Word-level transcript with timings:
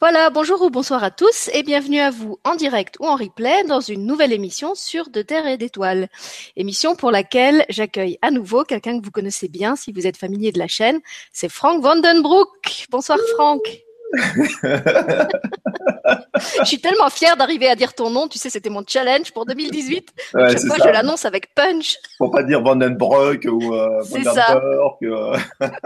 Voilà, 0.00 0.30
bonjour 0.30 0.62
ou 0.62 0.70
bonsoir 0.70 1.04
à 1.04 1.10
tous 1.10 1.50
et 1.52 1.62
bienvenue 1.62 2.00
à 2.00 2.10
vous 2.10 2.38
en 2.42 2.54
direct 2.54 2.96
ou 3.00 3.06
en 3.06 3.16
replay 3.16 3.64
dans 3.64 3.80
une 3.80 4.06
nouvelle 4.06 4.32
émission 4.32 4.74
sur 4.74 5.10
De 5.10 5.20
Terre 5.20 5.46
et 5.46 5.58
d'Étoiles. 5.58 6.08
Émission 6.56 6.96
pour 6.96 7.10
laquelle 7.10 7.66
j'accueille 7.68 8.18
à 8.22 8.30
nouveau 8.30 8.64
quelqu'un 8.64 8.98
que 8.98 9.04
vous 9.04 9.10
connaissez 9.10 9.48
bien 9.48 9.76
si 9.76 9.92
vous 9.92 10.06
êtes 10.06 10.16
familier 10.16 10.52
de 10.52 10.58
la 10.58 10.68
chaîne, 10.68 11.00
c'est 11.34 11.50
Frank 11.50 11.82
Vandenbroek. 11.82 12.86
Bonsoir 12.88 13.18
Franck. 13.34 13.60
je 14.14 14.40
suis 16.64 16.80
tellement 16.80 17.10
fière 17.10 17.36
d'arriver 17.36 17.68
à 17.68 17.76
dire 17.76 17.92
ton 17.92 18.08
nom. 18.08 18.26
Tu 18.26 18.38
sais, 18.38 18.48
c'était 18.48 18.70
mon 18.70 18.84
challenge 18.88 19.32
pour 19.32 19.44
2018. 19.44 20.14
Ouais, 20.32 20.52
chaque 20.52 20.62
fois, 20.62 20.76
je 20.78 20.88
l'annonce 20.88 21.26
avec 21.26 21.54
punch. 21.54 21.98
Pour 22.16 22.30
pas 22.30 22.42
dire 22.42 22.62
Vandenbroek 22.62 23.44
ou 23.44 23.74
euh, 23.74 24.00
Vandenberg. 24.04 24.96
Euh... 25.02 25.36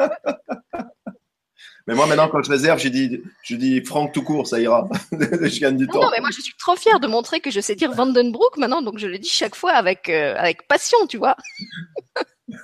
Mais 1.86 1.94
moi, 1.94 2.06
maintenant, 2.06 2.28
quand 2.28 2.42
je 2.42 2.50
réserve, 2.50 2.78
je 2.78 2.88
dis, 2.88 3.22
je 3.42 3.56
dis 3.56 3.82
Franck 3.82 4.12
tout 4.12 4.22
court, 4.22 4.46
ça 4.46 4.58
ira. 4.58 4.88
je 5.12 5.60
gagne 5.60 5.76
du 5.76 5.86
temps. 5.86 6.00
Non, 6.00 6.08
mais 6.10 6.20
moi, 6.20 6.30
je 6.34 6.40
suis 6.40 6.54
trop 6.58 6.76
fière 6.76 6.98
de 6.98 7.06
montrer 7.06 7.40
que 7.40 7.50
je 7.50 7.60
sais 7.60 7.74
dire 7.74 7.92
Vandenbroek 7.92 8.56
maintenant, 8.56 8.80
donc 8.80 8.98
je 8.98 9.06
le 9.06 9.18
dis 9.18 9.28
chaque 9.28 9.54
fois 9.54 9.72
avec, 9.72 10.08
euh, 10.08 10.34
avec 10.38 10.66
passion, 10.66 11.06
tu 11.06 11.18
vois. 11.18 11.36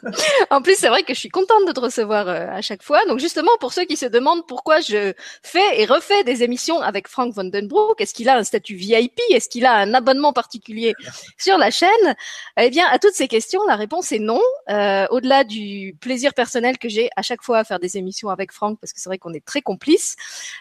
en 0.51 0.63
plus, 0.63 0.77
c'est 0.77 0.89
vrai 0.89 1.03
que 1.03 1.15
je 1.15 1.19
suis 1.19 1.29
contente 1.29 1.67
de 1.67 1.73
te 1.73 1.81
recevoir 1.81 2.29
euh, 2.29 2.47
à 2.51 2.61
chaque 2.61 2.83
fois. 2.83 3.05
Donc 3.07 3.19
justement, 3.19 3.51
pour 3.61 3.73
ceux 3.73 3.85
qui 3.85 3.97
se 3.97 4.07
demandent 4.07 4.47
pourquoi 4.47 4.81
je 4.81 5.13
fais 5.43 5.81
et 5.81 5.87
refais 5.87 6.25
des 6.25 6.43
émissions 6.43 6.81
avec 6.81 7.09
Frank 7.09 7.33
Vandenbroek, 7.33 8.01
est-ce 8.01 8.15
qu'il 8.15 8.29
a 8.29 8.37
un 8.37 8.45
statut 8.45 8.75
VIP 8.75 9.21
Est-ce 9.31 9.49
qu'il 9.49 9.67
a 9.67 9.75
un 9.75 9.95
abonnement 9.95 10.33
particulier 10.33 10.95
sur 11.39 11.59
la 11.59 11.71
chaîne? 11.71 12.15
Eh 12.59 12.71
bien, 12.71 12.87
à 12.91 12.99
toutes 12.99 13.15
ces 13.15 13.29
questions, 13.29 13.61
la 13.67 13.77
réponse 13.77 14.13
est 14.13 14.19
non. 14.19 14.41
Euh, 14.69 15.07
au-delà 15.11 15.45
du 15.45 15.97
plaisir 16.01 16.35
personnel 16.35 16.79
que 16.79 16.89
j'ai 16.89 17.11
à 17.17 17.23
chaque 17.23 17.43
fois 17.43 17.59
à 17.59 17.65
faire 17.65 17.79
des 17.79 17.97
émissions 17.97 18.29
avec 18.29 18.53
Frank, 18.53 18.79
parce 18.81 18.93
que 18.93 19.01
c'est 19.01 19.09
vrai 19.09 19.19
qu'on 19.19 19.33
est 19.33 19.45
très 19.45 19.63
complices, 19.63 20.17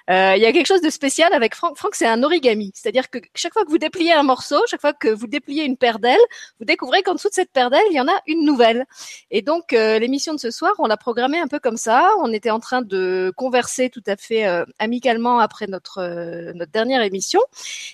euh, 0.10 0.34
il 0.36 0.42
y 0.42 0.46
a 0.46 0.52
quelque 0.52 0.68
chose 0.68 0.82
de 0.82 0.90
spécial 0.90 1.34
avec 1.34 1.56
Frank. 1.56 1.78
Frank, 1.78 1.96
c'est 1.96 2.08
un 2.08 2.24
origami, 2.24 2.72
c'est-à-dire 2.74 3.10
que 3.10 3.20
chaque 3.36 3.54
fois 3.54 3.66
que 3.66 3.70
vous 3.70 3.78
dépliez 3.78 4.14
un 4.14 4.24
morceau, 4.24 4.62
chaque 4.68 4.82
fois 4.82 4.94
que 4.94 5.10
vous 5.10 5.28
dépliez 5.28 5.64
une 5.64 5.78
paire 5.78 6.00
d'ailes, 6.00 6.18
vous 6.60 6.66
découvrez 6.66 7.04
qu'en 7.04 7.16
dessous 7.16 7.30
de 7.30 7.34
cette 7.34 7.52
paire 7.52 7.70
d'ailes, 7.70 7.86
il 7.92 7.96
y 7.96 8.02
en 8.02 8.08
a 8.08 8.22
une 8.28 8.46
nouvelle. 8.46 8.86
Et 9.32 9.42
donc 9.42 9.74
euh, 9.74 10.00
l'émission 10.00 10.34
de 10.34 10.40
ce 10.40 10.52
soir, 10.52 10.74
on 10.80 10.88
l'a 10.88 10.98
programmée 10.98 11.40
un 11.40 11.48
peu 11.48 11.60
comme 11.60 11.78
ça. 11.78 12.10
On 12.20 12.32
était 12.34 12.50
en 12.50 12.60
train 12.60 12.82
de 12.82 13.32
converser 13.36 13.90
tout 13.90 14.04
à 14.08 14.16
fait 14.16 14.48
euh, 14.48 14.66
amicalement 14.80 15.40
après 15.40 15.68
notre 15.68 16.00
euh, 16.00 16.54
notre 16.54 16.72
dernière 16.72 17.02
émission, 17.02 17.40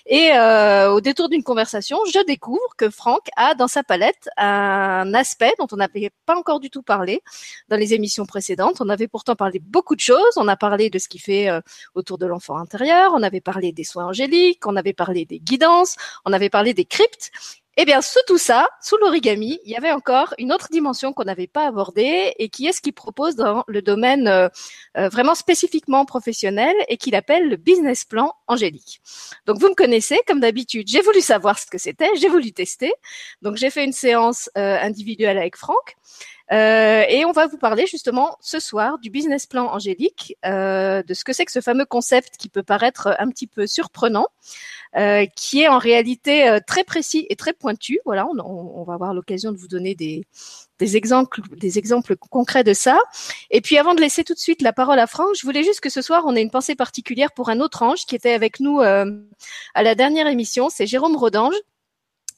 et 0.06 0.30
au 0.88 1.00
détour 1.00 1.28
d'une 1.28 1.42
conversation, 1.42 1.98
je 2.12 2.24
découvre 2.24 2.74
que 2.76 2.90
Franck 2.90 3.28
a 3.36 3.54
dans 3.54 3.68
sa 3.68 3.82
palette 3.82 4.28
un 4.36 5.14
aspect 5.14 5.52
dont 5.58 5.66
on 5.72 5.76
n'avait 5.76 6.10
pas 6.26 6.36
encore 6.36 6.60
du 6.60 6.70
tout 6.70 6.82
parlé 6.82 7.22
dans 7.68 7.76
les 7.76 7.94
émissions 7.94 8.26
précédentes. 8.26 8.80
On 8.80 8.88
avait 8.88 9.08
pourtant 9.08 9.36
parlé 9.36 9.58
beaucoup 9.60 9.94
de 9.94 10.00
choses. 10.00 10.36
On 10.36 10.48
a 10.48 10.56
parlé 10.56 10.90
de 10.90 10.98
ce 10.98 11.08
qui 11.08 11.18
fait 11.18 11.48
autour 11.94 12.18
de 12.18 12.26
l'enfant 12.26 12.56
intérieur. 12.56 13.12
On 13.14 13.22
avait 13.22 13.40
parlé 13.40 13.72
des 13.72 13.84
soins 13.84 14.06
angéliques. 14.06 14.66
On 14.66 14.76
avait 14.76 14.92
parlé 14.92 15.24
des 15.24 15.38
guidances. 15.38 15.96
On 16.24 16.32
avait 16.32 16.50
parlé 16.50 16.74
des 16.74 16.84
cryptes. 16.84 17.30
Eh 17.78 17.84
bien, 17.84 18.00
sous 18.00 18.20
tout 18.26 18.38
ça, 18.38 18.70
sous 18.80 18.96
l'origami, 18.96 19.60
il 19.64 19.70
y 19.70 19.76
avait 19.76 19.92
encore 19.92 20.32
une 20.38 20.50
autre 20.50 20.68
dimension 20.70 21.12
qu'on 21.12 21.24
n'avait 21.24 21.46
pas 21.46 21.66
abordée 21.66 22.32
et 22.38 22.48
qui 22.48 22.66
est 22.66 22.72
ce 22.72 22.80
qu'il 22.80 22.94
propose 22.94 23.36
dans 23.36 23.64
le 23.68 23.82
domaine 23.82 24.28
euh, 24.28 24.48
euh, 24.96 25.10
vraiment 25.10 25.34
spécifiquement 25.34 26.06
professionnel 26.06 26.74
et 26.88 26.96
qu'il 26.96 27.14
appelle 27.14 27.50
le 27.50 27.56
business 27.56 28.06
plan 28.06 28.32
angélique. 28.46 29.02
Donc, 29.44 29.58
vous 29.58 29.68
me 29.68 29.74
connaissez, 29.74 30.18
comme 30.26 30.40
d'habitude, 30.40 30.88
j'ai 30.88 31.02
voulu 31.02 31.20
savoir 31.20 31.58
ce 31.58 31.66
que 31.66 31.76
c'était, 31.76 32.08
j'ai 32.16 32.30
voulu 32.30 32.50
tester. 32.52 32.94
Donc, 33.42 33.56
j'ai 33.56 33.68
fait 33.68 33.84
une 33.84 33.92
séance 33.92 34.48
euh, 34.56 34.78
individuelle 34.80 35.36
avec 35.36 35.54
Franck. 35.56 35.96
Euh, 36.52 37.04
et 37.08 37.24
on 37.24 37.32
va 37.32 37.46
vous 37.46 37.58
parler 37.58 37.86
justement 37.86 38.36
ce 38.40 38.60
soir 38.60 38.98
du 38.98 39.10
business 39.10 39.46
plan 39.46 39.66
angélique, 39.66 40.36
euh, 40.44 41.02
de 41.02 41.12
ce 41.12 41.24
que 41.24 41.32
c'est 41.32 41.44
que 41.44 41.50
ce 41.52 41.60
fameux 41.60 41.84
concept 41.84 42.36
qui 42.36 42.48
peut 42.48 42.62
paraître 42.62 43.16
un 43.18 43.28
petit 43.28 43.48
peu 43.48 43.66
surprenant, 43.66 44.28
euh, 44.96 45.26
qui 45.36 45.62
est 45.62 45.68
en 45.68 45.78
réalité 45.78 46.48
euh, 46.48 46.58
très 46.64 46.84
précis 46.84 47.26
et 47.28 47.36
très 47.36 47.52
pointu. 47.52 47.98
Voilà, 48.04 48.26
on, 48.26 48.84
va 48.84 48.94
avoir 48.94 49.14
l'occasion 49.14 49.52
de 49.52 49.56
vous 49.56 49.68
donner 49.68 49.94
des, 49.94 50.24
des 50.78 50.96
exemples, 50.96 51.40
des 51.56 51.78
exemples 51.78 52.16
concrets 52.16 52.64
de 52.64 52.72
ça. 52.72 52.98
Et 53.50 53.60
puis 53.60 53.78
avant 53.78 53.94
de 53.94 54.00
laisser 54.00 54.24
tout 54.24 54.34
de 54.34 54.38
suite 54.38 54.62
la 54.62 54.72
parole 54.72 54.98
à 54.98 55.06
Franck, 55.06 55.28
je 55.38 55.42
voulais 55.42 55.64
juste 55.64 55.80
que 55.80 55.90
ce 55.90 56.02
soir 56.02 56.22
on 56.26 56.36
ait 56.36 56.42
une 56.42 56.50
pensée 56.50 56.74
particulière 56.74 57.32
pour 57.32 57.48
un 57.48 57.60
autre 57.60 57.82
ange 57.82 58.06
qui 58.06 58.14
était 58.14 58.32
avec 58.32 58.60
nous 58.60 58.80
euh, 58.80 59.10
à 59.74 59.82
la 59.82 59.94
dernière 59.94 60.26
émission, 60.26 60.68
c'est 60.70 60.86
Jérôme 60.86 61.16
Rodange 61.16 61.54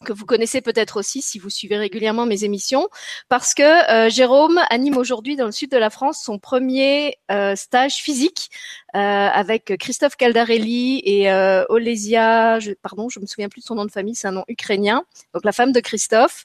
que 0.04 0.12
vous 0.12 0.26
connaissez 0.26 0.60
peut-être 0.60 0.98
aussi 0.98 1.22
si 1.22 1.38
vous 1.38 1.50
suivez 1.50 1.76
régulièrement 1.76 2.26
mes 2.26 2.44
émissions, 2.44 2.88
parce 3.28 3.54
que 3.54 3.62
euh, 3.62 4.08
Jérôme 4.10 4.60
anime 4.70 4.96
aujourd'hui 4.96 5.36
dans 5.36 5.46
le 5.46 5.52
sud 5.52 5.70
de 5.70 5.76
la 5.76 5.90
France 5.90 6.22
son 6.24 6.38
premier 6.38 7.16
euh, 7.30 7.56
stage 7.56 7.96
physique 7.96 8.50
euh, 8.94 8.98
avec 8.98 9.76
Christophe 9.78 10.16
Caldarelli 10.16 11.02
et 11.04 11.30
Olesia, 11.68 12.58
je, 12.60 12.72
pardon, 12.72 13.08
je 13.08 13.20
me 13.20 13.26
souviens 13.26 13.48
plus 13.48 13.60
de 13.60 13.66
son 13.66 13.74
nom 13.74 13.84
de 13.84 13.90
famille, 13.90 14.14
c'est 14.14 14.28
un 14.28 14.32
nom 14.32 14.44
ukrainien, 14.48 15.04
donc 15.34 15.44
la 15.44 15.52
femme 15.52 15.72
de 15.72 15.80
Christophe. 15.80 16.44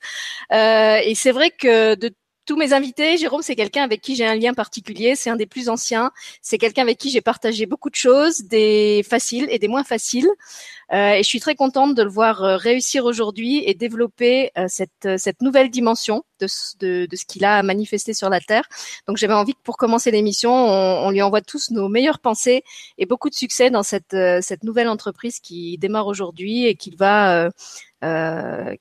et 0.52 1.14
c'est 1.16 1.31
vrai 1.31 1.52
que 1.52 1.96
de 1.96 2.12
tous 2.46 2.56
mes 2.56 2.74
invités, 2.74 3.18
Jérôme, 3.18 3.42
c'est 3.42 3.56
quelqu'un 3.56 3.84
avec 3.84 4.02
qui 4.02 4.16
j'ai 4.16 4.26
un 4.26 4.36
lien 4.36 4.54
particulier. 4.54 5.16
C'est 5.16 5.30
un 5.30 5.36
des 5.36 5.46
plus 5.46 5.70
anciens. 5.70 6.12
C'est 6.42 6.58
quelqu'un 6.58 6.81
avec 6.81 6.98
qui 6.98 7.09
j'ai 7.09 7.22
partagé 7.22 7.66
beaucoup 7.66 7.90
de 7.90 7.96
choses, 7.96 8.44
des 8.44 9.06
faciles 9.08 9.48
et 9.50 9.59
des 9.59 9.68
moins 9.68 9.84
faciles. 9.84 10.30
Euh, 10.92 11.14
et 11.14 11.24
je 11.24 11.28
suis 11.28 11.40
très 11.40 11.56
contente 11.56 11.96
de 11.96 12.03
le 12.03 12.09
voir 12.09 12.44
euh, 12.44 12.58
réussir 12.58 13.06
aujourd'hui 13.06 13.64
et 13.66 13.74
développer 13.74 14.52
euh, 14.58 14.66
cette, 14.68 15.18
cette 15.18 15.42
nouvelle 15.42 15.70
dimension 15.70 16.24
de, 16.40 16.48
de, 16.80 17.08
de 17.09 17.16
ce 17.16 17.26
qu'il 17.26 17.46
a 17.46 17.64
manifesté 17.64 18.14
sur 18.14 18.30
la 18.30 18.40
Terre. 18.42 18.68
Donc 19.08 19.18
j'avais 19.18 19.34
envie 19.34 19.53
que 19.53 19.62
pour 19.64 19.78
commencer 19.78 20.12
l'émission, 20.12 20.52
on, 20.53 21.08
on, 21.08 21.09
lui 21.09 21.22
envoie 21.22 21.42
tous 21.42 21.72
nos 21.72 21.88
meilleures 21.88 22.20
pensées 22.20 22.64
et 22.98 23.06
beaucoup 23.06 23.30
de 23.30 23.36
succès 23.36 23.72
dans 23.72 23.84
cette, 23.84 24.16
cette 24.42 24.64
nouvelle 24.64 24.90
entreprise 24.90 25.40
qui 25.40 25.78
démarre 25.78 26.08
aujourd'hui 26.08 26.68
et 26.68 26.76
qu'il 26.76 26.98
va 26.98 27.46
euh, 27.46 27.50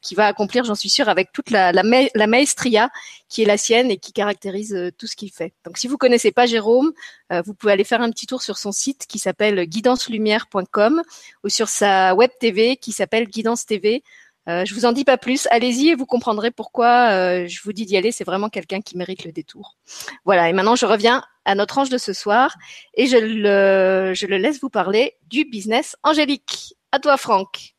qui 0.01 0.15
va 0.15 0.27
accomplir, 0.27 0.65
j'en 0.65 0.75
suis 0.75 0.91
sûre, 0.91 1.09
avec 1.09 1.33
toute 1.33 1.51
la, 1.51 1.73
la, 1.73 1.83
la, 2.15 2.27
maestria 2.27 2.91
qui 3.29 3.43
est 3.43 3.47
la 3.47 3.57
sienne 3.57 3.91
et 3.91 3.97
qui 3.97 4.13
caractérise 4.13 4.75
euh, 4.75 4.91
tout 4.97 5.07
ce 5.07 5.17
qu'il 5.17 5.31
fait. 5.31 5.55
Donc, 5.65 5.79
si 5.79 5.89
vous 5.89 5.97
connaissez 5.97 6.33
pas 6.33 6.47
Jérôme, 6.47 6.93
euh, 7.33 7.43
vous 7.45 7.55
pouvez 7.55 7.73
aller 7.73 7.85
faire 7.85 8.03
un 8.03 8.11
petit 8.11 8.27
tour 8.27 8.43
sur 8.43 8.59
son 8.59 8.73
site 8.73 9.07
qui 9.07 9.19
s'appelle 9.19 9.65
guidancelumière.com 9.65 11.03
ou 11.43 11.49
sur 11.49 11.69
sa 11.69 12.15
web 12.15 12.31
TV 12.39 12.77
qui 12.77 12.93
s'appelle 12.93 13.27
Guidance 13.27 13.65
TV. 13.65 14.03
Euh, 14.49 14.65
je 14.65 14.75
vous 14.75 14.85
en 14.85 14.93
dis 14.93 15.05
pas 15.05 15.17
plus. 15.17 15.49
Allez-y 15.51 15.91
et 15.91 15.95
vous 15.95 16.05
comprendrez 16.05 16.51
pourquoi 16.51 17.47
je 17.47 17.63
vous 17.63 17.73
dis 17.73 17.87
d'y 17.87 17.97
aller. 17.97 18.13
C'est 18.13 18.25
vraiment 18.25 18.49
quelqu'un 18.49 18.81
qui 18.81 18.99
mérite 18.99 19.25
le 19.25 19.33
détour. 19.33 19.77
Voilà. 20.25 20.51
Et 20.51 20.53
maintenant, 20.53 20.77
je 20.77 20.85
reviens 20.85 21.25
à 21.45 21.55
notre 21.55 21.79
ange 21.79 21.89
de 21.89 21.99
ce 21.99 22.13
soir 22.13 22.55
et 22.95 23.07
je 23.07 23.17
le, 23.17 24.15
je 24.15 24.27
le 24.27 24.37
laisse 24.37 24.61
vous 24.61 24.71
parler 24.71 25.15
du 25.29 25.45
business 25.45 25.97
angélique. 26.03 26.75
À 26.91 26.99
toi, 26.99 27.17
Franck. 27.17 27.72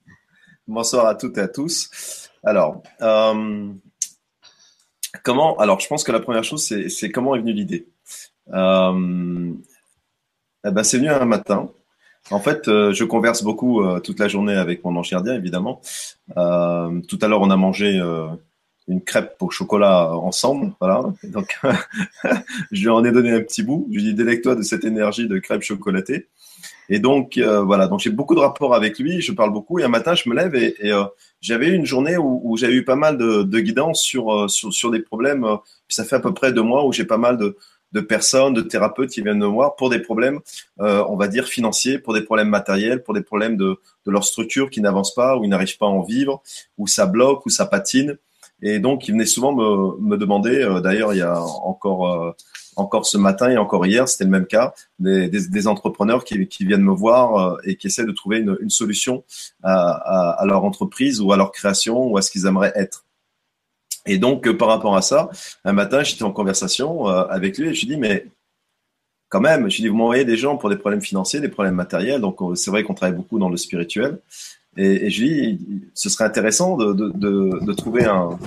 Bonsoir 0.67 1.07
à 1.07 1.15
toutes 1.15 1.37
et 1.37 1.41
à 1.41 1.49
tous. 1.49 2.29
Alors, 2.41 2.83
euh, 3.01 3.67
comment 5.21 5.59
Alors, 5.59 5.81
je 5.81 5.87
pense 5.87 6.05
que 6.05 6.11
la 6.13 6.21
première 6.21 6.45
chose, 6.45 6.65
c'est 6.65 7.11
comment 7.11 7.35
est 7.35 7.39
venue 7.39 7.51
l'idée. 7.51 7.89
Euh, 8.53 9.51
eh 10.65 10.71
ben, 10.71 10.83
c'est 10.83 10.99
venu 10.99 11.09
un 11.09 11.25
matin. 11.25 11.69
En 12.31 12.39
fait, 12.39 12.69
euh, 12.69 12.93
je 12.93 13.03
converse 13.03 13.43
beaucoup 13.43 13.83
toute 14.05 14.19
la 14.19 14.29
journée 14.29 14.55
avec 14.55 14.85
mon 14.85 14.95
ange 14.95 15.09
gardien, 15.09 15.35
évidemment. 15.35 15.81
tout 16.29 17.19
à 17.21 17.27
l'heure, 17.27 17.41
on 17.41 17.49
a 17.49 17.57
mangé 17.57 18.01
une 18.87 19.03
crêpe 19.03 19.35
au 19.41 19.49
chocolat 19.49 20.15
ensemble, 20.15 20.73
voilà. 20.79 21.03
donc, 21.23 21.59
je 22.71 22.81
lui 22.81 22.89
en 22.89 23.03
ai 23.03 23.11
donné 23.11 23.31
un 23.31 23.41
petit 23.41 23.63
bout. 23.63 23.85
Je 23.91 23.97
lui 23.97 24.07
ai 24.07 24.09
dit, 24.11 24.15
délègue-toi 24.15 24.55
de 24.55 24.61
cette 24.61 24.85
énergie 24.85 25.27
de 25.27 25.39
crêpe 25.39 25.61
chocolatée. 25.61 26.29
Et 26.89 26.99
donc 26.99 27.37
euh, 27.37 27.61
voilà, 27.61 27.87
donc 27.87 27.99
j'ai 27.99 28.09
beaucoup 28.09 28.35
de 28.35 28.39
rapports 28.39 28.75
avec 28.75 28.99
lui, 28.99 29.21
je 29.21 29.31
parle 29.31 29.51
beaucoup. 29.51 29.79
Et 29.79 29.83
un 29.83 29.89
matin, 29.89 30.15
je 30.15 30.29
me 30.29 30.35
lève 30.35 30.55
et, 30.55 30.75
euh, 30.91 31.03
j'avais 31.41 31.69
une 31.69 31.85
journée 31.85 32.17
où, 32.17 32.41
où 32.43 32.57
j'avais 32.57 32.73
eu 32.73 32.85
pas 32.85 32.95
mal 32.95 33.17
de, 33.17 33.43
de 33.43 33.59
guidance 33.59 34.01
sur, 34.01 34.33
euh, 34.33 34.47
sur, 34.47 34.73
sur 34.73 34.91
des 34.91 34.99
problèmes. 34.99 35.45
Puis 35.87 35.95
ça 35.95 36.03
fait 36.03 36.15
à 36.15 36.19
peu 36.19 36.33
près 36.33 36.53
deux 36.53 36.61
mois 36.61 36.85
où 36.85 36.93
j'ai 36.93 37.05
pas 37.05 37.17
mal 37.17 37.37
de, 37.37 37.57
de 37.91 38.01
personnes, 38.01 38.53
de 38.53 38.61
thérapeutes 38.61 39.11
qui 39.11 39.21
viennent 39.21 39.39
me 39.39 39.45
voir 39.45 39.75
pour 39.75 39.89
des 39.89 39.99
problèmes, 39.99 40.39
on 40.79 41.15
va 41.15 41.27
dire 41.27 41.45
financiers, 41.45 41.99
pour 41.99 42.13
des 42.13 42.21
problèmes 42.21 42.49
matériels, 42.49 43.03
pour 43.03 43.13
des 43.13 43.21
problèmes 43.21 43.55
de, 43.55 43.77
de 44.05 44.11
leur 44.11 44.23
structure 44.23 44.71
qui 44.71 44.81
n'avance 44.81 45.13
pas, 45.13 45.37
où 45.37 45.43
ils 45.43 45.49
n'arrivent 45.49 45.77
pas 45.77 45.85
à 45.85 45.89
en 45.89 46.01
vivre, 46.01 46.41
où 46.79 46.87
ça 46.87 47.05
bloque, 47.05 47.45
où 47.45 47.49
ça 47.49 47.67
patine. 47.67 48.17
Et 48.61 48.79
donc, 48.79 49.07
ils 49.07 49.11
venaient 49.11 49.25
souvent 49.25 49.53
me, 49.53 49.97
me 49.99 50.17
demander. 50.17 50.79
D'ailleurs, 50.83 51.13
il 51.13 51.17
y 51.17 51.21
a 51.21 51.41
encore 51.41 52.35
encore 52.75 53.05
ce 53.05 53.17
matin 53.17 53.49
et 53.49 53.57
encore 53.57 53.85
hier, 53.85 54.07
c'était 54.07 54.23
le 54.23 54.29
même 54.29 54.45
cas, 54.45 54.73
des, 54.99 55.29
des, 55.29 55.67
entrepreneurs 55.67 56.23
qui, 56.23 56.47
viennent 56.61 56.83
me 56.83 56.93
voir 56.93 57.37
euh, 57.37 57.57
et 57.63 57.75
qui 57.75 57.87
essaient 57.87 58.05
de 58.05 58.11
trouver 58.11 58.39
une, 58.39 58.57
une 58.61 58.69
solution 58.69 59.23
à, 59.63 59.73
à, 59.73 60.29
à, 60.41 60.45
leur 60.45 60.63
entreprise 60.63 61.21
ou 61.21 61.31
à 61.31 61.37
leur 61.37 61.51
création 61.51 62.05
ou 62.05 62.17
à 62.17 62.21
ce 62.21 62.31
qu'ils 62.31 62.45
aimeraient 62.45 62.73
être. 62.75 63.05
Et 64.05 64.17
donc, 64.17 64.47
euh, 64.47 64.57
par 64.57 64.67
rapport 64.67 64.95
à 64.95 65.01
ça, 65.01 65.29
un 65.63 65.73
matin, 65.73 66.03
j'étais 66.03 66.23
en 66.23 66.31
conversation 66.31 67.07
euh, 67.07 67.25
avec 67.27 67.57
lui 67.57 67.69
et 67.69 67.73
je 67.73 67.81
lui 67.81 67.95
dis, 67.95 67.97
mais 67.97 68.27
quand 69.29 69.41
même, 69.41 69.69
je 69.69 69.77
lui 69.77 69.83
dis, 69.83 69.87
vous 69.87 69.95
m'envoyez 69.95 70.25
des 70.25 70.37
gens 70.37 70.57
pour 70.57 70.69
des 70.69 70.77
problèmes 70.77 71.01
financiers, 71.01 71.39
des 71.39 71.49
problèmes 71.49 71.75
matériels, 71.75 72.21
donc 72.21 72.37
c'est 72.55 72.69
vrai 72.69 72.83
qu'on 72.83 72.93
travaille 72.93 73.15
beaucoup 73.15 73.39
dans 73.39 73.49
le 73.49 73.57
spirituel. 73.57 74.19
Et, 74.77 75.05
et, 75.05 75.09
je 75.09 75.23
dis, 75.23 75.59
ce 75.93 76.09
serait 76.09 76.25
intéressant 76.25 76.77
de, 76.77 76.93
de, 76.93 77.09
de, 77.63 77.73
trouver 77.73 78.05
un, 78.05 78.37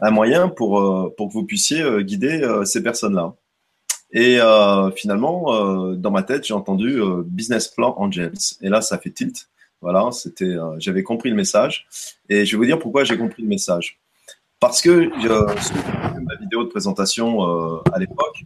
un, 0.00 0.10
moyen 0.10 0.48
pour, 0.48 1.14
pour 1.16 1.28
que 1.28 1.32
vous 1.32 1.44
puissiez 1.44 1.84
guider 2.02 2.42
ces 2.64 2.82
personnes-là. 2.82 3.34
Et 4.12 4.40
euh, 4.40 4.90
finalement, 4.90 5.54
euh, 5.54 5.94
dans 5.94 6.10
ma 6.10 6.22
tête, 6.22 6.46
j'ai 6.46 6.54
entendu 6.54 7.00
euh, 7.00 7.22
business 7.24 7.68
plan 7.68 7.94
Angels. 7.98 8.56
Et 8.62 8.68
là, 8.68 8.80
ça 8.80 8.98
fait 8.98 9.10
tilt. 9.10 9.48
Voilà, 9.80 10.10
c'était, 10.12 10.44
euh, 10.44 10.76
j'avais 10.78 11.02
compris 11.02 11.30
le 11.30 11.36
message. 11.36 11.86
Et 12.28 12.44
je 12.44 12.52
vais 12.52 12.58
vous 12.58 12.64
dire 12.64 12.78
pourquoi 12.78 13.04
j'ai 13.04 13.18
compris 13.18 13.42
le 13.42 13.48
message. 13.48 14.00
Parce 14.60 14.80
que 14.80 15.08
ma 16.20 16.34
vidéo 16.40 16.64
de 16.64 16.68
présentation 16.68 17.44
euh, 17.44 17.80
à 17.92 17.98
l'époque, 17.98 18.44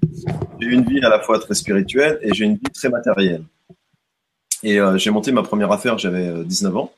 j'ai 0.61 0.69
une 0.69 0.85
vie 0.85 1.03
à 1.03 1.09
la 1.09 1.21
fois 1.21 1.39
très 1.39 1.55
spirituelle 1.55 2.19
et 2.21 2.35
j'ai 2.35 2.45
une 2.45 2.57
vie 2.57 2.73
très 2.75 2.91
matérielle. 2.91 3.45
Et 4.63 4.81
euh, 4.81 4.97
j'ai 4.97 5.11
monté 5.11 5.33
ma 5.33 5.43
première 5.43 5.73
affaire, 5.73 5.99
j'avais 5.99 6.45
19 6.45 6.77
ans. 6.77 6.93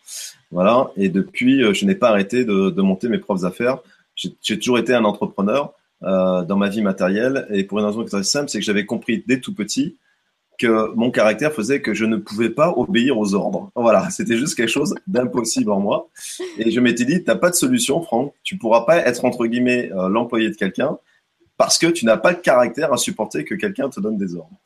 Voilà. 0.50 0.90
Et 0.96 1.08
depuis, 1.08 1.74
je 1.74 1.84
n'ai 1.84 1.94
pas 1.94 2.10
arrêté 2.10 2.44
de, 2.44 2.80
monter 2.82 3.08
mes 3.08 3.18
propres 3.18 3.44
affaires. 3.44 3.78
J'ai 4.16 4.58
toujours 4.58 4.78
été 4.78 4.94
un 4.94 5.04
entrepreneur 5.04 5.72
euh, 6.02 6.42
dans 6.44 6.56
ma 6.56 6.68
vie 6.68 6.82
matérielle. 6.82 7.46
Et 7.50 7.64
pour 7.64 7.78
une 7.78 7.86
raison 7.86 8.04
très 8.04 8.22
simple, 8.24 8.48
c'est 8.48 8.58
que 8.58 8.64
j'avais 8.64 8.84
compris 8.84 9.24
dès 9.26 9.40
tout 9.40 9.54
petit 9.54 9.96
que 10.58 10.94
mon 10.94 11.10
caractère 11.10 11.52
faisait 11.52 11.80
que 11.80 11.94
je 11.94 12.04
ne 12.04 12.16
pouvais 12.16 12.50
pas 12.50 12.74
obéir 12.76 13.18
aux 13.18 13.34
ordres. 13.34 13.70
Voilà, 13.74 14.10
c'était 14.10 14.36
juste 14.36 14.54
quelque 14.54 14.68
chose 14.68 14.94
d'impossible 15.06 15.70
en 15.70 15.80
moi. 15.80 16.10
Et 16.58 16.70
je 16.70 16.80
m'étais 16.80 17.04
dit, 17.04 17.24
tu 17.24 17.26
n'as 17.26 17.36
pas 17.36 17.50
de 17.50 17.54
solution, 17.54 18.02
Franck. 18.02 18.34
Tu 18.42 18.58
pourras 18.58 18.82
pas 18.82 18.98
être, 18.98 19.24
entre 19.24 19.46
guillemets, 19.46 19.90
euh, 19.92 20.08
l'employé 20.08 20.50
de 20.50 20.56
quelqu'un 20.56 20.98
parce 21.56 21.78
que 21.78 21.86
tu 21.86 22.04
n'as 22.04 22.16
pas 22.16 22.34
de 22.34 22.40
caractère 22.40 22.92
à 22.92 22.96
supporter 22.96 23.44
que 23.44 23.54
quelqu'un 23.54 23.88
te 23.88 24.00
donne 24.00 24.16
des 24.16 24.34
ordres. 24.34 24.58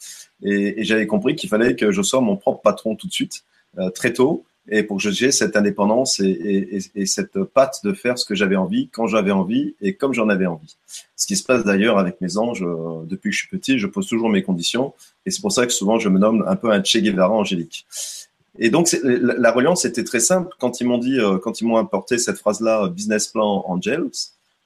Et, 0.42 0.84
j'avais 0.84 1.06
compris 1.06 1.36
qu'il 1.36 1.48
fallait 1.48 1.76
que 1.76 1.90
je 1.90 2.02
sois 2.02 2.20
mon 2.20 2.36
propre 2.36 2.62
patron 2.62 2.96
tout 2.96 3.06
de 3.06 3.12
suite, 3.12 3.44
euh, 3.78 3.90
très 3.90 4.12
tôt, 4.12 4.44
et 4.70 4.82
pour 4.82 4.98
que 4.98 5.10
j'ai 5.10 5.32
cette 5.32 5.56
indépendance 5.56 6.20
et, 6.20 6.82
et, 6.94 7.06
cette 7.06 7.42
patte 7.42 7.80
de 7.84 7.92
faire 7.94 8.18
ce 8.18 8.26
que 8.26 8.34
j'avais 8.34 8.56
envie, 8.56 8.88
quand 8.88 9.06
j'avais 9.06 9.30
envie 9.30 9.74
et 9.80 9.94
comme 9.94 10.12
j'en 10.12 10.28
avais 10.28 10.46
envie. 10.46 10.76
Ce 11.16 11.26
qui 11.26 11.36
se 11.36 11.44
passe 11.44 11.64
d'ailleurs 11.64 11.98
avec 11.98 12.20
mes 12.20 12.36
anges, 12.36 12.62
euh, 12.62 13.04
depuis 13.06 13.30
que 13.30 13.34
je 13.34 13.40
suis 13.40 13.48
petit, 13.48 13.78
je 13.78 13.86
pose 13.86 14.06
toujours 14.06 14.28
mes 14.28 14.42
conditions 14.42 14.92
et 15.24 15.30
c'est 15.30 15.40
pour 15.40 15.52
ça 15.52 15.66
que 15.66 15.72
souvent 15.72 15.98
je 15.98 16.10
me 16.10 16.18
nomme 16.18 16.44
un 16.46 16.56
peu 16.56 16.70
un 16.70 16.82
Che 16.84 16.98
Guevara 16.98 17.32
angélique. 17.32 17.86
Et 18.58 18.70
donc 18.70 18.94
la, 19.02 19.34
la 19.34 19.52
reliance 19.52 19.84
était 19.84 20.04
très 20.04 20.20
simple. 20.20 20.54
Quand 20.58 20.80
ils 20.80 20.86
m'ont 20.86 20.98
dit, 20.98 21.18
euh, 21.18 21.38
quand 21.38 21.60
ils 21.60 21.66
m'ont 21.66 21.76
apporté 21.76 22.18
cette 22.18 22.38
phrase-là, 22.38 22.88
business 22.88 23.28
plan 23.28 23.64
angels, 23.68 24.10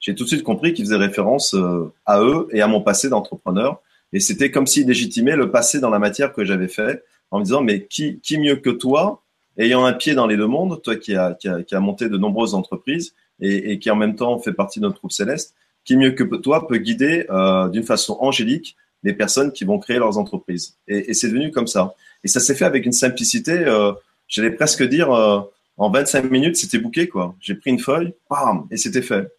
j'ai 0.03 0.13
tout 0.15 0.25
de 0.25 0.27
suite 0.27 0.43
compris 0.43 0.73
qu'ils 0.73 0.83
faisaient 0.83 0.97
référence 0.97 1.53
euh, 1.53 1.93
à 2.05 2.21
eux 2.21 2.49
et 2.51 2.61
à 2.61 2.67
mon 2.67 2.81
passé 2.81 3.07
d'entrepreneur. 3.07 3.81
Et 4.11 4.19
c'était 4.19 4.51
comme 4.51 4.67
s'ils 4.67 4.85
légitimaient 4.85 5.37
le 5.37 5.49
passé 5.49 5.79
dans 5.79 5.89
la 5.89 5.97
matière 5.97 6.33
que 6.33 6.43
j'avais 6.43 6.67
fait 6.67 7.03
en 7.31 7.39
me 7.39 7.45
disant, 7.45 7.61
mais 7.61 7.85
qui, 7.85 8.19
qui 8.19 8.37
mieux 8.37 8.57
que 8.57 8.69
toi 8.69 9.23
ayant 9.57 9.85
un 9.85 9.93
pied 9.93 10.13
dans 10.13 10.27
les 10.27 10.35
deux 10.35 10.45
mondes, 10.45 10.81
toi 10.81 10.97
qui 10.97 11.15
as 11.15 11.35
qui 11.35 11.47
a, 11.47 11.63
qui 11.63 11.73
a 11.73 11.79
monté 11.79 12.09
de 12.09 12.17
nombreuses 12.17 12.53
entreprises 12.53 13.15
et, 13.39 13.71
et, 13.71 13.79
qui 13.79 13.89
en 13.91 13.95
même 13.95 14.15
temps 14.15 14.37
fait 14.39 14.51
partie 14.51 14.79
de 14.79 14.85
notre 14.85 14.99
groupe 14.99 15.13
céleste, 15.13 15.55
qui 15.85 15.95
mieux 15.95 16.11
que 16.11 16.23
toi 16.35 16.67
peut 16.67 16.77
guider 16.77 17.25
euh, 17.29 17.69
d'une 17.69 17.83
façon 17.83 18.17
angélique 18.19 18.75
les 19.03 19.13
personnes 19.13 19.53
qui 19.53 19.63
vont 19.63 19.79
créer 19.79 19.99
leurs 19.99 20.17
entreprises. 20.17 20.75
Et, 20.87 21.11
et 21.11 21.13
c'est 21.13 21.29
devenu 21.29 21.49
comme 21.49 21.67
ça. 21.67 21.95
Et 22.25 22.27
ça 22.27 22.41
s'est 22.41 22.55
fait 22.55 22.65
avec 22.65 22.85
une 22.85 22.91
simplicité, 22.91 23.53
euh, 23.53 23.93
j'allais 24.27 24.51
presque 24.51 24.83
dire, 24.83 25.13
euh, 25.13 25.39
en 25.77 25.89
25 25.89 26.29
minutes, 26.29 26.57
c'était 26.57 26.77
bouqué. 26.77 27.07
quoi. 27.07 27.35
J'ai 27.39 27.55
pris 27.55 27.71
une 27.71 27.79
feuille, 27.79 28.13
bam, 28.29 28.67
et 28.69 28.77
c'était 28.77 29.01
fait. 29.01 29.31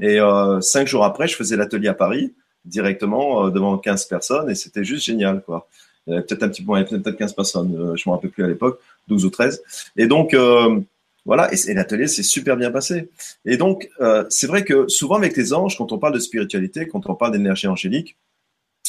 Et 0.00 0.20
euh, 0.20 0.60
cinq 0.60 0.86
jours 0.86 1.04
après, 1.04 1.28
je 1.28 1.36
faisais 1.36 1.56
l'atelier 1.56 1.88
à 1.88 1.94
Paris, 1.94 2.34
directement 2.64 3.46
euh, 3.46 3.50
devant 3.50 3.76
15 3.78 4.06
personnes, 4.06 4.50
et 4.50 4.54
c'était 4.54 4.84
juste 4.84 5.04
génial. 5.04 5.42
quoi. 5.42 5.68
Peut-être 6.06 6.42
un 6.42 6.48
petit 6.48 6.62
peu, 6.62 6.72
peut-être 6.84 7.16
15 7.16 7.34
personnes, 7.34 7.76
euh, 7.76 7.96
je 7.96 8.08
me 8.08 8.14
rappelle 8.14 8.30
plus 8.30 8.42
à 8.42 8.48
l'époque. 8.48 8.80
12 9.10 9.24
ou 9.26 9.30
13. 9.30 9.62
Et 9.96 10.06
donc, 10.06 10.32
euh, 10.32 10.80
voilà, 11.26 11.50
et, 11.52 11.74
l'atelier 11.74 12.08
s'est 12.08 12.22
super 12.22 12.56
bien 12.56 12.70
passé. 12.70 13.10
Et 13.44 13.56
donc, 13.56 13.90
euh, 14.00 14.24
c'est 14.30 14.46
vrai 14.46 14.64
que 14.64 14.88
souvent 14.88 15.16
avec 15.16 15.36
les 15.36 15.52
anges, 15.52 15.76
quand 15.76 15.92
on 15.92 15.98
parle 15.98 16.14
de 16.14 16.18
spiritualité, 16.18 16.88
quand 16.88 17.06
on 17.08 17.14
parle 17.14 17.32
d'énergie 17.32 17.66
angélique, 17.66 18.16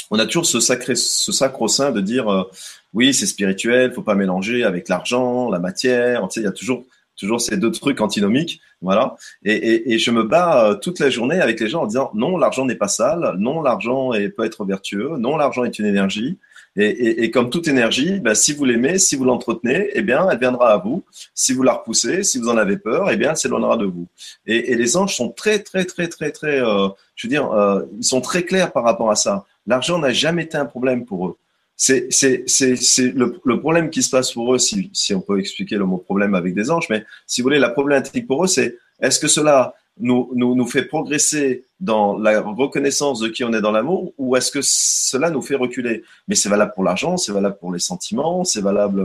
on 0.10 0.20
a 0.20 0.26
toujours 0.26 0.46
ce 0.46 0.60
sacré, 0.60 0.96
ce 0.96 1.32
sacro-saint 1.32 1.92
de 1.92 2.02
dire, 2.02 2.30
euh, 2.30 2.44
oui, 2.94 3.14
c'est 3.14 3.26
spirituel, 3.26 3.94
faut 3.94 4.02
pas 4.02 4.16
mélanger 4.16 4.64
avec 4.64 4.90
l'argent, 4.90 5.50
la 5.50 5.60
matière. 5.60 6.28
Tu 6.28 6.36
sais, 6.36 6.40
il 6.42 6.44
y 6.44 6.48
a 6.48 6.52
toujours, 6.52 6.86
toujours 7.16 7.42
ces 7.42 7.58
deux 7.58 7.72
trucs 7.72 8.02
antinomiques, 8.02 8.62
voilà. 8.82 9.16
Et, 9.44 9.98
je 10.00 10.12
me 10.12 10.24
bats 10.24 10.80
toute 10.82 11.00
la 11.00 11.10
journée 11.10 11.40
avec 11.40 11.60
les 11.60 11.70
gens 11.70 11.84
en 11.84 11.86
disant, 11.86 12.12
non, 12.14 12.38
l'argent 12.38 12.66
n'est 12.66 12.76
pas 12.76 12.88
sale, 12.88 13.36
non, 13.38 13.62
l'argent 13.62 14.12
peut 14.36 14.44
être 14.44 14.66
vertueux, 14.66 15.18
non, 15.18 15.38
l'argent 15.38 15.64
est 15.64 15.78
une 15.78 15.86
énergie. 15.86 16.38
Et, 16.78 17.30
comme 17.32 17.50
toute 17.50 17.68
énergie, 17.68 18.22
ben, 18.22 18.34
si 18.34 18.54
vous 18.54 18.64
l'aimez, 18.64 18.98
si 18.98 19.18
vous 19.18 19.26
l'entretenez, 19.26 19.90
eh 19.94 20.02
bien, 20.02 20.30
elle 20.30 20.40
viendra 20.40 20.72
à 20.72 20.78
vous. 20.78 21.04
Si 21.36 21.52
vous 21.52 21.64
la 21.64 21.74
repoussez, 21.74 22.24
si 22.24 22.40
vous 22.40 22.48
en 22.48 22.56
avez 22.56 22.78
peur, 22.78 23.12
eh 23.12 23.18
bien, 23.18 23.32
elle 23.32 23.38
s'éloignera 23.38 23.76
de 23.76 23.86
vous. 23.86 24.08
Et, 24.46 24.72
et, 24.72 24.76
les 24.76 24.96
anges 24.96 25.16
sont 25.16 25.30
très, 25.30 25.60
très, 25.60 25.84
très, 25.84 26.08
très, 26.08 26.32
très, 26.32 26.62
euh, 26.62 26.88
je 27.16 27.28
veux 27.28 27.30
dire, 27.30 27.52
euh, 27.52 27.82
ils 27.98 28.06
sont 28.06 28.22
très 28.22 28.44
clairs 28.44 28.72
par 28.72 28.84
rapport 28.86 29.12
à 29.12 29.16
ça. 29.16 29.46
L'argent 29.68 30.00
n'a 30.00 30.14
jamais 30.14 30.44
été 30.44 30.58
un 30.58 30.66
problème 30.66 31.04
pour 31.06 31.28
eux. 31.28 31.38
C'est, 31.76 32.10
le, 32.12 33.40
le, 33.44 33.60
problème 33.60 33.90
qui 33.90 34.04
se 34.04 34.10
passe 34.12 34.34
pour 34.34 34.54
eux, 34.54 34.60
si, 34.60 34.92
si 34.94 35.16
on 35.16 35.22
peut 35.22 35.40
expliquer 35.40 35.78
le 35.78 35.86
mot 35.86 35.98
problème 35.98 36.36
avec 36.36 36.54
des 36.54 36.70
anges, 36.70 36.88
mais 36.90 37.04
si 37.26 37.42
vous 37.42 37.46
voulez, 37.46 37.58
la 37.58 37.70
problématique 37.70 38.28
pour 38.28 38.44
eux, 38.44 38.48
c'est 38.48 38.78
est-ce 39.02 39.20
que 39.20 39.28
cela 39.28 39.74
nous, 40.00 40.32
nous, 40.36 40.56
nous 40.56 40.68
fait 40.68 40.84
progresser 40.84 41.66
dans 41.80 42.18
la 42.18 42.42
reconnaissance 42.42 43.20
de 43.20 43.28
qui 43.28 43.44
on 43.44 43.54
est 43.54 43.62
dans 43.62 43.72
l'amour 43.72 44.14
ou 44.18 44.36
est-ce 44.36 44.52
que 44.52 44.60
cela 44.62 45.30
nous 45.30 45.42
fait 45.42 45.56
reculer? 45.56 46.04
Mais 46.28 46.36
c'est 46.36 46.50
valable 46.50 46.74
pour 46.74 46.84
l'argent, 46.84 47.18
c'est 47.18 47.32
valable 47.32 47.58
pour 47.60 47.74
les 47.74 47.80
sentiments, 47.80 48.44
c'est 48.44 48.62
valable 48.62 49.04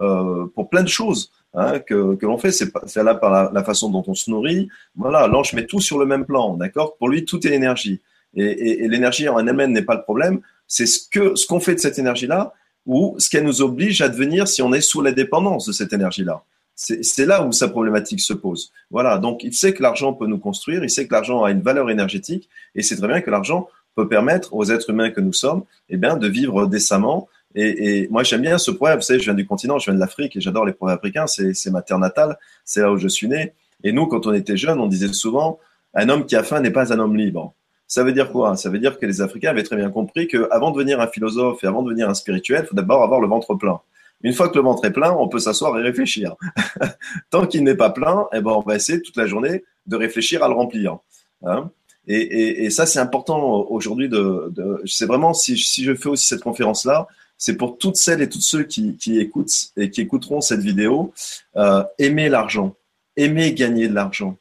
euh, 0.00 0.46
pour 0.54 0.68
plein 0.68 0.82
de 0.82 0.88
choses 0.88 1.30
hein, 1.54 1.78
que, 1.80 2.14
que 2.14 2.26
l'on 2.26 2.38
fait. 2.38 2.52
C'est 2.52 2.70
valable 2.94 3.20
par 3.20 3.30
la, 3.30 3.50
la, 3.52 3.64
façon 3.64 3.90
dont 3.90 4.04
on 4.06 4.14
se 4.14 4.30
nourrit. 4.30 4.68
Voilà, 4.96 5.26
l'ange 5.26 5.52
met 5.52 5.66
tout 5.66 5.80
sur 5.80 5.98
le 5.98 6.06
même 6.06 6.24
plan, 6.24 6.56
d'accord? 6.56 6.96
Pour 6.96 7.08
lui, 7.08 7.24
tout 7.24 7.46
est 7.46 7.52
énergie. 7.52 8.00
Et, 8.34 8.44
et, 8.44 8.84
et 8.84 8.88
l'énergie 8.88 9.28
en 9.28 9.46
elle-même 9.46 9.72
n'est 9.72 9.82
pas 9.82 9.96
le 9.96 10.02
problème. 10.02 10.40
C'est 10.70 10.86
ce 10.86 11.00
que 11.10 11.34
ce 11.34 11.46
qu'on 11.46 11.58
fait 11.58 11.74
de 11.74 11.80
cette 11.80 11.98
énergie-là 11.98 12.54
ou 12.86 13.16
ce 13.18 13.28
qu'elle 13.28 13.44
nous 13.44 13.60
oblige 13.60 14.00
à 14.00 14.08
devenir 14.08 14.46
si 14.46 14.62
on 14.62 14.72
est 14.72 14.80
sous 14.80 15.02
la 15.02 15.10
dépendance 15.10 15.66
de 15.66 15.72
cette 15.72 15.92
énergie-là. 15.92 16.44
C'est 16.76 17.26
là 17.26 17.44
où 17.44 17.52
sa 17.52 17.68
problématique 17.68 18.20
se 18.20 18.32
pose. 18.32 18.72
Voilà, 18.90 19.18
donc 19.18 19.44
il 19.44 19.52
sait 19.52 19.74
que 19.74 19.82
l'argent 19.82 20.14
peut 20.14 20.26
nous 20.26 20.38
construire, 20.38 20.82
il 20.82 20.88
sait 20.88 21.06
que 21.06 21.12
l'argent 21.12 21.42
a 21.44 21.50
une 21.50 21.60
valeur 21.60 21.90
énergétique, 21.90 22.48
et 22.74 22.82
c'est 22.82 22.96
très 22.96 23.08
bien 23.08 23.20
que 23.20 23.30
l'argent 23.30 23.68
peut 23.96 24.08
permettre 24.08 24.54
aux 24.54 24.64
êtres 24.70 24.88
humains 24.88 25.10
que 25.10 25.20
nous 25.20 25.34
sommes, 25.34 25.64
eh 25.90 25.98
bien, 25.98 26.16
de 26.16 26.28
vivre 26.28 26.66
décemment. 26.66 27.28
Et, 27.54 28.04
et 28.04 28.08
moi, 28.08 28.22
j'aime 28.22 28.42
bien 28.42 28.56
ce 28.56 28.70
proverbe. 28.70 29.00
Vous 29.00 29.04
savez, 29.04 29.18
je 29.18 29.24
viens 29.24 29.34
du 29.34 29.44
continent, 29.44 29.78
je 29.78 29.86
viens 29.86 29.94
de 29.94 30.00
l'Afrique, 30.00 30.36
et 30.36 30.40
j'adore 30.40 30.64
les 30.64 30.72
proverbes 30.72 31.00
africains. 31.00 31.26
C'est 31.26 31.70
ma 31.70 31.82
terre 31.82 31.98
natale, 31.98 32.38
c'est 32.64 32.80
là 32.80 32.90
où 32.92 32.96
je 32.96 33.08
suis 33.08 33.28
né. 33.28 33.52
Et 33.82 33.92
nous, 33.92 34.06
quand 34.06 34.26
on 34.26 34.32
était 34.32 34.56
jeunes, 34.56 34.80
on 34.80 34.86
disait 34.86 35.12
souvent 35.12 35.58
un 35.94 36.08
homme 36.08 36.24
qui 36.24 36.36
a 36.36 36.44
faim 36.44 36.60
n'est 36.60 36.70
pas 36.70 36.92
un 36.94 36.98
homme 36.98 37.16
libre. 37.16 37.52
Ça 37.90 38.04
veut 38.04 38.12
dire 38.12 38.30
quoi? 38.30 38.56
Ça 38.56 38.70
veut 38.70 38.78
dire 38.78 39.00
que 39.00 39.04
les 39.04 39.20
Africains 39.20 39.50
avaient 39.50 39.64
très 39.64 39.74
bien 39.74 39.90
compris 39.90 40.28
qu'avant 40.28 40.70
de 40.70 40.76
devenir 40.76 41.00
un 41.00 41.08
philosophe 41.08 41.64
et 41.64 41.66
avant 41.66 41.82
de 41.82 41.88
devenir 41.88 42.08
un 42.08 42.14
spirituel, 42.14 42.62
il 42.64 42.68
faut 42.68 42.76
d'abord 42.76 43.02
avoir 43.02 43.20
le 43.20 43.26
ventre 43.26 43.56
plein. 43.56 43.80
Une 44.22 44.32
fois 44.32 44.48
que 44.48 44.54
le 44.54 44.62
ventre 44.62 44.84
est 44.84 44.92
plein, 44.92 45.10
on 45.10 45.26
peut 45.26 45.40
s'asseoir 45.40 45.76
et 45.76 45.82
réfléchir. 45.82 46.36
Tant 47.30 47.48
qu'il 47.48 47.64
n'est 47.64 47.74
pas 47.74 47.90
plein, 47.90 48.28
eh 48.32 48.40
ben, 48.40 48.52
on 48.52 48.60
va 48.60 48.76
essayer 48.76 49.02
toute 49.02 49.16
la 49.16 49.26
journée 49.26 49.64
de 49.86 49.96
réfléchir 49.96 50.44
à 50.44 50.48
le 50.48 50.54
remplir. 50.54 50.98
Hein 51.44 51.68
et, 52.06 52.70
ça, 52.70 52.86
c'est 52.86 53.00
important 53.00 53.66
aujourd'hui. 53.68 54.08
De, 54.08 54.52
c'est 54.86 55.06
vraiment 55.06 55.34
si, 55.34 55.56
je 55.56 55.92
fais 55.96 56.08
aussi 56.08 56.28
cette 56.28 56.44
conférence-là, 56.44 57.08
c'est 57.38 57.56
pour 57.56 57.76
toutes 57.76 57.96
celles 57.96 58.22
et 58.22 58.28
tous 58.28 58.40
ceux 58.40 58.62
qui, 58.62 58.96
qui, 58.98 59.18
écoutent 59.18 59.72
et 59.76 59.90
qui 59.90 60.00
écouteront 60.00 60.40
cette 60.40 60.60
vidéo. 60.60 61.12
Euh, 61.56 61.82
aimer 61.98 62.28
l'argent, 62.28 62.76
aimer 63.16 63.52
gagner 63.52 63.88
de 63.88 63.94
l'argent, 63.94 64.36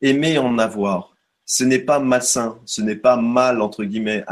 aimer 0.00 0.38
en 0.38 0.56
avoir. 0.56 1.13
Ce 1.46 1.64
n'est 1.64 1.78
pas 1.78 1.98
malsain, 1.98 2.58
ce 2.64 2.80
n'est 2.80 2.96
pas 2.96 3.16
mal 3.16 3.60
entre 3.60 3.84
guillemets. 3.84 4.24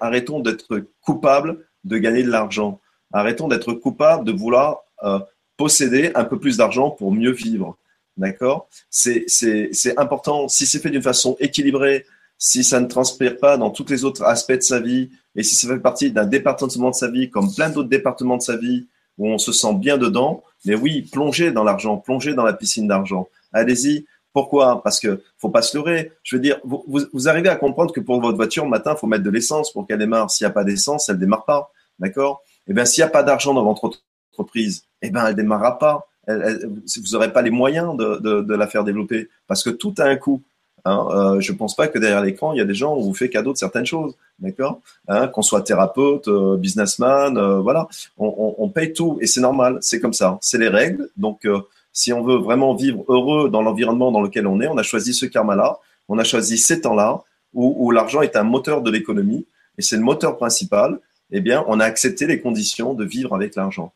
Arrêtons 0.00 0.40
d'être 0.40 0.84
coupables 1.00 1.64
de 1.84 1.98
gagner 1.98 2.22
de 2.22 2.30
l'argent. 2.30 2.80
Arrêtons 3.12 3.48
d'être 3.48 3.72
coupables 3.72 4.24
de 4.24 4.32
vouloir 4.32 4.80
euh, 5.04 5.20
posséder 5.56 6.10
un 6.14 6.24
peu 6.24 6.38
plus 6.38 6.56
d'argent 6.56 6.90
pour 6.90 7.12
mieux 7.12 7.32
vivre. 7.32 7.76
D'accord? 8.16 8.68
C'est 8.90 9.26
important. 9.96 10.48
Si 10.48 10.66
c'est 10.66 10.80
fait 10.80 10.90
d'une 10.90 11.02
façon 11.02 11.36
équilibrée, 11.38 12.04
si 12.36 12.64
ça 12.64 12.80
ne 12.80 12.86
transpire 12.86 13.38
pas 13.38 13.56
dans 13.56 13.70
tous 13.70 13.86
les 13.88 14.04
autres 14.04 14.24
aspects 14.24 14.52
de 14.52 14.60
sa 14.60 14.80
vie, 14.80 15.10
et 15.36 15.42
si 15.42 15.54
ça 15.54 15.68
fait 15.68 15.78
partie 15.78 16.10
d'un 16.10 16.26
département 16.26 16.90
de 16.90 16.94
sa 16.94 17.08
vie, 17.08 17.30
comme 17.30 17.52
plein 17.54 17.70
d'autres 17.70 17.88
départements 17.88 18.36
de 18.36 18.42
sa 18.42 18.56
vie, 18.56 18.88
où 19.18 19.28
on 19.28 19.38
se 19.38 19.52
sent 19.52 19.74
bien 19.74 19.98
dedans, 19.98 20.42
mais 20.64 20.74
oui, 20.74 21.02
plongez 21.02 21.50
dans 21.50 21.64
l'argent, 21.64 21.96
plongez 21.96 22.34
dans 22.34 22.44
la 22.44 22.52
piscine 22.52 22.88
d'argent. 22.88 23.28
Allez-y. 23.52 24.06
Pourquoi? 24.38 24.80
Parce 24.84 25.00
que 25.00 25.20
faut 25.36 25.48
pas 25.48 25.62
se 25.62 25.76
leurrer. 25.76 26.12
Je 26.22 26.36
veux 26.36 26.40
dire, 26.40 26.60
vous, 26.62 27.28
arrivez 27.28 27.48
à 27.48 27.56
comprendre 27.56 27.92
que 27.92 27.98
pour 27.98 28.20
votre 28.20 28.36
voiture, 28.36 28.62
le 28.62 28.70
matin, 28.70 28.94
faut 28.94 29.08
mettre 29.08 29.24
de 29.24 29.30
l'essence 29.30 29.72
pour 29.72 29.84
qu'elle 29.84 29.98
démarre. 29.98 30.30
S'il 30.30 30.46
n'y 30.46 30.50
a 30.50 30.52
pas 30.52 30.62
d'essence, 30.62 31.08
elle 31.08 31.18
démarre 31.18 31.44
pas. 31.44 31.72
D'accord? 31.98 32.44
Eh 32.68 32.72
bien, 32.72 32.84
s'il 32.84 33.02
n'y 33.02 33.08
a 33.08 33.10
pas 33.10 33.24
d'argent 33.24 33.52
dans 33.52 33.64
votre 33.64 33.98
entreprise, 34.32 34.84
eh 35.02 35.10
ben, 35.10 35.26
elle 35.26 35.34
démarrera 35.34 35.76
pas. 35.76 36.06
vous 36.28 37.10
n'aurez 37.10 37.32
pas 37.32 37.42
les 37.42 37.50
moyens 37.50 37.96
de, 37.96 38.54
la 38.54 38.68
faire 38.68 38.84
développer 38.84 39.28
parce 39.48 39.64
que 39.64 39.70
tout 39.70 39.92
a 39.98 40.04
un 40.04 40.14
coût. 40.14 40.40
Hein. 40.84 41.08
Euh, 41.10 41.40
je 41.40 41.50
pense 41.50 41.74
pas 41.74 41.88
que 41.88 41.98
derrière 41.98 42.22
l'écran, 42.22 42.52
il 42.52 42.58
y 42.58 42.60
a 42.60 42.64
des 42.64 42.74
gens 42.74 42.96
où 42.96 43.02
vous 43.02 43.14
fait 43.14 43.28
cadeau 43.28 43.52
de 43.52 43.58
certaines 43.58 43.86
choses, 43.86 44.14
d'accord? 44.38 44.78
Hein, 45.08 45.26
Qu'on 45.26 45.42
soit 45.42 45.62
thérapeute, 45.62 46.28
euh, 46.28 46.56
businessman, 46.56 47.36
euh, 47.36 47.58
voilà, 47.58 47.88
on, 48.18 48.32
on, 48.38 48.54
on, 48.56 48.68
paye 48.68 48.92
tout 48.92 49.18
et 49.20 49.26
c'est 49.26 49.40
normal, 49.40 49.78
c'est 49.80 49.98
comme 49.98 50.12
ça, 50.12 50.38
c'est 50.40 50.58
les 50.58 50.68
règles. 50.68 51.08
Donc, 51.16 51.44
si 51.98 52.12
on 52.12 52.22
veut 52.22 52.36
vraiment 52.36 52.76
vivre 52.76 53.04
heureux 53.08 53.50
dans 53.50 53.60
l'environnement 53.60 54.12
dans 54.12 54.20
lequel 54.20 54.46
on 54.46 54.60
est, 54.60 54.68
on 54.68 54.78
a 54.78 54.84
choisi 54.84 55.12
ce 55.12 55.26
karma-là, 55.26 55.78
on 56.08 56.16
a 56.16 56.22
choisi 56.22 56.56
ces 56.56 56.80
temps-là 56.80 57.24
où, 57.52 57.90
l'argent 57.90 58.22
est 58.22 58.36
un 58.36 58.44
moteur 58.44 58.82
de 58.82 58.90
l'économie 58.92 59.48
et 59.78 59.82
c'est 59.82 59.96
le 59.96 60.02
moteur 60.02 60.36
principal 60.36 61.00
eh 61.32 61.40
bien, 61.40 61.64
on 61.66 61.80
a 61.80 61.84
accepté 61.84 62.28
les 62.28 62.40
conditions 62.40 62.94
de 62.94 63.04
vivre 63.04 63.34
avec 63.34 63.56
l'argent. 63.56 63.92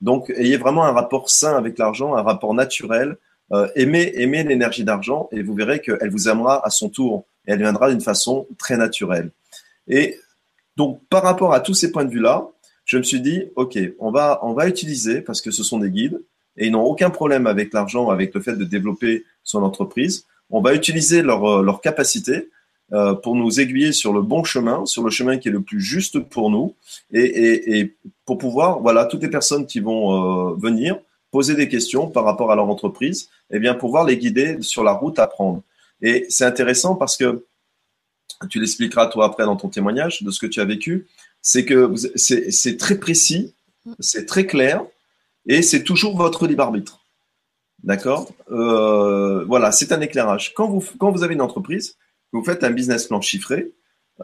Donc, 0.00 0.30
ayez 0.30 0.56
vraiment 0.56 0.84
un 0.84 0.90
rapport 0.90 1.30
sain 1.30 1.56
avec 1.56 1.78
l'argent, 1.78 2.16
un 2.16 2.22
rapport 2.22 2.54
naturel. 2.54 3.16
Euh, 3.52 3.68
aimez, 3.76 4.12
aimez 4.16 4.42
l'énergie 4.42 4.82
d'argent 4.82 5.28
et 5.30 5.42
vous 5.42 5.54
verrez 5.54 5.80
qu'elle 5.80 6.10
vous 6.10 6.28
aimera 6.28 6.66
à 6.66 6.70
son 6.70 6.88
tour 6.88 7.24
et 7.46 7.52
elle 7.52 7.60
viendra 7.60 7.88
d'une 7.88 8.00
façon 8.00 8.48
très 8.58 8.76
naturelle. 8.76 9.30
Et 9.86 10.18
donc, 10.76 11.00
par 11.08 11.22
rapport 11.22 11.54
à 11.54 11.60
tous 11.60 11.74
ces 11.74 11.92
points 11.92 12.04
de 12.04 12.10
vue-là, 12.10 12.48
je 12.84 12.98
me 12.98 13.04
suis 13.04 13.20
dit, 13.20 13.44
OK, 13.54 13.78
on 14.00 14.10
va, 14.10 14.40
on 14.42 14.54
va 14.54 14.66
utiliser, 14.66 15.20
parce 15.20 15.40
que 15.40 15.52
ce 15.52 15.62
sont 15.62 15.78
des 15.78 15.90
guides, 15.90 16.20
et 16.56 16.66
ils 16.66 16.72
n'ont 16.72 16.84
aucun 16.84 17.10
problème 17.10 17.46
avec 17.46 17.72
l'argent, 17.72 18.10
avec 18.10 18.34
le 18.34 18.40
fait 18.40 18.56
de 18.56 18.64
développer 18.64 19.24
son 19.42 19.62
entreprise. 19.62 20.26
On 20.50 20.60
va 20.60 20.74
utiliser 20.74 21.22
leur, 21.22 21.44
euh, 21.44 21.62
leur 21.62 21.80
capacité 21.80 22.50
euh, 22.92 23.14
pour 23.14 23.34
nous 23.34 23.60
aiguiller 23.60 23.92
sur 23.92 24.12
le 24.12 24.22
bon 24.22 24.44
chemin, 24.44 24.86
sur 24.86 25.02
le 25.02 25.10
chemin 25.10 25.38
qui 25.38 25.48
est 25.48 25.52
le 25.52 25.62
plus 25.62 25.80
juste 25.80 26.18
pour 26.18 26.50
nous, 26.50 26.74
et, 27.12 27.20
et, 27.22 27.78
et 27.78 27.96
pour 28.24 28.38
pouvoir, 28.38 28.80
voilà, 28.80 29.06
toutes 29.06 29.22
les 29.22 29.30
personnes 29.30 29.66
qui 29.66 29.80
vont 29.80 30.52
euh, 30.52 30.54
venir 30.56 30.98
poser 31.30 31.56
des 31.56 31.68
questions 31.68 32.08
par 32.08 32.24
rapport 32.24 32.52
à 32.52 32.54
leur 32.54 32.68
entreprise, 32.68 33.28
eh 33.50 33.58
bien, 33.58 33.74
pouvoir 33.74 34.04
les 34.04 34.16
guider 34.16 34.58
sur 34.60 34.84
la 34.84 34.92
route 34.92 35.18
à 35.18 35.26
prendre. 35.26 35.62
Et 36.00 36.26
c'est 36.28 36.44
intéressant 36.44 36.94
parce 36.94 37.16
que 37.16 37.44
tu 38.48 38.60
l'expliqueras 38.60 39.06
toi 39.06 39.24
après 39.26 39.44
dans 39.44 39.56
ton 39.56 39.68
témoignage 39.68 40.22
de 40.22 40.30
ce 40.30 40.38
que 40.38 40.46
tu 40.46 40.60
as 40.60 40.64
vécu, 40.64 41.06
c'est 41.42 41.64
que 41.64 41.92
c'est 42.14 42.76
très 42.76 42.98
précis, 42.98 43.54
c'est 43.98 44.26
très 44.26 44.46
clair, 44.46 44.84
et 45.46 45.62
c'est 45.62 45.84
toujours 45.84 46.16
votre 46.16 46.46
libre 46.46 46.62
arbitre. 46.62 47.00
D'accord 47.82 48.30
euh, 48.50 49.44
Voilà, 49.44 49.72
c'est 49.72 49.92
un 49.92 50.00
éclairage. 50.00 50.54
Quand 50.54 50.68
vous, 50.68 50.82
quand 50.98 51.10
vous 51.10 51.22
avez 51.22 51.34
une 51.34 51.42
entreprise, 51.42 51.96
vous 52.32 52.42
faites 52.42 52.64
un 52.64 52.70
business 52.70 53.06
plan 53.06 53.20
chiffré, 53.20 53.72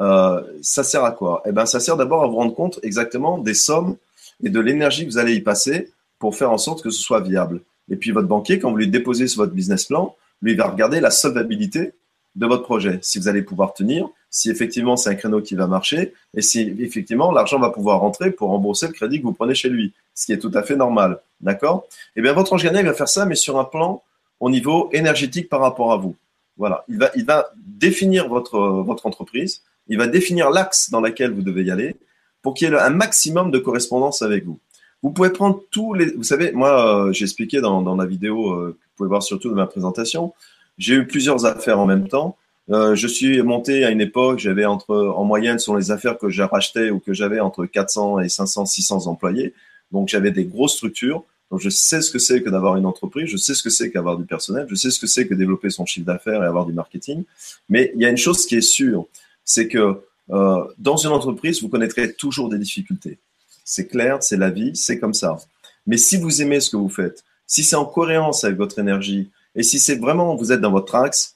euh, 0.01 0.43
ça 0.63 0.83
sert 0.83 1.05
à 1.05 1.13
quoi? 1.13 1.43
Eh 1.47 1.53
ben, 1.53 1.67
ça 1.67 1.81
sert 1.81 1.97
d'abord 1.97 2.25
à 2.25 2.27
vous 2.27 2.37
rendre 2.37 2.55
compte 2.55 2.81
exactement 2.83 3.39
des 3.39 3.55
sommes 3.55 3.97
et 4.43 4.49
de 4.49 4.61
l'énergie 4.61 5.05
que 5.05 5.11
vous 5.11 5.19
allez 5.19 5.35
y 5.35 5.41
passer 5.41 5.93
pour 6.19 6.37
faire 6.37 6.51
en 6.51 6.59
sorte 6.59 6.83
que 6.83 6.91
ce 6.91 7.03
soit 7.03 7.21
viable. 7.21 7.61
Et 7.91 7.97
puis 7.97 8.13
votre 8.13 8.29
banquier, 8.29 8.59
quand 8.59 8.71
vous 8.71 8.77
lui 8.77 8.89
déposez 8.89 9.27
sur 9.27 9.43
votre 9.43 9.53
business 9.53 9.87
plan, 9.87 10.17
lui 10.43 10.55
va 10.55 10.69
regarder 10.69 11.01
la 11.01 11.11
solvabilité 11.11 11.93
de 12.37 12.47
votre 12.47 12.63
projet, 12.63 13.01
si 13.03 13.19
vous 13.19 13.29
allez 13.29 13.43
pouvoir 13.43 13.75
tenir, 13.75 14.09
si 14.31 14.51
effectivement 14.51 14.97
c'est 14.97 15.11
un 15.11 15.17
créneau 15.17 15.43
qui 15.43 15.57
va 15.57 15.67
marcher, 15.67 16.15
et 16.35 16.43
si 16.43 16.61
effectivement 16.79 17.33
l'argent 17.33 17.59
va 17.59 17.71
pouvoir 17.71 18.01
rentrer 18.01 18.31
pour 18.31 18.51
rembourser 18.51 18.87
le 18.87 18.93
crédit 18.93 19.19
que 19.19 19.25
vous 19.25 19.33
prenez 19.33 19.55
chez 19.55 19.69
lui, 19.69 19.93
ce 20.15 20.27
qui 20.27 20.33
est 20.33 20.39
tout 20.39 20.53
à 20.55 20.63
fait 20.63 20.77
normal. 20.77 21.21
D'accord? 21.41 21.87
Eh 22.17 22.23
bien, 22.23 22.33
votre 22.33 22.53
ange 22.53 22.65
va 22.65 22.95
faire 22.95 23.09
ça, 23.09 23.25
mais 23.27 23.35
sur 23.35 23.59
un 23.59 23.65
plan 23.65 24.03
au 24.41 24.51
niveau 24.51 24.89
énergétique 24.93 25.49
par 25.49 25.61
rapport 25.61 25.93
à 25.93 25.97
vous. 25.97 26.17
Voilà, 26.57 26.85
il 26.89 26.99
va, 26.99 27.11
il 27.15 27.25
va 27.25 27.51
définir 27.57 28.29
votre, 28.29 28.59
votre 28.59 29.07
entreprise, 29.07 29.63
il 29.89 29.97
va 29.99 30.07
définir 30.07 30.51
l'axe 30.51 30.91
dans 30.91 31.01
lequel 31.01 31.33
vous 31.33 31.43
devez 31.43 31.65
y 31.65 31.71
aller 31.71 31.97
pour 32.43 32.55
qu'il 32.55 32.69
y 32.69 32.73
ait 32.73 32.77
un 32.77 32.91
maximum 32.91 33.51
de 33.51 33.59
correspondance 33.59 34.23
avec 34.23 34.45
vous. 34.45 34.59
Vous 35.03 35.11
pouvez 35.11 35.31
prendre 35.31 35.63
tous 35.71 35.95
les. 35.95 36.13
Vous 36.13 36.23
savez, 36.23 36.53
moi, 36.53 37.07
euh, 37.07 37.13
j'ai 37.13 37.25
expliqué 37.25 37.61
dans, 37.61 37.81
dans 37.81 37.97
la 37.97 38.05
vidéo 38.05 38.53
euh, 38.53 38.73
que 38.79 38.85
vous 38.85 38.97
pouvez 38.97 39.09
voir 39.09 39.23
surtout 39.23 39.49
de 39.49 39.55
ma 39.55 39.67
présentation. 39.67 40.35
J'ai 40.79 40.95
eu 40.95 41.07
plusieurs 41.07 41.47
affaires 41.47 41.79
en 41.79 41.87
même 41.87 42.09
temps. 42.09 42.37
Euh, 42.71 42.95
je 42.95 43.07
suis 43.07 43.43
monté 43.43 43.85
à 43.85 43.91
une 43.91 44.01
époque, 44.01 44.39
j'avais 44.39 44.65
entre, 44.65 44.95
en 44.95 45.25
moyenne, 45.25 45.59
sur 45.59 45.77
les 45.77 45.91
affaires 45.91 46.19
que 46.19 46.29
j'ai 46.29 46.45
rachetées 46.45 46.91
ou 46.91 47.01
que 47.01 47.13
j'avais 47.13 47.41
entre 47.41 47.67
400 47.67 48.21
et 48.21 48.29
500, 48.29 48.67
600 48.67 49.07
employés. 49.07 49.55
Donc, 49.93 50.09
j'avais 50.09 50.31
des 50.31 50.45
grosses 50.45 50.75
structures. 50.75 51.25
Donc, 51.51 51.61
je 51.61 51.69
sais 51.69 52.01
ce 52.01 52.11
que 52.11 52.19
c'est 52.19 52.43
que 52.43 52.51
d'avoir 52.51 52.77
une 52.77 52.87
entreprise, 52.87 53.29
je 53.29 53.37
sais 53.37 53.55
ce 53.55 53.63
que 53.63 53.71
c'est 53.71 53.91
qu'avoir 53.91 54.17
du 54.17 54.25
personnel, 54.25 54.67
je 54.69 54.75
sais 54.75 54.91
ce 54.91 55.01
que 55.01 55.07
c'est 55.07 55.27
que 55.27 55.35
développer 55.35 55.71
son 55.71 55.85
chiffre 55.85 56.07
d'affaires 56.07 56.43
et 56.43 56.47
avoir 56.47 56.67
du 56.67 56.73
marketing. 56.73 57.25
Mais 57.69 57.93
il 57.95 58.01
y 58.01 58.07
a 58.07 58.09
une 58.09 58.17
chose 58.17 58.47
qui 58.47 58.57
est 58.57 58.61
sûre, 58.61 59.07
c'est 59.45 59.67
que 59.67 60.01
euh, 60.31 60.65
dans 60.79 60.97
une 60.97 61.11
entreprise, 61.11 61.61
vous 61.61 61.69
connaîtrez 61.69 62.13
toujours 62.13 62.49
des 62.49 62.59
difficultés. 62.59 63.19
C'est 63.65 63.89
clair, 63.89 64.23
c'est 64.23 64.37
la 64.37 64.51
vie, 64.51 64.77
c'est 64.77 64.99
comme 64.99 65.15
ça. 65.15 65.39
Mais 65.87 65.97
si 65.97 66.17
vous 66.19 66.41
aimez 66.41 66.61
ce 66.61 66.71
que 66.71 66.77
vous 66.77 66.89
faites, 66.89 67.25
si 67.47 67.65
c'est 67.65 67.77
en 67.77 67.85
cohérence 67.85 68.45
avec 68.45 68.57
votre 68.57 68.79
énergie, 68.79 69.31
et 69.55 69.65
si 69.65 69.79
c'est 69.81 69.97
vraiment, 69.97 70.37
vous 70.37 70.53
êtes 70.53 70.61
dans 70.61 70.71
votre 70.71 70.95
axe, 70.95 71.35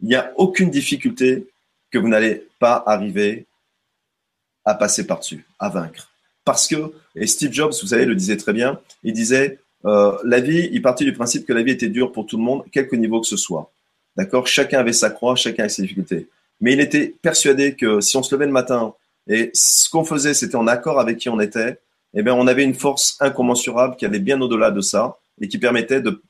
il 0.00 0.08
n'y 0.08 0.14
a 0.14 0.32
aucune 0.36 0.70
difficulté 0.70 1.46
que 1.90 1.98
vous 1.98 2.08
n'allez 2.08 2.46
pas 2.58 2.82
arriver 2.86 3.46
à 4.64 4.74
passer 4.74 5.06
par-dessus, 5.06 5.46
à 5.58 5.68
vaincre. 5.68 6.09
Parce 6.50 6.66
que, 6.66 6.92
et 7.14 7.28
Steve 7.28 7.52
Jobs, 7.52 7.72
vous 7.80 7.86
savez, 7.86 8.04
le 8.04 8.16
disait 8.16 8.36
très 8.36 8.52
bien, 8.52 8.80
il 9.04 9.12
disait, 9.12 9.60
euh, 9.84 10.18
la 10.24 10.40
vie, 10.40 10.68
il 10.72 10.82
partit 10.82 11.04
du 11.04 11.12
principe 11.12 11.46
que 11.46 11.52
la 11.52 11.62
vie 11.62 11.70
était 11.70 11.86
dure 11.86 12.10
pour 12.10 12.26
tout 12.26 12.36
le 12.36 12.42
monde, 12.42 12.64
quelque 12.72 12.96
niveau 12.96 13.20
que 13.20 13.28
ce 13.28 13.36
soit. 13.36 13.70
D'accord? 14.16 14.48
Chacun 14.48 14.80
avait 14.80 14.92
sa 14.92 15.10
croix, 15.10 15.36
chacun 15.36 15.62
avait 15.62 15.68
ses 15.68 15.82
difficultés. 15.82 16.28
Mais 16.60 16.72
il 16.72 16.80
était 16.80 17.14
persuadé 17.22 17.76
que 17.76 18.00
si 18.00 18.16
on 18.16 18.24
se 18.24 18.34
levait 18.34 18.46
le 18.46 18.52
matin 18.52 18.94
et 19.28 19.52
ce 19.54 19.88
qu'on 19.90 20.04
faisait, 20.04 20.34
c'était 20.34 20.56
en 20.56 20.66
accord 20.66 20.98
avec 20.98 21.18
qui 21.18 21.28
on 21.28 21.38
était, 21.38 21.78
eh 22.14 22.22
bien, 22.24 22.34
on 22.34 22.48
avait 22.48 22.64
une 22.64 22.74
force 22.74 23.16
incommensurable 23.20 23.94
qui 23.94 24.04
allait 24.04 24.18
bien 24.18 24.40
au-delà 24.40 24.72
de 24.72 24.80
ça 24.80 25.18
et 25.40 25.46
qui 25.46 25.58
permettait 25.58 26.00
de 26.00 26.20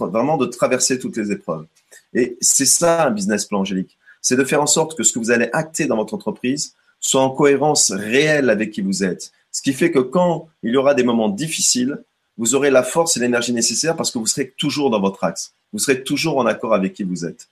vraiment 0.00 0.38
de 0.38 0.46
traverser 0.46 0.98
toutes 0.98 1.18
les 1.18 1.30
épreuves. 1.30 1.66
Et 2.14 2.38
c'est 2.40 2.64
ça 2.64 3.04
un 3.04 3.10
business 3.10 3.44
plan, 3.44 3.60
Angélique. 3.60 3.98
C'est 4.22 4.36
de 4.36 4.44
faire 4.44 4.62
en 4.62 4.66
sorte 4.66 4.96
que 4.96 5.02
ce 5.02 5.12
que 5.12 5.18
vous 5.18 5.30
allez 5.30 5.50
acter 5.52 5.84
dans 5.84 5.96
votre 5.96 6.14
entreprise 6.14 6.74
soit 7.00 7.22
en 7.22 7.30
cohérence 7.30 7.90
réelle 7.92 8.50
avec 8.50 8.70
qui 8.70 8.80
vous 8.80 9.04
êtes. 9.04 9.32
Ce 9.52 9.62
qui 9.62 9.72
fait 9.72 9.90
que 9.90 9.98
quand 9.98 10.48
il 10.62 10.72
y 10.72 10.76
aura 10.76 10.94
des 10.94 11.04
moments 11.04 11.28
difficiles, 11.28 12.02
vous 12.38 12.54
aurez 12.54 12.70
la 12.70 12.82
force 12.82 13.16
et 13.16 13.20
l'énergie 13.20 13.52
nécessaire 13.52 13.96
parce 13.96 14.10
que 14.10 14.18
vous 14.18 14.26
serez 14.26 14.52
toujours 14.58 14.90
dans 14.90 15.00
votre 15.00 15.24
axe. 15.24 15.54
Vous 15.72 15.78
serez 15.78 16.02
toujours 16.02 16.36
en 16.38 16.46
accord 16.46 16.74
avec 16.74 16.92
qui 16.92 17.04
vous 17.04 17.24
êtes. 17.24 17.48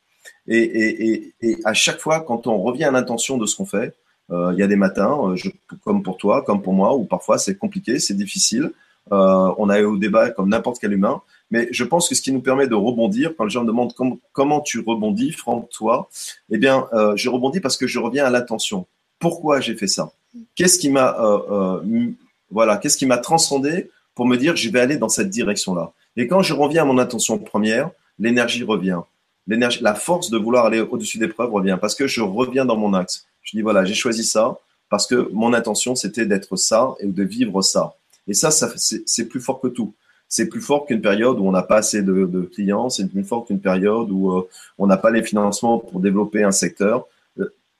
Et, 0.46 0.58
et, 0.58 1.08
et, 1.08 1.34
et 1.40 1.58
à 1.64 1.72
chaque 1.72 2.00
fois, 2.00 2.20
quand 2.20 2.46
on 2.46 2.62
revient 2.62 2.84
à 2.84 2.90
l'intention 2.90 3.38
de 3.38 3.46
ce 3.46 3.56
qu'on 3.56 3.64
fait, 3.64 3.94
euh, 4.30 4.52
il 4.54 4.58
y 4.58 4.62
a 4.62 4.66
des 4.66 4.76
matins, 4.76 5.18
euh, 5.22 5.36
je, 5.36 5.50
comme 5.84 6.02
pour 6.02 6.16
toi, 6.16 6.42
comme 6.42 6.62
pour 6.62 6.72
moi, 6.72 6.94
où 6.94 7.04
parfois 7.04 7.38
c'est 7.38 7.56
compliqué, 7.56 7.98
c'est 7.98 8.14
difficile. 8.14 8.72
Euh, 9.12 9.52
on 9.58 9.68
a 9.68 9.80
eu 9.80 9.84
au 9.84 9.96
débat 9.96 10.30
comme 10.30 10.48
n'importe 10.48 10.78
quel 10.80 10.92
humain. 10.92 11.20
Mais 11.50 11.68
je 11.70 11.84
pense 11.84 12.08
que 12.08 12.14
ce 12.14 12.22
qui 12.22 12.32
nous 12.32 12.40
permet 12.40 12.66
de 12.66 12.74
rebondir, 12.74 13.34
quand 13.36 13.44
les 13.44 13.50
gens 13.50 13.62
me 13.62 13.66
demandent 13.66 13.92
comment 14.32 14.60
tu 14.60 14.80
rebondis, 14.80 15.32
Franck, 15.32 15.68
toi, 15.70 16.08
eh 16.50 16.58
bien, 16.58 16.88
euh, 16.94 17.14
je 17.16 17.28
rebondis 17.28 17.60
parce 17.60 17.76
que 17.76 17.86
je 17.86 17.98
reviens 17.98 18.24
à 18.24 18.30
l'attention. 18.30 18.86
Pourquoi 19.24 19.58
j'ai 19.58 19.74
fait 19.74 19.86
ça 19.86 20.12
Qu'est-ce 20.54 20.78
qui 20.78 20.90
m'a, 20.90 21.16
euh, 21.18 21.80
euh, 21.80 22.10
voilà, 22.50 22.76
qu'est-ce 22.76 22.98
qui 22.98 23.06
m'a 23.06 23.16
transcendé 23.16 23.90
pour 24.14 24.26
me 24.26 24.36
dire 24.36 24.54
je 24.54 24.68
vais 24.68 24.80
aller 24.80 24.98
dans 24.98 25.08
cette 25.08 25.30
direction-là 25.30 25.94
Et 26.18 26.26
quand 26.26 26.42
je 26.42 26.52
reviens 26.52 26.82
à 26.82 26.84
mon 26.84 26.98
intention 26.98 27.38
première, 27.38 27.88
l'énergie 28.18 28.64
revient. 28.64 29.00
L'énergie, 29.46 29.78
la 29.80 29.94
force 29.94 30.28
de 30.28 30.36
vouloir 30.36 30.66
aller 30.66 30.80
au-dessus 30.80 31.16
des 31.16 31.28
preuves 31.28 31.50
revient 31.50 31.78
parce 31.80 31.94
que 31.94 32.06
je 32.06 32.20
reviens 32.20 32.66
dans 32.66 32.76
mon 32.76 32.92
axe. 32.92 33.24
Je 33.40 33.56
dis 33.56 33.62
voilà, 33.62 33.86
j'ai 33.86 33.94
choisi 33.94 34.24
ça 34.24 34.58
parce 34.90 35.06
que 35.06 35.30
mon 35.32 35.54
intention 35.54 35.94
c'était 35.94 36.26
d'être 36.26 36.56
ça 36.56 36.94
et 37.00 37.06
de 37.06 37.22
vivre 37.22 37.62
ça. 37.62 37.94
Et 38.28 38.34
ça, 38.34 38.50
ça 38.50 38.70
c'est 38.76 39.24
plus 39.24 39.40
fort 39.40 39.58
que 39.58 39.68
tout 39.68 39.94
c'est 40.28 40.50
plus 40.50 40.60
fort 40.60 40.84
qu'une 40.84 41.00
période 41.00 41.38
où 41.38 41.48
on 41.48 41.52
n'a 41.52 41.62
pas 41.62 41.76
assez 41.78 42.02
de, 42.02 42.50
clients, 42.52 42.90
c'est 42.90 43.06
plus 43.06 43.24
fort 43.24 43.46
qu'une 43.46 43.60
période 43.60 44.10
où 44.10 44.32
euh, 44.32 44.46
on 44.76 44.86
n'a 44.86 44.98
pas 44.98 45.10
les 45.10 45.22
financements 45.22 45.78
pour 45.78 46.00
développer 46.00 46.42
un 46.42 46.52
secteur. 46.52 47.06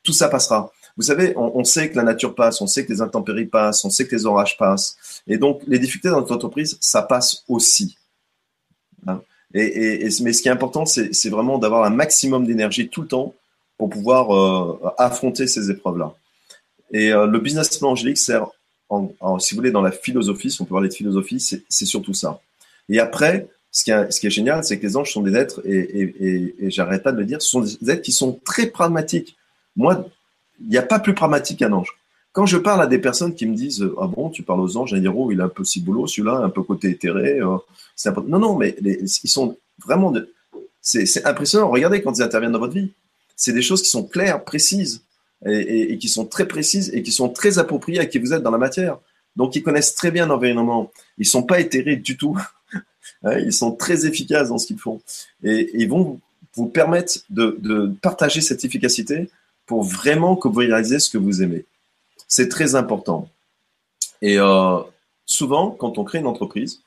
Tout 0.04 0.12
ça 0.12 0.28
passera. 0.28 0.70
Vous 0.96 1.02
savez, 1.02 1.34
on, 1.36 1.64
sait 1.64 1.90
que 1.90 1.96
la 1.96 2.04
nature 2.04 2.34
passe, 2.34 2.60
on 2.60 2.68
sait 2.68 2.86
que 2.86 2.92
les 2.92 3.00
intempéries 3.00 3.46
passent, 3.46 3.84
on 3.84 3.90
sait 3.90 4.06
que 4.06 4.14
les 4.14 4.26
orages 4.26 4.56
passent. 4.56 4.96
Et 5.26 5.38
donc, 5.38 5.62
les 5.66 5.80
difficultés 5.80 6.08
dans 6.08 6.20
notre 6.20 6.34
entreprise, 6.34 6.78
ça 6.80 7.02
passe 7.02 7.42
aussi. 7.48 7.96
Hein. 9.06 9.20
et, 9.52 10.08
mais 10.22 10.32
ce 10.32 10.40
qui 10.40 10.48
est 10.48 10.52
important, 10.52 10.86
c'est 10.86 11.28
vraiment 11.28 11.58
d'avoir 11.58 11.84
un 11.84 11.90
maximum 11.90 12.46
d'énergie 12.46 12.88
tout 12.88 13.02
le 13.02 13.08
temps 13.08 13.34
pour 13.76 13.90
pouvoir 13.90 14.34
euh, 14.34 14.78
affronter 14.96 15.48
ces 15.48 15.70
épreuves-là. 15.70 16.14
Et 16.92 17.10
le 17.10 17.38
business 17.38 17.76
plan 17.76 17.90
angélique 17.90 18.18
sert 18.18 18.46
si 19.38 19.54
vous 19.54 19.58
voulez, 19.58 19.70
dans 19.70 19.82
la 19.82 19.92
philosophie, 19.92 20.50
si 20.50 20.60
on 20.60 20.64
peut 20.64 20.74
parler 20.74 20.88
de 20.88 20.94
philosophie, 20.94 21.40
c'est 21.40 21.84
surtout 21.84 22.14
ça. 22.14 22.40
Et 22.88 23.00
après, 23.00 23.48
ce 23.70 23.84
qui 23.84 23.90
est, 23.90 24.30
génial, 24.30 24.62
c'est 24.64 24.78
que 24.78 24.86
les 24.86 24.96
anges 24.96 25.12
sont 25.12 25.22
des 25.22 25.34
êtres, 25.34 25.62
et, 25.64 26.54
et, 26.60 26.70
j'arrête 26.70 27.02
pas 27.02 27.12
de 27.12 27.18
le 27.18 27.24
dire, 27.24 27.42
ce 27.42 27.48
sont 27.48 27.60
des 27.60 27.90
êtres 27.90 28.02
qui 28.02 28.12
sont 28.12 28.38
très 28.44 28.66
pragmatiques. 28.66 29.36
Moi, 29.76 30.06
il 30.60 30.68
n'y 30.68 30.78
a 30.78 30.82
pas 30.82 30.98
plus 30.98 31.14
pragmatique 31.14 31.58
qu'un 31.58 31.72
ange. 31.72 31.96
Quand 32.32 32.46
je 32.46 32.56
parle 32.56 32.82
à 32.82 32.86
des 32.86 32.98
personnes 32.98 33.34
qui 33.34 33.46
me 33.46 33.54
disent 33.54 33.88
Ah 34.00 34.06
bon, 34.06 34.28
tu 34.28 34.42
parles 34.42 34.60
aux 34.60 34.76
anges, 34.76 34.92
un 34.94 35.02
héros, 35.02 35.30
il 35.30 35.40
a 35.40 35.44
un 35.44 35.48
peu 35.48 35.62
boulot, 35.80 36.06
celui-là, 36.06 36.38
un 36.38 36.50
peu 36.50 36.62
côté 36.62 36.90
éthéré. 36.90 37.40
Euh, 37.40 37.58
Non, 38.26 38.38
non, 38.38 38.56
mais 38.56 38.76
ils 38.82 39.08
sont 39.08 39.56
vraiment. 39.84 40.12
C'est 40.80 41.24
impressionnant. 41.24 41.70
Regardez 41.70 42.02
quand 42.02 42.18
ils 42.18 42.22
interviennent 42.22 42.52
dans 42.52 42.58
votre 42.58 42.74
vie. 42.74 42.90
C'est 43.36 43.52
des 43.52 43.62
choses 43.62 43.82
qui 43.82 43.88
sont 43.88 44.04
claires, 44.04 44.44
précises 44.44 45.02
et, 45.46 45.98
qui 45.98 46.08
sont 46.08 46.26
très 46.26 46.46
précises 46.46 46.90
et 46.94 47.02
qui 47.02 47.12
sont 47.12 47.28
très 47.28 47.58
appropriées 47.58 48.00
à 48.00 48.06
qui 48.06 48.18
vous 48.18 48.32
êtes 48.32 48.42
dans 48.42 48.50
la 48.50 48.58
matière. 48.58 48.98
Donc, 49.36 49.56
ils 49.56 49.62
connaissent 49.62 49.94
très 49.94 50.10
bien 50.10 50.26
l'environnement. 50.26 50.92
Ils 51.18 51.26
sont 51.26 51.42
pas 51.42 51.60
éthérés 51.60 51.96
du 51.96 52.16
tout. 52.16 52.36
Hein, 53.26 53.38
ils 53.38 53.54
sont 53.54 53.72
très 53.72 54.04
efficaces 54.04 54.50
dans 54.50 54.58
ce 54.58 54.66
qu'ils 54.66 54.78
font. 54.78 55.00
Et, 55.42 55.70
ils 55.72 55.88
vont 55.88 56.20
vous 56.54 56.66
permettre 56.66 57.20
de, 57.30 57.90
partager 58.02 58.42
cette 58.42 58.64
efficacité 58.64 59.30
pour 59.66 59.82
vraiment 59.82 60.36
que 60.36 60.48
vous 60.48 60.60
réalisez 60.60 60.98
ce 60.98 61.10
que 61.10 61.18
vous 61.18 61.42
aimez. 61.42 61.64
C'est 62.28 62.48
très 62.48 62.74
important. 62.74 63.28
Et 64.22 64.38
euh, 64.38 64.78
souvent, 65.26 65.70
quand 65.70 65.98
on 65.98 66.04
crée 66.04 66.18
une 66.18 66.26
entreprise 66.26 66.80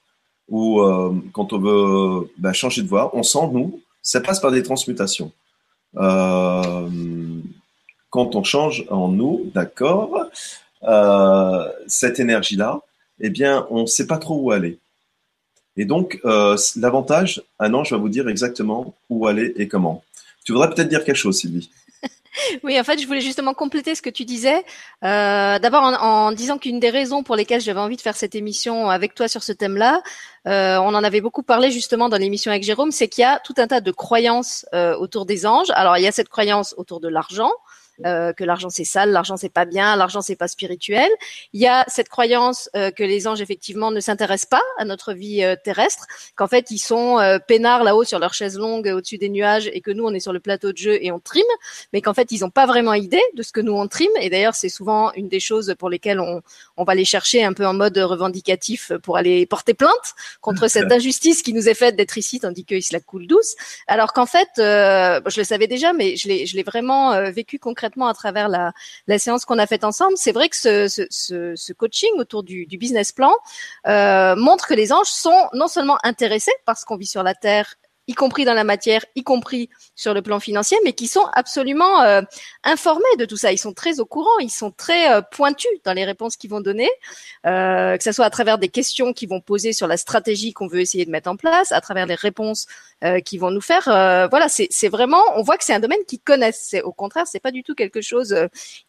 ou 0.49 0.81
euh, 0.81 1.13
quand 1.33 1.53
on 1.53 1.59
veut 1.59 2.31
ben, 2.37 2.53
changer 2.53 2.81
de 2.81 2.87
voie, 2.87 3.15
on 3.15 3.23
sent, 3.23 3.47
nous, 3.51 3.81
ça 4.01 4.21
passe 4.21 4.39
par 4.39 4.51
des 4.51 4.63
transmutations. 4.63 5.31
Euh, 5.97 6.89
quand 8.09 8.35
on 8.35 8.43
change 8.43 8.85
en 8.89 9.09
nous, 9.09 9.51
d'accord, 9.53 10.25
cette 11.87 12.19
énergie-là, 12.19 12.81
eh 13.19 13.29
bien, 13.29 13.67
on 13.69 13.81
ne 13.81 13.85
sait 13.87 14.07
pas 14.07 14.17
trop 14.17 14.39
où 14.39 14.51
aller. 14.51 14.79
Et 15.75 15.85
donc, 15.85 16.19
l'avantage, 16.75 17.43
un 17.59 17.73
ange 17.73 17.91
va 17.91 17.97
vous 17.97 18.09
dire 18.09 18.29
exactement 18.29 18.95
où 19.09 19.27
aller 19.27 19.53
et 19.57 19.67
comment. 19.67 20.03
Tu 20.45 20.53
voudrais 20.53 20.69
peut-être 20.69 20.87
dire 20.87 21.03
quelque 21.03 21.17
chose, 21.17 21.37
Sylvie 21.39 21.69
oui, 22.63 22.79
en 22.79 22.83
fait, 22.83 22.99
je 22.99 23.07
voulais 23.07 23.21
justement 23.21 23.53
compléter 23.53 23.95
ce 23.95 24.01
que 24.01 24.09
tu 24.09 24.25
disais. 24.25 24.63
Euh, 25.03 25.59
D'abord, 25.59 25.83
en, 25.83 25.93
en, 25.93 26.31
disant 26.31 26.57
qu'une 26.57 26.79
des 26.79 26.89
raisons 26.89 27.23
pour 27.23 27.35
lesquelles 27.35 27.61
j'avais 27.61 27.79
envie 27.79 27.95
de 27.95 28.01
faire 28.01 28.15
cette 28.15 28.35
émission 28.35 28.89
avec 28.89 29.15
toi 29.15 29.27
sur 29.27 29.43
ce 29.43 29.51
thème-là, 29.51 30.01
euh, 30.47 30.77
on 30.77 30.93
en 30.93 31.03
avait 31.03 31.21
beaucoup 31.21 31.43
parlé 31.43 31.71
justement 31.71 32.09
dans 32.09 32.17
l'émission 32.17 32.51
avec 32.51 32.63
Jérôme, 32.63 32.91
c'est 32.91 33.07
qu'il 33.07 33.21
y 33.21 33.25
a 33.25 33.39
tout 33.39 33.55
un 33.57 33.67
tas 33.67 33.81
de 33.81 33.91
croyances 33.91 34.65
euh, 34.73 34.95
autour 34.95 35.25
des 35.25 35.45
anges. 35.45 35.71
Alors, 35.71 35.97
il 35.97 36.03
y 36.03 36.07
a 36.07 36.11
cette 36.11 36.29
croyance 36.29 36.73
autour 36.77 36.99
de 36.99 37.09
l'argent, 37.09 37.51
euh, 38.05 38.31
que 38.33 38.43
l'argent 38.43 38.69
c'est 38.69 38.83
sale, 38.83 39.11
l'argent 39.11 39.37
c'est 39.37 39.49
pas 39.49 39.65
bien, 39.65 39.95
l'argent 39.95 40.21
c'est 40.21 40.35
pas 40.35 40.47
spirituel. 40.47 41.09
Il 41.53 41.61
y 41.61 41.67
a 41.67 41.83
cette 41.87 42.09
croyance 42.09 42.69
euh, 42.75 42.91
que 42.91 43.03
les 43.03 43.27
anges 43.27 43.41
effectivement 43.41 43.89
ne 43.89 43.99
s'intéressent 43.99 44.49
pas 44.49 44.61
à 44.77 44.85
notre 44.85 45.13
vie 45.13 45.43
euh, 45.43 45.55
terrestre, 45.55 46.05
qu'en 46.35 46.47
fait 46.47 46.69
ils 46.69 46.79
sont 46.79 47.19
euh, 47.19 47.39
peinards 47.39 47.83
là-haut 47.83 48.03
sur 48.03 48.19
leur 48.19 48.33
chaise 48.33 48.57
longue 48.57 48.87
au-dessus 48.87 49.17
des 49.17 49.29
nuages 49.29 49.69
et 49.73 49.81
que 49.81 49.91
nous 49.91 50.05
on 50.05 50.13
est 50.13 50.19
sur 50.19 50.33
le 50.33 50.39
plateau 50.39 50.71
de 50.71 50.77
jeu 50.77 50.97
et 51.01 51.11
on 51.11 51.19
trime, 51.19 51.43
mais 51.93 52.01
qu'en 52.01 52.13
fait 52.13 52.31
ils 52.31 52.41
n'ont 52.41 52.51
pas 52.51 52.67
vraiment 52.67 52.93
idée 52.93 53.23
de 53.33 53.41
ce 53.41 53.51
que 53.51 53.61
nous 53.61 53.73
on 53.73 53.87
trime. 53.87 54.11
Et 54.21 54.29
d'ailleurs 54.29 54.55
c'est 54.55 54.69
souvent 54.69 55.11
une 55.13 55.27
des 55.27 55.39
choses 55.39 55.73
pour 55.79 55.89
lesquelles 55.89 56.19
on, 56.19 56.41
on 56.77 56.83
va 56.83 56.93
les 56.93 57.05
chercher 57.05 57.43
un 57.43 57.53
peu 57.53 57.65
en 57.65 57.73
mode 57.73 57.97
revendicatif 57.97 58.91
pour 59.03 59.17
aller 59.17 59.45
porter 59.47 59.73
plainte 59.73 60.13
contre 60.41 60.67
cette 60.67 60.91
injustice 60.91 61.41
qui 61.41 61.53
nous 61.53 61.67
est 61.67 61.73
faite 61.73 61.95
d'être 61.95 62.17
ici 62.17 62.39
tandis 62.39 62.63
qu'ils 62.63 62.83
se 62.83 62.93
la 62.93 62.99
coulent 62.99 63.27
douce. 63.27 63.55
Alors 63.87 64.13
qu'en 64.13 64.25
fait, 64.25 64.49
je 64.57 65.39
le 65.39 65.43
savais 65.43 65.67
déjà, 65.67 65.93
mais 65.93 66.15
je 66.15 66.27
l'ai, 66.27 66.45
je 66.45 66.55
l'ai 66.55 66.63
vraiment 66.63 67.31
vécu 67.31 67.59
concrètement 67.59 67.86
à 68.07 68.13
travers 68.13 68.49
la, 68.49 68.73
séance 69.17 69.45
qu'on 69.45 69.59
a 69.59 69.67
faite 69.67 69.83
ensemble. 69.83 70.13
C'est 70.17 70.31
vrai 70.31 70.49
que 70.49 70.55
ce, 70.55 70.87
ce, 70.87 71.53
ce, 71.55 71.73
coaching 71.73 72.11
autour 72.17 72.43
du, 72.43 72.65
business 72.77 73.11
plan 73.11 73.33
euh, 73.87 74.35
montre 74.35 74.67
que 74.67 74.73
les 74.73 74.93
anges 74.93 75.07
sont 75.07 75.49
non 75.53 75.67
seulement 75.67 75.97
intéressés 76.03 76.51
parce 76.65 76.85
qu'on 76.85 76.97
vit 76.97 77.07
sur 77.07 77.23
la 77.23 77.33
Terre 77.33 77.75
y 78.07 78.13
compris 78.13 78.45
dans 78.45 78.53
la 78.53 78.63
matière, 78.63 79.05
y 79.15 79.23
compris 79.23 79.69
sur 79.95 80.13
le 80.13 80.21
plan 80.21 80.39
financier, 80.39 80.77
mais 80.83 80.93
qui 80.93 81.07
sont 81.07 81.25
absolument 81.33 82.01
euh, 82.01 82.21
informés 82.63 83.03
de 83.19 83.25
tout 83.25 83.37
ça. 83.37 83.51
Ils 83.51 83.57
sont 83.57 83.73
très 83.73 83.99
au 83.99 84.05
courant, 84.05 84.39
ils 84.39 84.49
sont 84.49 84.71
très 84.71 85.13
euh, 85.13 85.21
pointus 85.21 85.69
dans 85.83 85.93
les 85.93 86.05
réponses 86.05 86.37
qu'ils 86.37 86.49
vont 86.49 86.61
donner, 86.61 86.89
euh, 87.45 87.97
que 87.97 88.03
ce 88.03 88.11
soit 88.11 88.25
à 88.25 88.29
travers 88.29 88.57
des 88.57 88.69
questions 88.69 89.13
qu'ils 89.13 89.29
vont 89.29 89.41
poser 89.41 89.73
sur 89.73 89.87
la 89.87 89.97
stratégie 89.97 90.53
qu'on 90.53 90.67
veut 90.67 90.79
essayer 90.79 91.05
de 91.05 91.11
mettre 91.11 91.29
en 91.29 91.35
place, 91.35 91.71
à 91.71 91.81
travers 91.81 92.05
les 92.05 92.15
réponses 92.15 92.67
qu'ils 93.25 93.39
vont 93.39 93.51
nous 93.51 93.61
faire. 93.61 93.83
Voilà, 93.85 94.47
c'est 94.49 94.87
vraiment, 94.87 95.21
on 95.35 95.43
voit 95.43 95.57
que 95.57 95.63
c'est 95.63 95.73
un 95.73 95.79
domaine 95.79 96.03
qu'ils 96.07 96.19
connaissent. 96.19 96.75
Au 96.83 96.91
contraire, 96.91 97.27
c'est 97.27 97.39
pas 97.39 97.51
du 97.51 97.61
tout 97.61 97.75
quelque 97.75 98.01
chose 98.01 98.35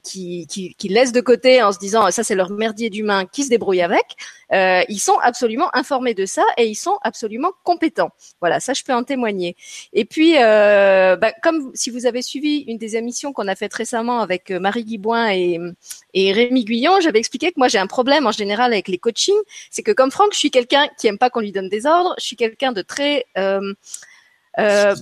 qui, 0.02 0.46
qui, 0.46 0.74
qui 0.74 0.88
laisse 0.88 1.12
de 1.12 1.20
côté 1.20 1.62
en 1.62 1.72
se 1.72 1.78
disant 1.78 2.10
ça 2.10 2.24
c'est 2.24 2.34
leur 2.34 2.50
merdier 2.50 2.88
d'humain 2.88 3.26
qui 3.26 3.44
se 3.44 3.50
débrouille 3.50 3.82
avec. 3.82 4.16
Ils 4.50 5.00
sont 5.00 5.18
absolument 5.22 5.68
informés 5.74 6.14
de 6.14 6.26
ça 6.26 6.44
et 6.56 6.66
ils 6.66 6.74
sont 6.74 6.98
absolument 7.02 7.52
compétents. 7.64 8.10
Voilà, 8.40 8.60
ça 8.60 8.74
je 8.74 8.82
peux 8.82 8.92
en 8.92 9.04
témoigner. 9.04 9.56
Et 9.92 10.04
puis, 10.04 10.34
euh, 10.38 11.16
bah, 11.16 11.32
comme 11.42 11.70
si 11.74 11.90
vous 11.90 12.06
avez 12.06 12.22
suivi 12.22 12.64
une 12.66 12.78
des 12.78 12.96
émissions 12.96 13.32
qu'on 13.32 13.48
a 13.48 13.54
faites 13.54 13.74
récemment 13.74 14.20
avec 14.20 14.50
euh, 14.50 14.60
Marie 14.60 14.84
Guiboin 14.84 15.30
et, 15.30 15.58
et 16.14 16.32
Rémi 16.32 16.64
Guyon, 16.64 17.00
j'avais 17.00 17.18
expliqué 17.18 17.48
que 17.48 17.58
moi 17.58 17.68
j'ai 17.68 17.78
un 17.78 17.86
problème 17.86 18.26
en 18.26 18.32
général 18.32 18.72
avec 18.72 18.88
les 18.88 18.98
coachings, 18.98 19.34
c'est 19.70 19.82
que 19.82 19.92
comme 19.92 20.10
Franck, 20.10 20.32
je 20.32 20.38
suis 20.38 20.50
quelqu'un 20.50 20.86
qui 20.98 21.06
aime 21.06 21.18
pas 21.18 21.30
qu'on 21.30 21.40
lui 21.40 21.52
donne 21.52 21.68
des 21.68 21.86
ordres, 21.86 22.14
je 22.18 22.24
suis 22.24 22.36
quelqu'un 22.36 22.72
de 22.72 22.82
très 22.82 23.26
euh, 23.36 23.74
euh, 24.58 24.94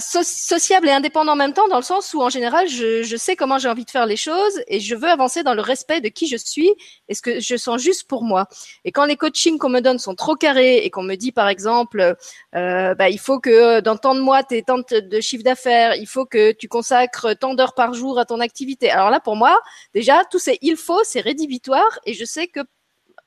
sociable 0.00 0.88
et 0.88 0.90
indépendant 0.90 1.32
en 1.32 1.36
même 1.36 1.52
temps, 1.52 1.68
dans 1.68 1.76
le 1.76 1.82
sens 1.82 2.14
où 2.14 2.22
en 2.22 2.30
général, 2.30 2.68
je, 2.68 3.02
je 3.02 3.16
sais 3.16 3.36
comment 3.36 3.58
j'ai 3.58 3.68
envie 3.68 3.84
de 3.84 3.90
faire 3.90 4.06
les 4.06 4.16
choses 4.16 4.62
et 4.68 4.80
je 4.80 4.94
veux 4.94 5.08
avancer 5.08 5.42
dans 5.42 5.54
le 5.54 5.60
respect 5.60 6.00
de 6.00 6.08
qui 6.08 6.26
je 6.26 6.36
suis 6.36 6.72
et 7.08 7.14
ce 7.14 7.20
que 7.20 7.40
je 7.40 7.56
sens 7.56 7.82
juste 7.82 8.08
pour 8.08 8.24
moi. 8.24 8.46
Et 8.84 8.92
quand 8.92 9.04
les 9.04 9.16
coachings 9.16 9.58
qu'on 9.58 9.68
me 9.68 9.80
donne 9.80 9.98
sont 9.98 10.14
trop 10.14 10.34
carrés 10.34 10.78
et 10.78 10.90
qu'on 10.90 11.02
me 11.02 11.16
dit 11.16 11.32
par 11.32 11.48
exemple, 11.48 12.16
euh, 12.54 12.94
bah, 12.94 13.10
il 13.10 13.18
faut 13.18 13.38
que 13.40 13.80
dans 13.80 13.96
tant 13.96 14.14
de 14.14 14.20
mois, 14.20 14.42
tu 14.42 14.56
aies 14.56 14.62
tant 14.62 14.78
de 14.78 15.20
chiffre 15.20 15.44
d'affaires, 15.44 15.96
il 15.96 16.06
faut 16.06 16.24
que 16.24 16.52
tu 16.52 16.68
consacres 16.68 17.36
tant 17.38 17.54
d'heures 17.54 17.74
par 17.74 17.92
jour 17.92 18.18
à 18.18 18.24
ton 18.24 18.40
activité. 18.40 18.90
Alors 18.90 19.10
là, 19.10 19.20
pour 19.20 19.36
moi, 19.36 19.58
déjà, 19.92 20.24
tout 20.30 20.38
c'est 20.38 20.58
il 20.62 20.76
faut, 20.76 21.00
c'est 21.04 21.20
rédhibitoire 21.20 21.98
et 22.06 22.14
je 22.14 22.24
sais 22.24 22.46
que 22.46 22.60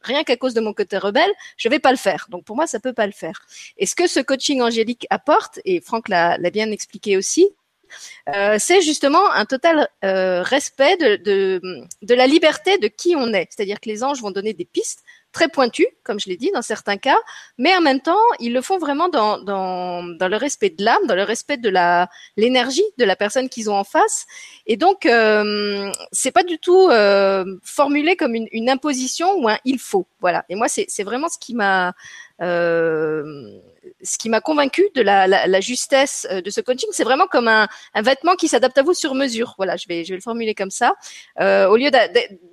rien 0.01 0.23
qu'à 0.23 0.37
cause 0.37 0.53
de 0.53 0.61
mon 0.61 0.73
côté 0.73 0.97
rebelle, 0.97 1.31
je 1.57 1.69
vais 1.69 1.79
pas 1.79 1.91
le 1.91 1.97
faire. 1.97 2.27
Donc 2.29 2.43
pour 2.45 2.55
moi, 2.55 2.67
ça 2.67 2.79
peut 2.79 2.93
pas 2.93 3.05
le 3.05 3.11
faire. 3.11 3.45
Et 3.77 3.85
ce 3.85 3.95
que 3.95 4.07
ce 4.07 4.19
coaching 4.19 4.61
angélique 4.61 5.07
apporte, 5.09 5.59
et 5.65 5.81
Franck 5.81 6.09
l'a 6.09 6.37
bien 6.51 6.71
expliqué 6.71 7.17
aussi, 7.17 7.49
euh, 8.29 8.57
c'est 8.59 8.81
justement 8.81 9.31
un 9.31 9.45
total 9.45 9.87
euh, 10.03 10.43
respect 10.43 10.97
de, 10.97 11.61
la 12.01 12.27
liberté 12.27 12.77
de 12.77 12.87
qui 12.87 13.15
on 13.15 13.33
est. 13.33 13.47
C'est-à-dire 13.49 13.79
que 13.79 13.89
les 13.89 14.03
anges 14.03 14.21
vont 14.21 14.31
donner 14.31 14.53
des 14.53 14.65
pistes 14.65 15.03
très 15.31 15.49
pointues, 15.49 15.87
comme 16.03 16.19
je 16.19 16.29
l'ai 16.29 16.37
dit 16.37 16.51
dans 16.53 16.61
certains 16.61 16.97
cas, 16.97 17.17
mais 17.57 17.75
en 17.75 17.81
même 17.81 18.01
temps, 18.01 18.15
ils 18.39 18.53
le 18.53 18.61
font 18.61 18.77
vraiment 18.77 19.09
dans, 19.09 19.37
dans, 19.39 20.03
dans 20.03 20.27
le 20.27 20.37
respect 20.37 20.71
de 20.71 20.83
l'âme, 20.83 21.05
dans 21.05 21.15
le 21.15 21.23
respect 21.23 21.57
de 21.57 21.69
la 21.69 22.09
l'énergie 22.37 22.83
de 22.97 23.05
la 23.05 23.15
personne 23.15 23.49
qu'ils 23.49 23.69
ont 23.69 23.75
en 23.75 23.83
face. 23.83 24.25
Et 24.65 24.77
donc, 24.77 25.05
euh, 25.05 25.91
c'est 26.11 26.31
pas 26.31 26.43
du 26.43 26.57
tout 26.59 26.89
euh, 26.89 27.45
formulé 27.63 28.15
comme 28.15 28.35
une, 28.35 28.47
une, 28.51 28.69
imposition 28.69 29.33
ou 29.37 29.47
un 29.49 29.57
il 29.65 29.79
faut. 29.79 30.07
Voilà. 30.21 30.45
Et 30.49 30.55
moi, 30.55 30.67
c'est 30.67 31.03
vraiment 31.03 31.29
ce 31.29 31.37
qui 31.37 31.53
m'a 31.55 31.93
euh, 32.41 33.59
ce 34.01 34.17
qui 34.17 34.29
m'a 34.29 34.41
convaincu 34.41 34.89
de 34.95 35.01
la, 35.01 35.27
la, 35.27 35.47
la, 35.47 35.61
justesse 35.61 36.27
euh, 36.31 36.41
de 36.41 36.49
ce 36.49 36.61
coaching, 36.61 36.89
c'est 36.91 37.03
vraiment 37.03 37.27
comme 37.27 37.47
un, 37.47 37.67
un 37.93 38.01
vêtement 38.01 38.35
qui 38.35 38.47
s'adapte 38.47 38.77
à 38.77 38.83
vous 38.83 38.93
sur 38.93 39.15
mesure. 39.15 39.53
Voilà, 39.57 39.75
je 39.77 39.87
vais, 39.87 40.03
je 40.03 40.09
vais 40.09 40.15
le 40.15 40.21
formuler 40.21 40.55
comme 40.55 40.71
ça. 40.71 40.95
Euh, 41.39 41.67
au 41.67 41.77
lieu 41.77 41.89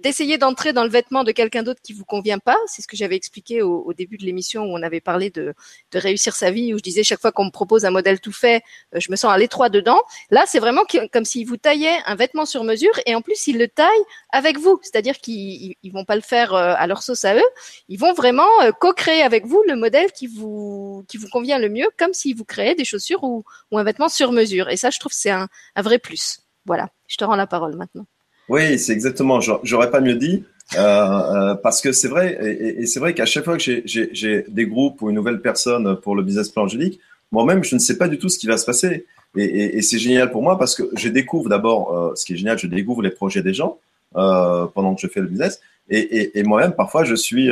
d'essayer 0.01 0.39
d'entrer 0.39 0.73
dans 0.73 0.85
le 0.85 0.91
vêtement 0.91 1.25
de 1.25 1.33
quelqu'un 1.33 1.63
d'autre 1.63 1.81
qui 1.83 1.93
vous 1.93 2.05
convient 2.05 2.39
pas, 2.39 2.57
c'est 2.67 2.83
ce 2.83 2.89
que 2.89 2.97
j'avais 2.97 3.17
expliqué 3.17 3.63
au, 3.63 3.83
au, 3.83 3.93
début 3.93 4.17
de 4.17 4.25
l'émission 4.25 4.65
où 4.65 4.77
on 4.77 4.83
avait 4.83 5.01
parlé 5.01 5.31
de, 5.31 5.55
de 5.93 5.99
réussir 5.99 6.35
sa 6.35 6.51
vie, 6.51 6.75
où 6.75 6.79
je 6.79 6.83
disais 6.83 7.03
chaque 7.03 7.21
fois 7.21 7.33
qu'on 7.33 7.47
me 7.47 7.51
propose 7.51 7.85
un 7.85 7.91
modèle 7.91 8.21
tout 8.21 8.33
fait, 8.33 8.63
euh, 8.95 9.01
je 9.01 9.11
me 9.11 9.17
sens 9.17 9.33
à 9.33 9.39
l'étroit 9.39 9.69
dedans. 9.69 10.01
Là, 10.31 10.45
c'est 10.47 10.59
vraiment 10.59 10.83
comme 11.13 11.25
s'il 11.25 11.47
vous 11.47 11.57
taillait 11.57 11.99
un 12.07 12.15
vêtement 12.15 12.47
sur 12.47 12.65
mesure 12.65 12.93
et 13.07 13.15
en 13.15 13.23
plus 13.23 13.47
ils 13.47 13.59
le 13.59 13.69
taillent 13.69 13.89
avec 14.31 14.59
vous, 14.59 14.79
c'est-à-dire 14.83 15.19
qu'ils 15.19 15.75
ils 15.83 15.93
vont 15.93 16.05
pas 16.05 16.17
le 16.17 16.23
faire 16.23 16.55
euh, 16.55 16.75
à 16.77 16.87
leur 16.87 17.03
sauce 17.03 17.25
à 17.25 17.37
eux, 17.37 17.51
ils 17.89 17.99
vont 17.99 18.13
vraiment 18.13 18.49
co-créer 18.81 19.23
avec 19.23 19.47
vous 19.47 19.63
le 19.67 19.77
modèle 19.77 20.13
qui 20.13 20.27
vous 20.27 21.05
qui 21.09 21.17
vous 21.17 21.24
convient 21.29 21.59
le 21.59 21.69
mieux, 21.69 21.89
comme 21.99 22.13
si 22.13 22.33
vous 22.33 22.45
créez 22.45 22.75
des 22.75 22.85
chaussures 22.85 23.23
ou, 23.23 23.45
un 23.73 23.85
vêtement 23.85 24.09
sur 24.09 24.33
mesure. 24.33 24.69
Et 24.69 24.77
ça, 24.77 24.91
je 24.91 24.99
trouve, 24.99 25.13
c'est 25.13 25.31
un, 25.31 25.49
vrai 25.77 25.99
plus. 25.99 26.41
Voilà, 26.67 26.89
je 27.09 27.17
te 27.17 27.25
rends 27.25 27.37
la 27.37 27.47
parole 27.47 27.77
maintenant. 27.77 28.07
Oui, 28.49 28.79
c'est 28.79 28.93
exactement. 28.93 29.41
J'aurais 29.41 29.91
pas 29.91 30.01
mieux 30.01 30.15
dit. 30.15 30.45
Euh, 30.77 30.81
euh, 30.81 31.55
parce 31.57 31.83
que 31.83 31.93
c'est 31.93 32.09
vrai, 32.09 32.39
et, 32.41 32.87
c'est 32.87 32.99
vrai 32.99 33.13
qu'à 33.13 33.27
chaque 33.27 33.45
fois 33.45 33.59
que 33.59 33.83
j'ai 33.85 34.45
des 34.49 34.67
groupes 34.67 35.03
ou 35.03 35.11
une 35.11 35.17
nouvelle 35.17 35.41
personne 35.41 35.97
pour 36.01 36.17
le 36.17 36.23
business 36.23 36.49
plan 36.49 36.63
angélique, 36.63 37.01
moi-même, 37.33 37.63
je 37.65 37.75
ne 37.75 37.81
sais 37.81 37.99
pas 37.99 38.09
du 38.09 38.19
tout 38.19 38.29
ce 38.29 38.39
qui 38.39 38.47
va 38.47 38.57
se 38.57 38.65
passer. 38.65 39.07
Et, 39.37 39.83
c'est 39.83 39.99
génial 39.99 40.31
pour 40.31 40.43
moi 40.43 40.59
parce 40.59 40.75
que 40.75 40.85
je 40.97 41.09
découvre 41.09 41.49
d'abord, 41.49 41.97
euh, 41.97 42.15
ce 42.15 42.25
qui 42.25 42.35
est 42.35 42.37
génial, 42.37 42.59
je 42.59 42.67
découvre 42.67 43.03
les 43.03 43.11
projets 43.11 43.43
des 43.43 43.55
gens 43.55 43.79
pendant 44.13 44.95
que 44.95 45.01
je 45.01 45.09
fais 45.09 45.21
le 45.21 45.27
business. 45.27 45.61
Et, 45.91 46.43
moi-même, 46.45 46.73
parfois, 46.73 47.05
je 47.05 47.15
suis 47.15 47.51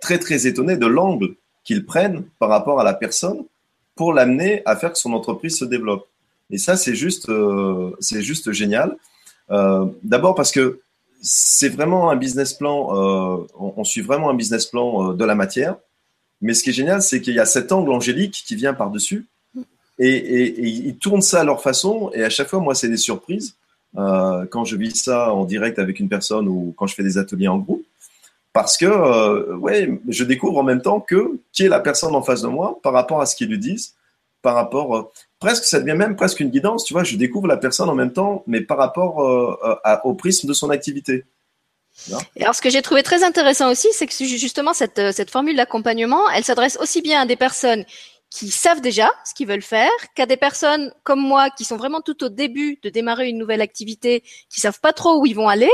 très, 0.00 0.18
très 0.18 0.46
étonné 0.46 0.76
de 0.76 0.86
l'angle 0.86 1.34
qu'ils 1.66 1.84
prennent 1.84 2.24
par 2.38 2.48
rapport 2.48 2.80
à 2.80 2.84
la 2.84 2.94
personne 2.94 3.44
pour 3.96 4.12
l'amener 4.12 4.62
à 4.64 4.76
faire 4.76 4.92
que 4.92 4.98
son 4.98 5.12
entreprise 5.12 5.58
se 5.58 5.64
développe. 5.64 6.06
Et 6.50 6.58
ça, 6.58 6.76
c'est 6.76 6.94
juste, 6.94 7.28
euh, 7.28 7.90
juste 8.00 8.52
génial. 8.52 8.96
Euh, 9.50 9.86
D'abord 10.02 10.34
parce 10.34 10.52
que 10.52 10.80
c'est 11.20 11.68
vraiment 11.68 12.10
un 12.10 12.16
business 12.16 12.54
plan, 12.54 12.94
euh, 12.94 13.46
on, 13.58 13.82
suit 13.84 14.02
vraiment 14.02 14.30
un 14.30 14.34
business 14.34 14.66
plan 14.66 15.12
de 15.12 15.24
la 15.24 15.34
matière. 15.34 15.76
Mais 16.40 16.54
ce 16.54 16.62
qui 16.62 16.70
est 16.70 16.74
génial, 16.74 17.02
c'est 17.02 17.20
qu'il 17.20 17.34
y 17.34 17.40
a 17.40 17.46
cet 17.46 17.72
angle 17.72 17.90
angélique 17.90 18.44
qui 18.46 18.54
vient 18.54 18.74
par-dessus. 18.74 19.26
Et, 19.98 20.08
et, 20.08 20.60
ils 20.60 20.96
tournent 20.96 21.22
ça 21.22 21.40
à 21.40 21.44
leur 21.44 21.62
façon. 21.62 22.10
Et 22.14 22.22
à 22.22 22.30
chaque 22.30 22.48
fois, 22.48 22.60
moi, 22.60 22.74
c'est 22.74 22.88
des 22.88 22.98
surprises. 22.98 23.56
Quand 23.94 24.64
je 24.66 24.76
vis 24.76 24.94
ça 24.94 25.32
en 25.32 25.46
direct 25.46 25.78
avec 25.78 25.98
une 26.00 26.10
personne 26.10 26.46
ou 26.48 26.74
quand 26.76 26.86
je 26.86 26.94
fais 26.94 27.02
des 27.02 27.16
ateliers 27.16 27.48
en 27.48 27.56
groupe 27.56 27.85
parce 28.56 28.78
que 28.78 28.86
euh, 28.86 29.54
ouais, 29.56 30.00
je 30.08 30.24
découvre 30.24 30.56
en 30.56 30.62
même 30.62 30.80
temps 30.80 30.98
que 30.98 31.38
qui 31.52 31.64
est 31.64 31.68
la 31.68 31.78
personne 31.78 32.14
en 32.14 32.22
face 32.22 32.40
de 32.40 32.48
moi 32.48 32.78
par 32.82 32.94
rapport 32.94 33.20
à 33.20 33.26
ce 33.26 33.36
qu'ils 33.36 33.50
lui 33.50 33.58
disent, 33.58 33.96
par 34.40 34.54
rapport 34.54 34.96
euh, 34.96 35.02
presque 35.38 35.64
ça 35.64 35.78
devient 35.78 35.94
même 35.94 36.16
presque 36.16 36.40
une 36.40 36.48
guidance, 36.48 36.86
tu 36.86 36.94
vois, 36.94 37.04
je 37.04 37.16
découvre 37.16 37.48
la 37.48 37.58
personne 37.58 37.90
en 37.90 37.94
même 37.94 38.14
temps, 38.14 38.44
mais 38.46 38.62
par 38.62 38.78
rapport 38.78 39.20
euh, 39.20 39.58
au 40.04 40.14
prisme 40.14 40.48
de 40.48 40.54
son 40.54 40.70
activité. 40.70 41.26
Et 42.34 42.44
alors, 42.44 42.54
ce 42.54 42.62
que 42.62 42.70
j'ai 42.70 42.80
trouvé 42.80 43.02
très 43.02 43.24
intéressant 43.24 43.70
aussi, 43.70 43.88
c'est 43.92 44.06
que 44.06 44.12
justement 44.24 44.72
cette, 44.72 45.12
cette 45.12 45.30
formule 45.30 45.56
d'accompagnement, 45.56 46.30
elle 46.30 46.44
s'adresse 46.44 46.78
aussi 46.80 47.02
bien 47.02 47.20
à 47.20 47.26
des 47.26 47.36
personnes 47.36 47.84
qui 48.30 48.50
savent 48.50 48.80
déjà 48.80 49.10
ce 49.24 49.34
qu'ils 49.34 49.46
veulent 49.46 49.62
faire, 49.62 49.90
qu'à 50.14 50.26
des 50.26 50.36
personnes 50.36 50.92
comme 51.04 51.20
moi 51.20 51.50
qui 51.50 51.64
sont 51.64 51.76
vraiment 51.76 52.00
tout 52.00 52.24
au 52.24 52.28
début 52.28 52.78
de 52.82 52.90
démarrer 52.90 53.28
une 53.28 53.38
nouvelle 53.38 53.60
activité, 53.60 54.22
qui 54.50 54.60
savent 54.60 54.80
pas 54.80 54.92
trop 54.92 55.20
où 55.20 55.26
ils 55.26 55.34
vont 55.34 55.48
aller, 55.48 55.70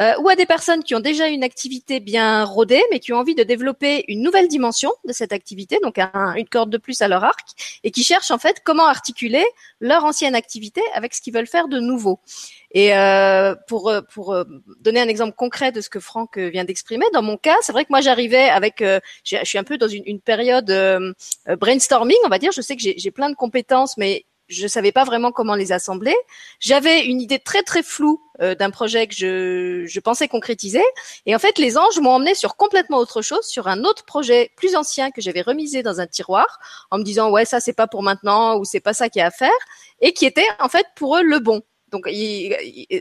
euh, 0.00 0.12
ou 0.20 0.28
à 0.28 0.36
des 0.36 0.46
personnes 0.46 0.82
qui 0.82 0.94
ont 0.94 1.00
déjà 1.00 1.28
une 1.28 1.44
activité 1.44 2.00
bien 2.00 2.44
rodée, 2.44 2.82
mais 2.90 3.00
qui 3.00 3.12
ont 3.12 3.18
envie 3.18 3.34
de 3.34 3.42
développer 3.42 4.04
une 4.08 4.22
nouvelle 4.22 4.48
dimension 4.48 4.92
de 5.04 5.12
cette 5.12 5.32
activité, 5.32 5.78
donc 5.82 5.98
une 5.98 6.48
corde 6.48 6.70
de 6.70 6.78
plus 6.78 7.02
à 7.02 7.08
leur 7.08 7.24
arc, 7.24 7.78
et 7.84 7.90
qui 7.90 8.04
cherchent 8.04 8.30
en 8.30 8.38
fait 8.38 8.62
comment 8.64 8.86
articuler 8.86 9.44
leur 9.80 10.04
ancienne 10.04 10.34
activité 10.34 10.80
avec 10.94 11.14
ce 11.14 11.20
qu'ils 11.20 11.34
veulent 11.34 11.46
faire 11.46 11.68
de 11.68 11.78
nouveau. 11.78 12.20
Et 12.74 12.92
euh, 12.92 13.54
pour 13.68 13.88
euh, 13.88 14.00
pour 14.02 14.32
euh, 14.32 14.44
donner 14.80 15.00
un 15.00 15.06
exemple 15.08 15.36
concret 15.36 15.70
de 15.70 15.80
ce 15.80 15.88
que 15.88 16.00
Franck 16.00 16.36
vient 16.38 16.64
d'exprimer, 16.64 17.06
dans 17.12 17.22
mon 17.22 17.36
cas, 17.36 17.56
c'est 17.62 17.70
vrai 17.70 17.84
que 17.84 17.90
moi 17.90 18.00
j'arrivais 18.00 18.48
avec, 18.48 18.82
je 19.24 19.44
suis 19.44 19.58
un 19.58 19.64
peu 19.64 19.78
dans 19.78 19.88
une, 19.88 20.02
une 20.06 20.20
période 20.20 20.66
brainstorming, 21.46 22.16
on 22.24 22.28
va 22.28 22.38
dire. 22.38 22.50
Je 22.52 22.60
sais 22.60 22.76
que 22.76 22.82
j'ai 22.82 23.10
plein 23.12 23.30
de 23.30 23.36
compétences, 23.36 23.96
mais 23.96 24.26
je 24.48 24.66
savais 24.66 24.92
pas 24.92 25.04
vraiment 25.04 25.32
comment 25.32 25.54
les 25.54 25.72
assembler. 25.72 26.14
J'avais 26.60 27.04
une 27.04 27.20
idée 27.20 27.38
très 27.38 27.62
très 27.62 27.82
floue 27.82 28.20
d'un 28.40 28.70
projet 28.70 29.06
que 29.06 29.14
je, 29.14 29.84
je 29.86 30.00
pensais 30.00 30.28
concrétiser. 30.28 30.82
Et 31.24 31.34
en 31.34 31.38
fait, 31.38 31.58
les 31.58 31.78
anges 31.78 31.98
m'ont 32.00 32.10
emmené 32.10 32.34
sur 32.34 32.56
complètement 32.56 32.98
autre 32.98 33.22
chose, 33.22 33.46
sur 33.46 33.68
un 33.68 33.84
autre 33.84 34.04
projet 34.04 34.50
plus 34.56 34.74
ancien 34.74 35.10
que 35.10 35.20
j'avais 35.20 35.42
remisé 35.42 35.82
dans 35.82 36.00
un 36.00 36.06
tiroir, 36.06 36.58
en 36.90 36.98
me 36.98 37.04
disant 37.04 37.30
ouais 37.30 37.44
ça 37.44 37.60
c'est 37.60 37.72
pas 37.72 37.86
pour 37.86 38.02
maintenant 38.02 38.58
ou 38.58 38.64
c'est 38.64 38.80
pas 38.80 38.92
ça 38.92 39.08
qu'il 39.08 39.20
y 39.20 39.22
a 39.22 39.28
à 39.28 39.30
faire, 39.30 39.50
et 40.00 40.12
qui 40.12 40.26
était 40.26 40.46
en 40.58 40.68
fait 40.68 40.86
pour 40.96 41.16
eux 41.16 41.22
le 41.22 41.38
bon. 41.38 41.62
Donc 41.90 42.08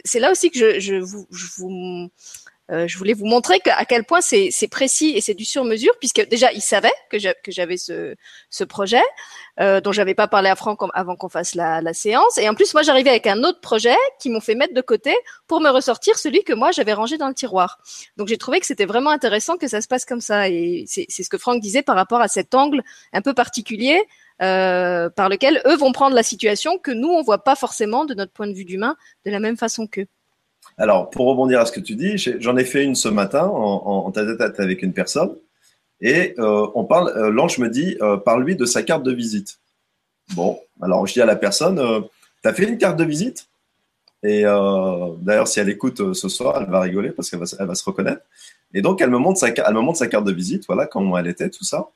c'est 0.05 0.19
là 0.19 0.31
aussi 0.31 0.51
que 0.51 0.79
je, 0.79 0.95
vous, 0.95 1.27
euh, 2.71 2.87
je, 2.87 2.97
voulais 2.97 3.13
vous 3.13 3.25
montrer 3.25 3.59
à 3.65 3.85
quel 3.85 4.05
point 4.05 4.21
c'est 4.21 4.67
précis 4.69 5.13
et 5.15 5.21
c'est 5.21 5.33
du 5.33 5.45
sur-mesure, 5.45 5.93
puisque 5.99 6.27
déjà 6.29 6.51
ils 6.53 6.61
savaient 6.61 6.93
que 7.09 7.17
j'avais 7.47 7.77
ce, 7.77 8.15
ce 8.49 8.63
projet 8.63 9.01
euh, 9.59 9.81
dont 9.81 9.91
j'avais 9.91 10.15
pas 10.15 10.27
parlé 10.27 10.49
à 10.49 10.55
Franck 10.55 10.79
avant 10.93 11.15
qu'on 11.15 11.29
fasse 11.29 11.55
la, 11.55 11.81
la, 11.81 11.93
séance, 11.93 12.37
et 12.37 12.47
en 12.47 12.55
plus 12.55 12.73
moi 12.73 12.81
j'arrivais 12.81 13.09
avec 13.09 13.27
un 13.27 13.43
autre 13.43 13.59
projet 13.59 13.95
qui 14.19 14.29
m'ont 14.29 14.39
fait 14.39 14.55
mettre 14.55 14.73
de 14.73 14.81
côté 14.81 15.13
pour 15.47 15.59
me 15.59 15.69
ressortir 15.69 16.17
celui 16.17 16.43
que 16.43 16.53
moi 16.53 16.71
j'avais 16.71 16.93
rangé 16.93 17.17
dans 17.17 17.27
le 17.27 17.33
tiroir. 17.33 17.79
Donc 18.17 18.29
j'ai 18.29 18.37
trouvé 18.37 18.59
que 18.59 18.65
c'était 18.65 18.85
vraiment 18.85 19.09
intéressant 19.09 19.57
que 19.57 19.67
ça 19.67 19.81
se 19.81 19.87
passe 19.87 20.05
comme 20.05 20.21
ça, 20.21 20.49
et 20.49 20.85
c'est 20.87 21.05
ce 21.09 21.29
que 21.29 21.37
Franck 21.37 21.61
disait 21.61 21.83
par 21.83 21.95
rapport 21.95 22.21
à 22.21 22.27
cet 22.27 22.55
angle 22.55 22.81
un 23.11 23.21
peu 23.21 23.33
particulier 23.33 24.01
euh, 24.41 25.09
par 25.09 25.29
lequel 25.29 25.61
eux 25.65 25.75
vont 25.75 25.91
prendre 25.91 26.15
la 26.15 26.23
situation 26.23 26.77
que 26.77 26.91
nous, 26.91 27.09
on 27.09 27.21
voit 27.21 27.43
pas 27.43 27.55
forcément 27.55 28.05
de 28.05 28.13
notre 28.13 28.31
point 28.31 28.47
de 28.47 28.53
vue 28.53 28.65
d'humain 28.65 28.95
de 29.25 29.31
la 29.31 29.39
même 29.39 29.57
façon 29.57 29.85
qu'eux. 29.87 30.07
Alors, 30.77 31.09
pour 31.09 31.27
rebondir 31.27 31.59
à 31.59 31.65
ce 31.65 31.71
que 31.71 31.79
tu 31.79 31.95
dis, 31.95 32.17
j'en 32.17 32.57
ai 32.57 32.65
fait 32.65 32.83
une 32.83 32.95
ce 32.95 33.07
matin 33.07 33.45
en, 33.45 34.11
tête 34.11 34.27
à 34.27 34.49
tête 34.49 34.59
avec 34.59 34.81
une 34.81 34.93
personne 34.93 35.35
et 36.01 36.33
euh, 36.39 36.67
on 36.75 36.83
parle, 36.83 37.09
euh, 37.15 37.29
l'ange 37.29 37.59
me 37.59 37.69
dit, 37.69 37.97
parle-lui 38.25 38.55
de 38.55 38.65
sa 38.65 38.83
carte 38.83 39.03
de 39.03 39.11
visite. 39.11 39.59
Bon, 40.35 40.59
alors 40.81 41.05
je 41.07 41.13
dis 41.13 41.21
à 41.21 41.25
la 41.25 41.35
personne, 41.35 41.77
tu 42.41 42.49
as 42.49 42.53
fait 42.53 42.67
une 42.67 42.77
carte 42.77 42.97
de 42.97 43.03
visite? 43.03 43.47
Et 44.23 44.43
d'ailleurs, 44.43 45.47
si 45.47 45.59
elle 45.59 45.69
écoute 45.69 46.13
ce 46.13 46.29
soir, 46.29 46.61
elle 46.61 46.69
va 46.69 46.79
rigoler 46.81 47.11
parce 47.11 47.29
qu'elle 47.29 47.39
va, 47.39 47.65
va, 47.65 47.75
se 47.75 47.83
reconnaître. 47.83 48.21
Et 48.73 48.81
donc, 48.81 49.01
elle 49.01 49.09
me 49.09 49.17
montre 49.17 49.39
sa, 49.39 49.49
elle 49.49 49.73
me 49.73 49.81
montre 49.81 49.99
sa 49.99 50.07
carte 50.07 50.25
de 50.25 50.31
visite, 50.31 50.65
voilà, 50.67 50.87
comment 50.87 51.17
elle 51.17 51.27
était, 51.27 51.49
tout 51.49 51.63
ça. 51.63 51.87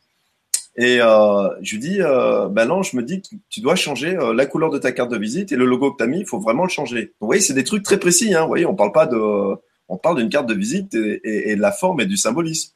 Et 0.79 1.01
euh, 1.01 1.49
je 1.61 1.75
lui 1.75 1.79
dis, 1.79 2.01
euh, 2.01 2.49
ben 2.49 2.65
non, 2.65 2.83
je 2.83 2.95
me 2.95 3.01
dis 3.01 3.21
que 3.23 3.29
tu 3.49 3.61
dois 3.61 3.75
changer 3.75 4.15
euh, 4.15 4.31
la 4.31 4.45
couleur 4.45 4.69
de 4.69 4.77
ta 4.77 4.91
carte 4.91 5.09
de 5.09 5.17
visite 5.17 5.51
et 5.51 5.55
le 5.55 5.65
logo 5.65 5.91
que 5.91 5.97
tu 5.97 6.03
as 6.03 6.07
mis, 6.07 6.19
il 6.19 6.25
faut 6.27 6.39
vraiment 6.39 6.63
le 6.63 6.69
changer. 6.69 7.01
Donc, 7.01 7.13
vous 7.21 7.27
voyez, 7.27 7.41
c'est 7.41 7.55
des 7.55 7.63
trucs 7.63 7.81
très 7.81 7.97
précis. 7.97 8.35
Hein, 8.35 8.41
vous 8.41 8.47
voyez, 8.47 8.67
on 8.67 8.75
parle 8.75 8.91
pas 8.91 9.07
de, 9.07 9.17
on 9.89 9.97
parle 9.97 10.17
d'une 10.17 10.29
carte 10.29 10.45
de 10.45 10.53
visite 10.53 10.93
et, 10.93 11.55
de 11.55 11.61
la 11.61 11.71
forme 11.71 11.99
et 12.01 12.05
du 12.05 12.15
symbolisme. 12.15 12.73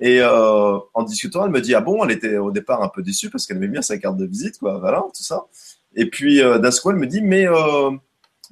Et 0.00 0.20
euh, 0.20 0.78
en 0.94 1.02
discutant, 1.02 1.44
elle 1.44 1.50
me 1.50 1.60
dit, 1.60 1.74
ah 1.74 1.82
bon, 1.82 2.02
elle 2.02 2.10
était 2.10 2.38
au 2.38 2.50
départ 2.50 2.82
un 2.82 2.88
peu 2.88 3.02
déçue 3.02 3.28
parce 3.28 3.46
qu'elle 3.46 3.58
aimait 3.58 3.68
bien 3.68 3.82
sa 3.82 3.98
carte 3.98 4.16
de 4.16 4.24
visite, 4.24 4.58
quoi, 4.58 4.78
voilà, 4.78 5.04
tout 5.14 5.22
ça. 5.22 5.44
Et 5.94 6.06
puis 6.06 6.38
d'un 6.40 6.70
coup, 6.70 6.90
elle 6.90 6.96
me 6.96 7.06
dit, 7.06 7.20
mais 7.20 7.46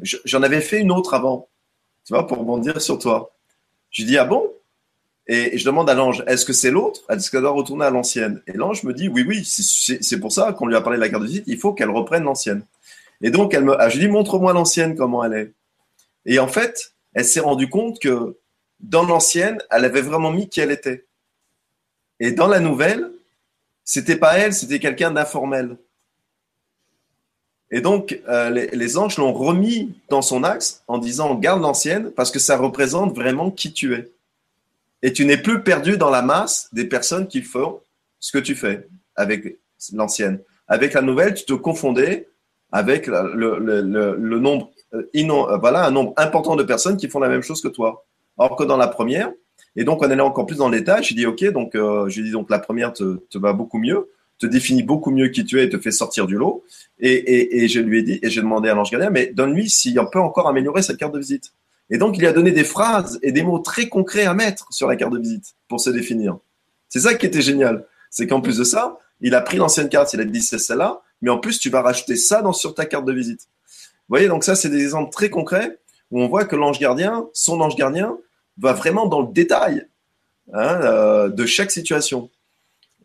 j'en 0.03 0.43
avais 0.43 0.61
fait 0.61 0.79
une 0.79 0.93
autre 0.93 1.15
avant, 1.15 1.49
tu 2.07 2.13
vois, 2.13 2.27
pour 2.27 2.39
rebondir 2.39 2.81
sur 2.83 2.99
toi. 2.99 3.33
Je 3.91 4.03
lui 4.03 4.09
dis, 4.09 4.19
ah 4.19 4.25
bon? 4.25 4.47
Et 5.27 5.57
je 5.57 5.65
demande 5.65 5.89
à 5.89 5.95
l'ange, 5.95 6.25
est-ce 6.27 6.45
que 6.45 6.53
c'est 6.53 6.71
l'autre? 6.71 7.03
Est-ce 7.09 7.31
qu'elle 7.31 7.43
doit 7.43 7.51
retourner 7.51 7.85
à 7.85 7.91
l'ancienne? 7.91 8.43
Et 8.49 8.53
l'ange 8.53 8.83
me 8.83 8.93
dit, 8.93 9.09
oui, 9.09 9.25
oui, 9.27 9.45
c'est 9.45 10.21
pour 10.21 10.33
ça 10.33 10.53
qu'on 10.53 10.67
lui 10.67 10.75
a 10.75 10.81
parlé 10.81 10.97
de 10.97 11.03
la 11.03 11.09
carte 11.09 11.23
de 11.23 11.29
visite, 11.29 11.45
il 11.47 11.59
faut 11.59 11.73
qu'elle 11.73 11.91
reprenne 11.91 12.25
l'ancienne. 12.25 12.65
Et 13.21 13.31
donc, 13.31 13.55
elle 13.55 13.65
me, 13.65 13.81
ah, 13.81 13.89
je 13.89 13.99
lui 13.99 14.07
dis, 14.07 14.11
montre-moi 14.11 14.53
l'ancienne, 14.53 14.97
comment 14.97 15.25
elle 15.25 15.35
est. 15.35 15.53
Et 16.27 16.41
en 16.41 16.49
fait, 16.49 16.95
elle 17.15 17.25
s'est 17.25 17.41
rendue 17.41 17.69
compte 17.69 18.01
que 18.01 18.37
dans 18.81 19.05
l'ancienne, 19.05 19.59
elle 19.71 19.85
avait 19.85 20.03
vraiment 20.03 20.33
mis 20.33 20.49
qui 20.49 20.61
elle 20.61 20.73
était. 20.73 21.07
Et 22.19 22.33
dans 22.33 22.49
la 22.49 22.59
nouvelle, 22.59 23.09
c'était 23.85 24.17
pas 24.17 24.39
elle, 24.39 24.53
c'était 24.53 24.81
quelqu'un 24.81 25.13
d'informel. 25.13 25.77
Et 27.71 27.81
donc, 27.81 28.21
euh, 28.29 28.51
les, 28.51 28.67
les, 28.69 28.99
anges 28.99 29.19
l'ont 29.19 29.33
remis 29.33 29.95
dans 30.09 30.21
son 30.21 30.43
axe 30.45 30.83
en 30.89 30.99
disant, 30.99 31.35
garde 31.37 31.63
l'ancienne 31.63 32.11
parce 32.11 32.31
que 32.31 32.39
ça 32.39 32.57
représente 32.57 33.15
vraiment 33.15 33.51
qui 33.51 33.73
tu 33.73 33.95
es 33.95 34.11
et 35.03 35.13
tu 35.13 35.25
n'es 35.25 35.37
plus 35.37 35.63
perdu 35.63 35.97
dans 35.97 36.11
la 36.11 36.23
masse 36.23 36.69
des 36.73 36.85
personnes 36.85 37.27
qui 37.27 37.43
font 37.43 37.81
ce 38.21 38.33
que 38.33 38.39
tu 38.39 38.55
fais 38.55 38.89
avec 39.17 39.59
l'ancienne. 39.93 40.41
Avec 40.69 40.95
la 40.95 41.03
nouvelle, 41.03 41.35
tu 41.35 41.45
te 41.45 41.53
confondais 41.53 42.29
avec 42.71 43.07
le, 43.07 44.39
nombre, 44.39 44.71
euh, 44.95 45.03
euh, 45.15 45.75
un 45.75 45.91
nombre 45.91 46.15
important 46.17 46.57
de 46.57 46.63
personnes 46.63 46.97
qui 46.97 47.09
font 47.09 47.19
la 47.21 47.29
même 47.29 47.43
chose 47.43 47.61
que 47.61 47.69
toi. 47.69 48.07
Alors 48.39 48.57
que 48.57 48.65
dans 48.65 48.79
la 48.79 48.89
première, 48.89 49.31
et 49.77 49.85
donc 49.85 50.03
on 50.03 50.11
allait 50.11 50.21
encore 50.21 50.47
plus 50.47 50.57
dans 50.57 50.69
l'état, 50.69 51.03
j'ai 51.03 51.15
dit 51.15 51.27
ok, 51.27 51.45
donc 51.53 51.75
euh, 51.75 52.09
j'ai 52.09 52.23
dit 52.23 52.31
donc 52.31 52.49
la 52.49 52.59
première 52.59 52.93
te, 52.93 53.19
va 53.35 53.53
beaucoup 53.53 53.79
mieux, 53.79 54.09
te 54.39 54.47
définit 54.47 54.83
beaucoup 54.83 55.11
mieux 55.11 55.29
qui 55.29 55.45
tu 55.45 55.61
es 55.61 55.65
et 55.65 55.69
te 55.69 55.79
fait 55.79 55.91
sortir 55.91 56.27
du 56.27 56.37
lot. 56.37 56.65
Et 56.99 57.69
je 57.69 57.81
lui 57.81 57.99
ai 57.99 58.03
dit, 58.03 58.21
et 58.23 58.31
j'ai 58.31 58.41
demandé 58.41 58.69
à 58.69 58.75
l'ange 58.75 58.91
gardien, 58.91 59.11
mais 59.11 59.27
donne-lui 59.27 59.69
si 59.69 59.97
on 59.99 60.07
peut 60.07 60.21
encore 60.21 60.49
améliorer 60.49 60.83
cette 60.83 60.97
carte 60.97 61.13
de 61.13 61.19
visite. 61.19 61.53
Et 61.93 61.99
donc, 61.99 62.17
il 62.17 62.27
a 62.27 62.33
donné 62.33 62.53
des 62.53 62.65
phrases 62.65 63.19
et 63.23 63.33
des 63.33 63.43
mots 63.43 63.59
très 63.59 63.91
concrets 63.91 64.25
à 64.25 64.33
mettre 64.33 64.67
sur 64.73 64.89
la 64.89 64.97
carte 64.97 65.13
de 65.13 65.19
visite 65.19 65.55
pour 65.69 65.79
se 65.79 65.91
définir. 65.91 66.39
C'est 66.89 67.01
ça 67.01 67.13
qui 67.15 67.27
était 67.27 67.43
génial. 67.43 67.85
C'est 68.11 68.27
qu'en 68.27 68.41
plus 68.41 68.57
de 68.57 68.65
ça, 68.65 68.99
il 69.21 69.35
a 69.35 69.43
pris 69.43 69.59
l'ancienne 69.59 69.91
carte, 69.91 70.11
il 70.15 70.21
a 70.21 70.25
dit 70.25 70.41
c'est 70.41 70.59
celle-là, 70.59 71.03
mais 71.21 71.31
en 71.31 71.39
plus, 71.39 71.59
tu 71.59 71.69
vas 71.69 71.83
rajouter 71.83 72.17
ça 72.17 72.41
dans, 72.41 72.55
sur 72.55 72.75
ta 72.75 72.87
carte 72.87 73.05
de 73.05 73.13
visite. 73.13 73.43
Vous 73.43 74.17
voyez, 74.17 74.27
donc 74.27 74.43
ça, 74.43 74.55
c'est 74.55 74.71
des 74.71 74.83
exemples 74.83 75.13
très 75.13 75.29
concrets 75.29 75.79
où 76.11 76.21
on 76.23 76.29
voit 76.29 76.47
que 76.47 76.57
l'ange 76.57 76.79
gardien, 76.79 77.29
son 77.35 77.61
ange 77.61 77.77
gardien, 77.77 78.17
va 78.57 78.73
vraiment 78.73 79.07
dans 79.07 79.21
le 79.21 79.31
détail 79.31 79.87
hein, 80.55 80.81
euh, 80.83 81.29
de 81.29 81.45
chaque 81.45 81.71
situation. 81.71 82.31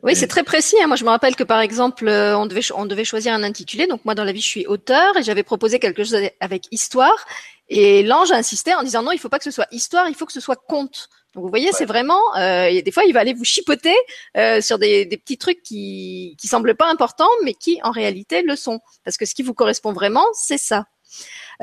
Oui, 0.04 0.16
c'est 0.16 0.28
très 0.28 0.44
précis. 0.44 0.76
Hein. 0.82 0.88
Moi, 0.88 0.96
je 0.96 1.04
me 1.04 1.10
rappelle 1.10 1.36
que 1.36 1.44
par 1.44 1.60
exemple, 1.60 2.08
euh, 2.08 2.38
on 2.38 2.46
devait 2.46 2.62
on 2.76 2.86
devait 2.86 3.04
choisir 3.04 3.34
un 3.34 3.44
intitulé. 3.44 3.88
Donc 3.88 4.06
moi, 4.06 4.16
dans 4.16 4.24
la 4.24 4.32
vie, 4.32 4.42
je 4.42 4.48
suis 4.48 4.68
auteur 4.68 5.18
et 5.18 5.24
j'avais 5.24 5.44
proposé 5.44 5.80
quelque 5.80 6.04
chose 6.04 6.18
avec 6.40 6.68
histoire. 6.72 7.26
Et 7.70 8.04
l'ange 8.04 8.32
insistait 8.32 8.76
en 8.76 8.84
disant 8.84 9.02
non, 9.02 9.12
il 9.12 9.20
faut 9.20 9.30
pas 9.30 9.40
que 9.40 9.44
ce 9.44 9.52
soit 9.52 9.68
histoire, 9.72 10.08
il 10.08 10.16
faut 10.16 10.26
que 10.26 10.34
ce 10.34 10.40
soit 10.40 10.56
conte. 10.56 11.10
Donc 11.34 11.44
vous 11.44 11.50
voyez, 11.50 11.72
c'est 11.72 11.86
vraiment. 11.86 12.22
Euh, 12.38 12.82
des 12.82 12.92
fois, 12.92 13.04
il 13.06 13.14
va 13.14 13.20
aller 13.20 13.34
vous 13.34 13.44
chipoter 13.44 13.96
euh, 14.38 14.62
sur 14.62 14.80
des, 14.80 15.06
des, 15.06 15.18
petits 15.18 15.38
trucs 15.38 15.62
qui 15.64 16.36
qui 16.40 16.48
semblent 16.48 16.76
pas 16.76 16.90
importants, 16.90 17.30
mais 17.44 17.54
qui 17.54 17.80
en 17.84 17.92
réalité 17.92 18.44
le 18.44 18.56
sont. 18.56 18.80
Parce 19.04 19.18
que 19.18 19.26
ce 19.26 19.34
qui 19.36 19.44
vous 19.44 19.54
correspond 19.54 19.94
vraiment, 19.94 20.26
c'est 20.34 20.58
ça. 20.60 20.86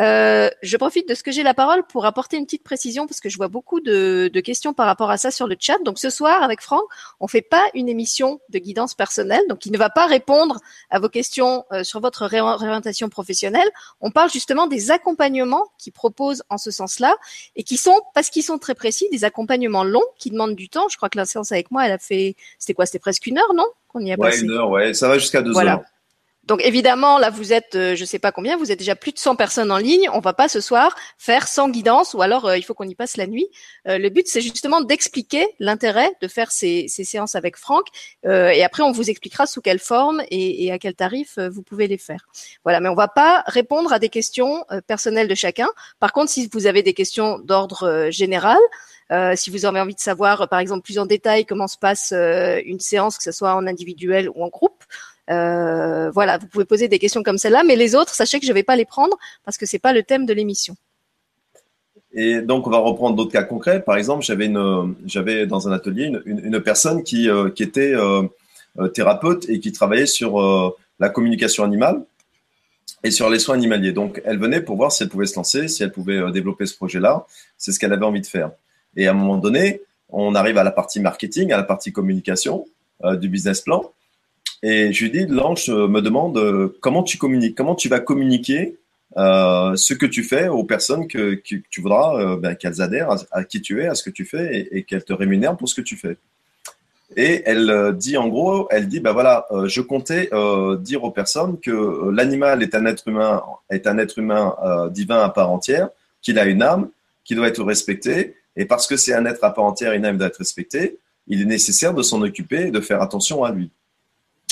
Euh, 0.00 0.50
je 0.62 0.76
profite 0.76 1.08
de 1.08 1.14
ce 1.14 1.22
que 1.22 1.30
j'ai 1.30 1.42
la 1.42 1.54
parole 1.54 1.84
pour 1.86 2.04
apporter 2.04 2.36
une 2.36 2.44
petite 2.44 2.64
précision 2.64 3.06
parce 3.06 3.20
que 3.20 3.28
je 3.28 3.36
vois 3.36 3.48
beaucoup 3.48 3.80
de, 3.80 4.30
questions 4.44 4.74
par 4.74 4.86
rapport 4.86 5.10
à 5.10 5.16
ça 5.16 5.30
sur 5.30 5.46
le 5.46 5.56
chat. 5.58 5.78
Donc 5.84 5.98
ce 5.98 6.10
soir 6.10 6.42
avec 6.42 6.60
Franck, 6.60 6.82
on 7.20 7.28
fait 7.28 7.42
pas 7.42 7.64
une 7.74 7.88
émission 7.88 8.40
de 8.50 8.58
guidance 8.58 8.94
personnelle, 8.94 9.42
donc 9.48 9.64
il 9.64 9.72
ne 9.72 9.78
va 9.78 9.90
pas 9.90 10.06
répondre 10.06 10.58
à 10.90 10.98
vos 10.98 11.08
questions 11.08 11.64
euh, 11.72 11.84
sur 11.84 12.00
votre 12.00 12.26
réorientation 12.26 13.08
professionnelle. 13.08 13.68
On 14.00 14.10
parle 14.10 14.30
justement 14.30 14.66
des 14.66 14.90
accompagnements 14.90 15.66
qu'il 15.78 15.92
propose 15.92 16.42
en 16.50 16.58
ce 16.58 16.70
sens-là 16.70 17.14
et 17.56 17.62
qui 17.62 17.76
sont 17.76 17.98
parce 18.14 18.30
qu'ils 18.30 18.42
sont 18.42 18.58
très 18.58 18.74
précis, 18.74 19.08
des 19.12 19.24
accompagnements 19.24 19.84
longs 19.84 20.02
qui 20.18 20.30
demandent 20.30 20.56
du 20.56 20.68
temps. 20.68 20.88
Je 20.90 20.96
crois 20.96 21.08
que 21.08 21.18
la 21.18 21.24
séance 21.24 21.52
avec 21.52 21.70
moi, 21.70 21.86
elle 21.86 21.92
a 21.92 21.98
fait, 21.98 22.36
c'était 22.58 22.74
quoi? 22.74 22.86
C'était 22.86 22.98
presque 22.98 23.26
une 23.26 23.38
heure, 23.38 23.54
non? 23.54 23.66
Qu'on 23.88 24.00
y 24.00 24.12
a 24.12 24.18
ouais, 24.18 24.38
une 24.40 24.50
heure, 24.50 24.68
ouais. 24.70 24.92
Ça 24.92 25.08
va 25.08 25.18
jusqu'à 25.18 25.40
deux 25.40 25.52
voilà. 25.52 25.74
heures. 25.74 25.93
Donc 26.46 26.60
évidemment, 26.62 27.18
là, 27.18 27.30
vous 27.30 27.52
êtes, 27.52 27.74
euh, 27.74 27.96
je 27.96 28.04
sais 28.04 28.18
pas 28.18 28.30
combien, 28.30 28.58
vous 28.58 28.70
êtes 28.70 28.78
déjà 28.78 28.94
plus 28.94 29.12
de 29.12 29.18
100 29.18 29.36
personnes 29.36 29.70
en 29.70 29.78
ligne. 29.78 30.08
On 30.12 30.20
va 30.20 30.34
pas 30.34 30.48
ce 30.48 30.60
soir 30.60 30.94
faire 31.16 31.48
sans 31.48 31.70
guidance, 31.70 32.12
ou 32.12 32.20
alors 32.20 32.46
euh, 32.46 32.58
il 32.58 32.62
faut 32.62 32.74
qu'on 32.74 32.88
y 32.88 32.94
passe 32.94 33.16
la 33.16 33.26
nuit. 33.26 33.48
Euh, 33.88 33.96
le 33.96 34.10
but, 34.10 34.28
c'est 34.28 34.42
justement 34.42 34.82
d'expliquer 34.82 35.46
l'intérêt 35.58 36.10
de 36.20 36.28
faire 36.28 36.50
ces, 36.50 36.86
ces, 36.88 37.04
séances 37.04 37.34
avec 37.34 37.56
Franck, 37.56 37.86
et 38.24 38.64
après 38.64 38.82
on 38.82 38.92
vous 38.92 39.10
expliquera 39.10 39.46
sous 39.46 39.60
quelle 39.60 39.78
forme 39.78 40.22
et, 40.30 40.72
à 40.72 40.78
quel 40.78 40.94
tarif 40.94 41.38
vous 41.38 41.62
pouvez 41.62 41.86
les 41.86 41.98
faire. 41.98 42.26
Voilà, 42.64 42.80
mais 42.80 42.88
on 42.88 42.94
va 42.94 43.08
pas 43.08 43.44
répondre 43.46 43.92
à 43.92 43.98
des 43.98 44.08
questions 44.08 44.64
personnelles 44.86 45.28
de 45.28 45.34
chacun. 45.34 45.68
Par 46.00 46.12
contre, 46.12 46.30
si 46.30 46.48
vous 46.52 46.66
avez 46.66 46.82
des 46.82 46.94
questions 46.94 47.38
d'ordre 47.38 48.08
général, 48.10 48.58
si 49.36 49.50
vous 49.50 49.66
avez 49.66 49.80
envie 49.80 49.94
de 49.94 50.00
savoir, 50.00 50.48
par 50.48 50.60
exemple, 50.60 50.82
plus 50.82 50.98
en 50.98 51.06
détail 51.06 51.44
comment 51.44 51.68
se 51.68 51.78
passe 51.78 52.12
une 52.12 52.80
séance, 52.80 53.18
que 53.18 53.22
ce 53.22 53.32
soit 53.32 53.54
en 53.54 53.66
individuel 53.66 54.30
ou 54.34 54.42
en 54.42 54.48
groupe, 54.48 54.82
euh, 55.30 56.10
voilà, 56.10 56.38
vous 56.38 56.46
pouvez 56.46 56.64
poser 56.64 56.88
des 56.88 56.98
questions 56.98 57.22
comme 57.22 57.38
celle-là, 57.38 57.62
mais 57.64 57.76
les 57.76 57.94
autres, 57.94 58.14
sachez 58.14 58.40
que 58.40 58.46
je 58.46 58.50
ne 58.50 58.54
vais 58.54 58.62
pas 58.62 58.76
les 58.76 58.84
prendre 58.84 59.16
parce 59.44 59.56
que 59.56 59.66
c'est 59.66 59.78
pas 59.78 59.92
le 59.92 60.02
thème 60.02 60.26
de 60.26 60.34
l'émission. 60.34 60.76
Et 62.12 62.42
donc, 62.42 62.66
on 62.66 62.70
va 62.70 62.78
reprendre 62.78 63.16
d'autres 63.16 63.32
cas 63.32 63.42
concrets. 63.42 63.82
Par 63.82 63.96
exemple, 63.96 64.24
j'avais 64.24 65.46
dans 65.46 65.68
un 65.68 65.72
atelier 65.72 66.12
une, 66.26 66.60
personne 66.60 67.02
qui, 67.02 67.28
euh, 67.28 67.50
était 67.58 67.94
euh, 67.94 68.22
thérapeute 68.92 69.48
et 69.48 69.58
qui 69.58 69.72
travaillait 69.72 70.06
sur 70.06 70.76
la 71.00 71.08
communication 71.08 71.64
animale. 71.64 72.02
et 73.02 73.10
sur 73.10 73.28
les 73.28 73.38
soins 73.38 73.56
animaliers. 73.56 73.92
Donc, 73.92 74.22
elle 74.24 74.38
venait 74.38 74.60
pour 74.60 74.76
voir 74.76 74.90
si 74.92 75.02
elle 75.02 75.08
pouvait 75.08 75.26
se 75.26 75.36
lancer, 75.36 75.68
si 75.68 75.82
elle 75.82 75.92
pouvait 75.92 76.30
développer 76.32 76.66
ce 76.66 76.74
projet-là. 76.74 77.26
C'est 77.58 77.72
ce 77.72 77.78
qu'elle 77.78 77.92
avait 77.92 78.06
envie 78.06 78.20
de 78.20 78.26
faire. 78.26 78.52
Et 78.96 79.06
à 79.08 79.10
un 79.10 79.14
moment 79.14 79.36
donné, 79.36 79.82
on 80.08 80.34
arrive 80.34 80.56
à 80.56 80.64
la 80.64 80.70
partie 80.70 81.00
marketing, 81.00 81.52
à 81.52 81.56
la 81.56 81.64
partie 81.64 81.92
communication 81.92 82.64
du 83.20 83.28
business 83.28 83.60
plan. 83.60 83.93
Et 84.66 84.94
je 84.94 85.04
lui 85.04 85.10
dis, 85.10 85.26
Lange 85.26 85.68
me 85.68 86.00
demande 86.00 86.38
euh, 86.38 86.74
comment 86.80 87.02
tu 87.02 87.18
communiques, 87.18 87.54
comment 87.54 87.74
tu 87.74 87.90
vas 87.90 88.00
communiquer 88.00 88.78
euh, 89.18 89.76
ce 89.76 89.92
que 89.92 90.06
tu 90.06 90.22
fais 90.22 90.48
aux 90.48 90.64
personnes 90.64 91.06
que, 91.06 91.34
tu 91.34 91.80
voudras 91.82 92.18
euh, 92.18 92.36
ben, 92.38 92.54
qu'elles 92.54 92.80
adhèrent 92.80 93.10
à, 93.30 93.44
qui 93.44 93.60
tu 93.60 93.82
es, 93.82 93.86
à 93.88 93.94
ce 93.94 94.02
que 94.02 94.08
tu 94.08 94.24
fais 94.24 94.66
et, 94.72 94.84
qu'elles 94.84 95.04
te 95.04 95.12
rémunèrent 95.12 95.58
pour 95.58 95.68
ce 95.68 95.74
que 95.74 95.82
tu 95.82 95.96
fais. 95.96 96.16
Et 97.14 97.42
elle 97.44 97.68
euh, 97.68 97.92
dit 97.92 98.16
en 98.16 98.28
gros, 98.28 98.66
elle 98.70 98.88
dit, 98.88 99.00
ben 99.00 99.12
voilà, 99.12 99.46
euh, 99.50 99.68
je 99.68 99.82
comptais 99.82 100.30
euh, 100.32 100.78
dire 100.78 101.04
aux 101.04 101.10
personnes 101.10 101.60
que 101.60 102.10
l'animal 102.10 102.62
est 102.62 102.74
un 102.74 102.86
être 102.86 103.06
humain, 103.06 103.42
est 103.68 103.86
un 103.86 103.98
être 103.98 104.18
humain 104.18 104.56
divin 104.90 105.22
à 105.22 105.28
part 105.28 105.50
entière, 105.50 105.90
qu'il 106.22 106.38
a 106.38 106.46
une 106.46 106.62
âme, 106.62 106.88
qui 107.22 107.34
doit 107.34 107.48
être 107.48 107.62
respecté, 107.62 108.34
et 108.56 108.64
parce 108.64 108.86
que 108.86 108.96
c'est 108.96 109.12
un 109.12 109.26
être 109.26 109.44
à 109.44 109.52
part 109.52 109.64
entière, 109.64 109.92
une 109.92 110.06
âme 110.06 110.16
doit 110.16 110.28
être 110.28 110.38
respectée, 110.38 110.98
il 111.26 111.42
est 111.42 111.46
nécessaire 111.46 111.92
de 111.92 112.02
s'en 112.02 112.22
occuper 112.22 112.68
et 112.68 112.70
de 112.70 112.80
faire 112.80 113.02
attention 113.02 113.44
à 113.44 113.52
lui. 113.52 113.70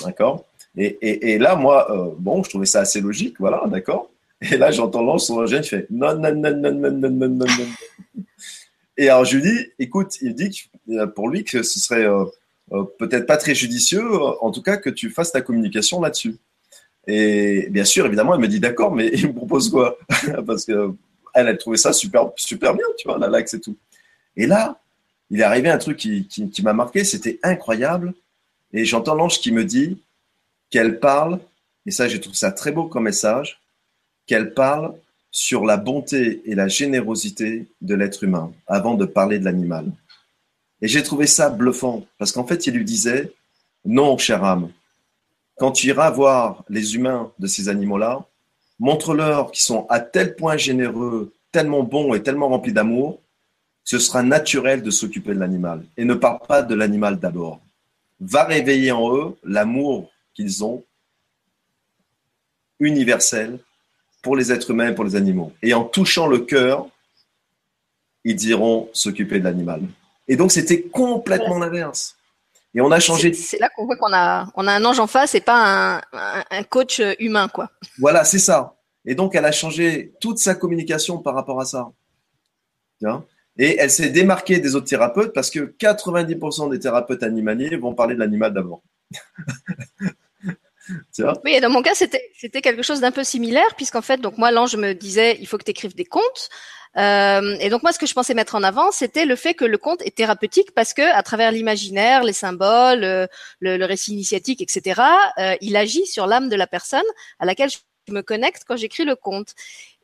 D'accord? 0.05 0.44
Et, 0.76 0.98
et, 1.02 1.33
et, 1.33 1.38
là, 1.38 1.55
moi, 1.55 2.14
bon, 2.18 2.42
je 2.42 2.50
trouvais 2.50 2.66
ça 2.66 2.81
assez 2.81 3.00
logique, 3.00 3.37
voilà, 3.38 3.62
d'accord? 3.66 4.11
Et 4.50 4.57
là, 4.57 4.70
j'entends 4.70 5.02
l'ange 5.02 5.20
son 5.20 5.46
je 5.46 5.62
fais 5.62 5.87
non, 5.90 6.16
non, 6.16 6.35
non, 6.35 6.57
non, 6.57 6.72
non, 6.72 6.90
non, 6.90 7.11
non, 7.11 7.28
non, 7.28 7.46
non. 7.46 8.24
Et 8.96 9.09
alors, 9.09 9.24
je 9.24 9.37
lui 9.37 9.42
dis, 9.42 9.68
écoute, 9.78 10.20
il 10.20 10.35
dit 10.35 10.50
que 10.50 11.05
pour 11.07 11.28
lui 11.28 11.44
que 11.44 11.62
ce 11.62 11.78
serait 11.78 12.07
euh, 12.07 12.85
peut-être 12.98 13.26
pas 13.26 13.37
très 13.37 13.55
judicieux, 13.55 14.05
en 14.40 14.50
tout 14.50 14.62
cas 14.62 14.76
que 14.76 14.90
tu 14.90 15.11
fasses 15.11 15.33
ta 15.33 15.40
communication 15.40 16.00
là-dessus. 16.00 16.37
Et 17.07 17.68
bien 17.70 17.85
sûr, 17.85 18.07
évidemment, 18.07 18.35
elle 18.35 18.40
me 18.40 18.48
dit 18.48 18.61
d'accord, 18.61 18.94
mais 18.94 19.09
il 19.12 19.28
me 19.28 19.35
propose 19.35 19.70
quoi? 19.70 19.98
Parce 20.46 20.64
que 20.64 20.92
elle, 21.35 21.48
elle 21.48 21.59
trouvait 21.59 21.76
ça 21.76 21.92
super, 21.92 22.31
super 22.37 22.74
bien, 22.74 22.87
tu 22.98 23.09
vois, 23.09 23.18
la 23.18 23.28
lax 23.28 23.55
et 23.55 23.61
tout. 23.61 23.76
Et 24.37 24.46
là, 24.46 24.81
il 25.31 25.40
est 25.40 25.44
arrivé 25.44 25.70
un 25.70 25.78
truc 25.78 25.96
qui, 25.96 26.26
qui, 26.26 26.50
qui 26.50 26.62
m'a 26.62 26.72
marqué, 26.72 27.05
c'était 27.05 27.38
incroyable. 27.42 28.12
Et 28.73 28.85
j'entends 28.85 29.15
l'ange 29.15 29.39
qui 29.39 29.53
me 29.53 29.65
dit 29.65 29.99
qu'elle 30.71 30.99
parle, 30.99 31.39
et 31.87 31.91
ça, 31.91 32.09
j'ai 32.09 32.21
trouvé 32.21 32.37
ça 32.37 32.53
très 32.53 32.73
beau 32.73 32.87
comme 32.87 33.05
message, 33.05 33.61
qu'elle 34.27 34.55
parle 34.55 34.95
sur 35.31 35.65
la 35.65 35.77
bonté 35.77 36.43
et 36.45 36.55
la 36.55 36.69
générosité 36.69 37.67
de 37.81 37.95
l'être 37.95 38.23
humain 38.25 38.53
avant 38.67 38.95
de 38.95 39.05
parler 39.05 39.39
de 39.39 39.45
l'animal. 39.45 39.87
Et 40.81 40.89
j'ai 40.89 41.03
trouvé 41.03 41.27
ça 41.27 41.51
bluffant, 41.51 42.07
parce 42.19 42.33
qu'en 42.33 42.47
fait, 42.47 42.67
il 42.67 42.75
lui 42.75 42.85
disait, 42.85 43.33
non, 43.85 44.17
chère 44.19 44.45
âme, 44.45 44.71
quand 45.59 45.73
tu 45.73 45.89
iras 45.89 46.11
voir 46.11 46.65
les 46.69 46.95
humains 46.97 47.31
de 47.39 47.47
ces 47.47 47.69
animaux-là, 47.69 48.27
montre-leur 48.79 49.53
qu'ils 49.53 49.63
sont 49.63 49.87
à 49.89 50.01
tel 50.01 50.35
point 50.35 50.57
généreux, 50.57 51.33
tellement 51.53 51.83
bons 51.83 52.15
et 52.15 52.23
tellement 52.23 52.49
remplis 52.49 52.73
d'amour, 52.73 53.21
ce 53.85 53.99
sera 53.99 54.23
naturel 54.23 54.83
de 54.83 54.91
s'occuper 54.91 55.35
de 55.35 55.41
l'animal. 55.41 55.85
Et 55.97 56.05
ne 56.05 56.15
parle 56.15 56.41
pas 56.47 56.63
de 56.63 56.75
l'animal 56.75 57.19
d'abord. 57.19 57.61
Va 58.25 58.45
réveiller 58.45 58.93
en 58.93 59.15
eux 59.17 59.37
l'amour 59.43 60.13
qu'ils 60.35 60.65
ont 60.65 60.85
universel 62.79 63.59
pour 64.23 64.37
les 64.37 64.53
êtres 64.53 64.71
humains 64.71 64.91
et 64.91 64.95
pour 64.95 65.05
les 65.05 65.17
animaux. 65.17 65.53
Et 65.61 65.75
en 65.75 65.85
touchant 65.85 66.29
le 66.29 66.39
cœur, 66.39 66.87
ils 68.25 68.43
iront 68.45 68.89
s'occuper 68.93 69.41
de 69.41 69.45
l'animal. 69.45 69.83
Et 70.29 70.37
donc, 70.37 70.53
c'était 70.53 70.83
complètement 70.83 71.59
l'inverse. 71.59 72.17
Et 72.75 72.81
on 72.81 72.91
a 72.91 73.01
changé. 73.01 73.35
C'est 73.35 73.59
là 73.59 73.69
qu'on 73.75 73.85
voit 73.85 73.97
qu'on 73.97 74.13
a, 74.13 74.47
on 74.55 74.67
a 74.67 74.73
un 74.73 74.85
ange 74.85 75.01
en 75.01 75.09
face 75.09 75.35
et 75.35 75.41
pas 75.41 75.97
un, 75.97 76.03
un, 76.51 76.63
coach 76.63 77.03
humain, 77.19 77.49
quoi. 77.49 77.71
Voilà, 77.99 78.25
c'est 78.25 78.39
ça. 78.39 78.77
Et 79.05 79.15
donc, 79.15 79.35
elle 79.35 79.45
a 79.45 79.53
changé 79.53 80.15
toute 80.21 80.39
sa 80.39 80.55
communication 80.55 81.19
par 81.19 81.35
rapport 81.35 81.61
à 81.61 81.65
ça. 81.65 81.91
Et 83.59 83.77
elle 83.79 83.91
s'est 83.91 84.11
démarquée 84.11 84.59
des 84.61 84.75
autres 84.77 84.87
thérapeutes 84.87 85.33
parce 85.33 85.51
que 85.51 85.75
90% 85.79 86.71
des 86.71 86.79
thérapeutes 86.79 87.23
animaliers 87.23 87.77
vont 87.77 87.95
parler 87.95 88.15
de 88.15 88.21
l'animal 88.21 88.55
d'abord. 88.55 88.83
oui, 91.45 91.53
et 91.53 91.61
dans 91.61 91.71
mon 91.71 91.83
cas, 91.83 91.95
c'était, 91.95 92.23
quelque 92.62 92.83
chose 92.83 93.01
d'un 93.01 93.12
peu 93.12 93.25
similaire, 93.25 93.75
puisqu'en 93.77 94.03
fait, 94.03 94.21
donc 94.21 94.38
moi, 94.38 94.51
l'ange 94.51 94.77
me 94.77 94.95
disait, 94.95 95.37
il 95.41 95.47
faut 95.47 95.59
que 95.59 95.65
tu 95.65 95.71
écrives 95.71 95.95
des 95.95 96.05
contes. 96.05 96.49
Euh, 96.99 97.57
et 97.61 97.71
donc 97.71 97.83
moi, 97.83 97.93
ce 97.93 97.99
que 97.99 98.07
je 98.07 98.12
pensais 98.12 98.35
mettre 98.35 98.55
en 98.55 98.62
avant, 98.62 98.91
c'était 98.91 99.25
le 99.25 99.37
fait 99.37 99.55
que 99.55 99.65
le 99.65 99.79
conte 99.79 100.03
est 100.03 100.15
thérapeutique 100.15 100.73
parce 100.75 100.93
que 100.93 101.03
à 101.03 101.23
travers 101.23 101.51
l'imaginaire, 101.51 102.23
les 102.23 102.35
symboles, 102.35 103.05
euh, 103.05 103.27
le, 103.61 103.79
le, 103.79 103.85
récit 103.87 104.12
initiatique, 104.12 104.61
etc., 104.61 105.01
euh, 105.38 105.55
il 105.62 105.77
agit 105.77 106.05
sur 106.07 106.27
l'âme 106.27 106.51
de 106.51 106.57
la 106.57 106.67
personne 106.67 107.01
à 107.38 107.47
laquelle 107.47 107.71
je 107.71 107.79
me 108.09 108.21
connecte 108.21 108.62
quand 108.67 108.77
j'écris 108.77 109.05
le 109.05 109.17
conte. 109.17 109.55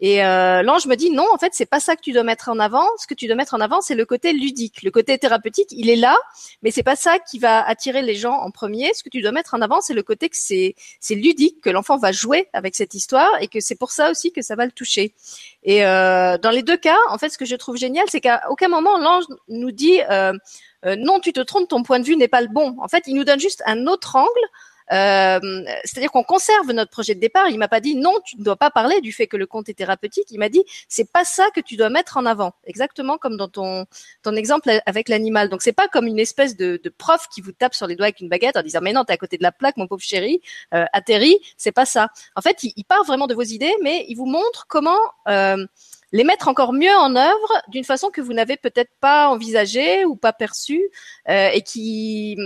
Et 0.01 0.25
euh, 0.25 0.63
l'ange 0.63 0.87
me 0.87 0.95
dit 0.95 1.11
non, 1.11 1.27
en 1.33 1.39
fait, 1.39 1.53
c'est 1.55 1.67
pas 1.67 1.81
ça 1.81 1.97
que 1.97 2.01
tu 2.01 2.13
dois 2.13 2.23
mettre 2.23 2.49
en 2.49 2.59
avant. 2.61 2.87
Ce 2.99 3.07
que 3.07 3.15
tu 3.15 3.27
dois 3.27 3.35
mettre 3.35 3.55
en 3.55 3.61
avant, 3.61 3.81
c'est 3.81 3.97
le 3.97 4.07
côté 4.07 4.33
ludique, 4.33 4.83
le 4.83 4.91
côté 4.91 5.19
thérapeutique. 5.19 5.69
Il 5.73 5.91
est 5.91 5.97
là, 5.97 6.17
mais 6.63 6.71
c'est 6.71 6.85
pas 6.85 6.95
ça 6.95 7.19
qui 7.19 7.39
va 7.39 7.67
attirer 7.67 8.03
les 8.03 8.15
gens 8.15 8.35
en 8.35 8.51
premier. 8.51 8.93
Ce 8.95 9.03
que 9.03 9.09
tu 9.09 9.21
dois 9.21 9.33
mettre 9.33 9.55
en 9.55 9.61
avant, 9.61 9.81
c'est 9.81 9.95
le 9.95 10.05
côté 10.05 10.29
que 10.29 10.37
c'est 10.37 10.77
c'est 11.01 11.17
ludique, 11.17 11.61
que 11.61 11.71
l'enfant 11.71 11.97
va 11.97 12.13
jouer 12.13 12.49
avec 12.53 12.77
cette 12.77 12.95
histoire 12.95 13.31
et 13.41 13.49
que 13.49 13.59
c'est 13.61 13.75
pour 13.75 13.91
ça 13.91 14.11
aussi 14.11 14.33
que 14.33 14.43
ça 14.43 14.55
va 14.55 14.67
le 14.67 14.73
toucher. 14.73 15.15
Et 15.65 15.85
euh, 15.85 16.39
dans 16.39 16.51
les 16.51 16.63
deux 16.63 16.77
cas, 16.77 16.99
en 17.09 17.19
fait, 17.19 17.31
ce 17.31 17.39
que 17.39 17.45
je 17.45 17.57
trouve 17.57 17.77
génial, 17.77 18.05
c'est 18.09 18.21
qu'à 18.21 18.43
aucun 18.51 18.69
moment 18.69 18.99
l'ange 18.99 19.25
nous 19.49 19.73
dit 19.73 20.01
euh, 20.11 20.33
euh, 20.85 20.97
non, 20.97 21.19
tu 21.21 21.33
te 21.33 21.41
trompes, 21.41 21.69
ton 21.69 21.83
point 21.83 21.99
de 21.99 22.05
vue 22.05 22.17
n'est 22.17 22.29
pas 22.29 22.41
le 22.41 22.49
bon. 22.49 22.77
En 22.81 22.89
fait, 22.89 23.05
il 23.07 23.15
nous 23.17 23.25
donne 23.25 23.41
juste 23.41 23.63
un 23.67 23.87
autre 23.87 24.17
angle 24.17 24.29
c'est-à-dire 24.91 26.11
qu'on 26.11 26.23
conserve 26.23 26.73
notre 26.73 26.91
projet 26.91 27.15
de 27.15 27.21
départ. 27.21 27.49
Il 27.49 27.59
m'a 27.59 27.69
pas 27.69 27.81
dit 27.81 27.95
non, 27.95 28.15
tu 28.25 28.39
ne 28.39 28.45
dois 28.45 28.57
pas 28.57 28.71
parler 28.71 29.01
du 29.01 29.13
fait 29.13 29.27
que 29.27 29.37
le 29.37 29.47
compte 29.47 29.69
est 29.69 29.75
thérapeutique. 29.75 30.27
Il 30.31 30.39
m'a 30.39 30.49
dit 30.49 30.65
c'est 30.89 31.11
pas 31.11 31.25
ça 31.25 31.47
que 31.55 31.61
tu 31.61 31.77
dois 31.77 31.91
mettre 31.91 32.17
en 32.17 32.27
avant, 32.27 32.53
exactement 32.65 33.19
comme 33.19 33.37
dans 33.37 33.49
ton 33.49 33.87
ton 34.23 34.35
exemple 34.35 34.71
avec 34.87 35.09
l'animal. 35.09 35.49
Donc 35.49 35.63
c'est 35.63 35.73
pas 35.73 35.89
comme 35.89 36.07
une 36.07 36.19
espèce 36.19 36.57
de, 36.57 36.81
de, 36.83 36.89
prof 36.91 37.27
qui 37.33 37.41
vous 37.41 37.53
tape 37.53 37.75
sur 37.75 37.87
les 37.87 37.97
doigts 37.97 38.07
avec 38.07 38.21
une 38.21 38.29
baguette 38.29 38.57
en 38.57 38.63
disant 38.63 38.81
mais 38.83 38.93
non 38.93 39.05
t'es 39.05 39.13
à 39.13 39.17
côté 39.17 39.37
de 39.39 39.43
la 39.43 39.53
plaque 39.53 39.77
mon 39.77 39.87
pauvre 39.87 40.03
chéri, 40.03 40.41
euh, 40.75 40.85
atterri. 40.93 41.37
C'est 41.57 41.73
pas 41.73 41.87
ça. 41.87 42.09
En 42.37 42.41
fait, 42.41 42.63
il, 42.63 42.73
il, 42.77 42.85
part 42.85 43.05
vraiment 43.05 43.27
de 43.27 43.35
vos 43.35 43.43
idées, 43.43 43.75
mais 43.83 44.05
il 44.09 44.17
vous 44.17 44.27
montre 44.27 44.67
comment 44.69 44.99
euh, 45.29 45.67
les 46.13 46.25
mettre 46.25 46.49
encore 46.49 46.73
mieux 46.73 46.95
en 46.95 47.17
œuvre 47.17 47.63
d'une 47.69 47.85
façon 47.85 48.11
que 48.11 48.21
vous 48.21 48.33
n'avez 48.33 48.57
peut-être 48.57 48.91
pas 49.01 49.29
envisagée 49.29 50.05
ou 50.05 50.17
pas 50.17 50.33
perçue 50.33 50.91
euh, 51.29 51.51
et 51.53 51.63
qui 51.63 52.37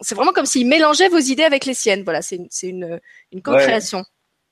c'est 0.00 0.14
vraiment 0.14 0.32
comme 0.32 0.46
s'il 0.46 0.66
mélangeait 0.66 1.08
vos 1.08 1.18
idées 1.18 1.42
avec 1.42 1.64
les 1.66 1.74
siennes. 1.74 2.02
Voilà, 2.04 2.22
c'est 2.22 2.36
une, 2.62 3.00
une, 3.32 3.42
co-création. 3.42 4.04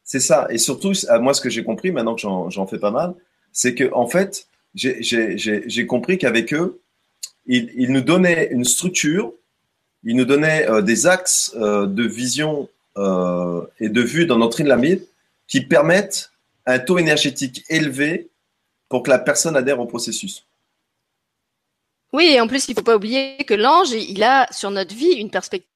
c'est 0.05 0.21
ça. 0.21 0.47
Et 0.51 0.59
surtout, 0.59 0.93
moi, 1.21 1.35
ce 1.35 1.41
que 1.41 1.51
j'ai 1.51 1.65
compris, 1.65 1.91
maintenant 1.91 2.15
que 2.15 2.21
j'en 2.21 2.67
fais 2.67 2.79
pas 2.79 2.91
mal, 2.91 3.15
c'est 3.53 3.75
que 3.75 3.93
en 3.93 4.07
fait, 4.07 4.47
j'ai 4.75 5.87
compris 5.87 6.19
qu'avec 6.19 6.53
eux, 6.53 6.81
ils, 7.47 7.91
nous 7.91 8.03
donnaient 8.03 8.49
une 8.51 8.65
structure, 8.65 9.33
ils 10.05 10.15
nous 10.15 10.27
donnaient 10.27 10.69
euh, 10.69 10.83
des 10.83 11.07
axes 11.07 11.55
euh, 11.57 11.87
de 11.87 12.05
vision 12.05 12.69
euh, 12.99 13.63
et 13.81 13.89
de 13.89 14.03
vue 14.03 14.27
dans 14.27 14.37
notre 14.37 14.57
trinlamide 14.57 15.05
qui 15.47 15.63
permettent 15.63 16.31
un 16.67 16.79
taux 16.79 16.99
énergétique 16.99 17.65
élevé 17.71 18.29
pour 18.91 19.03
que 19.03 19.11
la 19.11 19.19
personne 19.19 19.57
adhère 19.57 19.81
au 19.81 19.87
processus. 19.87 20.47
Oui, 22.13 22.25
et 22.25 22.41
en 22.41 22.47
plus, 22.47 22.69
il 22.69 22.75
faut 22.75 22.83
pas 22.83 22.97
oublier 22.97 23.37
que 23.47 23.55
l'ange, 23.55 23.91
il 23.91 24.23
a 24.23 24.47
sur 24.51 24.71
notre 24.71 24.95
vie 24.95 25.13
une 25.13 25.31
perspective 25.31 25.69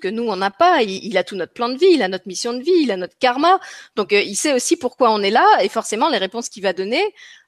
que 0.00 0.08
nous 0.08 0.24
on 0.24 0.36
n'a 0.36 0.50
pas. 0.50 0.82
Il, 0.82 1.16
a 1.16 1.24
tout 1.24 1.36
notre 1.36 1.52
plan 1.52 1.68
de 1.68 1.76
vie, 1.76 1.90
il 1.92 2.02
a 2.02 2.08
notre 2.08 2.26
mission 2.26 2.52
de 2.52 2.62
vie, 2.62 2.82
il 2.82 2.90
a 2.90 2.96
notre 2.96 3.16
karma. 3.18 3.58
Donc 3.96 4.12
euh, 4.12 4.20
il 4.20 4.36
sait 4.36 4.52
aussi 4.52 4.76
pourquoi 4.76 5.10
on 5.10 5.22
est 5.22 5.30
là 5.30 5.46
et 5.62 5.68
forcément 5.68 6.08
les 6.08 6.18
réponses 6.18 6.48
qu'il 6.48 6.62
va 6.62 6.72
donner, 6.72 7.02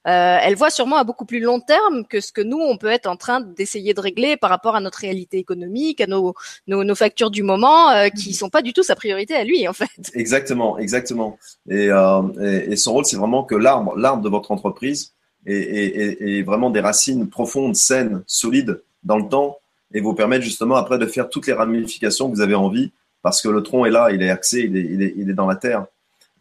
euh, 0.07 0.37
elle 0.41 0.55
voit 0.55 0.69
sûrement 0.69 0.97
à 0.97 1.03
beaucoup 1.03 1.25
plus 1.25 1.39
long 1.39 1.59
terme 1.59 2.05
que 2.05 2.19
ce 2.19 2.31
que 2.31 2.41
nous 2.41 2.59
on 2.59 2.77
peut 2.77 2.89
être 2.89 3.07
en 3.07 3.15
train 3.15 3.41
d'essayer 3.41 3.93
de 3.93 4.01
régler 4.01 4.37
par 4.37 4.49
rapport 4.49 4.75
à 4.75 4.81
notre 4.81 4.99
réalité 4.99 5.37
économique, 5.37 6.01
à 6.01 6.07
nos 6.07 6.33
nos, 6.67 6.83
nos 6.83 6.95
factures 6.95 7.31
du 7.31 7.43
moment 7.43 7.89
euh, 7.91 8.09
qui 8.09 8.33
sont 8.33 8.49
pas 8.49 8.61
du 8.61 8.73
tout 8.73 8.83
sa 8.83 8.95
priorité 8.95 9.35
à 9.35 9.43
lui 9.43 9.67
en 9.67 9.73
fait. 9.73 9.89
Exactement, 10.13 10.77
exactement. 10.77 11.37
Et, 11.69 11.89
euh, 11.89 12.21
et, 12.41 12.73
et 12.73 12.75
son 12.75 12.93
rôle 12.93 13.05
c'est 13.05 13.17
vraiment 13.17 13.43
que 13.43 13.55
l'arbre, 13.55 13.95
l'arbre 13.97 14.21
de 14.21 14.29
votre 14.29 14.51
entreprise 14.51 15.13
et, 15.45 16.43
vraiment 16.43 16.69
des 16.69 16.79
racines 16.79 17.29
profondes, 17.29 17.75
saines, 17.75 18.23
solides 18.27 18.81
dans 19.03 19.17
le 19.17 19.29
temps 19.29 19.57
et 19.93 20.01
vous 20.01 20.13
permettre 20.13 20.43
justement 20.43 20.75
après 20.75 20.97
de 20.97 21.05
faire 21.05 21.29
toutes 21.29 21.47
les 21.47 21.53
ramifications 21.53 22.29
que 22.29 22.35
vous 22.35 22.41
avez 22.41 22.55
envie 22.55 22.91
parce 23.21 23.41
que 23.41 23.49
le 23.49 23.63
tronc 23.63 23.85
est 23.85 23.91
là, 23.91 24.11
il 24.11 24.21
est 24.21 24.29
axé, 24.29 24.61
il 24.61 25.01
est, 25.01 25.33
dans 25.33 25.47
la 25.47 25.55
terre. 25.55 25.85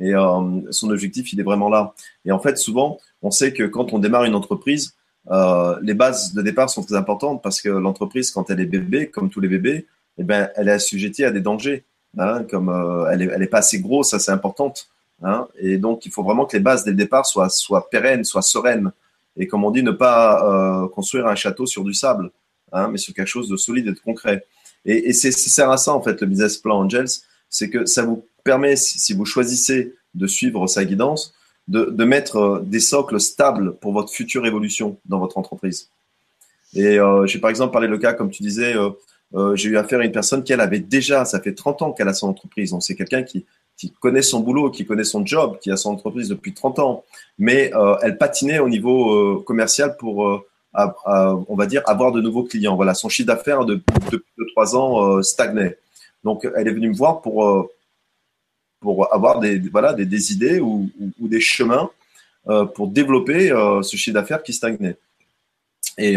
Et 0.00 0.14
euh, 0.14 0.60
son 0.70 0.90
objectif, 0.90 1.32
il 1.32 1.40
est 1.40 1.44
vraiment 1.44 1.70
là. 1.70 1.94
Et 2.24 2.32
en 2.32 2.38
fait, 2.38 2.58
souvent, 2.58 2.98
on 3.22 3.30
sait 3.30 3.52
que 3.52 3.62
quand 3.62 3.92
on 3.92 3.98
démarre 3.98 4.24
une 4.24 4.34
entreprise, 4.34 4.94
euh, 5.30 5.78
les 5.82 5.94
bases 5.94 6.34
de 6.34 6.42
départ 6.42 6.68
sont 6.68 6.82
très 6.82 6.96
importantes 6.96 7.42
parce 7.42 7.62
que 7.62 7.70
l'entreprise, 7.70 8.30
quand 8.30 8.50
elle 8.50 8.60
est 8.60 8.66
bébé, 8.66 9.08
comme 9.08 9.30
tous 9.30 9.40
les 9.40 9.48
bébés, 9.48 9.86
eh 10.18 10.24
ben, 10.24 10.50
elle 10.56 10.68
est 10.68 10.72
assujettie 10.72 11.24
à 11.24 11.30
des 11.30 11.40
dangers. 11.40 11.84
Hein, 12.18 12.44
comme 12.44 12.68
euh, 12.68 13.10
elle, 13.10 13.22
est, 13.22 13.30
elle 13.32 13.42
est 13.42 13.48
pas 13.48 13.58
assez 13.58 13.80
grosse, 13.80 14.16
c'est 14.16 14.30
importante. 14.30 14.88
Hein 15.24 15.48
et 15.58 15.78
donc, 15.78 16.06
il 16.06 16.12
faut 16.12 16.22
vraiment 16.22 16.46
que 16.46 16.56
les 16.56 16.62
bases 16.62 16.84
dès 16.84 16.90
le 16.90 16.96
départ 16.96 17.26
soient, 17.26 17.48
soient 17.48 17.88
pérennes, 17.90 18.24
soient 18.24 18.42
sereines. 18.42 18.92
Et 19.36 19.48
comme 19.48 19.64
on 19.64 19.70
dit, 19.70 19.82
ne 19.82 19.90
pas 19.90 20.84
euh, 20.84 20.88
construire 20.88 21.26
un 21.26 21.34
château 21.34 21.66
sur 21.66 21.82
du 21.82 21.94
sable, 21.94 22.30
hein, 22.72 22.88
mais 22.88 22.98
sur 22.98 23.14
quelque 23.14 23.28
chose 23.28 23.48
de 23.48 23.56
solide 23.56 23.88
et 23.88 23.92
de 23.92 23.98
concret. 23.98 24.44
Et, 24.84 25.12
c'est, 25.14 25.32
ça 25.32 25.50
sert 25.50 25.70
à 25.70 25.78
ça, 25.78 25.94
en 25.94 26.02
fait, 26.02 26.20
le 26.20 26.26
business 26.26 26.58
plan 26.58 26.84
Angels, 26.84 27.08
c'est 27.48 27.70
que 27.70 27.86
ça 27.86 28.04
vous 28.04 28.26
permet, 28.44 28.76
si, 28.76 29.14
vous 29.14 29.24
choisissez 29.24 29.94
de 30.14 30.26
suivre 30.26 30.66
sa 30.66 30.84
guidance, 30.84 31.34
de, 31.66 31.86
de, 31.86 32.04
mettre 32.04 32.62
des 32.64 32.80
socles 32.80 33.18
stables 33.18 33.76
pour 33.76 33.92
votre 33.92 34.12
future 34.12 34.44
évolution 34.44 34.98
dans 35.06 35.18
votre 35.18 35.38
entreprise. 35.38 35.88
Et 36.74 36.98
euh, 36.98 37.26
j'ai 37.26 37.38
par 37.38 37.50
exemple 37.50 37.72
parlé 37.72 37.88
le 37.88 37.98
cas, 37.98 38.12
comme 38.12 38.30
tu 38.30 38.42
disais, 38.42 38.76
euh, 38.76 38.90
euh, 39.34 39.56
j'ai 39.56 39.68
eu 39.70 39.76
affaire 39.76 40.00
à 40.00 40.04
une 40.04 40.12
personne 40.12 40.42
qui 40.42 40.52
elle 40.52 40.60
avait 40.60 40.80
déjà, 40.80 41.24
ça 41.24 41.40
fait 41.40 41.54
30 41.54 41.82
ans 41.82 41.92
qu'elle 41.92 42.08
a 42.08 42.14
son 42.14 42.28
entreprise. 42.28 42.70
Donc 42.70 42.82
c'est 42.82 42.96
quelqu'un 42.96 43.22
qui, 43.22 43.46
qui 43.76 43.90
connaît 43.90 44.22
son 44.22 44.40
boulot, 44.40 44.70
qui 44.70 44.86
connaît 44.86 45.04
son 45.04 45.24
job, 45.26 45.58
qui 45.60 45.70
a 45.70 45.76
son 45.76 45.90
entreprise 45.90 46.28
depuis 46.28 46.54
30 46.54 46.78
ans, 46.78 47.04
mais 47.38 47.74
euh, 47.74 47.96
elle 48.02 48.18
patinait 48.18 48.58
au 48.58 48.68
niveau 48.68 49.12
euh, 49.12 49.42
commercial 49.44 49.96
pour, 49.96 50.28
euh, 50.28 50.38
on 50.74 51.56
va 51.56 51.66
dire, 51.66 51.82
avoir 51.86 52.12
de 52.12 52.20
nouveaux 52.20 52.44
clients. 52.44 52.76
Voilà, 52.76 52.94
son 52.94 53.08
chiffre 53.08 53.26
d'affaires 53.26 53.64
de, 53.64 53.82
de, 54.10 54.24
de, 54.38 54.46
3 54.52 54.76
ans 54.76 55.22
stagnait. 55.22 55.78
Donc 56.22 56.46
elle 56.56 56.68
est 56.68 56.72
venue 56.72 56.88
me 56.88 56.94
voir 56.94 57.20
pour 57.20 57.68
pour 58.80 59.12
avoir 59.14 59.40
des 59.40 59.58
voilà 59.58 59.92
des, 59.92 60.06
des 60.06 60.32
idées 60.32 60.60
ou, 60.60 60.90
ou, 61.20 61.28
des 61.28 61.40
chemins 61.40 61.90
pour 62.74 62.88
développer 62.88 63.48
ce 63.82 63.96
chiffre 63.96 64.14
d'affaires 64.14 64.42
qui 64.42 64.52
stagnait. 64.52 64.96
Et 65.98 66.16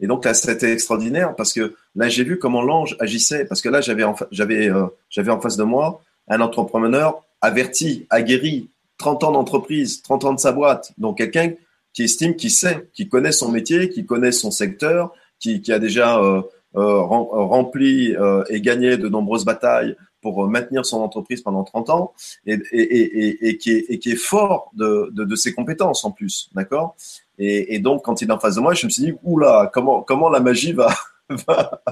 et 0.00 0.06
donc 0.08 0.24
là, 0.24 0.34
c'était 0.34 0.72
extraordinaire 0.72 1.36
parce 1.36 1.52
que 1.52 1.76
là, 1.94 2.08
j'ai 2.08 2.24
vu 2.24 2.38
comment 2.40 2.62
l'ange 2.62 2.96
agissait. 2.98 3.44
Parce 3.44 3.62
que 3.62 3.68
là, 3.68 3.80
j'avais 3.80 4.04
j'avais, 4.32 4.68
j'avais 5.08 5.30
en 5.30 5.40
face 5.40 5.56
de 5.56 5.62
moi 5.62 6.02
un 6.28 6.40
entrepreneur 6.40 7.22
averti, 7.40 8.06
aguerri, 8.10 8.68
30 8.98 9.24
ans 9.24 9.32
d'entreprise, 9.32 10.02
30 10.02 10.24
ans 10.24 10.32
de 10.34 10.40
sa 10.40 10.52
boîte. 10.52 10.92
Donc 10.98 11.18
quelqu'un 11.18 11.52
qui 11.92 12.04
estime, 12.04 12.36
qui 12.36 12.50
sait, 12.50 12.88
qui 12.92 13.08
connaît 13.08 13.32
son 13.32 13.50
métier, 13.50 13.88
qui 13.88 14.04
connaît 14.06 14.32
son 14.32 14.50
secteur, 14.50 15.12
qui, 15.38 15.60
qui 15.60 15.72
a 15.72 15.78
déjà 15.78 16.18
euh, 16.18 16.42
euh, 16.76 17.00
rempli 17.02 18.16
euh, 18.16 18.44
et 18.48 18.60
gagné 18.60 18.96
de 18.96 19.08
nombreuses 19.08 19.44
batailles 19.44 19.96
pour 20.20 20.48
maintenir 20.48 20.86
son 20.86 21.02
entreprise 21.02 21.42
pendant 21.42 21.64
30 21.64 21.90
ans 21.90 22.14
et, 22.46 22.54
et, 22.72 22.82
et, 22.82 23.48
et 23.48 23.58
qui, 23.58 23.72
est, 23.72 23.98
qui 23.98 24.12
est 24.12 24.16
fort 24.16 24.70
de, 24.74 25.10
de, 25.12 25.24
de 25.24 25.36
ses 25.36 25.52
compétences 25.52 26.04
en 26.04 26.10
plus, 26.10 26.48
d'accord? 26.54 26.96
Et, 27.38 27.74
et, 27.74 27.78
donc, 27.78 28.04
quand 28.04 28.22
il 28.22 28.28
est 28.28 28.32
en 28.32 28.38
face 28.38 28.54
de 28.54 28.60
moi, 28.60 28.74
je 28.74 28.86
me 28.86 28.90
suis 28.90 29.02
dit, 29.02 29.12
oula, 29.22 29.70
comment, 29.72 30.02
comment 30.02 30.30
la 30.30 30.40
magie 30.40 30.72
va, 30.72 30.94
va, 31.30 31.82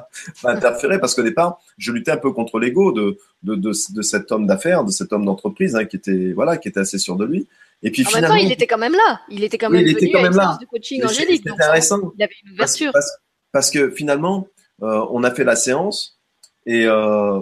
va 0.42 0.50
interférer 0.50 0.98
Parce 0.98 1.14
qu'au 1.14 1.22
départ, 1.22 1.60
je 1.78 1.92
luttais 1.92 2.10
un 2.10 2.16
peu 2.16 2.32
contre 2.32 2.58
l'ego 2.58 2.92
de, 2.92 3.18
de, 3.42 3.54
de, 3.54 3.72
de, 3.94 4.02
cet 4.02 4.32
homme 4.32 4.46
d'affaires, 4.46 4.84
de 4.84 4.90
cet 4.90 5.12
homme 5.12 5.24
d'entreprise, 5.24 5.76
hein, 5.76 5.84
qui 5.84 5.96
était 5.96 6.32
voilà, 6.32 6.56
qui 6.56 6.68
était 6.68 6.80
assez 6.80 6.98
sûr 6.98 7.16
de 7.16 7.24
lui. 7.24 7.46
Et 7.82 7.90
puis 7.90 8.06
en 8.06 8.10
finalement, 8.10 8.34
même 8.34 8.42
temps, 8.42 8.46
il 8.46 8.52
était 8.52 8.66
quand 8.66 8.78
même 8.78 8.92
là. 8.92 9.20
Il 9.28 9.42
était 9.42 9.58
quand 9.58 9.70
même, 9.70 9.82
oui, 9.82 9.90
il 9.90 9.96
était 9.96 10.10
quand 10.10 10.22
même 10.22 10.36
là. 10.36 10.58
de 10.60 10.66
coaching 10.66 11.04
angélique. 11.04 11.42
C'était 11.44 11.50
intéressant. 11.50 12.12
Il 12.16 12.22
avait 12.22 12.34
une 12.44 12.52
ouverture. 12.52 12.92
Parce, 12.92 13.06
parce, 13.06 13.18
parce 13.52 13.70
que 13.70 13.90
finalement, 13.90 14.46
euh, 14.82 15.04
on 15.10 15.24
a 15.24 15.30
fait 15.30 15.44
la 15.44 15.56
séance 15.56 16.18
et, 16.66 16.86
euh, 16.86 17.40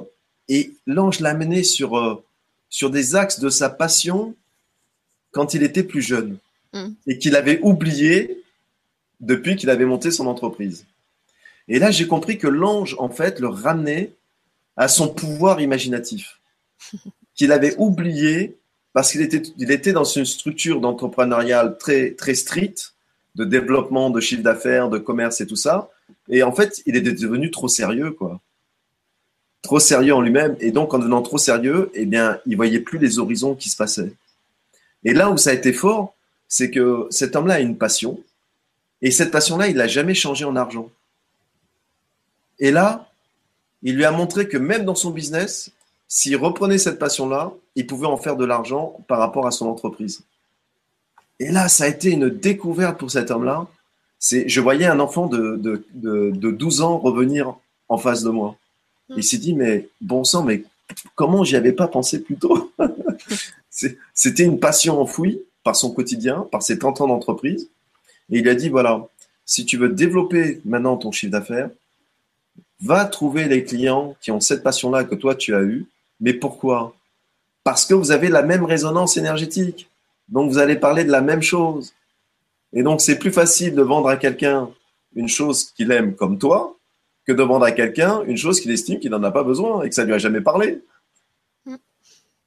et 0.48 0.74
l'ange 0.86 1.20
l'a 1.20 1.34
mené 1.34 1.62
sur, 1.62 1.98
euh, 1.98 2.22
sur 2.68 2.90
des 2.90 3.16
axes 3.16 3.40
de 3.40 3.48
sa 3.48 3.70
passion 3.70 4.34
quand 5.32 5.54
il 5.54 5.62
était 5.62 5.84
plus 5.84 6.02
jeune 6.02 6.38
mm. 6.72 6.88
et 7.06 7.18
qu'il 7.18 7.36
avait 7.36 7.60
oublié 7.62 8.42
depuis 9.20 9.56
qu'il 9.56 9.70
avait 9.70 9.84
monté 9.84 10.10
son 10.10 10.26
entreprise. 10.26 10.86
Et 11.68 11.78
là, 11.78 11.90
j'ai 11.90 12.06
compris 12.06 12.38
que 12.38 12.48
l'ange, 12.48 12.96
en 12.98 13.08
fait, 13.08 13.40
le 13.40 13.48
ramenait 13.48 14.12
à 14.76 14.88
son 14.88 15.08
pouvoir 15.08 15.60
imaginatif, 15.60 16.40
qu'il 17.34 17.52
avait 17.52 17.74
oublié 17.78 18.56
parce 18.92 19.12
qu'il 19.12 19.22
était, 19.22 19.42
il 19.56 19.70
était 19.70 19.92
dans 19.92 20.04
une 20.04 20.24
structure 20.24 20.80
d'entrepreneurial 20.80 21.78
très, 21.78 22.12
très 22.12 22.34
stricte, 22.34 22.94
de 23.36 23.44
développement, 23.44 24.10
de 24.10 24.20
chiffre 24.20 24.42
d'affaires, 24.42 24.88
de 24.88 24.98
commerce 24.98 25.40
et 25.40 25.46
tout 25.46 25.56
ça. 25.56 25.90
Et 26.28 26.42
en 26.42 26.52
fait, 26.52 26.82
il 26.86 26.96
était 26.96 27.12
devenu 27.12 27.50
trop 27.50 27.68
sérieux, 27.68 28.10
quoi. 28.10 28.40
Trop 29.62 29.78
sérieux 29.78 30.14
en 30.14 30.20
lui-même. 30.20 30.56
Et 30.60 30.72
donc, 30.72 30.92
en 30.94 30.98
devenant 30.98 31.22
trop 31.22 31.38
sérieux, 31.38 31.90
eh 31.94 32.06
bien, 32.06 32.38
il 32.46 32.56
voyait 32.56 32.80
plus 32.80 32.98
les 32.98 33.18
horizons 33.18 33.54
qui 33.54 33.68
se 33.68 33.76
passaient. 33.76 34.12
Et 35.04 35.12
là 35.12 35.30
où 35.30 35.36
ça 35.36 35.50
a 35.50 35.52
été 35.52 35.72
fort, 35.72 36.14
c'est 36.48 36.70
que 36.70 37.06
cet 37.10 37.36
homme-là 37.36 37.54
a 37.54 37.60
une 37.60 37.76
passion. 37.76 38.18
Et 39.02 39.10
cette 39.10 39.30
passion-là, 39.30 39.68
il 39.68 39.76
l'a 39.76 39.86
jamais 39.86 40.14
changé 40.14 40.44
en 40.44 40.56
argent. 40.56 40.90
Et 42.60 42.70
là, 42.70 43.10
il 43.82 43.96
lui 43.96 44.04
a 44.04 44.12
montré 44.12 44.48
que 44.48 44.58
même 44.58 44.84
dans 44.84 44.94
son 44.94 45.10
business, 45.10 45.70
s'il 46.06 46.36
reprenait 46.36 46.78
cette 46.78 46.98
passion-là, 46.98 47.52
il 47.76 47.86
pouvait 47.86 48.06
en 48.06 48.16
faire 48.16 48.36
de 48.36 48.44
l'argent 48.44 48.98
par 49.08 49.18
rapport 49.18 49.46
à 49.46 49.50
son 49.50 49.66
entreprise. 49.66 50.22
Et 51.38 51.50
là, 51.50 51.68
ça 51.68 51.84
a 51.84 51.88
été 51.88 52.10
une 52.10 52.28
découverte 52.28 52.98
pour 52.98 53.10
cet 53.10 53.30
homme-là. 53.30 53.66
C'est, 54.18 54.48
je 54.48 54.60
voyais 54.60 54.86
un 54.86 55.00
enfant 55.00 55.26
de, 55.26 55.56
de, 55.56 55.86
de, 55.94 56.30
de 56.34 56.50
12 56.50 56.82
ans 56.82 56.98
revenir 56.98 57.56
en 57.88 57.96
face 57.96 58.22
de 58.22 58.30
moi. 58.30 58.56
Il 59.16 59.24
s'est 59.24 59.38
dit, 59.38 59.54
mais 59.54 59.88
bon 60.00 60.22
sang, 60.22 60.44
mais 60.44 60.62
comment 61.14 61.42
j'y 61.42 61.56
avais 61.56 61.72
pas 61.72 61.88
pensé 61.88 62.22
plus 62.22 62.36
tôt 62.36 62.72
C'était 64.14 64.44
une 64.44 64.60
passion 64.60 65.00
enfouie 65.00 65.40
par 65.64 65.74
son 65.74 65.90
quotidien, 65.92 66.46
par 66.52 66.62
ses 66.62 66.78
30 66.78 67.00
ans 67.00 67.08
d'entreprise. 67.08 67.68
Et 68.30 68.38
il 68.38 68.48
a 68.48 68.54
dit, 68.54 68.68
voilà, 68.68 69.06
si 69.44 69.64
tu 69.64 69.76
veux 69.76 69.88
développer 69.88 70.60
maintenant 70.64 70.96
ton 70.96 71.10
chiffre 71.10 71.32
d'affaires, 71.32 71.70
va 72.82 73.04
trouver 73.04 73.44
les 73.44 73.64
clients 73.64 74.16
qui 74.20 74.30
ont 74.30 74.40
cette 74.40 74.62
passion-là 74.62 75.04
que 75.04 75.14
toi 75.14 75.34
tu 75.34 75.54
as 75.54 75.62
eue. 75.62 75.86
Mais 76.20 76.32
pourquoi? 76.32 76.94
Parce 77.64 77.84
que 77.84 77.94
vous 77.94 78.10
avez 78.10 78.28
la 78.28 78.42
même 78.42 78.64
résonance 78.64 79.16
énergétique. 79.16 79.88
Donc 80.28 80.50
vous 80.50 80.58
allez 80.58 80.76
parler 80.76 81.04
de 81.04 81.10
la 81.10 81.20
même 81.20 81.42
chose. 81.42 81.92
Et 82.72 82.82
donc 82.82 83.00
c'est 83.00 83.18
plus 83.18 83.32
facile 83.32 83.74
de 83.74 83.82
vendre 83.82 84.08
à 84.08 84.16
quelqu'un 84.16 84.70
une 85.14 85.28
chose 85.28 85.72
qu'il 85.76 85.90
aime 85.90 86.14
comme 86.14 86.38
toi 86.38 86.76
que 87.26 87.32
de 87.32 87.42
vendre 87.42 87.64
à 87.64 87.72
quelqu'un 87.72 88.22
une 88.26 88.36
chose 88.36 88.60
qu'il 88.60 88.70
estime 88.70 88.98
qu'il 88.98 89.10
n'en 89.10 89.22
a 89.22 89.30
pas 89.30 89.42
besoin 89.42 89.82
et 89.82 89.88
que 89.88 89.94
ça 89.94 90.04
lui 90.04 90.14
a 90.14 90.18
jamais 90.18 90.40
parlé. 90.40 90.80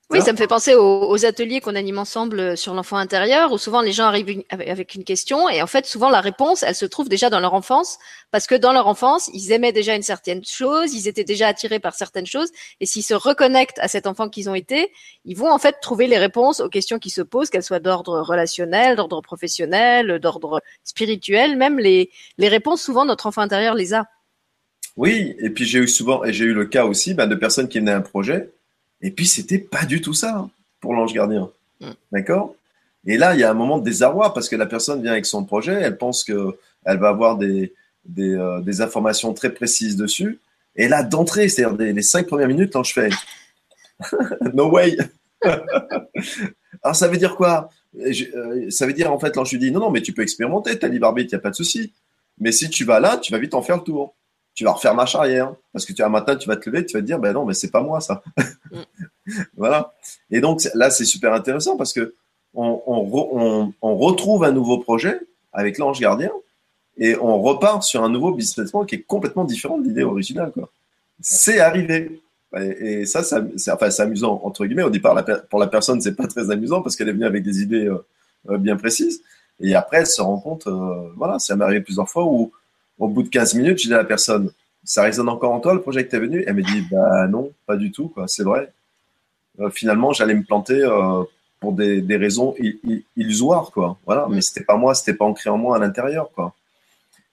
Oui, 0.09 0.21
ça 0.21 0.31
me 0.31 0.37
fait 0.37 0.47
penser 0.47 0.75
aux, 0.75 1.09
aux 1.09 1.25
ateliers 1.25 1.59
qu'on 1.59 1.75
anime 1.75 1.97
ensemble 1.97 2.55
sur 2.57 2.73
l'enfant 2.73 2.97
intérieur, 2.97 3.51
où 3.51 3.57
souvent 3.57 3.81
les 3.81 3.93
gens 3.93 4.03
arrivent 4.03 4.43
avec 4.49 4.93
une 4.95 5.03
question 5.03 5.49
et 5.49 5.61
en 5.61 5.67
fait 5.67 5.85
souvent 5.85 6.09
la 6.09 6.21
réponse, 6.21 6.61
elle 6.61 6.75
se 6.75 6.85
trouve 6.85 7.09
déjà 7.09 7.29
dans 7.29 7.39
leur 7.39 7.53
enfance, 7.53 7.97
parce 8.29 8.45
que 8.45 8.53
dans 8.53 8.73
leur 8.73 8.87
enfance, 8.87 9.31
ils 9.33 9.51
aimaient 9.51 9.71
déjà 9.71 9.95
une 9.95 10.03
certaine 10.03 10.43
chose, 10.45 10.93
ils 10.93 11.07
étaient 11.07 11.23
déjà 11.23 11.47
attirés 11.47 11.79
par 11.79 11.95
certaines 11.95 12.27
choses, 12.27 12.49
et 12.79 12.85
s'ils 12.85 13.03
se 13.03 13.13
reconnectent 13.13 13.79
à 13.79 13.87
cet 13.87 14.05
enfant 14.05 14.29
qu'ils 14.29 14.49
ont 14.49 14.55
été, 14.55 14.91
ils 15.25 15.37
vont 15.37 15.51
en 15.51 15.57
fait 15.57 15.77
trouver 15.81 16.07
les 16.07 16.19
réponses 16.19 16.59
aux 16.59 16.69
questions 16.69 16.99
qui 16.99 17.09
se 17.09 17.21
posent, 17.21 17.49
qu'elles 17.49 17.63
soient 17.63 17.79
d'ordre 17.79 18.21
relationnel, 18.21 18.97
d'ordre 18.97 19.21
professionnel, 19.21 20.19
d'ordre 20.19 20.61
spirituel, 20.83 21.57
même 21.57 21.79
les, 21.79 22.11
les 22.37 22.49
réponses, 22.49 22.83
souvent 22.83 23.05
notre 23.05 23.25
enfant 23.25 23.41
intérieur 23.41 23.73
les 23.73 23.93
a. 23.93 24.05
Oui, 24.95 25.35
et 25.39 25.49
puis 25.49 25.65
j'ai 25.65 25.79
eu 25.79 25.87
souvent, 25.87 26.23
et 26.23 26.33
j'ai 26.33 26.45
eu 26.45 26.53
le 26.53 26.65
cas 26.65 26.85
aussi 26.85 27.15
bah, 27.15 27.25
de 27.25 27.35
personnes 27.35 27.67
qui 27.67 27.79
venaient 27.79 27.93
à 27.93 27.97
un 27.97 28.01
projet, 28.01 28.51
et 29.03 29.11
puis, 29.11 29.27
c'était 29.27 29.59
pas 29.59 29.85
du 29.85 30.01
tout 30.01 30.13
ça 30.13 30.37
hein, 30.37 30.49
pour 30.79 30.93
l'ange 30.93 31.13
gardien. 31.13 31.49
Mm. 31.81 31.91
D'accord? 32.13 32.55
Et 33.05 33.17
là, 33.17 33.35
il 33.35 33.41
y 33.41 33.43
a 33.43 33.51
un 33.51 33.53
moment 33.53 33.77
de 33.77 33.83
désarroi 33.83 34.33
parce 34.33 34.47
que 34.47 34.55
la 34.55 34.65
personne 34.65 35.01
vient 35.01 35.11
avec 35.11 35.25
son 35.25 35.43
projet, 35.43 35.73
elle 35.73 35.97
pense 35.97 36.23
qu'elle 36.23 36.47
va 36.85 37.09
avoir 37.09 37.37
des, 37.37 37.73
des, 38.05 38.33
euh, 38.33 38.61
des, 38.61 38.79
informations 38.79 39.33
très 39.33 39.53
précises 39.53 39.97
dessus. 39.97 40.39
Et 40.77 40.87
là, 40.87 41.03
d'entrée, 41.03 41.49
c'est-à-dire 41.49 41.77
les 41.77 42.01
cinq 42.01 42.27
premières 42.27 42.47
minutes, 42.47 42.73
l'ange 42.73 42.93
fait 42.93 43.09
No 44.53 44.71
way 44.71 44.97
Alors, 46.81 46.95
ça 46.95 47.09
veut 47.09 47.17
dire 47.17 47.35
quoi? 47.35 47.69
Euh, 47.99 48.69
Ça 48.69 48.87
veut 48.87 48.93
dire, 48.93 49.11
en 49.11 49.19
fait, 49.19 49.35
l'ange 49.35 49.51
lui 49.51 49.59
dit 49.59 49.71
Non, 49.71 49.81
non, 49.81 49.91
mais 49.91 50.01
tu 50.01 50.13
peux 50.13 50.21
expérimenter, 50.21 50.79
ta 50.79 50.87
libre 50.87 51.07
arbitre, 51.07 51.33
il 51.33 51.35
n'y 51.35 51.39
a 51.39 51.41
pas 51.41 51.49
de 51.49 51.55
souci. 51.55 51.91
Mais 52.39 52.53
si 52.53 52.69
tu 52.69 52.85
vas 52.85 53.01
là, 53.01 53.17
tu 53.17 53.33
vas 53.33 53.37
vite 53.37 53.53
en 53.53 53.61
faire 53.61 53.77
le 53.77 53.83
tour 53.83 54.15
tu 54.53 54.63
vas 54.63 54.71
refaire 54.71 54.95
marche 54.95 55.15
arrière. 55.15 55.53
Parce 55.71 55.85
que 55.85 55.93
tu 55.93 56.03
un 56.03 56.09
matin, 56.09 56.35
tu 56.35 56.47
vas 56.47 56.55
te 56.55 56.69
lever, 56.69 56.85
tu 56.85 56.93
vas 56.93 57.01
te 57.01 57.05
dire, 57.05 57.19
ben 57.19 57.33
non, 57.33 57.45
mais 57.45 57.53
c'est 57.53 57.71
pas 57.71 57.81
moi 57.81 58.01
ça. 58.01 58.23
Mm. 58.71 58.79
voilà. 59.57 59.93
Et 60.31 60.41
donc 60.41 60.61
là, 60.75 60.89
c'est 60.89 61.05
super 61.05 61.33
intéressant 61.33 61.77
parce 61.77 61.93
que 61.93 62.15
on, 62.53 62.81
on, 62.85 63.73
on, 63.81 63.95
retrouve 63.97 64.43
un 64.43 64.51
nouveau 64.51 64.77
projet 64.77 65.19
avec 65.53 65.79
l'ange 65.79 65.99
gardien 65.99 66.31
et 66.97 67.15
on 67.17 67.41
repart 67.41 67.81
sur 67.81 68.03
un 68.03 68.09
nouveau 68.09 68.31
business 68.31 68.69
plan 68.69 68.85
qui 68.85 68.95
est 68.95 69.01
complètement 69.01 69.43
différent 69.43 69.79
de 69.79 69.87
l'idée 69.87 70.03
originale. 70.03 70.51
Quoi. 70.51 70.69
C'est 71.19 71.59
arrivé. 71.59 72.21
Et, 72.55 73.01
et 73.01 73.05
ça, 73.07 73.23
c'est 73.23 73.71
enfin, 73.71 73.89
amusant, 73.97 74.39
entre 74.43 74.67
guillemets. 74.67 74.83
Au 74.83 74.91
départ, 74.91 75.15
la, 75.15 75.23
pour 75.23 75.59
la 75.59 75.65
personne, 75.65 75.99
c'est 75.99 76.15
pas 76.15 76.27
très 76.27 76.51
amusant 76.51 76.83
parce 76.83 76.95
qu'elle 76.95 77.09
est 77.09 77.13
venue 77.13 77.25
avec 77.25 77.43
des 77.43 77.61
idées 77.61 77.87
euh, 77.87 78.05
euh 78.49 78.59
bien 78.59 78.75
précises. 78.75 79.21
Et 79.59 79.73
après, 79.73 79.97
elle 79.97 80.07
se 80.07 80.21
rend 80.21 80.37
compte, 80.37 80.67
euh, 80.67 81.09
voilà, 81.15 81.39
ça 81.39 81.55
m'est 81.55 81.63
arrivé 81.63 81.81
plusieurs 81.81 82.09
fois 82.09 82.25
où 82.25 82.51
au 82.99 83.07
bout 83.07 83.23
de 83.23 83.29
15 83.29 83.55
minutes, 83.55 83.79
je 83.79 83.87
dis 83.87 83.93
à 83.93 83.97
la 83.97 84.03
personne, 84.03 84.51
ça 84.83 85.03
résonne 85.03 85.29
encore 85.29 85.51
en 85.51 85.59
toi 85.59 85.73
le 85.73 85.81
projet 85.81 86.05
que 86.05 86.09
tu 86.09 86.15
es 86.15 86.19
venu? 86.19 86.43
Elle 86.45 86.55
me 86.55 86.63
dit, 86.63 86.85
bah 86.91 87.27
non, 87.27 87.51
pas 87.65 87.75
du 87.75 87.91
tout, 87.91 88.09
quoi. 88.09 88.27
C'est 88.27 88.43
vrai. 88.43 88.71
Euh, 89.59 89.69
finalement, 89.69 90.13
j'allais 90.13 90.33
me 90.33 90.43
planter 90.43 90.81
euh, 90.81 91.23
pour 91.59 91.73
des, 91.73 92.01
des 92.01 92.17
raisons 92.17 92.55
illusoires, 93.15 93.71
quoi. 93.71 93.97
Voilà. 94.05 94.27
Mais 94.29 94.41
c'était 94.41 94.63
pas 94.63 94.77
moi, 94.77 94.93
c'était 94.95 95.13
pas 95.13 95.25
ancré 95.25 95.49
en 95.49 95.57
moi 95.57 95.77
à 95.77 95.79
l'intérieur, 95.79 96.29
quoi. 96.33 96.53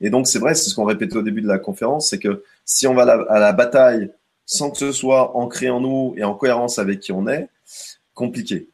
Et 0.01 0.11
donc, 0.11 0.27
c'est 0.27 0.39
vrai, 0.39 0.55
c'est 0.55 0.71
ce 0.71 0.75
qu'on 0.75 0.85
répétait 0.85 1.17
au 1.17 1.23
début 1.23 1.43
de 1.43 1.49
la 1.49 1.59
conférence, 1.59 2.09
c'est 2.09 2.19
que 2.19 2.43
si 2.65 2.87
on 2.87 2.95
va 2.95 3.03
à 3.03 3.05
la, 3.05 3.23
à 3.29 3.39
la, 3.39 3.53
bataille 3.53 4.11
sans 4.47 4.71
que 4.71 4.79
ce 4.79 4.93
soit 4.93 5.37
ancré 5.37 5.69
en 5.69 5.81
nous 5.81 6.15
et 6.17 6.25
en 6.25 6.35
cohérence 6.35 6.79
avec 6.79 7.01
qui 7.01 7.13
on 7.13 7.29
est, 7.29 7.49
compliqué. 8.15 8.69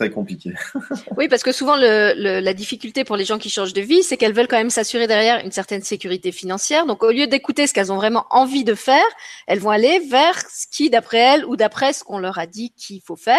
Très 0.00 0.08
compliqué. 0.08 0.54
oui, 1.18 1.28
parce 1.28 1.42
que 1.42 1.52
souvent 1.52 1.76
le, 1.76 2.40
la 2.40 2.54
difficulté 2.54 3.04
pour 3.04 3.16
les 3.16 3.26
gens 3.26 3.38
qui 3.38 3.50
changent 3.50 3.74
de 3.74 3.82
vie, 3.82 4.02
c'est 4.02 4.16
qu'elles 4.16 4.32
veulent 4.32 4.48
quand 4.48 4.56
même 4.56 4.70
s'assurer 4.70 5.06
derrière 5.06 5.44
une 5.44 5.52
certaine 5.52 5.82
sécurité 5.82 6.32
financière. 6.32 6.86
Donc 6.86 7.02
au 7.02 7.10
lieu 7.10 7.26
d'écouter 7.26 7.66
ce 7.66 7.74
qu'elles 7.74 7.92
ont 7.92 7.96
vraiment 7.96 8.24
envie 8.30 8.64
de 8.64 8.74
faire, 8.74 9.04
elles 9.46 9.58
vont 9.58 9.68
aller 9.68 9.98
vers 10.10 10.40
ce 10.50 10.66
qui, 10.70 10.88
d'après 10.88 11.18
elles 11.18 11.44
ou 11.44 11.56
d'après 11.56 11.92
ce 11.92 12.02
qu'on 12.02 12.18
leur 12.18 12.38
a 12.38 12.46
dit 12.46 12.72
qu'il 12.78 13.02
faut 13.02 13.16
faire, 13.16 13.36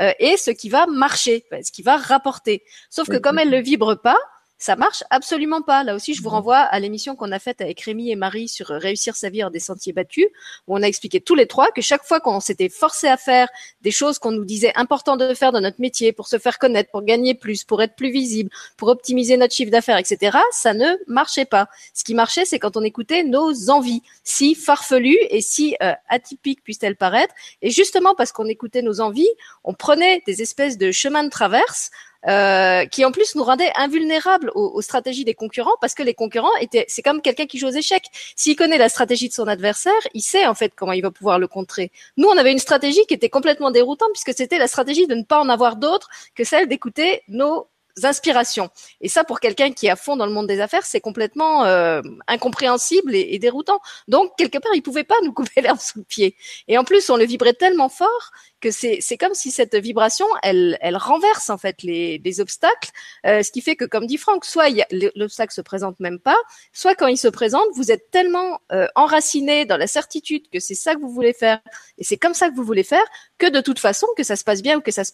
euh, 0.00 0.12
et 0.20 0.36
ce 0.36 0.52
qui 0.52 0.68
va 0.68 0.86
marcher, 0.86 1.44
ce 1.64 1.72
qui 1.72 1.82
va 1.82 1.96
rapporter. 1.96 2.62
Sauf 2.88 3.08
que 3.08 3.16
comme 3.16 3.40
elles 3.40 3.50
ne 3.50 3.60
vibrent 3.60 4.00
pas, 4.00 4.18
ça 4.58 4.76
marche 4.76 5.04
absolument 5.10 5.62
pas. 5.62 5.84
Là 5.84 5.94
aussi, 5.94 6.14
je 6.14 6.22
vous 6.22 6.30
renvoie 6.30 6.58
à 6.58 6.80
l'émission 6.80 7.14
qu'on 7.14 7.30
a 7.32 7.38
faite 7.38 7.60
avec 7.60 7.80
Rémi 7.80 8.10
et 8.10 8.16
Marie 8.16 8.48
sur 8.48 8.70
euh, 8.70 8.78
réussir 8.78 9.14
sa 9.14 9.28
vie 9.28 9.44
en 9.44 9.50
des 9.50 9.60
sentiers 9.60 9.92
battus, 9.92 10.26
où 10.66 10.76
on 10.76 10.82
a 10.82 10.86
expliqué 10.86 11.20
tous 11.20 11.34
les 11.34 11.46
trois 11.46 11.70
que 11.72 11.82
chaque 11.82 12.04
fois 12.04 12.20
qu'on 12.20 12.40
s'était 12.40 12.68
forcé 12.68 13.06
à 13.06 13.16
faire 13.16 13.48
des 13.82 13.90
choses 13.90 14.18
qu'on 14.18 14.32
nous 14.32 14.44
disait 14.44 14.72
important 14.76 15.16
de 15.16 15.34
faire 15.34 15.52
dans 15.52 15.60
notre 15.60 15.80
métier 15.80 16.12
pour 16.12 16.26
se 16.28 16.38
faire 16.38 16.58
connaître, 16.58 16.90
pour 16.90 17.02
gagner 17.02 17.34
plus, 17.34 17.64
pour 17.64 17.82
être 17.82 17.96
plus 17.96 18.10
visible, 18.10 18.50
pour 18.76 18.88
optimiser 18.88 19.36
notre 19.36 19.54
chiffre 19.54 19.70
d'affaires, 19.70 19.98
etc., 19.98 20.38
ça 20.52 20.72
ne 20.72 20.96
marchait 21.06 21.44
pas. 21.44 21.68
Ce 21.92 22.04
qui 22.04 22.14
marchait, 22.14 22.44
c'est 22.44 22.58
quand 22.58 22.76
on 22.76 22.82
écoutait 22.82 23.24
nos 23.24 23.70
envies, 23.70 24.02
si 24.24 24.54
farfelues 24.54 25.18
et 25.30 25.40
si 25.40 25.76
euh, 25.82 25.92
atypiques 26.08 26.62
puissent-elles 26.62 26.96
paraître. 26.96 27.34
Et 27.62 27.70
justement 27.70 28.14
parce 28.14 28.32
qu'on 28.32 28.46
écoutait 28.46 28.82
nos 28.82 29.00
envies, 29.00 29.28
on 29.64 29.74
prenait 29.74 30.22
des 30.26 30.42
espèces 30.42 30.78
de 30.78 30.90
chemins 30.92 31.24
de 31.24 31.30
traverse 31.30 31.90
euh, 32.28 32.84
qui 32.86 33.04
en 33.04 33.12
plus 33.12 33.34
nous 33.34 33.44
rendait 33.44 33.70
invulnérables 33.76 34.50
aux, 34.54 34.82
stratégies 34.82 35.24
des 35.24 35.34
concurrents 35.34 35.76
parce 35.80 35.94
que 35.94 36.02
les 36.02 36.14
concurrents 36.14 36.54
étaient, 36.60 36.84
c'est 36.88 37.02
comme 37.02 37.20
quelqu'un 37.20 37.46
qui 37.46 37.58
joue 37.58 37.68
aux 37.68 37.70
échecs. 37.70 38.06
S'il 38.34 38.56
connaît 38.56 38.78
la 38.78 38.88
stratégie 38.88 39.28
de 39.28 39.34
son 39.34 39.46
adversaire, 39.46 39.92
il 40.14 40.22
sait 40.22 40.46
en 40.46 40.54
fait 40.54 40.72
comment 40.74 40.92
il 40.92 41.02
va 41.02 41.10
pouvoir 41.10 41.38
le 41.38 41.48
contrer. 41.48 41.92
Nous, 42.16 42.28
on 42.28 42.36
avait 42.36 42.52
une 42.52 42.58
stratégie 42.58 43.04
qui 43.06 43.14
était 43.14 43.28
complètement 43.28 43.70
déroutante 43.70 44.10
puisque 44.12 44.36
c'était 44.36 44.58
la 44.58 44.68
stratégie 44.68 45.06
de 45.06 45.14
ne 45.14 45.22
pas 45.22 45.40
en 45.40 45.48
avoir 45.48 45.76
d'autres 45.76 46.08
que 46.34 46.44
celle 46.44 46.68
d'écouter 46.68 47.22
nos 47.28 47.68
inspirations. 48.04 48.68
Et 49.00 49.08
ça, 49.08 49.24
pour 49.24 49.40
quelqu'un 49.40 49.72
qui 49.72 49.86
est 49.86 49.90
à 49.90 49.96
fond 49.96 50.16
dans 50.16 50.26
le 50.26 50.32
monde 50.32 50.46
des 50.46 50.60
affaires, 50.60 50.84
c'est 50.84 51.00
complètement 51.00 51.64
euh, 51.64 52.02
incompréhensible 52.28 53.14
et, 53.14 53.28
et, 53.30 53.38
déroutant. 53.38 53.80
Donc, 54.08 54.32
quelque 54.36 54.58
part, 54.58 54.72
il 54.74 54.82
pouvait 54.82 55.04
pas 55.04 55.14
nous 55.22 55.32
couper 55.32 55.62
l'herbe 55.62 55.78
sous 55.78 56.00
le 56.00 56.04
pied. 56.04 56.36
Et 56.68 56.76
en 56.76 56.84
plus, 56.84 57.08
on 57.08 57.16
le 57.16 57.24
vibrait 57.24 57.54
tellement 57.54 57.88
fort 57.88 58.30
c'est 58.70 59.16
comme 59.18 59.34
si 59.34 59.50
cette 59.50 59.74
vibration 59.76 60.26
elle 60.42 60.96
renverse 60.96 61.50
en 61.50 61.58
fait 61.58 61.82
les, 61.82 62.18
les 62.24 62.40
obstacles 62.40 62.90
euh, 63.26 63.42
ce 63.42 63.50
qui 63.50 63.60
fait 63.60 63.76
que 63.76 63.84
comme 63.84 64.06
dit 64.06 64.16
Franck 64.16 64.44
soit 64.44 64.68
l'obstacle 65.14 65.52
se 65.52 65.60
présente 65.60 65.98
même 66.00 66.18
pas 66.18 66.36
soit 66.72 66.94
quand 66.94 67.06
il 67.06 67.18
se 67.18 67.28
présente 67.28 67.66
vous 67.74 67.90
êtes 67.90 68.10
tellement 68.10 68.60
euh, 68.72 68.86
enraciné 68.94 69.64
dans 69.64 69.76
la 69.76 69.86
certitude 69.86 70.48
que 70.50 70.60
c'est 70.60 70.74
ça 70.74 70.94
que 70.94 71.00
vous 71.00 71.10
voulez 71.10 71.32
faire 71.32 71.60
et 71.98 72.04
c'est 72.04 72.16
comme 72.16 72.34
ça 72.34 72.48
que 72.48 72.54
vous 72.54 72.64
voulez 72.64 72.84
faire 72.84 73.04
que 73.38 73.48
de 73.48 73.60
toute 73.60 73.78
façon 73.78 74.06
que 74.16 74.22
ça 74.22 74.36
se 74.36 74.44
passe 74.44 74.62
bien 74.62 74.78
ou 74.78 74.80
que 74.80 74.90
ça 74.90 75.04
se 75.04 75.12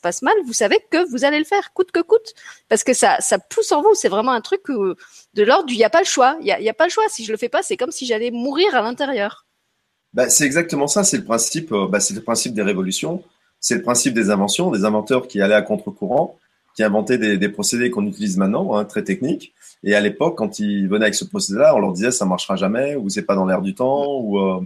passe 0.00 0.22
mal 0.22 0.34
vous 0.44 0.52
savez 0.52 0.78
que 0.90 1.08
vous 1.10 1.24
allez 1.24 1.38
le 1.38 1.44
faire 1.44 1.72
coûte 1.72 1.92
que 1.92 2.00
coûte. 2.00 2.34
Parce 2.68 2.84
que 2.84 2.94
ça 2.94 3.18
pousse 3.50 3.72
en 3.72 3.82
vous 3.82 3.94
c'est 3.94 4.08
vraiment 4.08 4.32
un 4.32 4.40
truc 4.40 4.62
de 4.68 5.42
l'ordre 5.42 5.66
du 5.66 5.74
il 5.74 5.78
y 5.78 5.84
a 5.84 5.90
pas 5.90 6.00
le 6.00 6.06
choix 6.06 6.36
il 6.40 6.46
y 6.46 6.52
a, 6.52 6.60
y 6.60 6.68
a 6.68 6.74
pas 6.74 6.84
le 6.84 6.90
choix. 6.90 7.08
Si 7.08 7.24
je 7.24 7.32
le 7.32 7.38
fais 7.38 7.48
pas 7.48 7.62
c'est 7.62 7.76
comme 7.76 7.90
si 7.90 8.06
j'allais 8.06 8.30
mourir 8.30 8.74
à 8.74 8.82
l'intérieur 8.82 9.46
bah, 10.14 10.28
c'est 10.28 10.44
exactement 10.44 10.86
ça, 10.86 11.04
c'est 11.04 11.18
le 11.18 11.24
principe, 11.24 11.72
euh, 11.72 11.88
bah, 11.88 12.00
c'est 12.00 12.14
le 12.14 12.22
principe 12.22 12.54
des 12.54 12.62
révolutions, 12.62 13.22
c'est 13.60 13.76
le 13.76 13.82
principe 13.82 14.14
des 14.14 14.30
inventions, 14.30 14.70
des 14.70 14.84
inventeurs 14.84 15.26
qui 15.28 15.40
allaient 15.40 15.54
à 15.54 15.62
contre-courant, 15.62 16.38
qui 16.76 16.82
inventaient 16.82 17.18
des, 17.18 17.38
des 17.38 17.48
procédés 17.48 17.90
qu'on 17.90 18.06
utilise 18.06 18.36
maintenant, 18.36 18.74
hein, 18.76 18.84
très 18.84 19.04
techniques. 19.04 19.52
Et 19.84 19.94
à 19.94 20.00
l'époque, 20.00 20.36
quand 20.36 20.58
ils 20.58 20.88
venaient 20.88 21.06
avec 21.06 21.14
ce 21.14 21.24
procédé-là, 21.24 21.74
on 21.74 21.80
leur 21.80 21.92
disait 21.92 22.12
ça 22.12 22.24
marchera 22.24 22.56
jamais, 22.56 22.96
ou 22.96 23.08
c'est 23.08 23.22
pas 23.22 23.34
dans 23.34 23.46
l'air 23.46 23.62
du 23.62 23.74
temps, 23.74 24.20
ou 24.20 24.38
euh, 24.38 24.60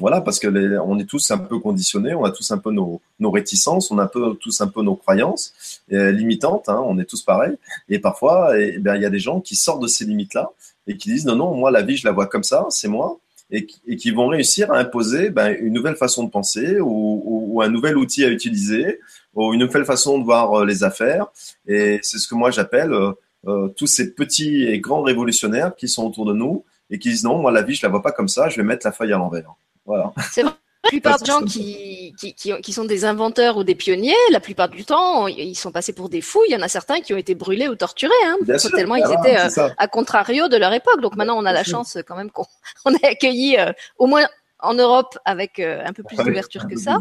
voilà, 0.00 0.20
parce 0.20 0.38
que 0.38 0.48
les, 0.48 0.78
on 0.78 0.98
est 0.98 1.04
tous 1.04 1.30
un 1.30 1.38
peu 1.38 1.58
conditionnés, 1.58 2.14
on 2.14 2.24
a 2.24 2.30
tous 2.30 2.50
un 2.50 2.58
peu 2.58 2.72
nos, 2.72 3.00
nos 3.20 3.30
réticences, 3.30 3.90
on 3.90 3.98
a 3.98 4.08
tous 4.08 4.60
un 4.60 4.66
peu 4.66 4.82
nos 4.82 4.96
croyances 4.96 5.82
euh, 5.92 6.10
limitantes, 6.10 6.68
hein, 6.68 6.82
on 6.84 6.98
est 6.98 7.04
tous 7.04 7.22
pareils. 7.22 7.56
Et 7.88 7.98
parfois, 7.98 8.58
eh 8.58 8.78
bien, 8.78 8.96
il 8.96 9.02
y 9.02 9.06
a 9.06 9.10
des 9.10 9.20
gens 9.20 9.40
qui 9.40 9.54
sortent 9.54 9.82
de 9.82 9.86
ces 9.86 10.04
limites-là 10.04 10.50
et 10.86 10.96
qui 10.96 11.10
disent 11.10 11.26
non, 11.26 11.36
non, 11.36 11.54
moi 11.54 11.70
la 11.70 11.82
vie 11.82 11.96
je 11.96 12.06
la 12.06 12.12
vois 12.12 12.26
comme 12.26 12.42
ça, 12.42 12.66
c'est 12.70 12.88
moi 12.88 13.18
et, 13.54 13.96
qui 13.96 14.10
vont 14.10 14.28
réussir 14.28 14.72
à 14.72 14.78
imposer 14.78 15.30
ben, 15.30 15.56
une 15.60 15.72
nouvelle 15.72 15.96
façon 15.96 16.24
de 16.24 16.30
penser 16.30 16.78
ou, 16.80 17.60
un 17.62 17.68
nouvel 17.68 17.96
outil 17.96 18.24
à 18.24 18.28
utiliser 18.28 19.00
ou 19.34 19.54
une 19.54 19.60
nouvelle 19.60 19.84
façon 19.84 20.18
de 20.18 20.24
voir 20.24 20.52
euh, 20.52 20.66
les 20.66 20.82
affaires. 20.82 21.26
Et 21.66 22.00
c'est 22.02 22.18
ce 22.18 22.26
que 22.26 22.34
moi 22.34 22.50
j'appelle 22.50 22.92
euh, 22.92 23.12
euh, 23.46 23.68
tous 23.68 23.86
ces 23.86 24.14
petits 24.14 24.64
et 24.64 24.80
grands 24.80 25.02
révolutionnaires 25.02 25.74
qui 25.76 25.88
sont 25.88 26.04
autour 26.04 26.24
de 26.26 26.32
nous 26.32 26.64
et 26.90 26.98
qui 26.98 27.10
disent 27.10 27.24
non, 27.24 27.38
moi 27.38 27.52
la 27.52 27.62
vie 27.62 27.74
je 27.74 27.86
la 27.86 27.90
vois 27.90 28.02
pas 28.02 28.12
comme 28.12 28.28
ça, 28.28 28.48
je 28.48 28.56
vais 28.56 28.64
mettre 28.64 28.86
la 28.86 28.92
feuille 28.92 29.12
à 29.12 29.18
l'envers. 29.18 29.54
Voilà. 29.86 30.12
C'est. 30.32 30.44
La 30.84 30.90
plupart 30.90 31.18
des 31.18 31.24
gens 31.24 31.42
qui, 31.42 32.14
qui, 32.18 32.34
qui, 32.34 32.72
sont 32.72 32.84
des 32.84 33.04
inventeurs 33.04 33.56
ou 33.56 33.64
des 33.64 33.74
pionniers, 33.74 34.14
la 34.30 34.40
plupart 34.40 34.68
du 34.68 34.84
temps, 34.84 35.26
ils 35.26 35.54
sont 35.54 35.72
passés 35.72 35.92
pour 35.92 36.08
des 36.08 36.20
fous. 36.20 36.42
Il 36.48 36.52
y 36.52 36.56
en 36.56 36.62
a 36.62 36.68
certains 36.68 37.00
qui 37.00 37.14
ont 37.14 37.16
été 37.16 37.34
brûlés 37.34 37.68
ou 37.68 37.74
torturés, 37.74 38.12
hein, 38.26 38.36
tellement 38.74 38.96
ils 38.96 39.04
étaient 39.04 39.38
euh, 39.38 39.68
à 39.78 39.88
contrario 39.88 40.48
de 40.48 40.56
leur 40.56 40.72
époque. 40.72 41.00
Donc 41.00 41.16
maintenant, 41.16 41.36
on 41.38 41.44
a 41.44 41.52
la 41.52 41.64
chance 41.64 41.98
quand 42.06 42.16
même 42.16 42.30
qu'on 42.30 42.46
on 42.84 42.94
ait 42.94 43.06
accueilli 43.06 43.56
euh, 43.58 43.72
au 43.98 44.06
moins 44.06 44.26
en 44.64 44.74
Europe 44.74 45.18
avec 45.24 45.58
euh, 45.58 45.82
un 45.84 45.92
peu 45.92 46.02
plus 46.02 46.16
d'ouverture 46.16 46.66
que 46.66 46.76
ça. 46.76 47.00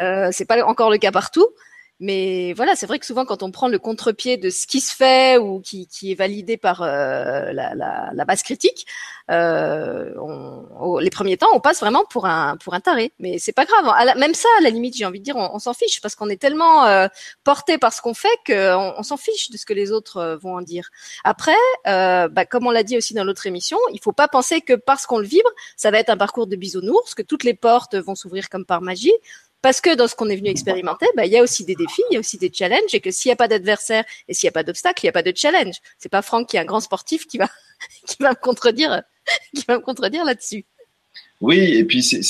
Euh, 0.00 0.28
c'est 0.32 0.44
pas 0.44 0.64
encore 0.64 0.90
le 0.90 0.98
cas 0.98 1.12
partout. 1.12 1.46
Mais 1.98 2.52
voilà, 2.52 2.76
c'est 2.76 2.86
vrai 2.86 2.98
que 2.98 3.06
souvent 3.06 3.24
quand 3.24 3.42
on 3.42 3.50
prend 3.50 3.68
le 3.68 3.78
contre-pied 3.78 4.36
de 4.36 4.50
ce 4.50 4.66
qui 4.66 4.80
se 4.80 4.94
fait 4.94 5.38
ou 5.38 5.60
qui, 5.60 5.86
qui 5.86 6.12
est 6.12 6.14
validé 6.14 6.56
par 6.58 6.82
euh, 6.82 7.52
la, 7.52 7.74
la, 7.74 8.10
la, 8.12 8.24
base 8.26 8.42
critique, 8.42 8.86
euh, 9.30 10.12
on, 10.20 10.98
les 10.98 11.10
premiers 11.10 11.36
temps, 11.36 11.48
on 11.54 11.60
passe 11.60 11.80
vraiment 11.80 12.04
pour 12.04 12.26
un 12.26 12.56
pour 12.58 12.74
un 12.74 12.80
taré. 12.80 13.12
Mais 13.18 13.38
c'est 13.38 13.52
pas 13.52 13.64
grave. 13.64 13.84
même 14.18 14.34
ça, 14.34 14.48
à 14.58 14.62
la 14.62 14.70
limite, 14.70 14.96
j'ai 14.96 15.06
envie 15.06 15.20
de 15.20 15.24
dire, 15.24 15.36
on, 15.36 15.58
s'en 15.58 15.72
fiche 15.72 16.00
parce 16.00 16.14
qu'on 16.14 16.28
est 16.28 16.40
tellement 16.40 16.84
euh, 16.86 17.08
porté 17.44 17.78
par 17.78 17.92
ce 17.92 18.02
qu'on 18.02 18.14
fait 18.14 18.28
qu'on 18.46 18.94
on, 18.98 19.02
s'en 19.02 19.16
fiche 19.16 19.50
de 19.50 19.56
ce 19.56 19.64
que 19.64 19.72
les 19.72 19.90
autres 19.90 20.18
euh, 20.18 20.36
vont 20.36 20.56
en 20.56 20.62
dire. 20.62 20.90
Après, 21.24 21.56
euh, 21.86 22.28
bah, 22.28 22.44
comme 22.44 22.66
on 22.66 22.70
l'a 22.70 22.82
dit 22.82 22.96
aussi 22.96 23.14
dans 23.14 23.24
l'autre 23.24 23.46
émission, 23.46 23.78
il 23.92 24.00
faut 24.00 24.12
pas 24.12 24.28
penser 24.28 24.60
que 24.60 24.74
parce 24.74 25.06
qu'on 25.06 25.18
le 25.18 25.26
vibre, 25.26 25.50
ça 25.76 25.90
va 25.90 25.98
être 25.98 26.10
un 26.10 26.16
parcours 26.16 26.46
de 26.46 26.56
bisounours, 26.56 27.14
que 27.14 27.22
toutes 27.22 27.44
les 27.44 27.54
portes 27.54 27.96
vont 27.96 28.14
s'ouvrir 28.14 28.48
comme 28.48 28.66
par 28.66 28.82
magie. 28.82 29.14
Parce 29.66 29.80
que 29.80 29.96
dans 29.96 30.06
ce 30.06 30.14
qu'on 30.14 30.28
est 30.28 30.36
venu 30.36 30.48
expérimenter, 30.48 31.06
bah, 31.16 31.26
il 31.26 31.32
y 31.32 31.36
a 31.36 31.42
aussi 31.42 31.64
des 31.64 31.74
défis, 31.74 32.02
il 32.08 32.14
y 32.14 32.16
a 32.16 32.20
aussi 32.20 32.38
des 32.38 32.52
challenges, 32.54 32.94
et 32.94 33.00
que 33.00 33.10
s'il 33.10 33.30
n'y 33.30 33.32
a 33.32 33.36
pas 33.36 33.48
d'adversaire 33.48 34.04
et 34.28 34.32
s'il 34.32 34.46
n'y 34.46 34.50
a 34.50 34.52
pas 34.52 34.62
d'obstacle, 34.62 35.00
il 35.02 35.06
n'y 35.06 35.08
a 35.08 35.12
pas 35.12 35.24
de 35.24 35.32
challenge. 35.34 35.74
C'est 35.98 36.08
pas 36.08 36.22
Franck 36.22 36.50
qui 36.50 36.56
est 36.56 36.60
un 36.60 36.64
grand 36.64 36.78
sportif 36.78 37.26
qui 37.26 37.36
va, 37.36 37.48
qui 38.06 38.16
va 38.20 38.30
me 38.30 38.36
contredire, 38.36 39.02
qui 39.56 39.64
va 39.66 39.78
me 39.78 39.82
contredire 39.82 40.24
là-dessus. 40.24 40.66
Oui, 41.40 41.58
et 41.58 41.82
puis 41.82 42.00
c'est, 42.04 42.20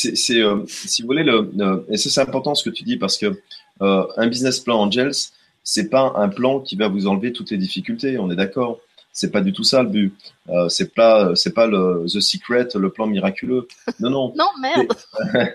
euh, 0.41 0.64
si 0.66 1.03
vous 1.03 1.09
voulez, 1.09 1.24
le, 1.24 1.84
et 1.91 1.99
c'est 1.99 2.22
important 2.22 2.55
ce 2.55 2.64
que 2.64 2.74
tu 2.74 2.84
dis 2.84 2.97
parce 2.97 3.18
que 3.18 3.39
euh, 3.82 4.07
un 4.16 4.28
business 4.28 4.59
plan 4.61 4.80
Angels, 4.80 5.12
c'est 5.62 5.91
pas 5.91 6.14
un 6.16 6.30
plan 6.30 6.61
qui 6.61 6.74
va 6.74 6.89
vous 6.89 7.07
enlever 7.07 7.34
toutes 7.34 7.51
les 7.51 7.59
difficultés. 7.59 8.16
On 8.18 8.30
est 8.30 8.37
d'accord. 8.37 8.80
C'est 9.12 9.30
pas 9.30 9.43
du 9.43 9.53
tout 9.53 9.64
ça 9.64 9.82
le 9.82 9.91
but. 9.91 10.14
Euh, 10.49 10.70
c'est 10.70 10.95
pas, 10.95 11.34
c'est 11.34 11.53
pas 11.53 11.66
le 11.66 12.07
the 12.07 12.20
secret, 12.20 12.68
le 12.74 12.91
plan 12.91 13.07
miraculeux. 13.07 13.68
Non, 14.01 14.09
non. 14.09 14.32
non, 14.34 14.49
merde. 14.59 14.95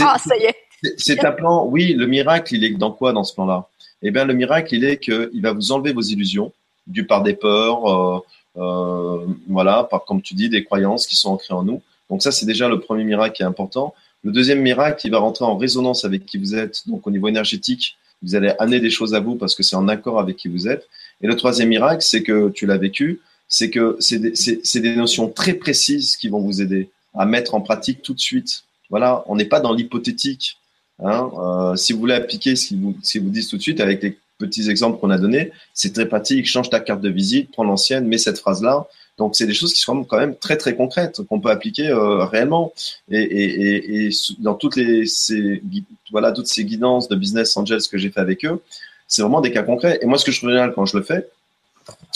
ah, 0.00 0.18
ça 0.18 0.36
y 0.36 0.44
est. 0.44 0.56
C'est 0.96 1.24
un 1.24 1.32
plan, 1.32 1.66
oui, 1.66 1.94
le 1.94 2.06
miracle, 2.06 2.54
il 2.54 2.64
est 2.64 2.70
dans 2.70 2.90
quoi 2.90 3.12
dans 3.12 3.24
ce 3.24 3.34
plan-là? 3.34 3.68
Eh 4.02 4.10
bien, 4.10 4.24
le 4.24 4.34
miracle, 4.34 4.74
il 4.74 4.84
est 4.84 4.98
qu'il 4.98 5.40
va 5.40 5.52
vous 5.52 5.72
enlever 5.72 5.92
vos 5.92 6.00
illusions, 6.00 6.52
du 6.86 7.06
par 7.06 7.22
des 7.22 7.34
peurs, 7.34 7.86
euh, 7.86 8.20
euh, 8.56 9.26
voilà, 9.48 9.84
par, 9.84 10.04
comme 10.04 10.22
tu 10.22 10.34
dis, 10.34 10.48
des 10.48 10.64
croyances 10.64 11.06
qui 11.06 11.14
sont 11.14 11.30
ancrées 11.30 11.54
en 11.54 11.62
nous. 11.62 11.80
Donc 12.10 12.22
ça, 12.22 12.32
c'est 12.32 12.46
déjà 12.46 12.68
le 12.68 12.80
premier 12.80 13.04
miracle 13.04 13.36
qui 13.36 13.42
est 13.42 13.46
important. 13.46 13.94
Le 14.24 14.32
deuxième 14.32 14.60
miracle, 14.60 15.06
il 15.06 15.10
va 15.10 15.18
rentrer 15.18 15.44
en 15.44 15.56
résonance 15.56 16.04
avec 16.04 16.26
qui 16.26 16.38
vous 16.38 16.54
êtes, 16.54 16.82
donc 16.86 17.06
au 17.06 17.10
niveau 17.10 17.28
énergétique, 17.28 17.96
vous 18.22 18.34
allez 18.34 18.52
amener 18.58 18.80
des 18.80 18.90
choses 18.90 19.14
à 19.14 19.20
vous 19.20 19.34
parce 19.34 19.54
que 19.54 19.62
c'est 19.62 19.76
en 19.76 19.88
accord 19.88 20.20
avec 20.20 20.36
qui 20.36 20.48
vous 20.48 20.68
êtes. 20.68 20.88
Et 21.20 21.26
le 21.26 21.36
troisième 21.36 21.68
miracle, 21.68 22.02
c'est 22.02 22.22
que 22.22 22.50
tu 22.50 22.66
l'as 22.66 22.76
vécu, 22.76 23.20
c'est 23.48 23.70
que 23.70 23.96
c'est 24.00 24.80
des 24.80 24.96
notions 24.96 25.28
très 25.28 25.54
précises 25.54 26.16
qui 26.16 26.28
vont 26.28 26.40
vous 26.40 26.62
aider 26.62 26.90
à 27.14 27.26
mettre 27.26 27.54
en 27.54 27.60
pratique 27.60 28.02
tout 28.02 28.14
de 28.14 28.20
suite. 28.20 28.64
Voilà, 28.90 29.24
on 29.26 29.36
n'est 29.36 29.44
pas 29.44 29.60
dans 29.60 29.72
l'hypothétique. 29.72 30.58
Hein, 31.00 31.30
euh, 31.38 31.76
si 31.76 31.92
vous 31.92 32.00
voulez 32.00 32.14
appliquer 32.14 32.56
ce 32.56 32.68
qu'ils 32.68 32.80
vous, 32.80 32.94
vous 32.94 33.30
disent 33.30 33.48
tout 33.48 33.56
de 33.56 33.62
suite 33.62 33.80
avec 33.80 34.02
les 34.02 34.18
petits 34.38 34.68
exemples 34.70 34.98
qu'on 34.98 35.10
a 35.10 35.18
donnés, 35.18 35.52
c'est 35.74 35.92
très 35.92 36.06
pratique. 36.06 36.46
Change 36.46 36.70
ta 36.70 36.80
carte 36.80 37.00
de 37.00 37.08
visite, 37.08 37.50
prends 37.52 37.64
l'ancienne, 37.64 38.06
mets 38.06 38.18
cette 38.18 38.38
phrase-là. 38.38 38.86
Donc, 39.18 39.36
c'est 39.36 39.46
des 39.46 39.54
choses 39.54 39.72
qui 39.72 39.80
sont 39.80 40.04
quand 40.04 40.18
même 40.18 40.36
très 40.36 40.56
très 40.56 40.74
concrètes 40.74 41.20
qu'on 41.28 41.40
peut 41.40 41.50
appliquer 41.50 41.88
euh, 41.88 42.24
réellement. 42.24 42.72
Et, 43.10 44.10
dans 44.38 44.54
toutes 44.54 44.76
les 44.76 45.06
ces, 45.06 45.62
voilà 46.10 46.32
toutes 46.32 46.46
ces 46.46 46.64
guidances 46.64 47.08
de 47.08 47.16
business 47.16 47.56
angels 47.56 47.82
que 47.90 47.98
j'ai 47.98 48.10
fait 48.10 48.20
avec 48.20 48.44
eux, 48.44 48.62
c'est 49.06 49.22
vraiment 49.22 49.40
des 49.40 49.52
cas 49.52 49.62
concrets. 49.62 49.98
Et 50.02 50.06
moi, 50.06 50.18
ce 50.18 50.24
que 50.24 50.32
je 50.32 50.38
trouve 50.38 50.50
génial 50.50 50.72
quand 50.72 50.86
je 50.86 50.96
le 50.96 51.02
fais, 51.02 51.28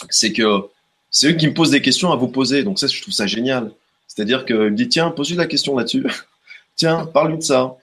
c'est 0.09 0.33
que 0.33 0.62
c'est 1.11 1.29
eux 1.29 1.33
qui 1.35 1.47
me 1.47 1.55
posent 1.55 1.70
des 1.70 1.83
questions 1.83 2.12
à 2.12 2.16
vous 2.16 2.29
poser. 2.29 2.64
Donc 2.64 2.79
ça, 2.79 2.87
je 2.87 3.01
trouve 3.03 3.14
ça 3.14 3.27
génial. 3.27 3.70
C'est-à-dire 4.09 4.45
qu'ils 4.47 4.57
me 4.57 4.70
disent 4.70 4.89
tiens, 4.89 5.11
pose-lui 5.11 5.37
la 5.37 5.47
question 5.47 5.77
là-dessus. 5.77 6.07
tiens, 6.77 7.07
parle-lui 7.07 7.39
de 7.39 7.43
ça. 7.43 7.77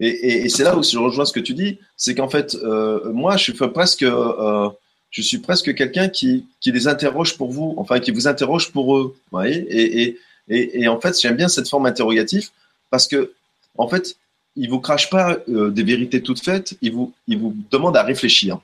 Et, 0.00 0.48
c'est 0.48 0.64
là 0.64 0.76
où 0.76 0.82
je 0.82 0.98
rejoins 0.98 1.26
ce 1.26 1.32
que 1.32 1.40
tu 1.40 1.52
dis, 1.52 1.78
c'est 1.96 2.14
qu'en 2.14 2.28
fait, 2.28 2.54
euh, 2.54 3.12
moi, 3.12 3.36
je 3.36 3.42
suis 3.42 3.52
presque, 3.52 4.02
euh, 4.02 4.70
presque 5.42 5.74
quelqu'un 5.74 6.08
qui, 6.08 6.46
qui 6.60 6.72
les 6.72 6.88
interroge 6.88 7.36
pour 7.36 7.52
vous, 7.52 7.74
enfin, 7.76 8.00
qui 8.00 8.10
vous 8.10 8.26
interroge 8.26 8.72
pour 8.72 8.96
eux. 8.96 9.14
Vous 9.30 9.40
et, 9.42 10.16
et, 10.48 10.88
en 10.88 10.98
fait, 10.98 11.20
j'aime 11.20 11.36
bien 11.36 11.48
cette 11.48 11.68
forme 11.68 11.86
interrogative 11.86 12.48
parce 12.88 13.06
que, 13.06 13.32
en 13.76 13.88
fait, 13.88 14.16
il 14.56 14.70
vous 14.70 14.80
crache 14.80 15.10
pas 15.10 15.38
des 15.46 15.82
vérités 15.82 16.22
toutes 16.22 16.42
faites, 16.42 16.76
il 16.80 16.92
vous, 16.92 17.12
il 17.28 17.38
vous 17.38 17.54
demande 17.70 17.96
à 17.96 18.02
réfléchir. 18.02 18.58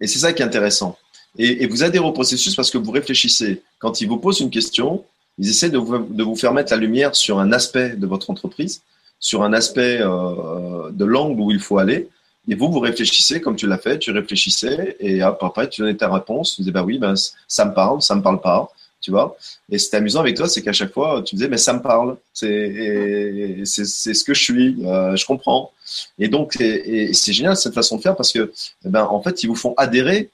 Et 0.00 0.06
c'est 0.06 0.18
ça 0.18 0.32
qui 0.32 0.42
est 0.42 0.46
intéressant. 0.46 0.98
Et, 1.38 1.66
vous 1.66 1.82
adhérez 1.82 2.04
au 2.04 2.12
processus 2.12 2.54
parce 2.54 2.70
que 2.70 2.78
vous 2.78 2.90
réfléchissez. 2.90 3.62
Quand 3.78 4.00
ils 4.00 4.08
vous 4.08 4.16
posent 4.16 4.40
une 4.40 4.50
question, 4.50 5.04
ils 5.38 5.48
essaient 5.48 5.70
de 5.70 5.78
vous, 5.78 5.98
de 5.98 6.22
vous 6.22 6.36
faire 6.36 6.54
mettre 6.54 6.72
la 6.72 6.78
lumière 6.78 7.14
sur 7.14 7.38
un 7.38 7.52
aspect 7.52 7.90
de 7.90 8.06
votre 8.06 8.30
entreprise, 8.30 8.82
sur 9.18 9.42
un 9.42 9.52
aspect 9.52 9.98
euh, 10.00 10.90
de 10.90 11.04
l'angle 11.04 11.40
où 11.40 11.50
il 11.50 11.60
faut 11.60 11.78
aller. 11.78 12.08
Et 12.48 12.54
vous, 12.54 12.70
vous 12.70 12.80
réfléchissez 12.80 13.40
comme 13.40 13.56
tu 13.56 13.66
l'as 13.66 13.78
fait, 13.78 13.98
tu 13.98 14.12
réfléchissais 14.12 14.96
et 15.00 15.20
après 15.22 15.68
tu 15.68 15.80
donnais 15.80 15.96
ta 15.96 16.12
réponse. 16.12 16.54
Tu 16.54 16.62
disais, 16.62 16.72
bah 16.72 16.84
oui, 16.84 16.98
ben, 16.98 17.14
ça 17.48 17.64
me 17.64 17.74
parle, 17.74 18.02
ça 18.02 18.14
me 18.14 18.22
parle 18.22 18.40
pas, 18.40 18.68
tu 19.00 19.10
vois. 19.10 19.36
Et 19.68 19.78
c'était 19.78 19.96
amusant 19.96 20.20
avec 20.20 20.36
toi, 20.36 20.48
c'est 20.48 20.62
qu'à 20.62 20.72
chaque 20.72 20.92
fois, 20.92 21.22
tu 21.24 21.34
disais, 21.34 21.48
mais 21.48 21.56
ça 21.56 21.72
me 21.72 21.82
parle, 21.82 22.16
c'est 22.32 23.64
ce 23.64 24.24
que 24.24 24.32
je 24.32 24.42
suis, 24.42 24.76
euh, 24.84 25.16
je 25.16 25.26
comprends. 25.26 25.72
Et 26.18 26.28
donc, 26.28 26.60
et, 26.60 27.12
c'est 27.14 27.32
génial 27.32 27.56
cette 27.56 27.74
façon 27.74 27.96
de 27.96 28.02
faire 28.02 28.14
parce 28.14 28.32
que, 28.32 28.52
eh 28.84 28.88
ben, 28.88 29.04
en 29.04 29.20
fait, 29.22 29.42
ils 29.42 29.48
vous 29.48 29.56
font 29.56 29.74
adhérer 29.76 30.30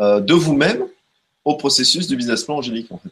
euh, 0.00 0.20
de 0.20 0.34
vous-même 0.34 0.84
au 1.44 1.54
processus 1.54 2.06
du 2.08 2.16
business 2.16 2.44
plan 2.44 2.56
angélique, 2.56 2.90
en 2.90 2.98
fait. 2.98 3.10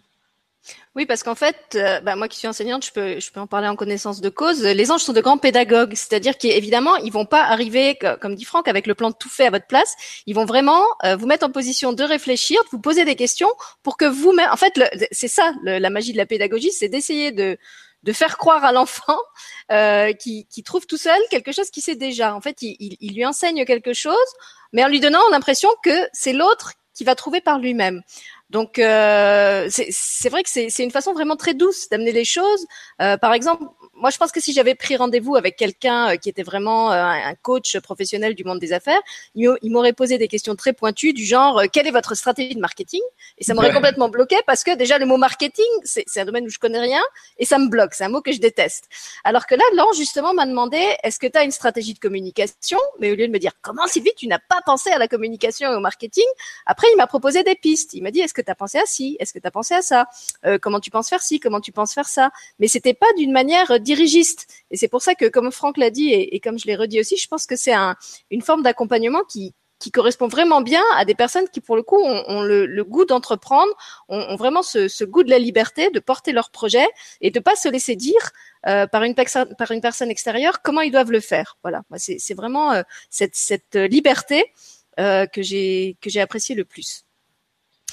Oui, 0.94 1.06
parce 1.06 1.22
qu'en 1.22 1.34
fait, 1.34 1.56
euh, 1.74 2.00
bah, 2.00 2.16
moi 2.16 2.28
qui 2.28 2.38
suis 2.38 2.48
enseignante, 2.48 2.84
je 2.84 2.92
peux, 2.92 3.18
je 3.18 3.32
peux 3.32 3.40
en 3.40 3.46
parler 3.46 3.68
en 3.68 3.76
connaissance 3.76 4.20
de 4.20 4.28
cause. 4.28 4.62
Les 4.62 4.90
anges 4.90 5.02
sont 5.02 5.12
de 5.12 5.20
grands 5.20 5.38
pédagogues, 5.38 5.94
c'est-à-dire 5.94 6.38
qu'évidemment, 6.38 6.96
ils 6.96 7.12
vont 7.12 7.26
pas 7.26 7.44
arriver, 7.44 7.98
comme 8.20 8.34
dit 8.34 8.44
Franck, 8.44 8.68
avec 8.68 8.86
le 8.86 8.94
plan 8.94 9.10
de 9.10 9.16
tout 9.18 9.28
fait 9.28 9.46
à 9.46 9.50
votre 9.50 9.66
place. 9.66 9.94
Ils 10.26 10.34
vont 10.34 10.44
vraiment 10.44 10.84
euh, 11.04 11.16
vous 11.16 11.26
mettre 11.26 11.46
en 11.46 11.50
position 11.50 11.92
de 11.92 12.04
réfléchir, 12.04 12.62
de 12.64 12.68
vous 12.70 12.80
poser 12.80 13.04
des 13.04 13.16
questions 13.16 13.50
pour 13.82 13.96
que 13.96 14.04
vous-même. 14.04 14.50
En 14.50 14.56
fait, 14.56 14.80
c'est 15.10 15.28
ça 15.28 15.52
la 15.64 15.90
magie 15.90 16.12
de 16.12 16.18
la 16.18 16.26
pédagogie, 16.26 16.72
c'est 16.72 16.88
d'essayer 16.88 17.32
de 17.32 17.58
de 18.02 18.12
faire 18.12 18.36
croire 18.36 18.64
à 18.64 18.72
l'enfant 18.72 19.18
euh, 19.70 20.12
qui, 20.12 20.46
qui, 20.46 20.64
trouve 20.64 20.86
tout 20.86 20.96
seul 20.96 21.20
quelque 21.30 21.52
chose 21.52 21.70
qu'il 21.70 21.84
sait 21.84 21.94
déjà. 21.94 22.34
En 22.34 22.40
fait, 22.40 22.60
il, 22.62 22.96
il 23.00 23.14
lui 23.14 23.24
enseigne 23.24 23.64
quelque 23.64 23.92
chose, 23.92 24.16
mais 24.72 24.84
en 24.84 24.88
lui 24.88 24.98
donnant 24.98 25.22
l'impression 25.30 25.68
que 25.84 26.08
c'est 26.12 26.32
l'autre 26.32 26.72
qui 26.94 27.04
va 27.04 27.14
trouver 27.14 27.40
par 27.40 27.58
lui-même. 27.58 28.02
Donc 28.52 28.78
euh, 28.78 29.66
c'est 29.70 30.28
vrai 30.28 30.42
que 30.42 30.50
c'est 30.50 30.84
une 30.84 30.90
façon 30.90 31.14
vraiment 31.14 31.36
très 31.36 31.54
douce 31.54 31.88
d'amener 31.88 32.12
les 32.12 32.26
choses. 32.26 32.66
Euh, 33.00 33.16
par 33.16 33.32
exemple, 33.32 33.64
moi 33.94 34.10
je 34.10 34.18
pense 34.18 34.30
que 34.30 34.40
si 34.40 34.52
j'avais 34.52 34.74
pris 34.74 34.94
rendez-vous 34.96 35.36
avec 35.36 35.56
quelqu'un 35.56 36.10
euh, 36.10 36.16
qui 36.16 36.28
était 36.28 36.42
vraiment 36.42 36.92
euh, 36.92 37.02
un 37.02 37.34
coach 37.34 37.78
professionnel 37.78 38.34
du 38.34 38.44
monde 38.44 38.58
des 38.58 38.74
affaires, 38.74 39.00
il 39.34 39.56
m'aurait 39.70 39.94
posé 39.94 40.18
des 40.18 40.28
questions 40.28 40.54
très 40.54 40.74
pointues 40.74 41.14
du 41.14 41.24
genre 41.24 41.60
euh, 41.60 41.64
quelle 41.72 41.86
est 41.86 41.92
votre 41.92 42.14
stratégie 42.14 42.54
de 42.54 42.60
marketing? 42.60 43.00
Et 43.38 43.44
ça 43.44 43.54
m'aurait 43.54 43.72
complètement 43.72 44.10
bloqué 44.10 44.36
parce 44.46 44.64
que 44.64 44.76
déjà 44.76 44.98
le 44.98 45.06
mot 45.06 45.16
marketing 45.16 45.64
c'est 45.84 46.20
un 46.20 46.26
domaine 46.26 46.44
où 46.44 46.50
je 46.50 46.58
connais 46.58 46.80
rien 46.80 47.02
et 47.38 47.46
ça 47.46 47.56
me 47.58 47.68
bloque. 47.68 47.94
C'est 47.94 48.04
un 48.04 48.10
mot 48.10 48.20
que 48.20 48.32
je 48.32 48.38
déteste. 48.38 48.84
Alors 49.24 49.46
que 49.46 49.54
là, 49.54 49.64
Laurent 49.76 49.94
justement 49.94 50.34
m'a 50.34 50.44
demandé 50.44 50.78
est-ce 51.02 51.18
que 51.18 51.26
tu 51.26 51.38
as 51.38 51.44
une 51.44 51.52
stratégie 51.52 51.94
de 51.94 52.00
communication? 52.00 52.78
Mais 53.00 53.10
au 53.12 53.14
lieu 53.14 53.26
de 53.28 53.32
me 53.32 53.38
dire 53.38 53.52
comment 53.62 53.86
Sylvie 53.86 54.12
tu 54.14 54.26
n'as 54.26 54.40
pas 54.40 54.60
pensé 54.66 54.90
à 54.90 54.98
la 54.98 55.08
communication 55.08 55.72
et 55.72 55.74
au 55.74 55.80
marketing, 55.80 56.26
après 56.66 56.88
il 56.92 56.96
m'a 56.96 57.06
proposé 57.06 57.44
des 57.44 57.54
pistes. 57.54 57.94
Il 57.94 58.02
m'a 58.02 58.10
dit 58.10 58.20
est-ce 58.20 58.34
que 58.34 58.41
tu 58.42 58.50
as 58.50 58.54
pensé 58.54 58.78
à 58.78 58.86
ci 58.86 59.16
Est-ce 59.20 59.32
que 59.32 59.38
tu 59.38 59.46
as 59.46 59.50
pensé 59.50 59.74
à 59.74 59.82
ça 59.82 60.06
euh, 60.44 60.58
Comment 60.60 60.80
tu 60.80 60.90
penses 60.90 61.08
faire 61.08 61.22
ci 61.22 61.40
Comment 61.40 61.60
tu 61.60 61.72
penses 61.72 61.92
faire 61.92 62.08
ça 62.08 62.30
Mais 62.58 62.68
c'était 62.68 62.94
pas 62.94 63.12
d'une 63.16 63.32
manière 63.32 63.70
euh, 63.70 63.78
dirigiste. 63.78 64.46
Et 64.70 64.76
c'est 64.76 64.88
pour 64.88 65.02
ça 65.02 65.14
que, 65.14 65.26
comme 65.26 65.50
Franck 65.52 65.76
l'a 65.76 65.90
dit 65.90 66.12
et, 66.12 66.40
comme 66.40 66.58
je 66.58 66.66
l'ai 66.66 66.76
redit 66.76 67.00
aussi, 67.00 67.16
je 67.16 67.28
pense 67.28 67.46
que 67.46 67.56
c'est 67.56 67.72
un, 67.72 67.96
une 68.30 68.42
forme 68.42 68.62
d'accompagnement 68.62 69.22
qui, 69.24 69.54
qui 69.78 69.90
correspond 69.90 70.28
vraiment 70.28 70.60
bien 70.60 70.82
à 70.96 71.04
des 71.04 71.14
personnes 71.14 71.48
qui, 71.48 71.60
pour 71.60 71.76
le 71.76 71.82
coup, 71.82 71.98
ont, 71.98 72.42
le, 72.42 72.82
goût 72.84 73.04
d'entreprendre, 73.04 73.72
ont, 74.08 74.36
vraiment 74.36 74.62
ce, 74.62 75.04
goût 75.04 75.22
de 75.22 75.30
la 75.30 75.38
liberté, 75.38 75.90
de 75.90 76.00
porter 76.00 76.32
leur 76.32 76.50
projet 76.50 76.86
et 77.20 77.30
de 77.30 77.40
pas 77.40 77.56
se 77.56 77.68
laisser 77.68 77.96
dire 77.96 78.30
euh, 78.66 78.86
par 78.86 79.02
une 79.02 79.14
personne 79.14 79.54
par 79.56 79.72
une 79.72 79.80
personne 79.80 80.10
extérieure 80.10 80.62
comment 80.62 80.82
ils 80.82 80.92
doivent 80.92 81.10
le 81.10 81.20
faire. 81.20 81.56
Voilà, 81.62 81.82
c'est 81.96 82.34
vraiment 82.34 82.82
cette, 83.10 83.34
cette 83.34 83.74
liberté 83.74 84.44
que 84.96 85.42
j'ai 85.42 85.96
que 86.00 86.10
j'ai 86.10 86.20
apprécié 86.20 86.54
le 86.54 86.64
plus. 86.64 87.04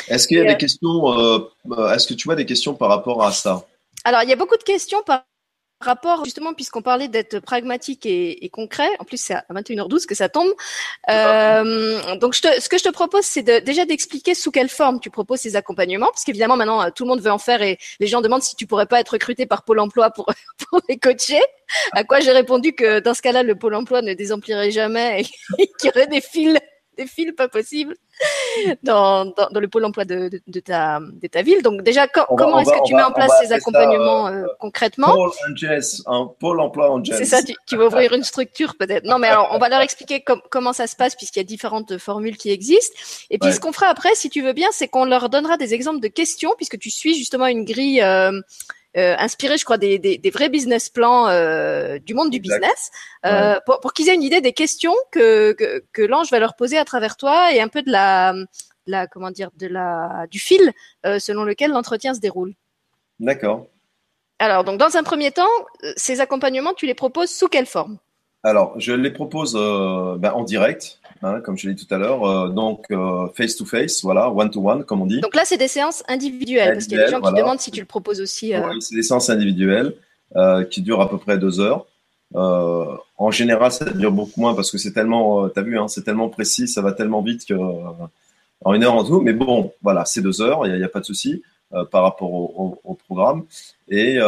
Est-ce 0.07 0.27
qu'il 0.27 0.37
y 0.37 0.41
a 0.41 0.45
des 0.45 0.51
euh, 0.51 0.55
questions 0.55 1.13
euh, 1.13 1.39
euh, 1.71 1.93
Est-ce 1.93 2.07
que 2.07 2.13
tu 2.13 2.25
vois 2.25 2.35
des 2.35 2.45
questions 2.45 2.73
par 2.73 2.89
rapport 2.89 3.23
à 3.23 3.31
ça? 3.31 3.65
Alors, 4.03 4.23
il 4.23 4.29
y 4.29 4.33
a 4.33 4.35
beaucoup 4.35 4.57
de 4.57 4.63
questions 4.63 5.01
par 5.03 5.23
rapport, 5.81 6.25
justement, 6.25 6.53
puisqu'on 6.53 6.81
parlait 6.81 7.07
d'être 7.07 7.39
pragmatique 7.39 8.05
et, 8.05 8.49
concret. 8.51 8.89
En 8.99 9.05
plus, 9.05 9.17
c'est 9.17 9.33
à 9.33 9.45
21h12 9.53 10.05
que 10.05 10.15
ça 10.15 10.27
tombe. 10.27 10.49
donc, 12.19 12.35
ce 12.35 12.69
que 12.69 12.77
je 12.77 12.83
te 12.83 12.89
propose, 12.89 13.23
c'est 13.23 13.43
déjà 13.43 13.85
d'expliquer 13.85 14.35
sous 14.35 14.51
quelle 14.51 14.69
forme 14.69 14.99
tu 14.99 15.09
proposes 15.09 15.39
ces 15.39 15.55
accompagnements, 15.55 16.07
parce 16.07 16.23
qu'évidemment, 16.23 16.57
maintenant, 16.57 16.89
tout 16.91 17.03
le 17.03 17.09
monde 17.09 17.21
veut 17.21 17.31
en 17.31 17.37
faire 17.37 17.61
et 17.61 17.77
les 17.99 18.07
gens 18.07 18.21
demandent 18.21 18.43
si 18.43 18.55
tu 18.55 18.67
pourrais 18.67 18.87
pas 18.87 18.99
être 18.99 19.11
recruté 19.11 19.45
par 19.45 19.63
Pôle 19.63 19.79
Emploi 19.79 20.09
pour, 20.11 20.25
pour 20.69 20.81
les 20.89 20.97
coacher. 20.97 21.41
À 21.93 22.03
quoi 22.03 22.19
j'ai 22.19 22.31
répondu 22.31 22.73
que 22.73 22.99
dans 22.99 23.13
ce 23.13 23.21
cas-là, 23.21 23.43
le 23.43 23.55
Pôle 23.55 23.75
Emploi 23.75 24.01
ne 24.01 24.13
désemplirait 24.13 24.71
jamais 24.71 25.21
et 25.57 25.67
qu'il 25.79 25.87
y 25.87 25.89
aurait 25.89 26.07
des 26.07 26.21
fils 26.21 26.59
des 26.99 27.07
fils 27.07 27.31
pas 27.35 27.47
possibles 27.47 27.95
dans, 28.83 29.25
dans, 29.25 29.59
le 29.59 29.67
pôle 29.67 29.85
emploi 29.85 30.05
de, 30.05 30.29
de, 30.47 30.59
ta, 30.59 30.99
de 30.99 31.27
ta 31.27 31.41
ville. 31.41 31.61
Donc 31.61 31.81
déjà, 31.81 32.07
comment 32.07 32.59
est-ce 32.59 32.71
que 32.71 32.85
tu 32.85 32.93
mets 32.93 33.03
en 33.03 33.11
place 33.11 33.31
ces 33.41 33.51
accompagnements 33.51 34.27
euh, 34.27 34.43
euh, 34.43 34.47
concrètement 34.59 35.15
un 36.07 36.29
pôle 36.39 36.59
emploi 36.59 36.91
en 36.91 37.03
C'est 37.03 37.25
ça, 37.25 37.39
tu, 37.43 37.75
vas 37.77 37.85
ouvrir 37.85 38.13
une 38.13 38.23
structure 38.23 38.75
peut-être. 38.77 39.05
Non, 39.05 39.19
mais 39.19 39.27
alors 39.27 39.49
on 39.51 39.57
va 39.57 39.69
leur 39.69 39.81
expliquer 39.81 40.23
comment 40.49 40.73
ça 40.73 40.87
se 40.87 40.95
passe 40.95 41.15
puisqu'il 41.15 41.39
y 41.39 41.41
a 41.41 41.45
différentes 41.45 41.97
formules 41.97 42.37
qui 42.37 42.51
existent. 42.51 42.97
Et 43.29 43.37
puis 43.37 43.53
ce 43.53 43.59
qu'on 43.59 43.71
fera 43.71 43.87
après, 43.87 44.13
si 44.15 44.29
tu 44.29 44.41
veux 44.41 44.53
bien, 44.53 44.67
c'est 44.71 44.87
qu'on 44.87 45.05
leur 45.05 45.29
donnera 45.29 45.57
des 45.57 45.73
exemples 45.73 45.99
de 45.99 46.07
questions 46.07 46.53
puisque 46.57 46.77
tu 46.77 46.89
suis 46.89 47.15
justement 47.15 47.47
une 47.47 47.65
grille. 47.65 48.01
Euh, 48.01 48.41
euh, 48.97 49.15
inspiré, 49.17 49.57
je 49.57 49.65
crois, 49.65 49.77
des, 49.77 49.99
des, 49.99 50.17
des 50.17 50.29
vrais 50.29 50.49
business 50.49 50.89
plans 50.89 51.27
euh, 51.27 51.99
du 51.99 52.13
monde 52.13 52.29
du 52.29 52.39
business, 52.39 52.91
euh, 53.25 53.59
pour, 53.65 53.79
pour 53.79 53.93
qu'ils 53.93 54.09
aient 54.09 54.15
une 54.15 54.23
idée 54.23 54.41
des 54.41 54.53
questions 54.53 54.95
que, 55.11 55.53
que, 55.53 55.83
que 55.91 56.01
l'ange 56.01 56.31
va 56.31 56.39
leur 56.39 56.55
poser 56.55 56.77
à 56.77 56.85
travers 56.85 57.17
toi 57.17 57.53
et 57.53 57.61
un 57.61 57.67
peu 57.67 57.81
de 57.81 57.91
la, 57.91 58.33
la 58.87 59.07
comment 59.07 59.31
dire, 59.31 59.49
de 59.57 59.67
la 59.67 60.25
du 60.31 60.39
fil 60.39 60.71
euh, 61.05 61.19
selon 61.19 61.43
lequel 61.43 61.71
l'entretien 61.71 62.13
se 62.13 62.19
déroule. 62.19 62.53
D'accord. 63.19 63.67
Alors, 64.39 64.63
donc, 64.63 64.79
dans 64.79 64.95
un 64.95 65.03
premier 65.03 65.31
temps, 65.31 65.47
ces 65.97 66.21
accompagnements, 66.21 66.73
tu 66.73 66.85
les 66.85 66.93
proposes 66.93 67.29
sous 67.29 67.47
quelle 67.47 67.65
forme? 67.65 67.97
Alors, 68.43 68.79
je 68.79 68.93
les 68.93 69.11
propose 69.11 69.53
ben, 69.53 70.31
en 70.31 70.43
direct. 70.43 70.98
Hein, 71.21 71.41
comme 71.41 71.57
je 71.57 71.67
l'ai 71.67 71.73
dit 71.73 71.85
tout 71.85 71.93
à 71.93 71.97
l'heure. 71.97 72.23
Euh, 72.23 72.49
donc, 72.49 72.85
face 73.35 73.55
to 73.57 73.65
face, 73.65 74.03
voilà, 74.03 74.29
one 74.31 74.49
to 74.49 74.67
one, 74.67 74.83
comme 74.83 75.01
on 75.01 75.05
dit. 75.05 75.19
Donc 75.21 75.35
là, 75.35 75.43
c'est 75.45 75.57
des 75.57 75.67
séances 75.67 76.03
individuelles, 76.07 76.73
parce 76.73 76.85
qu'il 76.85 76.97
y 76.97 77.01
a 77.01 77.05
des 77.05 77.11
gens 77.11 77.21
qui 77.21 77.33
demandent 77.33 77.59
si 77.59 77.71
tu 77.71 77.81
le 77.81 77.85
proposes 77.85 78.21
aussi. 78.21 78.53
Euh... 78.53 78.61
c'est 78.79 78.95
des 78.95 79.03
séances 79.03 79.29
individuelles 79.29 79.95
euh, 80.35 80.63
qui 80.63 80.83
durent 80.83 81.01
à 81.01 81.09
peu 81.09 81.17
près 81.17 81.39
deux 81.39 81.59
heures. 81.59 81.87
Euh, 82.35 82.85
en 83.17 83.31
général, 83.31 83.71
ça 83.71 83.85
dure 83.85 84.11
beaucoup 84.11 84.39
moins 84.39 84.53
parce 84.53 84.69
que 84.69 84.77
c'est 84.77 84.91
tellement, 84.93 85.45
euh, 85.45 85.47
t'as 85.47 85.63
vu, 85.63 85.79
hein, 85.79 85.87
c'est 85.87 86.03
tellement 86.03 86.29
précis, 86.29 86.67
ça 86.67 86.83
va 86.83 86.91
tellement 86.91 87.23
vite 87.23 87.47
que 87.47 87.55
en 88.63 88.73
une 88.75 88.83
heure 88.83 88.93
en 88.93 89.03
tout. 89.03 89.21
Mais 89.21 89.33
bon, 89.33 89.73
voilà, 89.81 90.05
c'est 90.05 90.21
deux 90.21 90.39
heures, 90.39 90.67
il 90.67 90.75
n'y 90.75 90.83
a, 90.83 90.85
a, 90.85 90.89
pas 90.89 90.99
de 90.99 91.05
souci 91.05 91.41
par 91.89 92.03
rapport 92.03 92.31
au, 92.31 92.53
au, 92.83 92.91
au 92.91 92.93
programme. 92.93 93.45
Et 93.87 94.19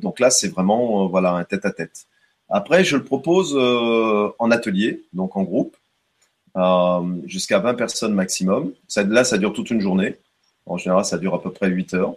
donc 0.00 0.18
là, 0.18 0.30
c'est 0.30 0.48
vraiment 0.48 1.08
voilà 1.08 1.32
un 1.32 1.44
tête 1.44 1.66
à 1.66 1.70
tête. 1.70 2.06
Après, 2.48 2.82
je 2.82 2.96
le 2.96 3.04
propose 3.04 3.54
en 4.38 4.50
atelier, 4.50 5.02
donc 5.12 5.36
en 5.36 5.42
groupe. 5.42 5.76
Euh, 6.56 7.00
jusqu'à 7.26 7.58
20 7.58 7.74
personnes 7.74 8.14
maximum. 8.14 8.72
Là, 8.96 9.24
ça 9.24 9.38
dure 9.38 9.52
toute 9.52 9.70
une 9.70 9.80
journée. 9.80 10.16
En 10.66 10.76
général, 10.76 11.04
ça 11.04 11.18
dure 11.18 11.34
à 11.34 11.42
peu 11.42 11.50
près 11.50 11.68
8 11.68 11.94
heures. 11.94 12.14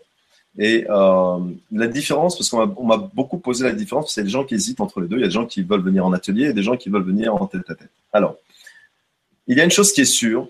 Et 0.59 0.85
euh, 0.89 1.39
la 1.71 1.87
différence, 1.87 2.37
parce 2.37 2.49
qu'on 2.49 2.85
m'a 2.85 2.97
beaucoup 2.97 3.39
posé 3.39 3.63
la 3.63 3.73
différence, 3.73 4.13
c'est 4.13 4.23
les 4.23 4.29
gens 4.29 4.43
qui 4.43 4.53
hésitent 4.53 4.79
entre 4.79 5.01
les 5.01 5.07
deux. 5.07 5.17
Il 5.17 5.21
y 5.21 5.23
a 5.23 5.27
des 5.27 5.33
gens 5.33 5.47
qui 5.47 5.63
veulent 5.63 5.81
venir 5.81 6.05
en 6.05 6.13
atelier 6.13 6.49
et 6.49 6.53
des 6.53 6.61
gens 6.61 6.77
qui 6.77 6.89
veulent 6.89 7.03
venir 7.03 7.33
en 7.33 7.47
tête 7.47 7.69
à 7.69 7.75
tête. 7.75 7.89
Alors, 8.13 8.35
il 9.47 9.57
y 9.57 9.61
a 9.61 9.63
une 9.63 9.71
chose 9.71 9.91
qui 9.91 10.01
est 10.01 10.05
sûre, 10.05 10.47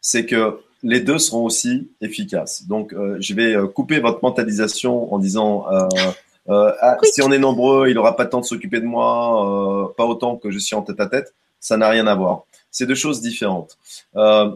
c'est 0.00 0.24
que 0.24 0.58
les 0.82 1.00
deux 1.00 1.18
seront 1.18 1.44
aussi 1.44 1.90
efficaces. 2.00 2.66
Donc, 2.66 2.94
euh, 2.94 3.16
je 3.20 3.34
vais 3.34 3.54
couper 3.74 4.00
votre 4.00 4.20
mentalisation 4.22 5.12
en 5.12 5.18
disant 5.18 5.66
euh 5.70 5.88
ah, 6.48 6.96
si 7.02 7.22
on 7.22 7.32
est 7.32 7.40
nombreux, 7.40 7.88
il 7.88 7.94
n'aura 7.94 8.14
pas 8.14 8.22
le 8.22 8.30
temps 8.30 8.40
de 8.40 8.46
s'occuper 8.46 8.78
de 8.80 8.86
moi, 8.86 9.92
pas 9.96 10.04
autant 10.04 10.36
que 10.36 10.52
je 10.52 10.60
suis 10.60 10.76
en 10.76 10.82
tête 10.82 11.00
à 11.00 11.06
tête. 11.06 11.34
Ça 11.58 11.76
n'a 11.76 11.88
rien 11.88 12.06
à 12.06 12.14
voir 12.14 12.44
c'est 12.76 12.84
deux 12.84 12.94
choses 12.94 13.22
différentes. 13.22 13.78
Euh, 14.16 14.50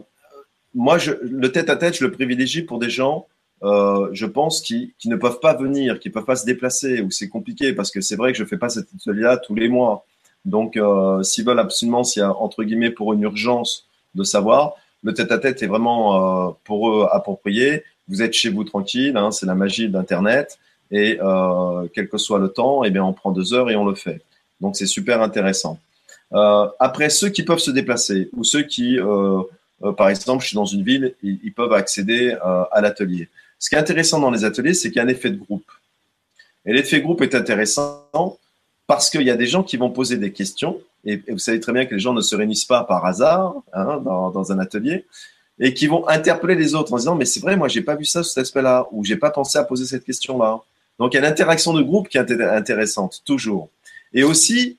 moi, 0.75 0.97
le 1.23 1.51
tête-à-tête, 1.51 1.97
je 1.97 2.05
le 2.05 2.11
privilégie 2.11 2.61
pour 2.61 2.77
des 2.77 2.91
gens, 2.91 3.25
euh, 3.63 4.09
je 4.13 4.27
pense, 4.27 4.61
qui, 4.61 4.93
ne 5.05 5.15
peuvent 5.15 5.39
pas 5.39 5.55
venir, 5.55 5.99
qui 5.99 6.09
ne 6.09 6.13
peuvent 6.13 6.25
pas 6.25 6.35
se 6.35 6.45
déplacer, 6.45 7.01
ou 7.01 7.09
c'est 7.09 7.29
compliqué, 7.29 7.73
parce 7.73 7.89
que 7.89 7.99
c'est 7.99 8.15
vrai 8.15 8.31
que 8.31 8.37
je 8.37 8.43
ne 8.43 8.47
fais 8.47 8.59
pas 8.59 8.69
cet 8.69 8.89
atelier-là 8.93 9.37
tous 9.37 9.55
les 9.55 9.69
mois. 9.69 10.05
Donc, 10.45 10.77
euh, 10.77 11.23
s'ils 11.23 11.45
veulent 11.45 11.57
absolument, 11.57 12.03
s'il 12.03 12.19
y 12.19 12.23
a, 12.23 12.31
entre 12.31 12.63
guillemets, 12.63 12.91
pour 12.91 13.11
une 13.13 13.23
urgence 13.23 13.87
de 14.13 14.23
savoir, 14.23 14.75
le 15.01 15.15
tête-à-tête 15.15 15.63
est 15.63 15.67
vraiment 15.67 16.55
pour 16.63 16.91
eux 16.91 17.07
approprié. 17.11 17.83
Vous 18.07 18.21
êtes 18.21 18.33
chez 18.33 18.51
vous 18.51 18.63
tranquille, 18.63 19.17
hein, 19.17 19.31
c'est 19.31 19.47
la 19.47 19.55
magie 19.55 19.89
d'Internet. 19.89 20.59
Et 20.91 21.17
quel 21.93 22.07
que 22.07 22.19
soit 22.19 22.37
le 22.37 22.49
temps, 22.49 22.83
eh 22.83 22.91
bien, 22.91 23.03
on 23.03 23.13
prend 23.13 23.31
deux 23.31 23.55
heures 23.55 23.71
et 23.71 23.75
on 23.75 23.85
le 23.85 23.95
fait. 23.95 24.21
Donc, 24.59 24.75
c'est 24.75 24.85
super 24.85 25.23
intéressant. 25.23 25.79
Euh, 26.33 26.67
après, 26.79 27.09
ceux 27.09 27.29
qui 27.29 27.43
peuvent 27.43 27.59
se 27.59 27.71
déplacer 27.71 28.29
ou 28.33 28.43
ceux 28.43 28.63
qui, 28.63 28.99
euh, 28.99 29.41
euh, 29.83 29.91
par 29.91 30.09
exemple, 30.09 30.43
je 30.43 30.49
suis 30.49 30.55
dans 30.55 30.65
une 30.65 30.83
ville, 30.83 31.15
ils, 31.23 31.53
peuvent 31.53 31.73
accéder 31.73 32.35
à 32.71 32.81
l'atelier. 32.81 33.29
Ce 33.59 33.69
qui 33.69 33.75
est 33.75 33.79
intéressant 33.79 34.19
dans 34.19 34.31
les 34.31 34.45
ateliers, 34.45 34.73
c'est 34.73 34.89
qu'il 34.89 34.97
y 34.97 34.99
a 34.99 35.03
un 35.03 35.09
effet 35.09 35.29
de 35.29 35.37
groupe. 35.37 35.69
Et 36.65 36.73
l'effet 36.73 36.97
de 36.97 37.03
groupe 37.03 37.21
est 37.21 37.35
intéressant 37.35 38.37
parce 38.87 39.09
qu'il 39.09 39.23
y 39.23 39.31
a 39.31 39.35
des 39.35 39.47
gens 39.47 39.63
qui 39.63 39.77
vont 39.77 39.89
poser 39.89 40.17
des 40.17 40.31
questions, 40.31 40.79
et, 41.05 41.23
vous 41.29 41.39
savez 41.39 41.59
très 41.59 41.73
bien 41.73 41.85
que 41.85 41.95
les 41.95 41.99
gens 41.99 42.13
ne 42.13 42.21
se 42.21 42.35
réunissent 42.35 42.65
pas 42.65 42.83
par 42.83 43.05
hasard 43.05 43.55
hein, 43.73 44.01
dans, 44.03 44.29
dans, 44.29 44.51
un 44.51 44.59
atelier, 44.59 45.05
et 45.59 45.73
qui 45.73 45.87
vont 45.87 46.07
interpeller 46.07 46.55
les 46.55 46.75
autres 46.75 46.93
en 46.93 46.97
disant 46.97 47.15
mais 47.15 47.25
c'est 47.25 47.39
vrai, 47.39 47.55
moi 47.55 47.67
j'ai 47.67 47.81
pas 47.81 47.95
vu 47.95 48.05
ça 48.05 48.23
sous 48.23 48.29
cet 48.29 48.43
aspect-là, 48.43 48.87
ou 48.91 49.03
j'ai 49.05 49.15
pas 49.15 49.31
pensé 49.31 49.57
à 49.57 49.63
poser 49.63 49.85
cette 49.85 50.03
question-là. 50.03 50.59
Donc 50.99 51.13
il 51.13 51.15
y 51.15 51.19
a 51.19 51.21
l'interaction 51.21 51.73
de 51.73 51.81
groupe 51.81 52.09
qui 52.09 52.17
est 52.17 52.31
intéressante 52.41 53.21
toujours. 53.25 53.69
Et 54.13 54.23
aussi, 54.23 54.77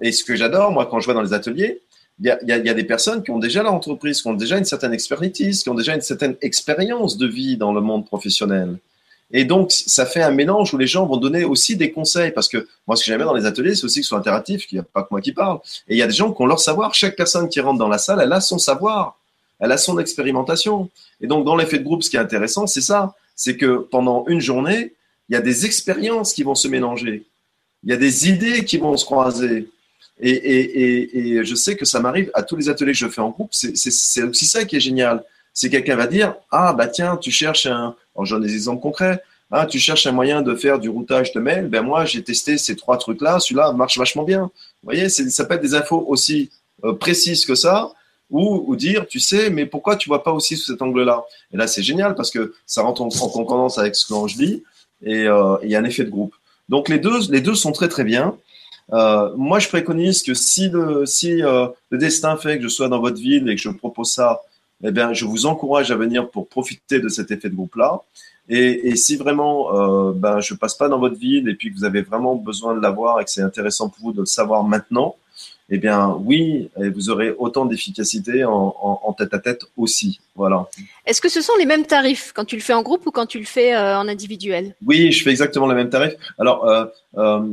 et 0.00 0.12
ce 0.12 0.24
que 0.24 0.36
j'adore 0.36 0.72
moi 0.72 0.86
quand 0.86 1.00
je 1.00 1.04
vois 1.06 1.14
dans 1.14 1.22
les 1.22 1.32
ateliers, 1.32 1.80
il 2.20 2.26
y, 2.26 2.52
a, 2.52 2.74
des 2.74 2.84
personnes 2.84 3.24
qui 3.24 3.32
ont 3.32 3.40
déjà 3.40 3.64
l'entreprise, 3.64 4.22
qui 4.22 4.28
ont 4.28 4.34
déjà 4.34 4.56
une 4.56 4.64
certaine 4.64 4.94
expertise, 4.94 5.64
qui 5.64 5.68
ont 5.68 5.74
déjà 5.74 5.96
une 5.96 6.00
certaine 6.00 6.36
expérience 6.42 7.18
de 7.18 7.26
vie 7.26 7.56
dans 7.56 7.72
le 7.72 7.80
monde 7.80 8.06
professionnel. 8.06 8.78
Et 9.32 9.44
donc, 9.44 9.72
ça 9.72 10.06
fait 10.06 10.22
un 10.22 10.30
mélange 10.30 10.72
où 10.72 10.78
les 10.78 10.86
gens 10.86 11.06
vont 11.06 11.16
donner 11.16 11.42
aussi 11.42 11.74
des 11.74 11.90
conseils. 11.90 12.30
Parce 12.30 12.48
que 12.48 12.68
moi, 12.86 12.94
ce 12.94 13.02
que 13.02 13.06
j'aime 13.06 13.16
bien 13.18 13.26
dans 13.26 13.34
les 13.34 13.46
ateliers, 13.46 13.74
c'est 13.74 13.84
aussi 13.84 13.98
que 14.00 14.04
ce 14.04 14.10
soit 14.10 14.18
interactif, 14.18 14.66
qu'il 14.66 14.76
n'y 14.76 14.80
a 14.80 14.84
pas 14.84 15.02
que 15.02 15.08
moi 15.10 15.20
qui 15.20 15.32
parle. 15.32 15.58
Et 15.88 15.94
il 15.94 15.98
y 15.98 16.02
a 16.02 16.06
des 16.06 16.12
gens 16.12 16.32
qui 16.32 16.40
ont 16.40 16.46
leur 16.46 16.60
savoir. 16.60 16.94
Chaque 16.94 17.16
personne 17.16 17.48
qui 17.48 17.58
rentre 17.58 17.78
dans 17.78 17.88
la 17.88 17.98
salle, 17.98 18.20
elle 18.22 18.32
a 18.32 18.40
son 18.40 18.58
savoir. 18.58 19.18
Elle 19.58 19.72
a 19.72 19.76
son 19.76 19.98
expérimentation. 19.98 20.88
Et 21.20 21.26
donc, 21.26 21.44
dans 21.44 21.56
l'effet 21.56 21.78
de 21.78 21.84
groupe, 21.84 22.04
ce 22.04 22.10
qui 22.10 22.16
est 22.16 22.20
intéressant, 22.20 22.68
c'est 22.68 22.80
ça. 22.80 23.14
C'est 23.34 23.56
que 23.56 23.78
pendant 23.78 24.24
une 24.28 24.40
journée, 24.40 24.94
il 25.28 25.32
y 25.32 25.36
a 25.36 25.40
des 25.40 25.66
expériences 25.66 26.32
qui 26.32 26.44
vont 26.44 26.54
se 26.54 26.68
mélanger. 26.68 27.24
Il 27.82 27.90
y 27.90 27.92
a 27.92 27.96
des 27.96 28.28
idées 28.28 28.64
qui 28.64 28.78
vont 28.78 28.96
se 28.96 29.04
croiser. 29.04 29.68
Et, 30.20 30.30
et, 30.30 30.80
et, 30.80 31.36
et 31.36 31.44
je 31.44 31.54
sais 31.54 31.76
que 31.76 31.84
ça 31.84 32.00
m'arrive 32.00 32.30
à 32.34 32.42
tous 32.42 32.56
les 32.56 32.68
ateliers 32.68 32.92
que 32.92 32.98
je 32.98 33.08
fais 33.08 33.20
en 33.20 33.30
groupe. 33.30 33.50
C'est 33.52 34.22
aussi 34.22 34.44
ça 34.46 34.64
qui 34.64 34.76
est 34.76 34.80
génial. 34.80 35.24
C'est 35.52 35.70
quelqu'un 35.70 35.96
va 35.96 36.06
dire, 36.06 36.34
ah, 36.50 36.72
bah 36.72 36.88
tiens, 36.88 37.16
tu 37.16 37.30
cherches 37.30 37.66
un, 37.66 37.94
alors, 38.14 38.26
j'en 38.26 38.38
des 38.38 38.54
exemples 38.54 38.82
concrets. 38.82 39.22
Ah, 39.50 39.66
tu 39.66 39.78
cherches 39.78 40.06
un 40.06 40.12
moyen 40.12 40.42
de 40.42 40.54
faire 40.54 40.78
du 40.78 40.88
routage 40.88 41.32
de 41.32 41.40
mail. 41.40 41.68
Ben 41.68 41.82
moi, 41.82 42.04
j'ai 42.04 42.22
testé 42.22 42.58
ces 42.58 42.76
trois 42.76 42.98
trucs-là. 42.98 43.38
Celui-là 43.38 43.72
marche 43.72 43.98
vachement 43.98 44.24
bien. 44.24 44.50
Vous 44.82 44.90
voyez, 44.90 45.08
ça 45.08 45.44
peut 45.44 45.54
être 45.54 45.62
des 45.62 45.74
infos 45.74 46.04
aussi 46.08 46.50
euh, 46.84 46.94
précises 46.94 47.46
que 47.46 47.54
ça, 47.54 47.92
ou, 48.30 48.64
ou, 48.66 48.74
dire, 48.74 49.06
tu 49.06 49.20
sais, 49.20 49.50
mais 49.50 49.66
pourquoi 49.66 49.96
tu 49.96 50.08
vois 50.08 50.24
pas 50.24 50.32
aussi 50.32 50.56
sous 50.56 50.72
cet 50.72 50.82
angle-là? 50.82 51.24
Et 51.52 51.56
là, 51.56 51.66
c'est 51.66 51.82
génial 51.82 52.14
parce 52.14 52.30
que 52.30 52.54
ça 52.66 52.82
rentre 52.82 53.02
en, 53.02 53.08
concordance 53.08 53.78
avec 53.78 53.94
ce 53.94 54.06
que 54.06 54.14
je 54.28 54.36
dis 54.36 54.64
et 55.02 55.26
euh, 55.28 55.56
il 55.62 55.70
y 55.70 55.76
a 55.76 55.78
un 55.78 55.84
effet 55.84 56.04
de 56.04 56.10
groupe. 56.10 56.34
Donc 56.68 56.88
les 56.88 56.98
deux, 56.98 57.30
les 57.30 57.40
deux 57.40 57.54
sont 57.54 57.72
très 57.72 57.88
très 57.88 58.04
bien. 58.04 58.36
Euh, 58.92 59.30
moi, 59.36 59.58
je 59.58 59.68
préconise 59.68 60.22
que 60.22 60.34
si 60.34 60.68
le 60.68 61.06
si 61.06 61.42
euh, 61.42 61.66
le 61.90 61.98
destin 61.98 62.36
fait 62.36 62.58
que 62.58 62.64
je 62.64 62.68
sois 62.68 62.88
dans 62.88 63.00
votre 63.00 63.18
ville 63.18 63.48
et 63.48 63.56
que 63.56 63.62
je 63.62 63.70
propose 63.70 64.10
ça 64.12 64.42
eh 64.82 64.90
bien, 64.90 65.12
je 65.12 65.24
vous 65.24 65.46
encourage 65.46 65.90
à 65.90 65.96
venir 65.96 66.28
pour 66.28 66.48
profiter 66.48 67.00
de 67.00 67.08
cet 67.08 67.30
effet 67.30 67.48
de 67.48 67.54
groupe-là. 67.54 68.00
Et, 68.50 68.88
et, 68.88 68.96
si 68.96 69.16
vraiment 69.16 69.74
euh, 69.74 70.12
ben, 70.12 70.40
je 70.40 70.52
passe 70.52 70.74
pas 70.74 70.88
dans 70.88 70.98
votre 70.98 71.16
ville 71.16 71.48
et 71.48 71.54
puis 71.54 71.72
que 71.72 71.78
vous 71.78 71.84
avez 71.84 72.02
vraiment 72.02 72.34
besoin 72.34 72.74
de 72.74 72.80
l'avoir 72.80 73.18
et 73.20 73.24
que 73.24 73.30
c'est 73.30 73.40
intéressant 73.40 73.88
pour 73.88 74.02
vous 74.02 74.12
de 74.12 74.20
le 74.20 74.26
savoir 74.26 74.62
maintenant, 74.64 75.16
eh 75.70 75.78
bien 75.78 76.14
oui, 76.20 76.68
vous 76.76 77.10
aurez 77.10 77.34
autant 77.38 77.64
d'efficacité 77.64 78.44
en, 78.44 78.76
en, 78.80 79.12
tête 79.14 79.32
à 79.32 79.38
tête 79.38 79.64
aussi. 79.76 80.20
Voilà. 80.34 80.68
Est-ce 81.06 81.20
que 81.20 81.28
ce 81.28 81.40
sont 81.40 81.54
les 81.58 81.66
mêmes 81.66 81.86
tarifs 81.86 82.32
quand 82.34 82.44
tu 82.44 82.56
le 82.56 82.62
fais 82.62 82.74
en 82.74 82.82
groupe 82.82 83.06
ou 83.06 83.10
quand 83.10 83.26
tu 83.26 83.38
le 83.38 83.44
fais 83.46 83.74
euh, 83.74 83.98
en 83.98 84.08
individuel? 84.08 84.74
Oui, 84.84 85.10
je 85.10 85.22
fais 85.22 85.30
exactement 85.30 85.66
les 85.66 85.74
mêmes 85.74 85.90
tarifs. 85.90 86.14
Alors, 86.38 86.68
euh, 86.68 86.84
euh, 87.16 87.48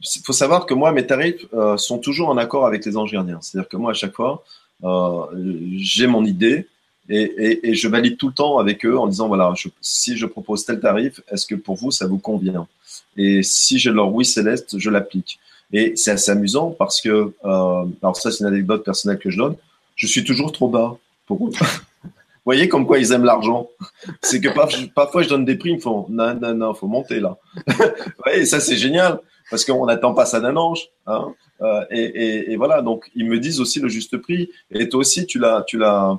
il 0.00 0.22
faut 0.24 0.32
savoir 0.32 0.66
que 0.66 0.74
moi, 0.74 0.92
mes 0.92 1.06
tarifs 1.06 1.46
euh, 1.52 1.76
sont 1.76 1.98
toujours 1.98 2.28
en 2.30 2.36
accord 2.36 2.66
avec 2.66 2.84
les 2.84 2.96
anges 2.96 3.12
gardiens. 3.12 3.38
C'est-à-dire 3.42 3.68
que 3.68 3.76
moi, 3.76 3.90
à 3.90 3.94
chaque 3.94 4.14
fois, 4.14 4.44
euh, 4.84 5.26
j'ai 5.76 6.06
mon 6.06 6.24
idée 6.24 6.66
et, 7.08 7.22
et, 7.22 7.68
et, 7.68 7.74
je 7.74 7.88
valide 7.88 8.16
tout 8.16 8.28
le 8.28 8.34
temps 8.34 8.58
avec 8.58 8.86
eux 8.86 8.96
en 8.96 9.06
disant 9.08 9.28
voilà, 9.28 9.52
je, 9.56 9.68
si 9.80 10.16
je 10.16 10.26
propose 10.26 10.64
tel 10.64 10.80
tarif, 10.80 11.20
est-ce 11.30 11.46
que 11.46 11.54
pour 11.54 11.74
vous 11.74 11.90
ça 11.90 12.06
vous 12.06 12.18
convient? 12.18 12.66
Et 13.16 13.42
si 13.42 13.78
j'ai 13.78 13.90
leur 13.90 14.12
oui 14.12 14.24
céleste, 14.24 14.78
je 14.78 14.90
l'applique. 14.90 15.38
Et 15.72 15.94
c'est 15.96 16.12
assez 16.12 16.30
amusant 16.30 16.70
parce 16.70 17.00
que, 17.00 17.34
euh, 17.44 17.84
alors 18.02 18.16
ça 18.16 18.30
c'est 18.30 18.40
une 18.40 18.46
anecdote 18.46 18.84
personnelle 18.84 19.18
que 19.18 19.28
je 19.28 19.38
donne, 19.38 19.56
je 19.96 20.06
suis 20.06 20.24
toujours 20.24 20.52
trop 20.52 20.68
bas 20.68 20.96
pour 21.26 21.48
eux. 21.48 21.52
Vous 22.02 22.54
voyez 22.54 22.68
comme 22.68 22.86
quoi 22.86 22.98
ils 22.98 23.12
aiment 23.12 23.24
l'argent. 23.24 23.68
C'est 24.22 24.40
que 24.40 24.48
parfois 24.94 25.22
je 25.22 25.28
donne 25.28 25.44
des 25.44 25.56
prix, 25.56 25.70
ils 25.70 25.76
me 25.76 25.80
font 25.80 26.06
non, 26.08 26.34
non, 26.34 26.54
non, 26.54 26.74
faut 26.74 26.86
monter 26.86 27.20
là. 27.20 27.36
Vous 27.66 28.22
voyez, 28.24 28.46
ça 28.46 28.60
c'est 28.60 28.76
génial 28.76 29.20
parce 29.50 29.64
qu'on 29.64 29.86
n'attend 29.86 30.14
pas 30.14 30.24
ça 30.24 30.40
d'un 30.40 30.56
ange. 30.56 30.88
Hein. 31.06 31.34
Euh, 31.60 31.84
et, 31.90 32.56
voilà, 32.56 32.80
donc 32.82 33.10
ils 33.14 33.26
me 33.26 33.38
disent 33.38 33.60
aussi 33.60 33.80
le 33.80 33.88
juste 33.88 34.16
prix. 34.16 34.50
Et 34.70 34.88
toi 34.88 35.00
aussi, 35.00 35.26
tu 35.26 35.38
l'as, 35.38 35.62
tu 35.66 35.76
l'as, 35.76 36.18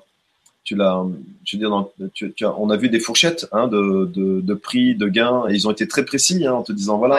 tu 0.64 0.76
l'as, 0.76 1.03
je 1.43 1.57
veux 1.57 1.59
dire, 1.59 1.86
tu, 2.14 2.32
tu 2.34 2.45
as, 2.45 2.55
on 2.57 2.70
a 2.70 2.78
vu 2.78 2.89
des 2.89 2.99
fourchettes 2.99 3.47
hein, 3.51 3.68
de, 3.68 4.05
de, 4.05 4.41
de, 4.41 4.53
prix, 4.53 4.93
de 4.93 5.07
gains, 5.07 5.45
et 5.49 5.53
ils 5.53 5.68
ont 5.68 5.72
été 5.72 5.88
très 5.88 6.05
précis 6.05 6.45
hein, 6.45 6.53
en 6.53 6.62
te 6.62 6.72
disant 6.72 6.99
voilà. 6.99 7.18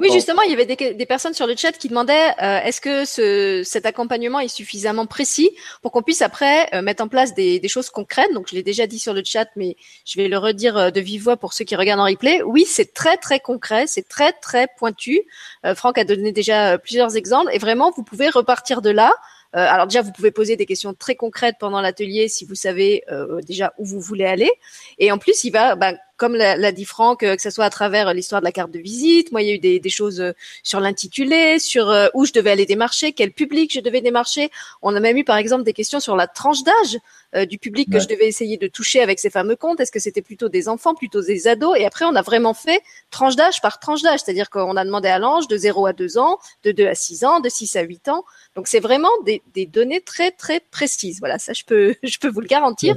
Oui. 0.00 0.10
justement, 0.10 0.40
il 0.42 0.50
y 0.50 0.54
avait 0.54 0.64
des, 0.64 0.94
des, 0.94 1.06
personnes 1.06 1.34
sur 1.34 1.46
le 1.46 1.54
chat 1.56 1.72
qui 1.72 1.88
demandaient 1.88 2.30
euh, 2.42 2.60
est-ce 2.62 2.80
que 2.80 3.04
ce, 3.04 3.62
cet 3.64 3.84
accompagnement 3.84 4.40
est 4.40 4.48
suffisamment 4.48 5.04
précis 5.04 5.50
pour 5.82 5.92
qu'on 5.92 6.02
puisse 6.02 6.22
après 6.22 6.74
euh, 6.74 6.80
mettre 6.80 7.04
en 7.04 7.08
place 7.08 7.34
des, 7.34 7.60
des, 7.60 7.68
choses 7.68 7.90
concrètes? 7.90 8.32
Donc, 8.32 8.48
je 8.48 8.54
l'ai 8.54 8.62
déjà 8.62 8.86
dit 8.86 8.98
sur 8.98 9.12
le 9.12 9.22
chat, 9.22 9.46
mais 9.56 9.76
je 10.06 10.18
vais 10.18 10.28
le 10.28 10.38
redire 10.38 10.76
euh, 10.78 10.90
de 10.90 11.00
vive 11.00 11.24
voix 11.24 11.36
pour 11.36 11.52
ceux 11.52 11.66
qui 11.66 11.76
regardent 11.76 12.00
en 12.00 12.06
replay. 12.06 12.42
Oui, 12.42 12.64
c'est 12.66 12.94
très 12.94 13.18
très 13.18 13.40
concret, 13.40 13.86
c'est 13.86 14.08
très 14.08 14.32
très 14.32 14.68
pointu. 14.78 15.20
Euh, 15.66 15.74
Franck 15.74 15.98
a 15.98 16.04
donné 16.04 16.32
déjà 16.32 16.78
plusieurs 16.78 17.14
exemples, 17.14 17.50
et 17.52 17.58
vraiment, 17.58 17.92
vous 17.94 18.02
pouvez 18.02 18.30
repartir 18.30 18.80
de 18.80 18.90
là 18.90 19.12
euh, 19.12 19.33
alors 19.60 19.86
déjà, 19.86 20.02
vous 20.02 20.12
pouvez 20.12 20.30
poser 20.30 20.56
des 20.56 20.66
questions 20.66 20.94
très 20.94 21.14
concrètes 21.14 21.56
pendant 21.60 21.80
l'atelier 21.80 22.28
si 22.28 22.44
vous 22.44 22.54
savez 22.54 23.04
euh, 23.10 23.40
déjà 23.42 23.72
où 23.78 23.84
vous 23.84 24.00
voulez 24.00 24.24
aller. 24.24 24.50
Et 24.98 25.12
en 25.12 25.18
plus, 25.18 25.44
il 25.44 25.50
va, 25.50 25.76
bah, 25.76 25.94
comme 26.16 26.34
l'a 26.34 26.72
dit 26.72 26.84
Franck, 26.84 27.22
euh, 27.22 27.36
que 27.36 27.42
ce 27.42 27.50
soit 27.50 27.64
à 27.64 27.70
travers 27.70 28.12
l'histoire 28.14 28.40
de 28.40 28.44
la 28.44 28.52
carte 28.52 28.70
de 28.70 28.78
visite. 28.78 29.32
Moi, 29.32 29.42
il 29.42 29.48
y 29.48 29.50
a 29.50 29.54
eu 29.54 29.58
des, 29.58 29.80
des 29.80 29.90
choses 29.90 30.22
sur 30.62 30.80
l'intitulé, 30.80 31.58
sur 31.58 31.92
où 32.14 32.24
je 32.24 32.32
devais 32.32 32.50
aller 32.50 32.66
démarcher, 32.66 33.12
quel 33.12 33.32
public 33.32 33.72
je 33.72 33.80
devais 33.80 34.00
démarcher. 34.00 34.50
On 34.82 34.94
a 34.94 35.00
même 35.00 35.16
eu, 35.16 35.24
par 35.24 35.36
exemple, 35.36 35.64
des 35.64 35.72
questions 35.72 36.00
sur 36.00 36.16
la 36.16 36.26
tranche 36.26 36.62
d'âge. 36.62 36.98
Euh, 37.36 37.46
du 37.46 37.58
public 37.58 37.90
que 37.90 37.98
je 37.98 38.06
devais 38.06 38.28
essayer 38.28 38.56
de 38.58 38.68
toucher 38.68 39.00
avec 39.00 39.18
ces 39.18 39.28
fameux 39.28 39.56
comptes 39.56 39.80
Est-ce 39.80 39.90
que 39.90 39.98
c'était 39.98 40.22
plutôt 40.22 40.48
des 40.48 40.68
enfants, 40.68 40.94
plutôt 40.94 41.20
des 41.20 41.48
ados? 41.48 41.76
Et 41.76 41.84
après, 41.84 42.04
on 42.04 42.14
a 42.14 42.22
vraiment 42.22 42.54
fait 42.54 42.80
tranche 43.10 43.34
d'âge 43.34 43.60
par 43.60 43.80
tranche 43.80 44.02
d'âge, 44.02 44.20
c'est-à-dire 44.20 44.50
qu'on 44.50 44.76
a 44.76 44.84
demandé 44.84 45.08
à 45.08 45.18
l'ange 45.18 45.48
de 45.48 45.56
0 45.56 45.86
à 45.86 45.92
2 45.92 46.16
ans, 46.18 46.38
de 46.62 46.70
2 46.70 46.86
à 46.86 46.94
6 46.94 47.24
ans, 47.24 47.40
de 47.40 47.48
6 47.48 47.74
à 47.74 47.82
8 47.82 48.08
ans. 48.08 48.24
Donc 48.54 48.68
c'est 48.68 48.78
vraiment 48.78 49.10
des, 49.24 49.42
des, 49.52 49.66
données 49.66 50.00
très 50.00 50.30
très 50.30 50.60
précises. 50.60 51.18
Voilà, 51.18 51.40
ça 51.40 51.52
je 51.54 51.64
peux 51.64 51.96
je 52.04 52.18
peux 52.18 52.28
vous 52.28 52.40
le 52.40 52.46
garantir. 52.46 52.96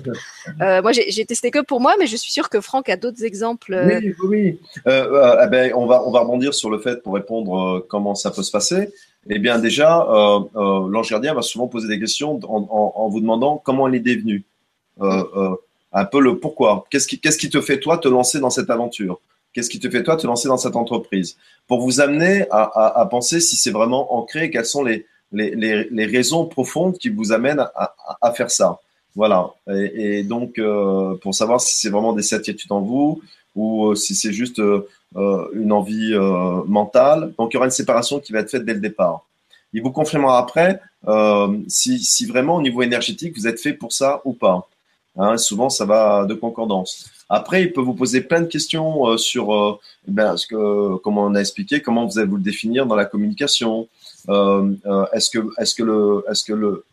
Euh, 0.61 0.83
moi 0.83 0.91
j'ai 0.91 1.25
testé 1.25 1.49
que 1.49 1.59
pour 1.59 1.79
moi, 1.81 1.95
mais 1.97 2.05
je 2.05 2.15
suis 2.15 2.31
sûre 2.31 2.49
que 2.49 2.61
Franck 2.61 2.89
a 2.89 2.95
d'autres 2.95 3.06
exemples. 3.09 3.73
Euh. 3.73 3.99
Oui, 4.01 4.15
oui. 4.23 4.59
Euh, 4.87 5.43
eh 5.43 5.47
ben, 5.49 5.73
on 5.75 5.85
va 5.85 6.03
on 6.05 6.11
va 6.11 6.21
rebondir 6.21 6.53
sur 6.53 6.69
le 6.69 6.79
fait 6.79 7.01
pour 7.01 7.13
répondre 7.13 7.85
comment 7.89 8.15
ça 8.15 8.31
peut 8.31 8.43
se 8.43 8.51
passer. 8.51 8.89
Eh 9.29 9.39
bien, 9.39 9.59
déjà, 9.59 10.03
euh, 10.03 10.39
euh, 10.55 10.89
l'ange 10.89 11.09
gardien 11.09 11.33
va 11.33 11.41
souvent 11.41 11.67
poser 11.67 11.87
des 11.87 11.99
questions 11.99 12.39
en, 12.43 13.09
vous 13.09 13.19
demandant 13.19 13.61
comment 13.63 13.87
l'idée 13.87 14.13
est 14.13 14.17
venue. 14.17 14.43
Euh, 15.01 15.23
euh, 15.35 15.55
un 15.91 16.05
peu 16.05 16.19
le 16.21 16.39
pourquoi. 16.39 16.85
Qu'est-ce 16.89 17.07
qui, 17.07 17.19
qu'est-ce 17.19 17.37
qui 17.37 17.49
te 17.49 17.59
fait, 17.59 17.79
toi, 17.79 17.97
te 17.97 18.07
lancer 18.07 18.39
dans 18.39 18.49
cette 18.49 18.69
aventure? 18.69 19.19
Qu'est-ce 19.53 19.69
qui 19.69 19.79
te 19.79 19.89
fait, 19.89 20.03
toi, 20.03 20.15
te 20.15 20.27
lancer 20.27 20.47
dans 20.47 20.57
cette 20.57 20.75
entreprise? 20.75 21.37
Pour 21.67 21.81
vous 21.81 21.99
amener 21.99 22.45
à, 22.51 23.07
penser 23.09 23.39
si 23.39 23.55
c'est 23.55 23.71
vraiment 23.71 24.15
ancré, 24.15 24.49
quelles 24.49 24.65
sont 24.65 24.83
les, 24.83 25.05
raisons 26.05 26.45
profondes 26.45 26.97
qui 26.97 27.09
vous 27.09 27.31
amènent 27.31 27.65
à 28.21 28.31
faire 28.33 28.51
ça. 28.51 28.79
Voilà. 29.17 29.49
Et, 29.67 30.23
donc, 30.23 30.59
euh, 30.59 31.15
pour 31.15 31.33
savoir 31.33 31.59
si 31.59 31.75
c'est 31.75 31.89
vraiment 31.89 32.13
des 32.13 32.21
certitudes 32.21 32.71
en 32.71 32.81
vous 32.81 33.21
ou 33.55 33.95
si 33.95 34.13
c'est 34.13 34.31
juste 34.31 34.59
euh, 34.59 35.47
une 35.53 35.71
envie 35.71 36.13
euh, 36.13 36.63
mentale. 36.67 37.33
Donc, 37.37 37.51
il 37.51 37.55
y 37.55 37.57
aura 37.57 37.65
une 37.65 37.71
séparation 37.71 38.19
qui 38.19 38.31
va 38.31 38.39
être 38.39 38.51
faite 38.51 38.63
dès 38.63 38.75
le 38.75 38.79
départ. 38.79 39.25
Il 39.73 39.81
vous 39.81 39.91
confirmera 39.91 40.37
après 40.37 40.79
euh, 41.07 41.57
si, 41.67 42.25
vraiment 42.25 42.55
au 42.55 42.61
niveau 42.61 42.81
énergétique 42.81 43.35
vous 43.35 43.47
êtes 43.47 43.59
fait 43.59 43.73
pour 43.73 43.91
ça 43.91 44.21
ou 44.23 44.33
pas. 44.33 44.67
Hein, 45.17 45.37
souvent, 45.37 45.69
ça 45.69 45.85
va 45.85 46.25
de 46.25 46.35
concordance. 46.35 47.09
Après, 47.27 47.63
il 47.63 47.73
peut 47.73 47.81
vous 47.81 47.95
poser 47.95 48.21
plein 48.21 48.41
de 48.41 48.45
questions 48.45 49.07
euh, 49.07 49.17
sur, 49.17 49.53
euh, 49.53 49.79
ben, 50.07 50.37
ce 50.37 50.45
que, 50.45 50.97
comment 50.97 51.23
on 51.25 51.33
a 51.33 51.39
expliqué, 51.39 51.81
comment 51.81 52.05
vous 52.05 52.19
allez 52.19 52.27
vous 52.27 52.37
le 52.37 52.43
définir 52.43 52.85
dans 52.85 52.95
la 52.95 53.05
communication. 53.05 53.87
Euh, 54.29 54.71
est-ce 55.13 55.31
que, 55.31 55.39
est-ce 55.59 55.73
que 55.73 55.83
le, 55.83 56.23
est-ce 56.29 56.43
que 56.43 56.53
le, 56.53 56.85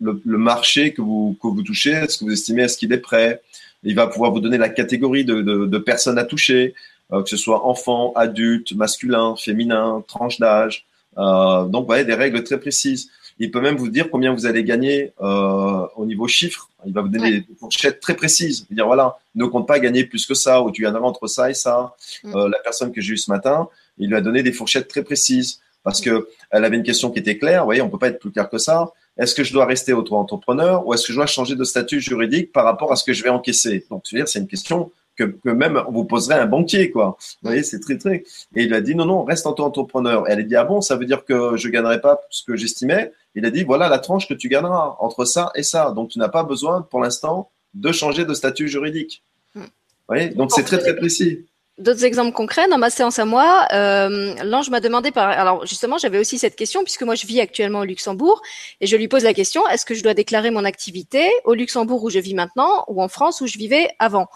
le, 0.00 0.20
le, 0.24 0.38
marché 0.38 0.92
que 0.92 1.02
vous, 1.02 1.36
que 1.42 1.48
vous 1.48 1.62
touchez, 1.62 1.90
est-ce 1.90 2.18
que 2.18 2.24
vous 2.24 2.32
estimez 2.32 2.62
est-ce 2.62 2.78
qu'il 2.78 2.92
est 2.92 2.98
prêt? 2.98 3.42
Il 3.82 3.94
va 3.94 4.06
pouvoir 4.06 4.30
vous 4.32 4.40
donner 4.40 4.58
la 4.58 4.68
catégorie 4.68 5.24
de, 5.24 5.40
de, 5.40 5.66
de 5.66 5.78
personnes 5.78 6.18
à 6.18 6.24
toucher. 6.24 6.74
Euh, 7.12 7.24
que 7.24 7.28
ce 7.28 7.36
soit 7.36 7.66
enfant, 7.66 8.12
adulte, 8.14 8.72
masculin, 8.72 9.34
féminin, 9.36 10.04
tranche 10.06 10.38
d'âge. 10.38 10.86
Euh, 11.18 11.64
donc, 11.64 11.82
vous 11.82 11.86
voyez, 11.86 12.04
des 12.04 12.14
règles 12.14 12.44
très 12.44 12.60
précises. 12.60 13.10
Il 13.40 13.50
peut 13.50 13.60
même 13.60 13.76
vous 13.76 13.88
dire 13.88 14.10
combien 14.10 14.32
vous 14.34 14.44
allez 14.44 14.62
gagner 14.62 15.12
euh, 15.20 15.86
au 15.96 16.04
niveau 16.04 16.28
chiffre. 16.28 16.68
Il 16.86 16.92
va 16.92 17.00
vous 17.00 17.08
donner 17.08 17.30
ouais. 17.30 17.40
des 17.40 17.54
fourchettes 17.58 17.98
très 17.98 18.14
précises. 18.14 18.66
Il 18.68 18.74
va 18.74 18.74
dire 18.76 18.86
voilà, 18.86 19.16
ne 19.34 19.46
compte 19.46 19.66
pas 19.66 19.80
gagner 19.80 20.04
plus 20.04 20.26
que 20.26 20.34
ça, 20.34 20.62
ou 20.62 20.70
tu 20.70 20.82
gagneras 20.82 21.06
entre 21.06 21.26
ça 21.26 21.50
et 21.50 21.54
ça. 21.54 21.96
Mm. 22.22 22.36
Euh, 22.36 22.48
la 22.50 22.58
personne 22.58 22.92
que 22.92 23.00
j'ai 23.00 23.14
eue 23.14 23.16
ce 23.16 23.30
matin, 23.30 23.68
il 23.96 24.08
lui 24.10 24.16
a 24.16 24.20
donné 24.20 24.42
des 24.42 24.52
fourchettes 24.52 24.88
très 24.88 25.02
précises 25.02 25.60
parce 25.82 26.02
que 26.02 26.28
elle 26.50 26.64
avait 26.66 26.76
une 26.76 26.82
question 26.82 27.10
qui 27.10 27.18
était 27.18 27.38
claire. 27.38 27.62
Vous 27.62 27.66
voyez, 27.66 27.80
on 27.80 27.88
peut 27.88 27.98
pas 27.98 28.08
être 28.08 28.20
plus 28.20 28.30
clair 28.30 28.48
que 28.50 28.58
ça. 28.58 28.92
Est-ce 29.20 29.34
que 29.34 29.44
je 29.44 29.52
dois 29.52 29.66
rester 29.66 29.92
auto-entrepreneur 29.92 30.86
ou 30.86 30.94
est-ce 30.94 31.06
que 31.06 31.12
je 31.12 31.18
dois 31.18 31.26
changer 31.26 31.54
de 31.54 31.64
statut 31.64 32.00
juridique 32.00 32.52
par 32.52 32.64
rapport 32.64 32.90
à 32.90 32.96
ce 32.96 33.04
que 33.04 33.12
je 33.12 33.22
vais 33.22 33.28
encaisser? 33.28 33.84
Donc, 33.90 34.04
je 34.08 34.16
veux 34.16 34.22
dire, 34.22 34.28
c'est 34.28 34.38
une 34.38 34.48
question 34.48 34.90
que, 35.14 35.24
que 35.24 35.50
même 35.50 35.82
vous 35.90 36.04
poserez 36.04 36.36
un 36.36 36.46
banquier, 36.46 36.90
quoi. 36.90 37.18
Vous 37.42 37.50
voyez, 37.50 37.62
c'est 37.62 37.80
très, 37.80 37.98
très. 37.98 38.24
Et 38.56 38.64
il 38.64 38.72
a 38.72 38.80
dit, 38.80 38.94
non, 38.94 39.04
non, 39.04 39.22
reste 39.24 39.46
en 39.46 39.52
tant 39.52 39.66
entrepreneur. 39.66 40.26
Et 40.26 40.32
elle 40.32 40.40
a 40.40 40.42
dit, 40.42 40.56
ah 40.56 40.64
bon, 40.64 40.80
ça 40.80 40.96
veut 40.96 41.04
dire 41.04 41.26
que 41.26 41.54
je 41.56 41.68
gagnerai 41.68 42.00
pas 42.00 42.18
ce 42.30 42.42
que 42.44 42.56
j'estimais? 42.56 43.12
Il 43.34 43.44
a 43.44 43.50
dit, 43.50 43.62
voilà 43.62 43.90
la 43.90 43.98
tranche 43.98 44.26
que 44.26 44.32
tu 44.32 44.48
gagneras 44.48 44.96
entre 45.00 45.26
ça 45.26 45.52
et 45.54 45.62
ça. 45.62 45.90
Donc, 45.90 46.08
tu 46.08 46.18
n'as 46.18 46.30
pas 46.30 46.42
besoin, 46.42 46.80
pour 46.80 47.00
l'instant, 47.00 47.50
de 47.74 47.92
changer 47.92 48.24
de 48.24 48.32
statut 48.32 48.68
juridique. 48.68 49.22
Hmm. 49.54 49.60
Vous 49.60 49.68
voyez, 50.08 50.30
donc 50.30 50.50
c'est 50.50 50.64
très, 50.64 50.78
très 50.78 50.96
précis. 50.96 51.44
D'autres 51.80 52.04
exemples 52.04 52.32
concrets. 52.32 52.68
Dans 52.68 52.76
ma 52.76 52.90
séance 52.90 53.18
à 53.18 53.24
moi, 53.24 53.66
euh, 53.72 54.34
l'ange 54.44 54.68
m'a 54.68 54.80
demandé 54.80 55.10
par 55.12 55.30
alors 55.30 55.64
justement 55.64 55.96
j'avais 55.96 56.18
aussi 56.18 56.38
cette 56.38 56.54
question 56.54 56.84
puisque 56.84 57.02
moi 57.04 57.14
je 57.14 57.26
vis 57.26 57.40
actuellement 57.40 57.80
au 57.80 57.84
Luxembourg 57.84 58.42
et 58.82 58.86
je 58.86 58.98
lui 58.98 59.08
pose 59.08 59.24
la 59.24 59.32
question 59.32 59.66
est-ce 59.68 59.86
que 59.86 59.94
je 59.94 60.02
dois 60.02 60.12
déclarer 60.12 60.50
mon 60.50 60.66
activité 60.66 61.30
au 61.44 61.54
Luxembourg 61.54 62.04
où 62.04 62.10
je 62.10 62.18
vis 62.18 62.34
maintenant 62.34 62.84
ou 62.88 63.02
en 63.02 63.08
France 63.08 63.40
où 63.40 63.46
je 63.46 63.56
vivais 63.56 63.88
avant? 63.98 64.28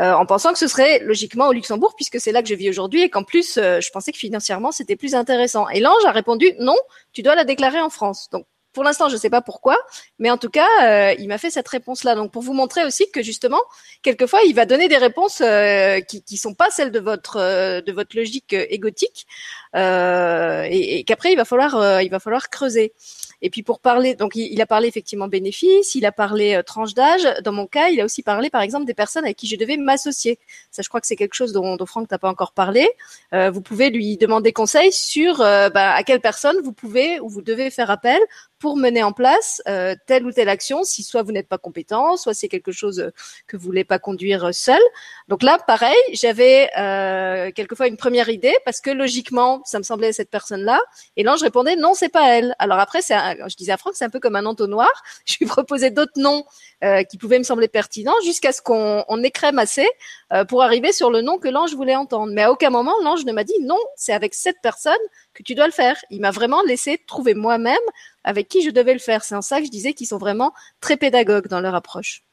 Euh, 0.00 0.12
en 0.12 0.26
pensant 0.26 0.52
que 0.52 0.58
ce 0.58 0.66
serait 0.66 0.98
logiquement 0.98 1.46
au 1.46 1.52
Luxembourg 1.52 1.94
puisque 1.94 2.18
c'est 2.18 2.32
là 2.32 2.42
que 2.42 2.48
je 2.48 2.56
vis 2.56 2.68
aujourd'hui 2.68 3.02
et 3.02 3.10
qu'en 3.10 3.22
plus 3.22 3.58
euh, 3.58 3.80
je 3.80 3.90
pensais 3.90 4.10
que 4.10 4.18
financièrement 4.18 4.72
c'était 4.72 4.96
plus 4.96 5.14
intéressant. 5.14 5.68
Et 5.68 5.78
l'ange 5.78 6.04
a 6.04 6.10
répondu 6.10 6.52
non 6.58 6.76
tu 7.12 7.22
dois 7.22 7.36
la 7.36 7.44
déclarer 7.44 7.80
en 7.80 7.90
France. 7.90 8.28
Donc 8.32 8.44
pour 8.78 8.84
l'instant, 8.84 9.08
je 9.08 9.14
ne 9.14 9.18
sais 9.18 9.28
pas 9.28 9.40
pourquoi, 9.40 9.76
mais 10.20 10.30
en 10.30 10.38
tout 10.38 10.50
cas, 10.50 10.68
euh, 10.84 11.12
il 11.18 11.26
m'a 11.26 11.36
fait 11.38 11.50
cette 11.50 11.66
réponse-là. 11.66 12.14
Donc, 12.14 12.30
pour 12.30 12.42
vous 12.42 12.52
montrer 12.52 12.84
aussi 12.84 13.10
que 13.10 13.24
justement, 13.24 13.60
quelquefois, 14.02 14.38
il 14.46 14.54
va 14.54 14.66
donner 14.66 14.86
des 14.86 14.98
réponses 14.98 15.40
euh, 15.40 15.98
qui 15.98 16.22
qui 16.22 16.36
sont 16.36 16.54
pas 16.54 16.70
celles 16.70 16.92
de 16.92 17.00
votre 17.00 17.38
euh, 17.40 17.80
de 17.80 17.90
votre 17.90 18.16
logique 18.16 18.52
égotique, 18.52 19.26
et, 19.74 21.04
qu'après, 21.08 21.32
il 21.32 21.36
va 21.36 21.44
falloir 21.44 22.00
il 22.00 22.08
va 22.08 22.20
falloir 22.20 22.50
creuser. 22.50 22.92
Et 23.40 23.50
puis 23.50 23.62
pour 23.62 23.78
parler, 23.78 24.16
donc 24.16 24.34
il, 24.34 24.60
a 24.60 24.66
parlé 24.66 24.88
effectivement 24.88 25.28
bénéfices, 25.28 25.94
il 25.94 26.04
a 26.06 26.10
parlé 26.10 26.60
tranche 26.66 26.94
d'âge. 26.94 27.22
Dans 27.44 27.52
mon 27.52 27.68
cas, 27.68 27.88
il 27.88 28.00
a 28.00 28.04
aussi 28.04 28.22
parlé 28.22 28.50
par 28.50 28.62
exemple 28.62 28.84
des 28.84 28.94
personnes 28.94 29.24
avec 29.24 29.36
qui 29.36 29.46
je 29.46 29.54
devais 29.54 29.76
m'associer. 29.76 30.40
Ça, 30.72 30.82
je 30.82 30.88
crois 30.88 31.00
que 31.00 31.06
c'est 31.06 31.14
quelque 31.14 31.34
chose 31.34 31.52
dont, 31.52 31.76
dont 31.76 31.86
Franck 31.86 32.10
n'a 32.10 32.18
pas 32.18 32.28
encore 32.28 32.52
parlé. 32.52 32.88
Vous 33.32 33.60
pouvez 33.60 33.90
lui 33.90 34.16
demander 34.16 34.52
conseil 34.52 34.90
sur 34.92 35.38
bah, 35.38 35.94
à 35.94 36.02
quelle 36.02 36.20
personne 36.20 36.56
vous 36.64 36.72
pouvez 36.72 37.20
ou 37.20 37.28
vous 37.28 37.42
devez 37.42 37.70
faire 37.70 37.90
appel 37.90 38.20
pour 38.58 38.76
mener 38.76 39.02
en 39.02 39.12
place 39.12 39.62
euh, 39.68 39.94
telle 40.06 40.26
ou 40.26 40.32
telle 40.32 40.48
action, 40.48 40.84
si 40.84 41.02
soit 41.02 41.22
vous 41.22 41.32
n'êtes 41.32 41.48
pas 41.48 41.58
compétent, 41.58 42.16
soit 42.16 42.34
c'est 42.34 42.48
quelque 42.48 42.72
chose 42.72 43.10
que 43.46 43.56
vous 43.56 43.64
voulez 43.64 43.84
pas 43.84 43.98
conduire 43.98 44.54
seul. 44.54 44.80
Donc 45.28 45.42
là, 45.42 45.58
pareil, 45.66 45.96
j'avais 46.12 46.70
euh, 46.78 47.50
quelquefois 47.52 47.86
une 47.88 47.96
première 47.96 48.28
idée 48.28 48.54
parce 48.64 48.80
que 48.80 48.90
logiquement, 48.90 49.62
ça 49.64 49.78
me 49.78 49.84
semblait 49.84 50.12
cette 50.12 50.30
personne-là, 50.30 50.80
et 51.16 51.22
là 51.22 51.36
je 51.36 51.44
répondais 51.44 51.76
non, 51.76 51.94
c'est 51.94 52.08
pas 52.08 52.36
elle. 52.36 52.54
Alors 52.58 52.78
après, 52.78 53.02
c'est 53.02 53.14
je 53.48 53.56
disais 53.56 53.72
à 53.72 53.76
Franck, 53.76 53.94
c'est 53.94 54.04
un 54.04 54.10
peu 54.10 54.20
comme 54.20 54.36
un 54.36 54.46
entonnoir. 54.46 54.90
Je 55.26 55.36
lui 55.40 55.46
proposais 55.46 55.90
d'autres 55.90 56.16
noms 56.16 56.44
euh, 56.82 57.02
qui 57.02 57.18
pouvaient 57.18 57.38
me 57.38 57.44
sembler 57.44 57.68
pertinents 57.68 58.14
jusqu'à 58.24 58.52
ce 58.52 58.62
qu'on 58.62 59.04
on 59.08 59.22
écrème 59.22 59.58
assez 59.58 59.86
euh, 60.32 60.44
pour 60.44 60.62
arriver 60.62 60.92
sur 60.92 61.10
le 61.10 61.20
nom 61.20 61.38
que 61.38 61.48
l'ange 61.48 61.74
voulait 61.74 61.96
entendre. 61.96 62.32
Mais 62.32 62.42
à 62.42 62.52
aucun 62.52 62.70
moment, 62.70 62.94
l'ange 63.02 63.24
ne 63.24 63.32
m'a 63.32 63.44
dit 63.44 63.58
non, 63.62 63.78
c'est 63.96 64.12
avec 64.12 64.34
cette 64.34 64.56
personne 64.62 64.92
que 65.38 65.42
tu 65.44 65.54
dois 65.54 65.66
le 65.66 65.72
faire. 65.72 65.96
Il 66.10 66.20
m'a 66.20 66.30
vraiment 66.30 66.62
laissé 66.62 66.98
trouver 67.06 67.34
moi-même 67.34 67.76
avec 68.24 68.48
qui 68.48 68.62
je 68.62 68.70
devais 68.70 68.92
le 68.92 68.98
faire. 68.98 69.24
C'est 69.24 69.34
en 69.34 69.42
ça 69.42 69.60
que 69.60 69.66
je 69.66 69.70
disais 69.70 69.92
qu'ils 69.92 70.08
sont 70.08 70.18
vraiment 70.18 70.52
très 70.80 70.96
pédagogues 70.96 71.48
dans 71.48 71.60
leur 71.60 71.74
approche. 71.74 72.24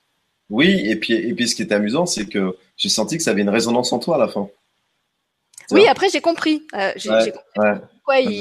Oui, 0.49 0.81
et 0.85 0.95
puis, 0.95 1.13
et 1.13 1.33
puis 1.33 1.47
ce 1.47 1.55
qui 1.55 1.61
est 1.61 1.71
amusant, 1.71 2.05
c'est 2.05 2.25
que 2.25 2.57
j'ai 2.77 2.89
senti 2.89 3.17
que 3.17 3.23
ça 3.23 3.31
avait 3.31 3.41
une 3.41 3.49
résonance 3.49 3.93
en 3.93 3.99
toi 3.99 4.15
à 4.15 4.19
la 4.19 4.27
fin. 4.27 4.49
Oui, 5.71 5.87
après 5.87 6.09
j'ai 6.09 6.21
compris. 6.21 6.65
Euh, 6.73 6.91
j'ai 6.95 7.09
compris 7.09 7.31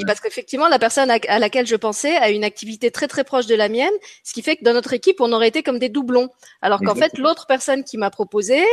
parce 0.05 0.19
qu'effectivement, 0.19 0.67
la 0.67 0.79
personne 0.79 1.09
à, 1.09 1.39
laquelle 1.39 1.65
je 1.65 1.75
pensais 1.75 2.15
a 2.17 2.29
une 2.29 2.43
activité 2.43 2.91
très 2.91 3.07
très 3.07 3.23
proche 3.23 3.47
de 3.47 3.55
la 3.55 3.69
mienne, 3.69 3.93
ce 4.23 4.33
qui 4.33 4.41
fait 4.41 4.57
que 4.57 4.63
dans 4.63 4.73
notre 4.73 4.93
équipe, 4.93 5.21
on 5.21 5.31
aurait 5.31 5.47
été 5.47 5.63
comme 5.63 5.79
des 5.79 5.89
doublons. 5.89 6.29
Alors 6.61 6.79
qu'en 6.81 6.95
fait, 6.95 7.17
l'autre 7.17 7.45
personne 7.47 7.83
qui 7.83 7.97
m'a 7.97 8.09
proposé 8.09 8.59
euh, 8.59 8.63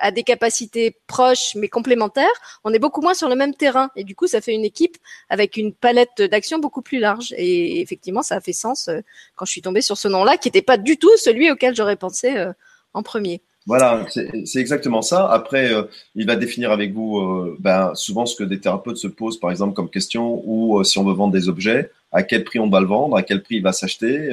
a 0.00 0.10
des 0.10 0.22
capacités 0.22 0.96
proches 1.06 1.54
mais 1.54 1.68
complémentaires. 1.68 2.26
On 2.64 2.72
est 2.72 2.78
beaucoup 2.78 3.00
moins 3.00 3.14
sur 3.14 3.28
le 3.28 3.36
même 3.36 3.54
terrain 3.54 3.90
et 3.96 4.04
du 4.04 4.14
coup, 4.14 4.26
ça 4.26 4.40
fait 4.40 4.52
une 4.52 4.64
équipe 4.64 4.96
avec 5.28 5.56
une 5.56 5.72
palette 5.72 6.22
d'actions 6.22 6.58
beaucoup 6.58 6.82
plus 6.82 6.98
large. 6.98 7.34
Et 7.36 7.80
effectivement, 7.80 8.22
ça 8.22 8.36
a 8.36 8.40
fait 8.40 8.52
sens 8.52 8.88
euh, 8.88 9.00
quand 9.36 9.44
je 9.44 9.52
suis 9.52 9.62
tombée 9.62 9.82
sur 9.82 9.96
ce 9.96 10.08
nom-là, 10.08 10.36
qui 10.36 10.48
n'était 10.48 10.62
pas 10.62 10.76
du 10.76 10.98
tout 10.98 11.14
celui 11.16 11.50
auquel 11.50 11.74
j'aurais 11.74 11.96
pensé 11.96 12.36
euh, 12.36 12.52
en 12.92 13.02
premier. 13.02 13.42
Voilà, 13.66 14.04
c'est 14.10 14.60
exactement 14.60 15.00
ça. 15.00 15.26
Après, 15.30 15.72
euh, 15.72 15.84
il 16.14 16.26
va 16.26 16.36
définir 16.36 16.70
avec 16.70 16.92
vous 16.92 17.18
euh, 17.18 17.56
ben, 17.60 17.94
souvent 17.94 18.26
ce 18.26 18.36
que 18.36 18.44
des 18.44 18.60
thérapeutes 18.60 18.98
se 18.98 19.08
posent, 19.08 19.40
par 19.40 19.50
exemple, 19.50 19.72
comme 19.72 19.88
question, 19.88 20.42
ou 20.44 20.78
euh, 20.78 20.84
si 20.84 20.98
on 20.98 21.04
veut 21.04 21.14
vendre 21.14 21.32
des 21.32 21.48
objets, 21.48 21.90
à 22.12 22.22
quel 22.22 22.44
prix 22.44 22.58
on 22.58 22.68
va 22.68 22.80
le 22.80 22.86
vendre, 22.86 23.16
à 23.16 23.22
quel 23.22 23.42
prix 23.42 23.56
il 23.56 23.62
va 23.62 23.72
s'acheter. 23.72 24.30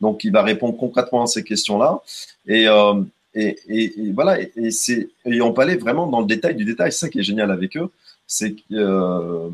donc, 0.00 0.24
il 0.24 0.30
va 0.30 0.42
répondre 0.42 0.76
concrètement 0.76 1.22
à 1.22 1.26
ces 1.26 1.42
questions-là. 1.42 2.00
Et, 2.46 2.66
et, 3.34 3.58
et, 3.68 4.12
voilà, 4.12 4.40
et, 4.40 4.50
et 5.24 5.40
on 5.40 5.52
peut 5.52 5.62
aller 5.62 5.76
vraiment 5.76 6.06
dans 6.06 6.20
le 6.20 6.26
détail 6.26 6.54
du 6.54 6.64
détail. 6.64 6.92
C'est 6.92 7.06
ça 7.06 7.08
qui 7.08 7.18
est 7.18 7.24
génial 7.24 7.50
avec 7.50 7.76
eux. 7.76 7.90
C'est 8.28 8.54
que 8.54 9.48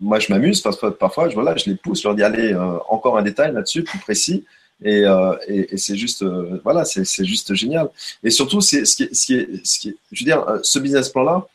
moi, 0.00 0.18
je 0.18 0.32
m'amuse 0.32 0.62
parce 0.62 0.78
que 0.78 0.86
parfois, 0.86 1.28
je, 1.28 1.34
voilà, 1.34 1.56
je 1.56 1.68
les 1.68 1.76
pousse, 1.76 2.00
je 2.00 2.08
leur 2.08 2.14
dis, 2.14 2.22
allez, 2.22 2.54
encore 2.88 3.18
un 3.18 3.22
détail 3.22 3.52
là-dessus, 3.52 3.82
plus 3.82 3.98
précis. 3.98 4.46
Et, 4.82 5.04
euh, 5.04 5.34
et, 5.46 5.74
et 5.74 5.76
c'est 5.76 5.96
juste, 5.96 6.22
euh, 6.22 6.60
voilà, 6.64 6.84
c'est 6.84 7.24
juste 7.24 7.54
génial. 7.54 7.90
Et 8.24 8.30
surtout, 8.30 8.60
c'est 8.60 8.84
ce 8.84 8.96
qui, 8.96 9.02
est, 9.04 9.14
ce, 9.14 9.26
qui 9.26 9.60
ce 9.64 9.78
qui 9.78 9.96
je 10.12 10.24
veux 10.24 10.30
dire, 10.30 10.48
euh, 10.48 10.58
ce 10.62 10.78
business 10.78 11.10
plan-là, 11.10 11.46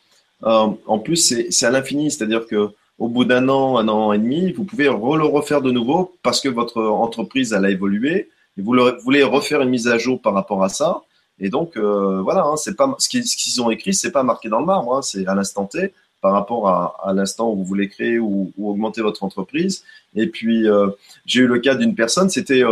euh, 0.43 0.67
en 0.85 0.99
plus, 0.99 1.33
c'est 1.49 1.65
à 1.65 1.71
l'infini, 1.71 2.11
c'est-à-dire 2.11 2.45
que 2.45 2.69
au 2.97 3.09
bout 3.09 3.25
d'un 3.25 3.49
an, 3.49 3.77
un 3.77 3.87
an 3.87 4.13
et 4.13 4.17
demi, 4.17 4.51
vous 4.53 4.63
pouvez 4.63 4.87
re 4.87 5.17
le 5.17 5.25
refaire 5.25 5.61
de 5.61 5.71
nouveau 5.71 6.15
parce 6.23 6.39
que 6.39 6.49
votre 6.49 6.81
entreprise 6.81 7.51
elle 7.51 7.65
a 7.65 7.69
évolué 7.69 8.29
et 8.57 8.61
vous, 8.61 8.73
le, 8.73 8.97
voulez 9.03 9.23
refaire 9.23 9.61
une 9.61 9.69
mise 9.69 9.87
à 9.87 9.97
jour 9.97 10.21
par 10.21 10.33
rapport 10.33 10.63
à 10.63 10.69
ça. 10.69 11.01
Et 11.39 11.49
donc 11.49 11.75
euh, 11.75 12.21
voilà, 12.21 12.43
hein, 12.45 12.55
c'est 12.55 12.75
pas 12.75 12.95
ce 12.97 13.09
qu'ils 13.09 13.61
ont 13.61 13.69
écrit, 13.69 13.93
c'est 13.93 14.11
pas 14.11 14.23
marqué 14.23 14.47
dans 14.47 14.59
le 14.59 14.65
marbre, 14.65 14.95
hein, 14.95 15.01
c'est 15.01 15.27
à 15.27 15.35
l'instant 15.35 15.65
T 15.65 15.93
par 16.21 16.31
rapport 16.31 16.69
à, 16.69 16.95
à 17.03 17.13
l'instant 17.13 17.51
où 17.51 17.57
vous 17.57 17.65
voulez 17.65 17.89
créer 17.89 18.17
ou, 18.17 18.51
ou, 18.57 18.69
augmenter 18.71 19.01
votre 19.01 19.23
entreprise. 19.23 19.83
Et 20.15 20.27
puis 20.27 20.65
euh, 20.67 20.87
j'ai 21.25 21.41
eu 21.41 21.47
le 21.47 21.59
cas 21.59 21.75
d'une 21.75 21.95
personne, 21.95 22.29
c'était 22.29 22.63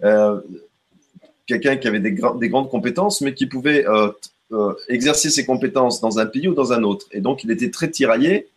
quelqu'un 0.00 1.76
qui 1.76 1.88
avait 1.88 2.00
des, 2.00 2.10
des, 2.10 2.48
grandes 2.48 2.70
compétences, 2.70 3.20
mais 3.20 3.34
qui 3.34 3.46
pouvait 3.46 3.86
euh, 3.88 4.10
euh, 4.52 4.74
exercer 4.88 5.30
ses 5.30 5.44
compétences 5.44 6.00
dans 6.00 6.18
un 6.18 6.26
pays 6.26 6.46
ou 6.48 6.54
dans 6.54 6.72
un 6.72 6.82
autre. 6.82 7.06
Et 7.12 7.20
donc, 7.20 7.42
il 7.42 7.50
était 7.50 7.70
très 7.70 7.90
tiraillé 7.90 8.48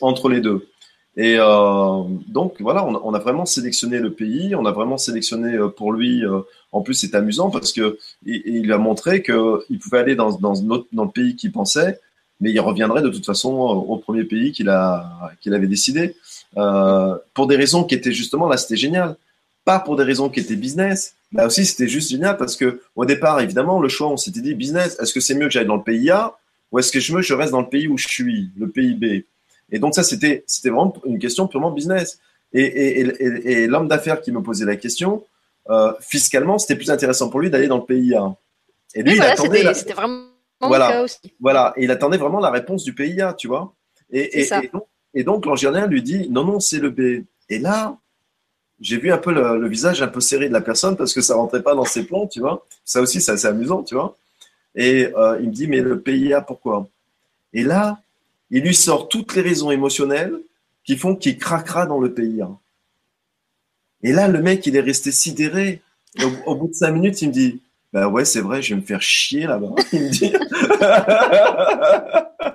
entre 0.00 0.28
les 0.28 0.40
deux. 0.40 0.68
Et 1.18 1.36
euh, 1.38 2.02
donc 2.28 2.60
voilà, 2.60 2.84
on, 2.84 3.14
a 3.14 3.18
vraiment 3.18 3.46
sélectionné 3.46 3.98
le 3.98 4.12
pays, 4.12 4.54
on 4.54 4.66
a 4.66 4.72
vraiment 4.72 4.98
sélectionné 4.98 5.56
pour 5.76 5.92
lui. 5.92 6.24
Euh, 6.24 6.40
en 6.72 6.82
plus, 6.82 6.94
c'est 6.94 7.14
amusant 7.14 7.48
parce 7.48 7.72
que 7.72 7.98
il, 8.26 8.70
a 8.70 8.76
montré 8.76 9.22
qu'il 9.22 9.78
pouvait 9.80 9.98
aller 9.98 10.14
dans, 10.14 10.32
dans, 10.32 10.52
le 10.52 11.10
pays 11.10 11.34
qu'il 11.34 11.52
pensait, 11.52 11.98
mais 12.42 12.50
il 12.50 12.60
reviendrait 12.60 13.00
de 13.00 13.08
toute 13.08 13.24
façon 13.24 13.48
au 13.48 13.96
premier 13.96 14.24
pays 14.24 14.52
qu'il 14.52 14.68
avait 14.68 15.66
décidé 15.66 16.16
euh, 16.58 17.16
pour 17.32 17.46
des 17.46 17.56
raisons 17.56 17.84
qui 17.84 17.94
étaient 17.94 18.12
justement 18.12 18.46
là, 18.46 18.58
c'était 18.58 18.76
génial 18.76 19.16
pas 19.66 19.80
pour 19.80 19.96
des 19.96 20.04
raisons 20.04 20.30
qui 20.30 20.40
étaient 20.40 20.56
business. 20.56 21.14
Là 21.32 21.44
aussi, 21.44 21.66
c'était 21.66 21.88
juste 21.88 22.08
génial 22.10 22.38
parce 22.38 22.56
que 22.56 22.80
au 22.94 23.04
départ, 23.04 23.40
évidemment, 23.40 23.80
le 23.80 23.88
choix, 23.88 24.08
on 24.08 24.16
s'était 24.16 24.40
dit 24.40 24.54
business. 24.54 24.96
Est-ce 25.00 25.12
que 25.12 25.20
c'est 25.20 25.34
mieux 25.34 25.48
que 25.48 25.52
j'aille 25.52 25.66
dans 25.66 25.76
le 25.76 25.82
pays 25.82 26.08
A 26.10 26.38
ou 26.70 26.78
est-ce 26.78 26.92
que 26.92 27.00
je, 27.00 27.20
je 27.20 27.34
reste 27.34 27.52
dans 27.52 27.60
le 27.60 27.68
pays 27.68 27.88
où 27.88 27.98
je 27.98 28.08
suis, 28.08 28.50
le 28.56 28.68
pays 28.70 28.94
B? 28.94 29.04
Et 29.72 29.78
donc 29.80 29.94
ça, 29.94 30.04
c'était 30.04 30.44
c'était 30.46 30.70
vraiment 30.70 30.94
une 31.04 31.18
question 31.18 31.48
purement 31.48 31.72
business. 31.72 32.20
Et, 32.52 32.62
et, 32.62 33.00
et, 33.00 33.52
et 33.52 33.66
l'homme 33.66 33.88
d'affaires 33.88 34.20
qui 34.20 34.30
me 34.30 34.40
posait 34.40 34.64
la 34.64 34.76
question, 34.76 35.24
euh, 35.68 35.92
fiscalement, 36.00 36.58
c'était 36.58 36.76
plus 36.76 36.90
intéressant 36.90 37.28
pour 37.28 37.40
lui 37.40 37.50
d'aller 37.50 37.66
dans 37.66 37.78
le 37.78 37.84
pays 37.84 38.14
A. 38.14 38.36
Et 38.94 39.02
lui, 39.02 39.16
il 39.16 39.22
attendait. 39.22 39.74
C'était 39.74 39.94
vraiment 39.94 40.26
voilà, 40.60 40.86
le 40.86 40.92
cas 40.92 41.02
aussi. 41.02 41.34
Voilà, 41.40 41.74
et 41.76 41.84
il 41.84 41.90
attendait 41.90 42.18
vraiment 42.18 42.38
la 42.40 42.50
réponse 42.50 42.84
du 42.84 42.94
pays 42.94 43.20
A, 43.20 43.34
tu 43.34 43.48
vois. 43.48 43.74
Et, 44.12 44.42
et, 44.42 44.48
donc, 44.72 44.84
et 45.12 45.24
donc 45.24 45.44
l'Angérien 45.44 45.88
lui 45.88 46.02
dit 46.02 46.28
non, 46.30 46.44
non, 46.44 46.60
c'est 46.60 46.78
le 46.78 46.90
B. 46.90 47.24
Et 47.48 47.58
là, 47.58 47.98
j'ai 48.80 48.98
vu 48.98 49.12
un 49.12 49.18
peu 49.18 49.32
le, 49.32 49.68
visage 49.68 50.02
un 50.02 50.08
peu 50.08 50.20
serré 50.20 50.48
de 50.48 50.52
la 50.52 50.60
personne 50.60 50.96
parce 50.96 51.14
que 51.14 51.20
ça 51.20 51.34
rentrait 51.34 51.62
pas 51.62 51.74
dans 51.74 51.84
ses 51.84 52.04
plans, 52.04 52.26
tu 52.26 52.40
vois. 52.40 52.66
Ça 52.84 53.00
aussi, 53.00 53.20
c'est 53.20 53.32
assez 53.32 53.46
amusant, 53.46 53.82
tu 53.82 53.94
vois. 53.94 54.16
Et 54.74 55.08
euh, 55.16 55.38
il 55.40 55.48
me 55.48 55.52
dit, 55.52 55.66
mais 55.66 55.80
le 55.80 56.00
PIA, 56.00 56.42
pourquoi? 56.42 56.88
Et 57.54 57.62
là, 57.62 58.00
il 58.50 58.62
lui 58.62 58.74
sort 58.74 59.08
toutes 59.08 59.34
les 59.34 59.42
raisons 59.42 59.70
émotionnelles 59.70 60.38
qui 60.84 60.96
font 60.96 61.16
qu'il 61.16 61.38
craquera 61.38 61.86
dans 61.86 61.98
le 61.98 62.12
PIA. 62.12 62.48
Et 64.02 64.12
là, 64.12 64.28
le 64.28 64.42
mec, 64.42 64.66
il 64.66 64.76
est 64.76 64.80
resté 64.80 65.10
sidéré. 65.10 65.80
Au, 66.46 66.54
bout 66.54 66.68
de 66.68 66.74
cinq 66.74 66.92
minutes, 66.92 67.22
il 67.22 67.28
me 67.28 67.32
dit, 67.32 67.60
bah 67.92 68.08
ouais, 68.08 68.24
c'est 68.24 68.40
vrai, 68.40 68.62
je 68.62 68.74
vais 68.74 68.80
me 68.80 68.86
faire 68.86 69.02
chier 69.02 69.46
là-bas. 69.46 69.74
Il 69.92 70.02
me 70.02 70.10
dit. 70.10 70.32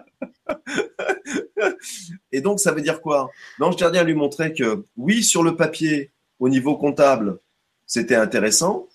Et 2.32 2.42
donc, 2.42 2.60
ça 2.60 2.72
veut 2.72 2.82
dire 2.82 3.02
quoi? 3.02 3.30
L'ange 3.60 3.76
gardien 3.76 4.04
lui 4.04 4.14
montrait 4.14 4.54
que, 4.54 4.84
oui, 4.98 5.24
sur 5.24 5.44
le 5.44 5.56
papier, 5.56 6.12
au 6.40 6.50
niveau 6.50 6.78
comptable, 6.78 7.40
c'était 7.86 8.16
intéressant, 8.16 8.88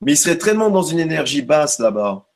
mais 0.00 0.12
il 0.12 0.16
serait 0.16 0.38
tellement 0.38 0.70
dans 0.70 0.82
une 0.82 0.98
énergie 0.98 1.42
basse 1.42 1.78
là-bas 1.78 2.26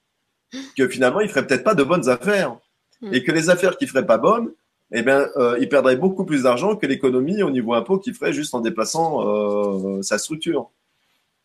que 0.76 0.88
finalement, 0.88 1.20
il 1.20 1.28
ferait 1.28 1.46
peut-être 1.46 1.64
pas 1.64 1.74
de 1.74 1.82
bonnes 1.82 2.08
affaires. 2.08 2.56
Hmm. 3.02 3.12
Et 3.12 3.22
que 3.22 3.32
les 3.32 3.50
affaires 3.50 3.76
qui 3.76 3.86
feraient 3.86 4.06
pas 4.06 4.18
bonnes, 4.18 4.52
eh 4.92 5.02
bien, 5.02 5.26
euh, 5.36 5.56
il 5.60 5.68
perdrait 5.68 5.96
beaucoup 5.96 6.24
plus 6.24 6.44
d'argent 6.44 6.76
que 6.76 6.86
l'économie 6.86 7.42
au 7.42 7.50
niveau 7.50 7.74
impôt 7.74 7.98
qu'il 7.98 8.14
ferait 8.14 8.32
juste 8.32 8.54
en 8.54 8.60
déplaçant 8.60 9.26
euh, 9.26 10.02
sa 10.02 10.18
structure. 10.18 10.70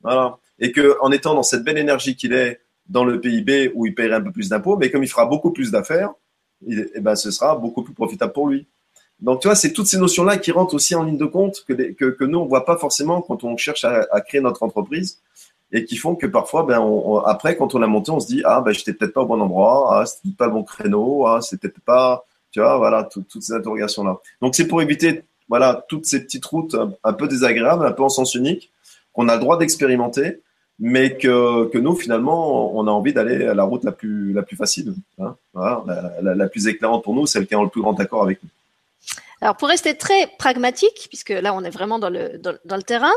Voilà. 0.01 0.37
Et 0.59 0.71
que 0.71 0.97
en 1.01 1.11
étant 1.11 1.33
dans 1.33 1.43
cette 1.43 1.63
belle 1.63 1.77
énergie 1.77 2.15
qu'il 2.15 2.33
est, 2.33 2.61
dans 2.87 3.05
le 3.05 3.21
PIB 3.21 3.71
où 3.75 3.85
il 3.85 3.93
paierait 3.93 4.15
un 4.15 4.21
peu 4.21 4.31
plus 4.31 4.49
d'impôts, 4.49 4.75
mais 4.77 4.89
comme 4.89 5.03
il 5.03 5.09
fera 5.09 5.25
beaucoup 5.25 5.51
plus 5.51 5.71
d'affaires, 5.71 6.11
eh 6.67 6.99
ben, 6.99 7.15
ce 7.15 7.31
sera 7.31 7.55
beaucoup 7.55 7.83
plus 7.83 7.93
profitable 7.93 8.33
pour 8.33 8.47
lui. 8.47 8.67
Donc, 9.21 9.41
tu 9.41 9.47
vois, 9.47 9.55
c'est 9.55 9.73
toutes 9.73 9.87
ces 9.87 9.97
notions-là 9.97 10.37
qui 10.37 10.51
rentrent 10.51 10.75
aussi 10.75 10.95
en 10.95 11.03
ligne 11.03 11.17
de 11.17 11.25
compte 11.25 11.65
que, 11.67 11.73
que, 11.73 12.23
nous, 12.23 12.39
on 12.39 12.45
voit 12.45 12.65
pas 12.65 12.77
forcément 12.77 13.21
quand 13.21 13.43
on 13.43 13.57
cherche 13.57 13.83
à, 13.83 14.21
créer 14.21 14.39
notre 14.39 14.63
entreprise 14.63 15.19
et 15.71 15.85
qui 15.85 15.97
font 15.97 16.15
que 16.15 16.25
parfois, 16.25 16.63
ben, 16.63 16.81
après, 17.25 17.57
quand 17.57 17.75
on 17.75 17.79
l'a 17.79 17.87
monté, 17.87 18.11
on 18.11 18.19
se 18.19 18.27
dit, 18.27 18.41
ah, 18.45 18.61
ben, 18.61 18.71
j'étais 18.71 18.93
peut-être 18.93 19.13
pas 19.13 19.21
au 19.21 19.25
bon 19.25 19.41
endroit, 19.41 20.01
ah, 20.01 20.05
c'était 20.05 20.35
pas 20.35 20.47
le 20.47 20.53
bon 20.53 20.63
créneau, 20.63 21.27
ah, 21.27 21.41
c'était 21.41 21.67
peut-être 21.67 21.83
pas, 21.83 22.25
tu 22.51 22.59
vois, 22.61 22.77
voilà, 22.77 23.03
toutes 23.03 23.41
ces 23.41 23.53
interrogations-là. 23.53 24.17
Donc, 24.41 24.55
c'est 24.55 24.67
pour 24.67 24.81
éviter, 24.81 25.23
voilà, 25.49 25.85
toutes 25.89 26.05
ces 26.05 26.23
petites 26.23 26.45
routes 26.45 26.75
un, 27.03 27.13
peu 27.13 27.27
désagréables, 27.27 27.85
un 27.85 27.91
peu 27.91 28.03
en 28.03 28.09
sens 28.09 28.35
unique, 28.35 28.71
qu'on 29.11 29.27
a 29.27 29.35
le 29.35 29.41
droit 29.41 29.57
d'expérimenter, 29.57 30.41
mais 30.79 31.17
que, 31.17 31.77
nous, 31.77 31.95
finalement, 31.95 32.75
on 32.75 32.87
a 32.87 32.91
envie 32.91 33.13
d'aller 33.13 33.45
à 33.45 33.53
la 33.53 33.63
route 33.63 33.83
la 33.83 33.91
plus, 33.91 34.31
la 34.31 34.43
plus 34.43 34.55
facile, 34.55 34.93
hein, 35.19 35.35
voilà, 35.53 35.83
la, 36.21 36.47
plus 36.47 36.67
éclairante 36.67 37.03
pour 37.03 37.15
nous, 37.15 37.27
celle 37.27 37.47
qui 37.47 37.53
est 37.53 37.57
en 37.57 37.63
le 37.63 37.69
plus 37.69 37.81
grand 37.81 37.99
accord 37.99 38.23
avec 38.23 38.41
nous. 38.41 38.49
Alors 39.41 39.55
pour 39.55 39.69
rester 39.69 39.95
très 39.95 40.27
pragmatique, 40.37 41.07
puisque 41.09 41.29
là 41.29 41.53
on 41.53 41.63
est 41.63 41.69
vraiment 41.69 41.99
dans 41.99 42.09
le 42.09 42.37
dans, 42.37 42.55
dans 42.65 42.75
le 42.75 42.83
terrain, 42.83 43.11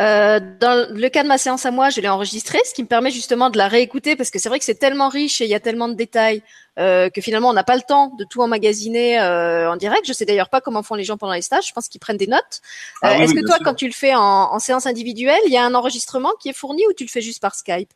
euh, 0.00 0.40
dans 0.60 0.88
le 0.90 1.08
cas 1.08 1.22
de 1.22 1.28
ma 1.28 1.38
séance 1.38 1.66
à 1.66 1.70
moi, 1.70 1.90
je 1.90 2.00
l'ai 2.00 2.08
enregistrée, 2.08 2.58
ce 2.64 2.74
qui 2.74 2.82
me 2.82 2.88
permet 2.88 3.10
justement 3.10 3.50
de 3.50 3.58
la 3.58 3.68
réécouter 3.68 4.16
parce 4.16 4.30
que 4.30 4.38
c'est 4.38 4.48
vrai 4.48 4.58
que 4.58 4.64
c'est 4.64 4.78
tellement 4.78 5.08
riche 5.08 5.40
et 5.40 5.44
il 5.44 5.50
y 5.50 5.54
a 5.54 5.60
tellement 5.60 5.88
de 5.88 5.94
détails 5.94 6.42
euh, 6.78 7.10
que 7.10 7.20
finalement 7.20 7.50
on 7.50 7.52
n'a 7.52 7.64
pas 7.64 7.76
le 7.76 7.82
temps 7.82 8.14
de 8.18 8.24
tout 8.24 8.40
emmagasiner 8.40 9.20
euh, 9.20 9.70
en 9.70 9.76
direct. 9.76 10.06
Je 10.06 10.12
sais 10.12 10.24
d'ailleurs 10.24 10.48
pas 10.48 10.60
comment 10.60 10.82
font 10.82 10.94
les 10.94 11.04
gens 11.04 11.16
pendant 11.16 11.34
les 11.34 11.42
stages. 11.42 11.68
Je 11.68 11.72
pense 11.72 11.88
qu'ils 11.88 12.00
prennent 12.00 12.16
des 12.16 12.26
notes. 12.26 12.60
Ah 13.02 13.18
Est-ce 13.18 13.34
que 13.34 13.44
toi, 13.44 13.58
quand 13.64 13.74
tu 13.74 13.86
le 13.86 13.92
fais 13.92 14.14
en, 14.14 14.20
en 14.20 14.58
séance 14.58 14.86
individuelle, 14.86 15.40
il 15.46 15.52
y 15.52 15.56
a 15.56 15.64
un 15.64 15.74
enregistrement 15.74 16.32
qui 16.40 16.48
est 16.48 16.56
fourni 16.56 16.82
ou 16.88 16.92
tu 16.92 17.04
le 17.04 17.10
fais 17.10 17.20
juste 17.20 17.42
par 17.42 17.54
Skype? 17.54 17.90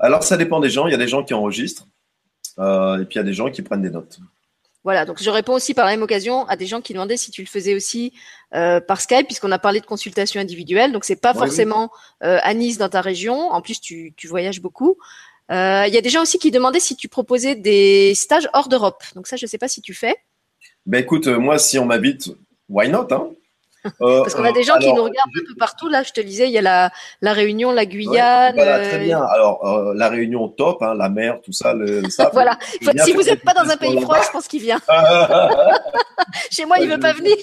Alors 0.00 0.24
ça 0.24 0.36
dépend 0.36 0.60
des 0.60 0.70
gens. 0.70 0.86
Il 0.86 0.92
y 0.92 0.94
a 0.94 0.98
des 0.98 1.08
gens 1.08 1.22
qui 1.22 1.34
enregistrent 1.34 1.86
euh, 2.58 3.00
et 3.00 3.04
puis 3.04 3.14
il 3.14 3.18
y 3.18 3.20
a 3.20 3.24
des 3.24 3.34
gens 3.34 3.50
qui 3.50 3.62
prennent 3.62 3.82
des 3.82 3.90
notes. 3.90 4.18
Voilà, 4.82 5.04
donc 5.04 5.22
je 5.22 5.28
réponds 5.28 5.52
aussi 5.52 5.74
par 5.74 5.84
la 5.84 5.90
même 5.90 6.02
occasion 6.02 6.46
à 6.46 6.56
des 6.56 6.66
gens 6.66 6.80
qui 6.80 6.94
demandaient 6.94 7.18
si 7.18 7.30
tu 7.30 7.42
le 7.42 7.46
faisais 7.46 7.74
aussi 7.74 8.14
euh, 8.54 8.80
par 8.80 9.00
Skype, 9.00 9.26
puisqu'on 9.26 9.52
a 9.52 9.58
parlé 9.58 9.80
de 9.80 9.86
consultation 9.86 10.40
individuelle. 10.40 10.92
Donc 10.92 11.04
c'est 11.04 11.20
pas 11.20 11.34
forcément 11.34 11.90
euh, 12.22 12.38
à 12.42 12.54
Nice 12.54 12.78
dans 12.78 12.88
ta 12.88 13.02
région. 13.02 13.50
En 13.50 13.60
plus, 13.60 13.80
tu, 13.80 14.14
tu 14.16 14.26
voyages 14.26 14.62
beaucoup. 14.62 14.96
Euh, 15.50 15.84
il 15.86 15.92
y 15.92 15.98
a 15.98 16.00
des 16.00 16.08
gens 16.08 16.22
aussi 16.22 16.38
qui 16.38 16.50
demandaient 16.50 16.80
si 16.80 16.96
tu 16.96 17.08
proposais 17.08 17.56
des 17.56 18.14
stages 18.14 18.48
hors 18.54 18.68
d'Europe. 18.68 19.02
Donc 19.14 19.26
ça, 19.26 19.36
je 19.36 19.44
sais 19.46 19.58
pas 19.58 19.68
si 19.68 19.82
tu 19.82 19.92
fais. 19.92 20.16
Ben 20.86 21.02
écoute, 21.02 21.26
moi, 21.26 21.58
si 21.58 21.78
on 21.78 21.84
m'habite, 21.84 22.30
why 22.68 22.88
not 22.88 23.08
hein? 23.10 23.30
Parce 23.98 24.34
qu'on 24.34 24.44
a 24.44 24.52
des 24.52 24.62
gens 24.62 24.78
qui 24.78 24.92
nous 24.92 25.02
regardent 25.02 25.30
un 25.36 25.46
peu 25.46 25.54
partout. 25.58 25.88
Là, 25.88 26.02
je 26.02 26.12
te 26.12 26.20
disais, 26.20 26.46
il 26.46 26.52
y 26.52 26.58
a 26.58 26.62
la, 26.62 26.90
la 27.22 27.32
Réunion, 27.32 27.72
la 27.72 27.86
Guyane. 27.86 28.54
voilà, 28.54 28.86
très 28.86 28.98
bien. 28.98 29.22
Alors, 29.22 29.66
euh, 29.66 29.94
la 29.94 30.08
Réunion, 30.08 30.48
top, 30.48 30.82
hein, 30.82 30.94
la 30.94 31.08
mer, 31.08 31.40
tout 31.42 31.52
ça. 31.52 31.72
Le, 31.72 32.08
ça 32.10 32.30
voilà. 32.32 32.58
si 33.04 33.12
vous 33.12 33.22
n'êtes 33.22 33.42
pas 33.42 33.54
dans 33.54 33.68
un 33.70 33.76
pays 33.76 34.00
froid, 34.00 34.18
je 34.22 34.30
pense 34.30 34.48
qu'il 34.48 34.62
vient. 34.62 34.80
Chez 36.50 36.64
moi, 36.64 36.78
il 36.78 36.88
ne 36.88 36.94
veut 36.94 37.00
pas 37.00 37.12
venir. 37.12 37.36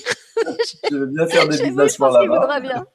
Je 0.89 0.95
veux 0.95 1.05
bien 1.07 1.27
faire 1.27 1.47
des 1.49 1.63
business 1.63 1.99
là-bas. 1.99 2.59
bien. 2.59 2.85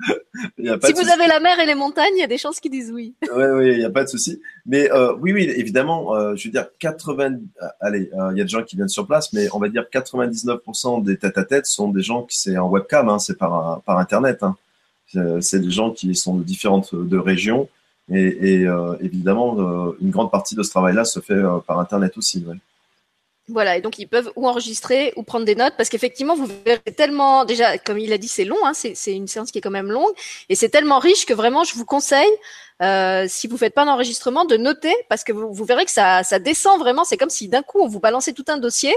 si 0.82 0.92
vous 0.92 1.08
avez 1.08 1.26
la 1.26 1.40
mer 1.40 1.58
et 1.60 1.66
les 1.66 1.74
montagnes, 1.74 2.12
il 2.16 2.20
y 2.20 2.24
a 2.24 2.28
des 2.28 2.38
chances 2.38 2.60
qu'ils 2.60 2.70
disent 2.70 2.92
oui. 2.92 3.14
Oui, 3.34 3.44
oui, 3.54 3.72
il 3.72 3.78
n'y 3.78 3.84
a 3.84 3.90
pas 3.90 4.04
de 4.04 4.08
souci. 4.08 4.40
Mais 4.66 4.90
euh, 4.90 5.14
oui, 5.20 5.32
oui, 5.32 5.52
évidemment, 5.56 6.14
euh, 6.14 6.34
je 6.36 6.48
veux 6.48 6.52
dire, 6.52 6.66
80, 6.78 7.32
euh, 7.62 7.66
allez, 7.80 8.10
il 8.32 8.38
y 8.38 8.40
a 8.40 8.44
des 8.44 8.48
gens 8.48 8.62
qui 8.62 8.76
viennent 8.76 8.88
sur 8.88 9.06
place, 9.06 9.32
mais 9.32 9.48
on 9.52 9.58
va 9.58 9.68
dire 9.68 9.84
99% 9.92 11.02
des 11.02 11.16
tête-à-tête 11.16 11.66
sont 11.66 11.88
des 11.88 12.02
gens 12.02 12.22
qui 12.22 12.38
c'est 12.38 12.56
en 12.56 12.68
webcam, 12.68 13.08
hein, 13.08 13.18
c'est 13.18 13.36
par, 13.36 13.82
par 13.82 13.98
Internet. 13.98 14.42
Hein. 14.42 14.56
C'est 15.40 15.60
des 15.60 15.70
gens 15.70 15.90
qui 15.90 16.14
sont 16.14 16.36
de 16.36 16.44
différentes 16.44 16.94
de 16.94 17.18
régions. 17.18 17.68
Et, 18.12 18.62
et 18.62 18.68
évidemment, 19.00 19.56
une 20.00 20.10
grande 20.10 20.30
partie 20.30 20.54
de 20.54 20.62
ce 20.62 20.70
travail-là 20.70 21.04
se 21.04 21.18
fait 21.18 21.40
par 21.66 21.80
Internet 21.80 22.16
aussi. 22.16 22.44
Ouais. 22.46 22.56
Voilà, 23.50 23.76
et 23.76 23.80
donc 23.80 23.98
ils 23.98 24.06
peuvent 24.06 24.30
ou 24.36 24.46
enregistrer 24.46 25.12
ou 25.16 25.22
prendre 25.22 25.44
des 25.44 25.54
notes 25.54 25.74
parce 25.76 25.88
qu'effectivement, 25.88 26.34
vous 26.34 26.48
verrez 26.64 26.78
tellement, 26.96 27.44
déjà, 27.44 27.78
comme 27.78 27.98
il 27.98 28.12
a 28.12 28.18
dit, 28.18 28.28
c'est 28.28 28.44
long, 28.44 28.64
hein, 28.64 28.72
c'est 28.74 29.12
une 29.12 29.26
séance 29.26 29.50
qui 29.50 29.58
est 29.58 29.60
quand 29.60 29.70
même 29.70 29.90
longue, 29.90 30.12
et 30.48 30.54
c'est 30.54 30.68
tellement 30.68 30.98
riche 30.98 31.26
que 31.26 31.34
vraiment, 31.34 31.64
je 31.64 31.74
vous 31.74 31.84
conseille 31.84 32.30
euh, 32.80 33.26
si 33.28 33.46
vous 33.46 33.56
faites 33.56 33.74
pas 33.74 33.84
d'enregistrement, 33.84 34.44
de 34.44 34.56
noter 34.56 34.94
parce 35.08 35.24
que 35.24 35.32
vous, 35.32 35.52
vous 35.52 35.64
verrez 35.64 35.84
que 35.84 35.90
ça, 35.90 36.22
ça 36.22 36.38
descend 36.38 36.78
vraiment. 36.78 37.04
C'est 37.04 37.16
comme 37.16 37.30
si 37.30 37.48
d'un 37.48 37.62
coup 37.62 37.80
on 37.80 37.88
vous 37.88 38.00
balançait 38.00 38.32
tout 38.32 38.44
un 38.48 38.58
dossier 38.58 38.94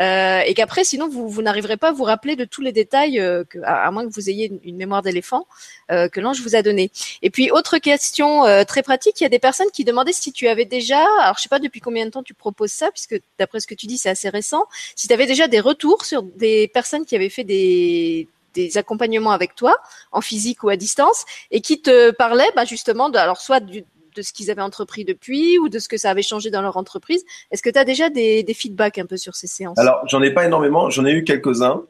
euh, 0.00 0.40
et 0.40 0.54
qu'après, 0.54 0.84
sinon 0.84 1.08
vous, 1.08 1.28
vous 1.28 1.42
n'arriverez 1.42 1.76
pas 1.76 1.88
à 1.88 1.92
vous 1.92 2.04
rappeler 2.04 2.36
de 2.36 2.44
tous 2.44 2.60
les 2.60 2.72
détails, 2.72 3.20
euh, 3.20 3.44
que, 3.44 3.58
à, 3.64 3.90
moins 3.90 4.06
que 4.06 4.12
vous 4.12 4.30
ayez 4.30 4.52
une, 4.64 4.76
mémoire 4.76 5.02
d'éléphant 5.02 5.46
euh, 5.92 6.08
que 6.08 6.20
l'ange 6.20 6.40
vous 6.40 6.56
a 6.56 6.62
donné. 6.62 6.90
Et 7.22 7.30
puis 7.30 7.50
autre 7.50 7.78
question 7.78 8.44
euh, 8.46 8.64
très 8.64 8.82
pratique, 8.82 9.20
il 9.20 9.24
y 9.24 9.26
a 9.26 9.30
des 9.30 9.38
personnes 9.38 9.70
qui 9.72 9.84
demandaient 9.84 10.12
si 10.12 10.32
tu 10.32 10.48
avais 10.48 10.64
déjà, 10.64 11.04
alors 11.20 11.36
je 11.36 11.42
sais 11.42 11.48
pas 11.48 11.58
depuis 11.58 11.80
combien 11.80 12.06
de 12.06 12.10
temps 12.10 12.22
tu 12.22 12.34
proposes 12.34 12.72
ça, 12.72 12.90
puisque 12.90 13.20
d'après 13.38 13.60
ce 13.60 13.66
que 13.66 13.74
tu 13.74 13.86
dis 13.86 13.98
c'est 13.98 14.10
assez 14.10 14.28
récent, 14.28 14.64
si 14.96 15.06
tu 15.06 15.14
avais 15.14 15.26
déjà 15.26 15.48
des 15.48 15.60
retours 15.60 16.04
sur 16.04 16.22
des 16.22 16.68
personnes 16.68 17.04
qui 17.04 17.14
avaient 17.14 17.28
fait 17.28 17.44
des 17.44 18.28
des 18.54 18.78
accompagnements 18.78 19.32
avec 19.32 19.54
toi, 19.54 19.76
en 20.12 20.20
physique 20.20 20.62
ou 20.62 20.68
à 20.68 20.76
distance, 20.76 21.24
et 21.50 21.60
qui 21.60 21.80
te 21.82 22.10
parlaient 22.10 22.50
bah, 22.56 22.64
justement 22.64 23.08
de, 23.08 23.18
alors 23.18 23.40
soit 23.40 23.60
de 23.60 24.22
ce 24.22 24.32
qu'ils 24.32 24.50
avaient 24.50 24.62
entrepris 24.62 25.04
depuis 25.04 25.58
ou 25.58 25.68
de 25.68 25.78
ce 25.78 25.88
que 25.88 25.96
ça 25.96 26.10
avait 26.10 26.22
changé 26.22 26.50
dans 26.50 26.62
leur 26.62 26.76
entreprise. 26.76 27.24
Est-ce 27.50 27.62
que 27.62 27.70
tu 27.70 27.78
as 27.78 27.84
déjà 27.84 28.10
des, 28.10 28.44
feedbacks 28.54 28.98
un 28.98 29.06
peu 29.06 29.16
sur 29.16 29.34
ces 29.34 29.46
séances? 29.46 29.78
Alors, 29.78 30.02
j'en 30.06 30.22
ai 30.22 30.32
pas 30.32 30.44
énormément, 30.44 30.90
j'en 30.90 31.04
ai 31.04 31.12
eu 31.12 31.24
quelques-uns. 31.24 31.82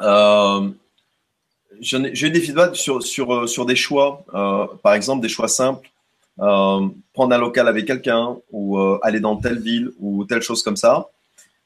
Euh, 0.00 0.68
j'ai 1.80 2.26
eu 2.26 2.30
des 2.30 2.40
feedbacks 2.40 2.76
sur, 2.76 3.02
sur, 3.02 3.34
euh, 3.34 3.46
sur 3.46 3.66
des 3.66 3.76
choix, 3.76 4.24
euh, 4.34 4.66
par 4.82 4.94
exemple 4.94 5.22
des 5.22 5.28
choix 5.28 5.48
simples, 5.48 5.88
prendre 6.36 7.34
un 7.34 7.38
local 7.38 7.68
avec 7.68 7.86
quelqu'un 7.86 8.36
ou 8.50 8.78
aller 9.02 9.20
dans 9.20 9.36
telle 9.36 9.58
ville 9.58 9.92
ou 9.98 10.24
telle 10.24 10.42
chose 10.42 10.62
comme 10.62 10.76
ça. 10.76 11.08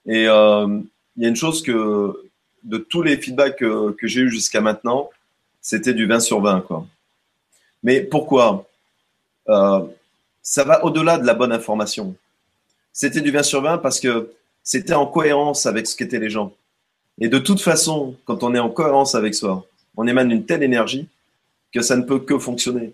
Et 0.06 0.24
il 0.24 1.22
y 1.22 1.24
a 1.24 1.28
une 1.28 1.36
chose 1.36 1.60
que, 1.62 2.29
de 2.64 2.78
tous 2.78 3.02
les 3.02 3.16
feedbacks 3.16 3.56
que, 3.56 3.96
j'ai 4.02 4.20
eu 4.20 4.30
jusqu'à 4.30 4.60
maintenant, 4.60 5.10
c'était 5.60 5.94
du 5.94 6.06
20 6.06 6.20
sur 6.20 6.40
20. 6.40 6.62
Quoi. 6.62 6.86
Mais 7.82 8.00
pourquoi? 8.00 8.68
Euh, 9.48 9.80
Ça 10.42 10.64
va 10.64 10.84
au-delà 10.84 11.18
de 11.18 11.26
la 11.26 11.34
bonne 11.34 11.52
information. 11.52 12.14
C'était 12.92 13.20
du 13.20 13.30
20 13.30 13.42
sur 13.42 13.62
20 13.62 13.78
parce 13.78 14.00
que 14.00 14.32
c'était 14.62 14.94
en 14.94 15.06
cohérence 15.06 15.66
avec 15.66 15.86
ce 15.86 15.96
qu'étaient 15.96 16.18
les 16.18 16.30
gens. 16.30 16.52
Et 17.18 17.28
de 17.28 17.38
toute 17.38 17.60
façon, 17.60 18.16
quand 18.24 18.42
on 18.42 18.54
est 18.54 18.58
en 18.58 18.70
cohérence 18.70 19.14
avec 19.14 19.34
soi, 19.34 19.66
on 19.96 20.06
émane 20.06 20.30
une 20.30 20.46
telle 20.46 20.62
énergie 20.62 21.08
que 21.72 21.82
ça 21.82 21.96
ne 21.96 22.02
peut 22.02 22.20
que 22.20 22.38
fonctionner. 22.38 22.92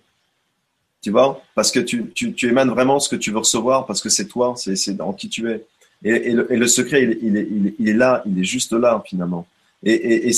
Tu 1.03 1.11
vois? 1.11 1.41
Parce 1.55 1.71
que 1.71 1.81
tu, 1.81 2.13
émanes 2.43 2.71
vraiment 2.71 2.99
ce 2.99 3.09
que 3.09 3.17
tu 3.17 3.31
veux 3.31 3.39
recevoir, 3.39 3.87
parce 3.87 4.01
que 4.01 4.09
c'est 4.09 4.27
toi, 4.27 4.55
c'est 4.57 5.01
en 5.01 5.13
qui 5.13 5.29
tu 5.29 5.51
es. 5.51 5.65
Et, 6.05 6.33
le, 6.33 6.53
et 6.53 6.57
le, 6.57 6.67
secret, 6.67 7.03
il, 7.03 7.37
est, 7.37 7.49
il, 7.79 7.89
est, 7.89 7.93
là, 7.95 8.23
il 8.27 8.39
est 8.39 8.45
juste 8.45 8.73
là, 8.73 9.03
finalement. 9.07 9.47
Et, 9.83 10.33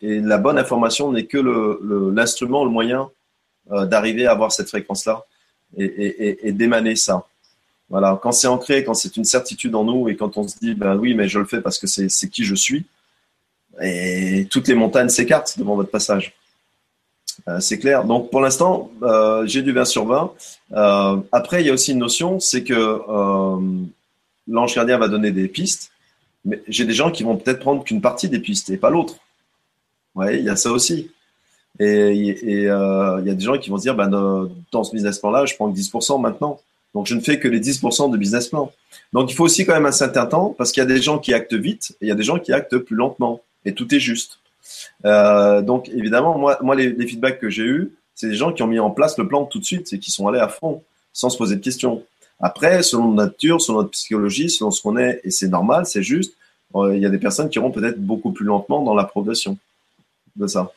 la 0.00 0.38
bonne 0.38 0.58
information 0.58 1.12
n'est 1.12 1.26
que 1.26 1.38
l'instrument, 2.14 2.64
le, 2.64 2.70
moyen 2.70 3.10
euh, 3.72 3.86
d'arriver 3.86 4.26
à 4.26 4.32
avoir 4.32 4.52
cette 4.52 4.68
fréquence-là 4.68 5.24
et, 5.76 6.52
d'émaner 6.52 6.96
ça. 6.96 7.26
Voilà, 7.88 8.18
quand 8.22 8.32
c'est 8.32 8.46
ancré, 8.46 8.84
quand 8.84 8.94
c'est 8.94 9.16
une 9.16 9.24
certitude 9.24 9.74
en 9.74 9.84
nous 9.84 10.08
et 10.08 10.16
quand 10.16 10.36
on 10.36 10.46
se 10.46 10.56
dit, 10.58 10.74
ben 10.74 10.96
oui, 10.96 11.14
mais 11.14 11.28
je 11.28 11.40
le 11.40 11.44
fais 11.44 11.60
parce 11.60 11.78
que 11.78 11.86
c'est 11.86 12.28
qui 12.28 12.44
je 12.44 12.54
suis, 12.54 12.84
et 13.82 14.46
toutes 14.50 14.68
les 14.68 14.74
montagnes 14.74 15.08
s'écartent 15.08 15.58
devant 15.58 15.74
votre 15.74 15.90
passage. 15.90 16.34
Euh, 17.48 17.60
c'est 17.60 17.78
clair. 17.78 18.04
Donc 18.04 18.30
pour 18.30 18.40
l'instant, 18.40 18.90
euh, 19.02 19.46
j'ai 19.46 19.62
du 19.62 19.72
20 19.72 19.84
sur 19.84 20.06
20. 20.06 20.32
Euh, 20.72 21.16
après, 21.32 21.62
il 21.62 21.66
y 21.66 21.70
a 21.70 21.72
aussi 21.72 21.92
une 21.92 21.98
notion, 21.98 22.40
c'est 22.40 22.64
que 22.64 23.00
l'ange 24.48 24.74
gardien 24.74 24.98
va 24.98 25.08
donner 25.08 25.30
des 25.30 25.48
pistes 25.48 25.90
mais 26.44 26.62
j'ai 26.68 26.84
des 26.84 26.92
gens 26.92 27.10
qui 27.10 27.22
vont 27.22 27.36
peut-être 27.36 27.60
prendre 27.60 27.84
qu'une 27.84 28.00
partie 28.00 28.28
des 28.28 28.38
pistes 28.38 28.70
et 28.70 28.76
pas 28.76 28.90
l'autre. 28.90 29.16
Ouais, 30.14 30.38
il 30.38 30.44
y 30.44 30.48
a 30.48 30.56
ça 30.56 30.70
aussi. 30.70 31.10
Et, 31.78 32.36
euh, 32.68 33.18
il 33.20 33.26
y 33.26 33.30
a 33.30 33.34
des 33.34 33.44
gens 33.44 33.58
qui 33.58 33.70
vont 33.70 33.78
se 33.78 33.82
dire, 33.82 33.94
bah, 33.94 34.08
dans 34.08 34.84
ce 34.84 34.92
business 34.92 35.18
plan-là, 35.18 35.46
je 35.46 35.54
prends 35.54 35.70
que 35.70 35.76
10% 35.76 36.20
maintenant. 36.20 36.60
Donc, 36.94 37.06
je 37.06 37.14
ne 37.14 37.20
fais 37.20 37.38
que 37.38 37.46
les 37.46 37.60
10% 37.60 38.10
de 38.10 38.16
business 38.16 38.48
plan. 38.48 38.72
Donc, 39.12 39.30
il 39.30 39.34
faut 39.34 39.44
aussi 39.44 39.64
quand 39.64 39.74
même 39.74 39.86
un 39.86 39.92
certain 39.92 40.26
temps 40.26 40.54
parce 40.56 40.72
qu'il 40.72 40.80
y 40.80 40.84
a 40.84 40.88
des 40.88 41.00
gens 41.00 41.18
qui 41.18 41.32
actent 41.32 41.54
vite 41.54 41.92
et 42.00 42.06
il 42.06 42.08
y 42.08 42.12
a 42.12 42.16
des 42.16 42.24
gens 42.24 42.38
qui 42.38 42.52
actent 42.52 42.78
plus 42.78 42.96
lentement. 42.96 43.40
Et 43.64 43.74
tout 43.74 43.94
est 43.94 44.00
juste. 44.00 44.40
Euh, 45.04 45.62
donc, 45.62 45.88
évidemment, 45.88 46.36
moi, 46.36 46.58
moi 46.62 46.74
les, 46.74 46.90
les 46.90 47.06
feedbacks 47.06 47.38
que 47.38 47.48
j'ai 47.48 47.62
eus, 47.62 47.92
c'est 48.14 48.28
des 48.28 48.34
gens 48.34 48.52
qui 48.52 48.62
ont 48.62 48.66
mis 48.66 48.80
en 48.80 48.90
place 48.90 49.16
le 49.18 49.28
plan 49.28 49.44
tout 49.44 49.60
de 49.60 49.64
suite 49.64 49.92
et 49.92 49.98
qui 49.98 50.10
sont 50.10 50.26
allés 50.26 50.40
à 50.40 50.48
fond 50.48 50.82
sans 51.12 51.30
se 51.30 51.38
poser 51.38 51.56
de 51.56 51.60
questions. 51.60 52.02
Après, 52.40 52.82
selon 52.82 53.12
notre 53.12 53.32
nature, 53.32 53.60
selon 53.60 53.78
notre 53.78 53.90
psychologie, 53.90 54.48
selon 54.48 54.70
ce 54.70 54.80
qu'on 54.80 54.96
est, 54.96 55.20
et 55.24 55.30
c'est 55.30 55.48
normal, 55.48 55.86
c'est 55.86 56.02
juste, 56.02 56.34
euh, 56.74 56.96
il 56.96 57.02
y 57.02 57.06
a 57.06 57.10
des 57.10 57.18
personnes 57.18 57.50
qui 57.50 57.58
iront 57.58 57.70
peut-être 57.70 57.98
beaucoup 57.98 58.32
plus 58.32 58.46
lentement 58.46 58.82
dans 58.82 58.94
la 58.94 59.04
progression 59.04 59.58
de 60.36 60.46
ça. 60.46 60.72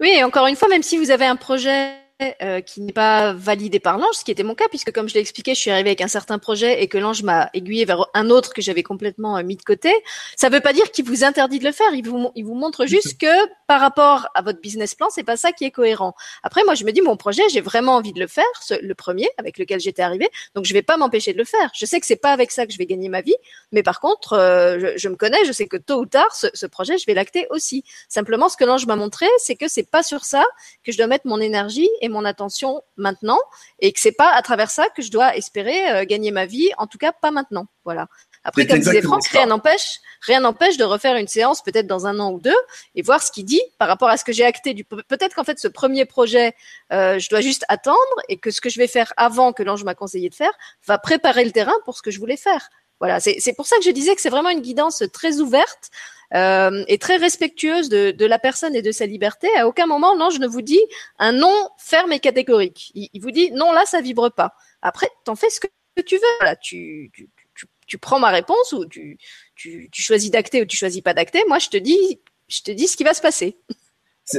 Oui, 0.00 0.22
encore 0.24 0.46
une 0.46 0.56
fois, 0.56 0.68
même 0.68 0.82
si 0.82 0.96
vous 0.96 1.10
avez 1.10 1.26
un 1.26 1.36
projet 1.36 1.92
euh, 2.20 2.60
qui 2.62 2.80
n'est 2.80 2.92
pas 2.92 3.32
validé 3.32 3.78
par 3.78 3.96
l'ange, 3.96 4.14
ce 4.14 4.24
qui 4.24 4.32
était 4.32 4.42
mon 4.42 4.56
cas, 4.56 4.66
puisque 4.68 4.90
comme 4.90 5.08
je 5.08 5.14
l'ai 5.14 5.20
expliqué, 5.20 5.54
je 5.54 5.60
suis 5.60 5.70
arrivée 5.70 5.90
avec 5.90 6.00
un 6.00 6.08
certain 6.08 6.40
projet 6.40 6.82
et 6.82 6.88
que 6.88 6.98
l'ange 6.98 7.22
m'a 7.22 7.48
aiguillé 7.54 7.84
vers 7.84 8.08
un 8.12 8.28
autre 8.28 8.52
que 8.52 8.60
j'avais 8.60 8.82
complètement 8.82 9.36
euh, 9.36 9.44
mis 9.44 9.54
de 9.54 9.62
côté. 9.62 9.94
Ça 10.34 10.48
ne 10.48 10.54
veut 10.56 10.60
pas 10.60 10.72
dire 10.72 10.90
qu'il 10.90 11.04
vous 11.04 11.22
interdit 11.22 11.60
de 11.60 11.64
le 11.64 11.70
faire. 11.70 11.94
Il 11.94 12.04
vous, 12.08 12.32
il 12.34 12.44
vous 12.44 12.56
montre 12.56 12.86
juste 12.86 13.20
que 13.20 13.28
par 13.68 13.80
rapport 13.80 14.26
à 14.34 14.42
votre 14.42 14.60
business 14.60 14.96
plan, 14.96 15.06
c'est 15.10 15.22
pas 15.22 15.36
ça 15.36 15.52
qui 15.52 15.64
est 15.64 15.70
cohérent. 15.70 16.14
Après, 16.42 16.64
moi, 16.64 16.74
je 16.74 16.84
me 16.84 16.90
dis, 16.90 17.02
mon 17.02 17.16
projet, 17.16 17.42
j'ai 17.52 17.60
vraiment 17.60 17.94
envie 17.94 18.12
de 18.12 18.18
le 18.18 18.26
faire, 18.26 18.44
le 18.82 18.94
premier 18.96 19.28
avec 19.36 19.56
lequel 19.56 19.78
j'étais 19.78 20.02
arrivée, 20.02 20.28
donc 20.56 20.64
je 20.64 20.72
vais 20.72 20.82
pas 20.82 20.96
m'empêcher 20.96 21.32
de 21.32 21.38
le 21.38 21.44
faire. 21.44 21.70
Je 21.72 21.86
sais 21.86 22.00
que 22.00 22.06
c'est 22.06 22.16
pas 22.16 22.32
avec 22.32 22.50
ça 22.50 22.66
que 22.66 22.72
je 22.72 22.78
vais 22.78 22.86
gagner 22.86 23.08
ma 23.08 23.20
vie, 23.20 23.36
mais 23.70 23.84
par 23.84 24.00
contre, 24.00 24.32
euh, 24.32 24.80
je, 24.80 24.98
je, 24.98 25.08
me 25.08 25.14
connais, 25.14 25.44
je 25.44 25.52
sais 25.52 25.68
que 25.68 25.76
tôt 25.76 26.00
ou 26.00 26.06
tard, 26.06 26.34
ce, 26.34 26.48
ce 26.52 26.66
projet, 26.66 26.98
je 26.98 27.06
vais 27.06 27.14
l'acter 27.14 27.46
aussi. 27.50 27.84
Simplement, 28.08 28.48
ce 28.48 28.56
que 28.56 28.64
l'ange 28.64 28.86
m'a 28.86 28.96
montré, 28.96 29.26
c'est 29.38 29.54
que 29.54 29.68
c'est 29.68 29.88
pas 29.88 30.02
sur 30.02 30.24
ça 30.24 30.44
que 30.82 30.90
je 30.90 30.96
dois 30.96 31.06
mettre 31.06 31.28
mon 31.28 31.40
énergie 31.40 31.88
et 32.00 32.07
mon 32.08 32.24
attention 32.24 32.82
maintenant 32.96 33.38
et 33.80 33.92
que 33.92 34.00
c'est 34.00 34.12
pas 34.12 34.32
à 34.32 34.42
travers 34.42 34.70
ça 34.70 34.88
que 34.88 35.02
je 35.02 35.10
dois 35.10 35.36
espérer 35.36 35.90
euh, 35.90 36.04
gagner 36.04 36.30
ma 36.30 36.46
vie, 36.46 36.70
en 36.78 36.86
tout 36.86 36.98
cas 36.98 37.12
pas 37.12 37.30
maintenant. 37.30 37.66
Voilà. 37.84 38.08
Après, 38.44 38.66
comme 38.66 38.78
disait 38.78 39.02
Franck, 39.02 39.26
rien 39.28 39.46
n'empêche, 39.46 40.00
rien 40.22 40.40
n'empêche 40.40 40.76
de 40.76 40.84
refaire 40.84 41.16
une 41.16 41.28
séance 41.28 41.62
peut-être 41.62 41.86
dans 41.86 42.06
un 42.06 42.18
an 42.18 42.32
ou 42.32 42.40
deux 42.40 42.56
et 42.94 43.02
voir 43.02 43.22
ce 43.22 43.30
qu'il 43.30 43.44
dit 43.44 43.60
par 43.78 43.88
rapport 43.88 44.08
à 44.08 44.16
ce 44.16 44.24
que 44.24 44.32
j'ai 44.32 44.44
acté. 44.44 44.74
Du 44.74 44.84
peut-être 44.84 45.34
qu'en 45.34 45.44
fait 45.44 45.58
ce 45.58 45.68
premier 45.68 46.04
projet, 46.04 46.54
euh, 46.92 47.18
je 47.18 47.28
dois 47.28 47.40
juste 47.40 47.64
attendre 47.68 47.98
et 48.28 48.38
que 48.38 48.50
ce 48.50 48.60
que 48.60 48.70
je 48.70 48.78
vais 48.78 48.86
faire 48.86 49.12
avant 49.16 49.52
que 49.52 49.62
l'ange 49.62 49.84
m'a 49.84 49.94
conseillé 49.94 50.28
de 50.30 50.34
faire 50.34 50.52
va 50.86 50.98
préparer 50.98 51.44
le 51.44 51.52
terrain 51.52 51.74
pour 51.84 51.96
ce 51.96 52.02
que 52.02 52.10
je 52.10 52.18
voulais 52.18 52.36
faire. 52.36 52.68
Voilà, 53.00 53.20
c'est 53.20 53.52
pour 53.54 53.66
ça 53.66 53.76
que 53.76 53.84
je 53.84 53.90
disais 53.90 54.14
que 54.14 54.20
c'est 54.20 54.28
vraiment 54.28 54.50
une 54.50 54.60
guidance 54.60 55.04
très 55.12 55.38
ouverte 55.38 55.90
euh, 56.34 56.84
et 56.88 56.98
très 56.98 57.16
respectueuse 57.16 57.88
de, 57.88 58.26
la 58.26 58.38
personne 58.38 58.74
et 58.74 58.82
de 58.82 58.92
sa 58.92 59.06
liberté. 59.06 59.48
À 59.56 59.68
aucun 59.68 59.86
moment, 59.86 60.14
l'ange 60.14 60.40
ne 60.40 60.46
vous 60.46 60.62
dit 60.62 60.80
un 61.18 61.32
non 61.32 61.68
ferme 61.78 62.12
et 62.12 62.18
catégorique. 62.18 62.90
Il, 62.94 63.20
vous 63.20 63.30
dit 63.30 63.50
non, 63.52 63.72
là, 63.72 63.84
ça 63.86 64.00
vibre 64.00 64.30
pas. 64.30 64.54
Après, 64.82 65.08
t'en 65.24 65.36
fais 65.36 65.48
ce 65.48 65.60
que 65.60 65.68
tu 66.04 66.16
veux. 66.16 66.56
Tu, 67.86 67.98
prends 67.98 68.18
ma 68.18 68.30
réponse 68.30 68.72
ou 68.72 68.84
tu, 68.84 69.18
choisis 69.92 70.30
d'acter 70.30 70.62
ou 70.62 70.66
tu 70.66 70.76
choisis 70.76 71.00
pas 71.00 71.14
d'acter. 71.14 71.42
Moi, 71.46 71.58
je 71.58 71.68
te 71.68 71.76
dis, 71.76 72.20
je 72.48 72.62
te 72.62 72.70
dis 72.72 72.88
ce 72.88 72.96
qui 72.96 73.04
va 73.04 73.14
se 73.14 73.22
passer. 73.22 73.56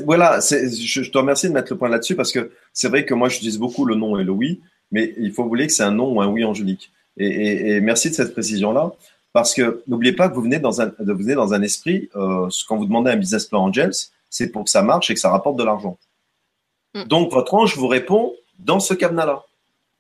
Voilà, 0.06 0.40
je, 0.42 1.10
te 1.10 1.18
remercie 1.18 1.48
de 1.48 1.54
mettre 1.54 1.74
le 1.74 1.80
point 1.80 1.90
là-dessus 1.90 2.16
parce 2.16 2.32
que 2.32 2.52
c'est 2.74 2.90
vrai 2.90 3.06
que 3.06 3.14
moi, 3.14 3.30
j'utilise 3.30 3.58
beaucoup 3.58 3.86
le 3.86 3.96
non 3.96 4.20
et 4.20 4.24
le 4.24 4.32
oui, 4.32 4.62
mais 4.92 5.16
il 5.18 5.32
faut 5.32 5.46
vouloir 5.46 5.66
que 5.66 5.74
c'est 5.74 5.84
un 5.84 5.92
non 5.92 6.12
ou 6.12 6.22
un 6.22 6.28
oui 6.28 6.44
angélique. 6.44 6.92
Et, 7.20 7.28
et, 7.28 7.70
et 7.72 7.82
merci 7.82 8.10
de 8.10 8.16
cette 8.16 8.34
précision-là. 8.34 8.92
Parce 9.32 9.54
que 9.54 9.84
n'oubliez 9.88 10.14
pas 10.14 10.30
que 10.30 10.34
vous 10.34 10.42
venez 10.42 10.60
dans 10.60 10.82
un, 10.82 10.88
vous 10.88 11.18
venez 11.18 11.36
dans 11.36 11.54
un 11.54 11.62
esprit, 11.62 12.10
euh, 12.16 12.50
quand 12.68 12.78
vous 12.78 12.86
demandez 12.86 13.12
un 13.12 13.16
business 13.16 13.46
plan 13.46 13.66
Angels, 13.66 13.94
c'est 14.30 14.48
pour 14.48 14.64
que 14.64 14.70
ça 14.70 14.82
marche 14.82 15.10
et 15.12 15.14
que 15.14 15.20
ça 15.20 15.30
rapporte 15.30 15.56
de 15.58 15.64
l'argent. 15.64 15.98
Mm. 16.96 17.04
Donc 17.04 17.32
votre 17.32 17.54
ange 17.54 17.78
vous 17.78 17.88
répond 17.88 18.34
dans 18.58 18.80
ce 18.80 18.94
cadenas-là. 18.94 19.44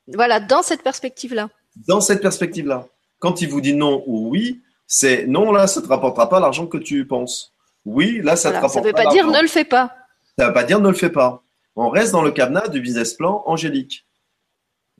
Voilà, 0.07 0.39
dans 0.39 0.63
cette 0.63 0.81
perspective-là. 0.81 1.49
Dans 1.87 2.01
cette 2.01 2.21
perspective-là. 2.21 2.87
Quand 3.19 3.41
il 3.41 3.49
vous 3.49 3.61
dit 3.61 3.75
non 3.75 4.03
ou 4.07 4.29
oui, 4.29 4.61
c'est 4.87 5.27
non, 5.27 5.51
là, 5.51 5.67
ça 5.67 5.81
ne 5.81 5.85
te 5.85 5.89
rapportera 5.89 6.27
pas 6.29 6.39
l'argent 6.39 6.65
que 6.65 6.77
tu 6.77 7.05
penses. 7.05 7.53
Oui, 7.85 8.21
là, 8.23 8.35
ça 8.35 8.49
voilà, 8.49 8.59
te 8.59 8.65
rapporte 8.65 8.73
Ça 8.73 8.81
ne 8.81 8.87
veut 8.87 9.03
pas 9.03 9.11
dire 9.11 9.27
ne 9.27 9.41
le 9.41 9.47
fais 9.47 9.65
pas. 9.65 9.95
Ça 10.37 10.45
ne 10.45 10.47
veut 10.47 10.53
pas 10.53 10.63
dire 10.63 10.79
ne 10.79 10.89
le 10.89 10.95
fais 10.95 11.11
pas. 11.11 11.43
On 11.75 11.89
reste 11.89 12.11
dans 12.11 12.23
le 12.23 12.31
cadenas 12.31 12.67
du 12.69 12.81
business 12.81 13.13
plan 13.13 13.43
angélique. 13.45 14.05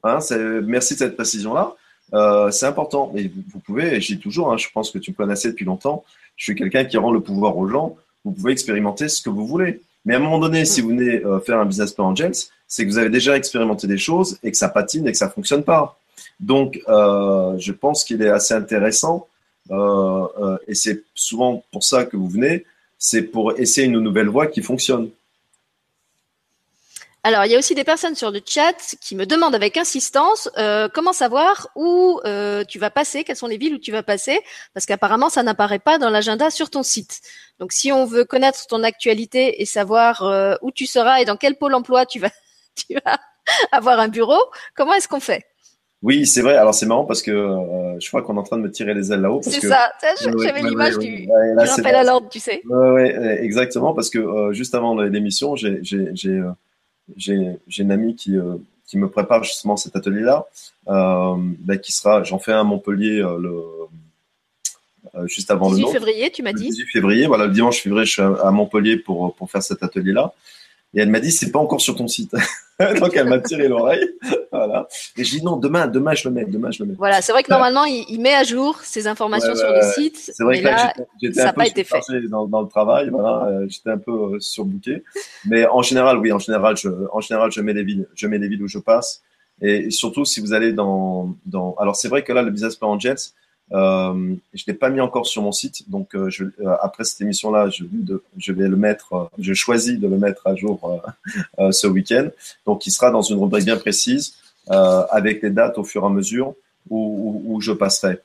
Hein, 0.03 0.19
merci 0.63 0.93
de 0.93 0.99
cette 0.99 1.15
précision-là. 1.15 1.75
Euh, 2.13 2.51
c'est 2.51 2.65
important. 2.65 3.11
Et 3.15 3.27
vous, 3.27 3.41
vous 3.53 3.59
pouvez, 3.59 3.95
et 3.95 4.01
je 4.01 4.13
dis 4.13 4.19
toujours, 4.19 4.51
hein, 4.51 4.57
je 4.57 4.67
pense 4.73 4.91
que 4.91 4.97
tu 4.97 5.11
me 5.11 5.15
connaissais 5.15 5.49
depuis 5.49 5.65
longtemps, 5.65 6.03
je 6.35 6.45
suis 6.45 6.55
quelqu'un 6.55 6.85
qui 6.85 6.97
rend 6.97 7.11
le 7.11 7.21
pouvoir 7.21 7.57
aux 7.57 7.67
gens. 7.67 7.95
Vous 8.25 8.31
pouvez 8.31 8.51
expérimenter 8.51 9.09
ce 9.09 9.21
que 9.21 9.29
vous 9.29 9.45
voulez. 9.45 9.81
Mais 10.05 10.13
à 10.15 10.17
un 10.17 10.21
moment 10.21 10.39
donné, 10.39 10.65
si 10.65 10.81
vous 10.81 10.89
venez 10.89 11.23
euh, 11.25 11.39
faire 11.39 11.59
un 11.59 11.65
business 11.65 11.91
plan 11.91 12.07
Angels, 12.07 12.33
c'est 12.67 12.85
que 12.85 12.89
vous 12.89 12.97
avez 12.97 13.09
déjà 13.09 13.35
expérimenté 13.35 13.87
des 13.87 13.97
choses 13.97 14.37
et 14.43 14.51
que 14.51 14.57
ça 14.57 14.69
patine 14.69 15.07
et 15.07 15.11
que 15.11 15.17
ça 15.17 15.29
fonctionne 15.29 15.63
pas. 15.63 15.99
Donc, 16.39 16.81
euh, 16.87 17.57
je 17.57 17.71
pense 17.73 18.03
qu'il 18.03 18.21
est 18.21 18.29
assez 18.29 18.53
intéressant, 18.53 19.27
euh, 19.71 20.25
euh, 20.39 20.57
et 20.67 20.75
c'est 20.75 21.03
souvent 21.13 21.63
pour 21.71 21.83
ça 21.83 22.05
que 22.05 22.15
vous 22.15 22.29
venez, 22.29 22.65
c'est 22.97 23.23
pour 23.23 23.57
essayer 23.59 23.87
une 23.87 23.99
nouvelle 23.99 24.27
voie 24.27 24.47
qui 24.47 24.61
fonctionne. 24.61 25.09
Alors, 27.23 27.43
il 27.45 27.51
y 27.51 27.55
a 27.55 27.57
aussi 27.57 27.75
des 27.75 27.83
personnes 27.83 28.15
sur 28.15 28.31
le 28.31 28.39
chat 28.45 28.95
qui 29.01 29.15
me 29.15 29.25
demandent 29.25 29.55
avec 29.55 29.75
insistance 29.75 30.49
euh, 30.57 30.87
comment 30.93 31.11
savoir 31.11 31.67
où 31.75 32.21
euh, 32.25 32.63
tu 32.63 32.79
vas 32.79 32.89
passer, 32.89 33.25
quelles 33.25 33.35
sont 33.35 33.47
les 33.47 33.57
villes 33.57 33.75
où 33.75 33.77
tu 33.77 33.91
vas 33.91 34.03
passer, 34.03 34.39
parce 34.73 34.85
qu'apparemment 34.85 35.29
ça 35.29 35.43
n'apparaît 35.43 35.79
pas 35.79 35.97
dans 35.97 36.09
l'agenda 36.09 36.49
sur 36.49 36.69
ton 36.69 36.81
site. 36.81 37.19
Donc, 37.59 37.73
si 37.73 37.91
on 37.91 38.05
veut 38.05 38.23
connaître 38.23 38.67
ton 38.67 38.83
actualité 38.83 39.61
et 39.61 39.65
savoir 39.65 40.23
euh, 40.23 40.55
où 40.61 40.71
tu 40.71 40.85
seras 40.85 41.19
et 41.19 41.25
dans 41.25 41.35
quel 41.35 41.57
pôle 41.57 41.73
emploi 41.73 42.05
tu 42.05 42.19
vas, 42.19 42.31
tu 42.75 42.95
vas 43.05 43.19
avoir 43.73 43.99
un 43.99 44.07
bureau, 44.07 44.39
comment 44.73 44.93
est-ce 44.93 45.09
qu'on 45.09 45.19
fait? 45.19 45.43
Oui, 46.01 46.25
c'est 46.25 46.41
vrai. 46.41 46.55
Alors, 46.55 46.73
c'est 46.73 46.85
marrant 46.85 47.03
parce 47.03 47.21
que 47.21 47.31
euh, 47.31 47.99
je 47.99 48.07
crois 48.07 48.21
qu'on 48.21 48.37
est 48.37 48.39
en 48.39 48.43
train 48.43 48.55
de 48.55 48.61
me 48.61 48.71
tirer 48.71 48.93
les 48.93 49.11
ailes 49.11 49.19
là-haut. 49.19 49.41
C'est 49.43 49.59
ça. 49.59 49.91
J'avais 50.21 50.63
ouais, 50.63 50.69
l'image 50.69 50.95
ouais, 50.95 51.05
du, 51.05 51.25
du 51.25 51.29
rappel 51.57 51.95
à 51.95 52.03
l'ordre, 52.05 52.29
tu 52.29 52.39
sais. 52.39 52.61
Oui, 52.65 53.01
exactement, 53.01 53.93
parce 53.93 54.09
que 54.09 54.19
euh, 54.19 54.53
juste 54.53 54.73
avant 54.75 54.95
l'émission, 54.95 55.57
j'ai 55.57 56.41
j'ai 57.17 57.57
une 57.77 57.91
amie 57.91 58.15
qui, 58.15 58.37
euh, 58.37 58.55
qui 58.85 58.97
me 58.97 59.09
prépare 59.09 59.43
justement 59.43 59.77
cet 59.77 59.95
atelier-là, 59.95 60.45
euh, 60.87 61.35
bah, 61.59 61.77
qui 61.77 61.91
sera, 61.91 62.23
j'en 62.23 62.39
fais 62.39 62.53
un 62.53 62.61
à 62.61 62.63
Montpellier 62.63 63.19
euh, 63.19 63.37
le, 63.37 65.27
juste 65.27 65.51
avant 65.51 65.69
18 65.69 65.81
le 65.81 65.87
18 65.87 65.93
février, 65.99 66.31
tu 66.31 66.43
m'as 66.43 66.53
dit 66.53 66.69
18 66.69 66.85
février, 66.87 67.27
voilà, 67.27 67.47
le 67.47 67.53
dimanche 67.53 67.79
février, 67.79 68.05
je 68.05 68.11
suis 68.11 68.21
à 68.21 68.51
Montpellier 68.51 68.97
pour, 68.97 69.35
pour 69.35 69.49
faire 69.49 69.63
cet 69.63 69.83
atelier-là. 69.83 70.33
Et 70.93 71.01
elle 71.01 71.09
m'a 71.09 71.19
dit, 71.19 71.31
c'est 71.31 71.51
pas 71.51 71.59
encore 71.59 71.81
sur 71.81 71.95
ton 71.95 72.07
site. 72.07 72.33
Donc 72.99 73.15
elle 73.15 73.27
m'a 73.27 73.39
tiré 73.39 73.67
l'oreille. 73.67 74.09
voilà. 74.51 74.87
Et 75.17 75.23
je 75.25 75.37
dis 75.37 75.43
non, 75.43 75.57
demain, 75.57 75.87
demain 75.87 76.13
je 76.13 76.27
le 76.29 76.33
mets, 76.33 76.45
demain 76.45 76.71
je 76.71 76.81
le 76.81 76.89
mets. 76.89 76.95
Voilà, 76.97 77.21
c'est 77.21 77.33
vrai 77.33 77.43
que 77.43 77.51
normalement 77.51 77.83
il, 77.83 78.05
il, 78.07 78.21
met 78.21 78.33
à 78.33 78.43
jour 78.43 78.79
ses 78.81 79.05
informations 79.05 79.49
ouais, 79.49 79.55
sur 79.55 79.69
le 79.69 79.81
site. 79.81 80.17
C'est 80.17 80.43
vrai 80.43 80.55
mais 80.55 80.61
que 80.61 80.67
là, 80.67 80.93
j'étais 81.21 81.35
ça 81.35 81.41
un 81.41 81.45
n'a 81.47 81.53
peu 81.53 81.57
pas 81.57 81.67
été 81.67 81.83
fait. 81.83 81.99
Dans, 82.29 82.47
dans, 82.47 82.61
le 82.61 82.69
travail, 82.69 83.09
voilà, 83.09 83.47
euh, 83.47 83.65
j'étais 83.67 83.89
un 83.89 83.97
peu 83.97 84.11
euh, 84.11 84.39
surbooké. 84.39 85.03
Mais 85.45 85.67
en 85.67 85.81
général, 85.81 86.17
oui, 86.19 86.31
en 86.31 86.39
général, 86.39 86.77
je, 86.77 86.87
en 87.11 87.19
général, 87.19 87.51
je 87.51 87.59
mets 87.59 87.73
les 87.73 87.83
villes, 87.83 88.07
je 88.15 88.27
mets 88.27 88.37
les 88.37 88.47
villes 88.47 88.63
où 88.63 88.67
je 88.67 88.79
passe. 88.79 89.23
Et 89.61 89.91
surtout 89.91 90.23
si 90.23 90.39
vous 90.39 90.53
allez 90.53 90.71
dans, 90.71 91.35
dans, 91.45 91.75
alors 91.79 91.97
c'est 91.97 92.07
vrai 92.07 92.23
que 92.23 92.31
là 92.31 92.41
le 92.41 92.51
business 92.51 92.77
plan 92.77 92.97
Jets, 92.97 93.33
euh, 93.71 94.35
je 94.53 94.63
l'ai 94.67 94.73
pas 94.73 94.89
mis 94.89 94.99
encore 94.99 95.27
sur 95.27 95.41
mon 95.41 95.51
site, 95.51 95.89
donc 95.89 96.15
euh, 96.15 96.29
je, 96.29 96.45
euh, 96.45 96.75
après 96.81 97.03
cette 97.03 97.21
émission-là, 97.21 97.69
je, 97.69 98.53
vais 98.53 98.67
le 98.67 98.75
mettre, 98.75 99.13
euh, 99.13 99.25
je 99.37 99.53
choisis 99.53 99.99
de 99.99 100.07
le 100.07 100.17
mettre 100.17 100.47
à 100.47 100.55
jour 100.55 101.01
euh, 101.59 101.71
ce 101.71 101.87
week-end. 101.87 102.29
Donc, 102.65 102.87
il 102.87 102.91
sera 102.91 103.11
dans 103.11 103.21
une 103.21 103.39
rubrique 103.39 103.65
bien 103.65 103.77
précise 103.77 104.35
avec 104.67 105.41
les 105.41 105.49
dates 105.49 105.79
au 105.79 105.83
fur 105.83 106.03
et 106.03 106.05
à 106.05 106.09
mesure 106.09 106.53
où, 106.89 107.41
où, 107.45 107.55
où 107.55 107.61
je 107.61 107.71
passerai. 107.71 108.19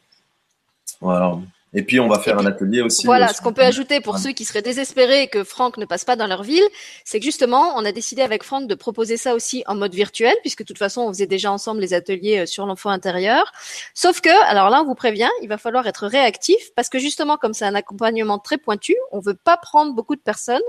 Voilà. 1.00 1.38
Et 1.74 1.82
puis, 1.82 1.98
on 1.98 2.08
va 2.08 2.20
faire 2.20 2.38
un 2.38 2.46
atelier 2.46 2.82
aussi. 2.82 3.04
Voilà, 3.04 3.32
ce 3.32 3.42
qu'on 3.42 3.52
peut 3.52 3.62
ajouter 3.62 4.00
pour 4.00 4.18
ceux 4.18 4.30
qui 4.30 4.44
seraient 4.44 4.62
désespérés 4.62 5.26
que 5.26 5.42
Franck 5.42 5.76
ne 5.76 5.84
passe 5.84 6.04
pas 6.04 6.14
dans 6.14 6.28
leur 6.28 6.44
ville, 6.44 6.62
c'est 7.04 7.18
que 7.18 7.24
justement, 7.24 7.74
on 7.76 7.84
a 7.84 7.90
décidé 7.90 8.22
avec 8.22 8.44
Franck 8.44 8.68
de 8.68 8.74
proposer 8.76 9.16
ça 9.16 9.34
aussi 9.34 9.64
en 9.66 9.74
mode 9.74 9.92
virtuel, 9.92 10.34
puisque 10.42 10.60
de 10.60 10.66
toute 10.66 10.78
façon, 10.78 11.02
on 11.02 11.08
faisait 11.08 11.26
déjà 11.26 11.50
ensemble 11.50 11.80
les 11.80 11.92
ateliers 11.92 12.46
sur 12.46 12.64
l'enfant 12.66 12.90
intérieur. 12.90 13.52
Sauf 13.92 14.20
que, 14.20 14.30
alors 14.48 14.70
là, 14.70 14.82
on 14.82 14.84
vous 14.84 14.94
prévient, 14.94 15.30
il 15.42 15.48
va 15.48 15.58
falloir 15.58 15.86
être 15.88 16.06
réactif, 16.06 16.72
parce 16.76 16.88
que 16.88 17.00
justement, 17.00 17.36
comme 17.36 17.54
c'est 17.54 17.64
un 17.64 17.74
accompagnement 17.74 18.38
très 18.38 18.56
pointu, 18.56 18.94
on 19.10 19.18
veut 19.18 19.34
pas 19.34 19.56
prendre 19.56 19.94
beaucoup 19.94 20.14
de 20.14 20.20
personnes. 20.20 20.62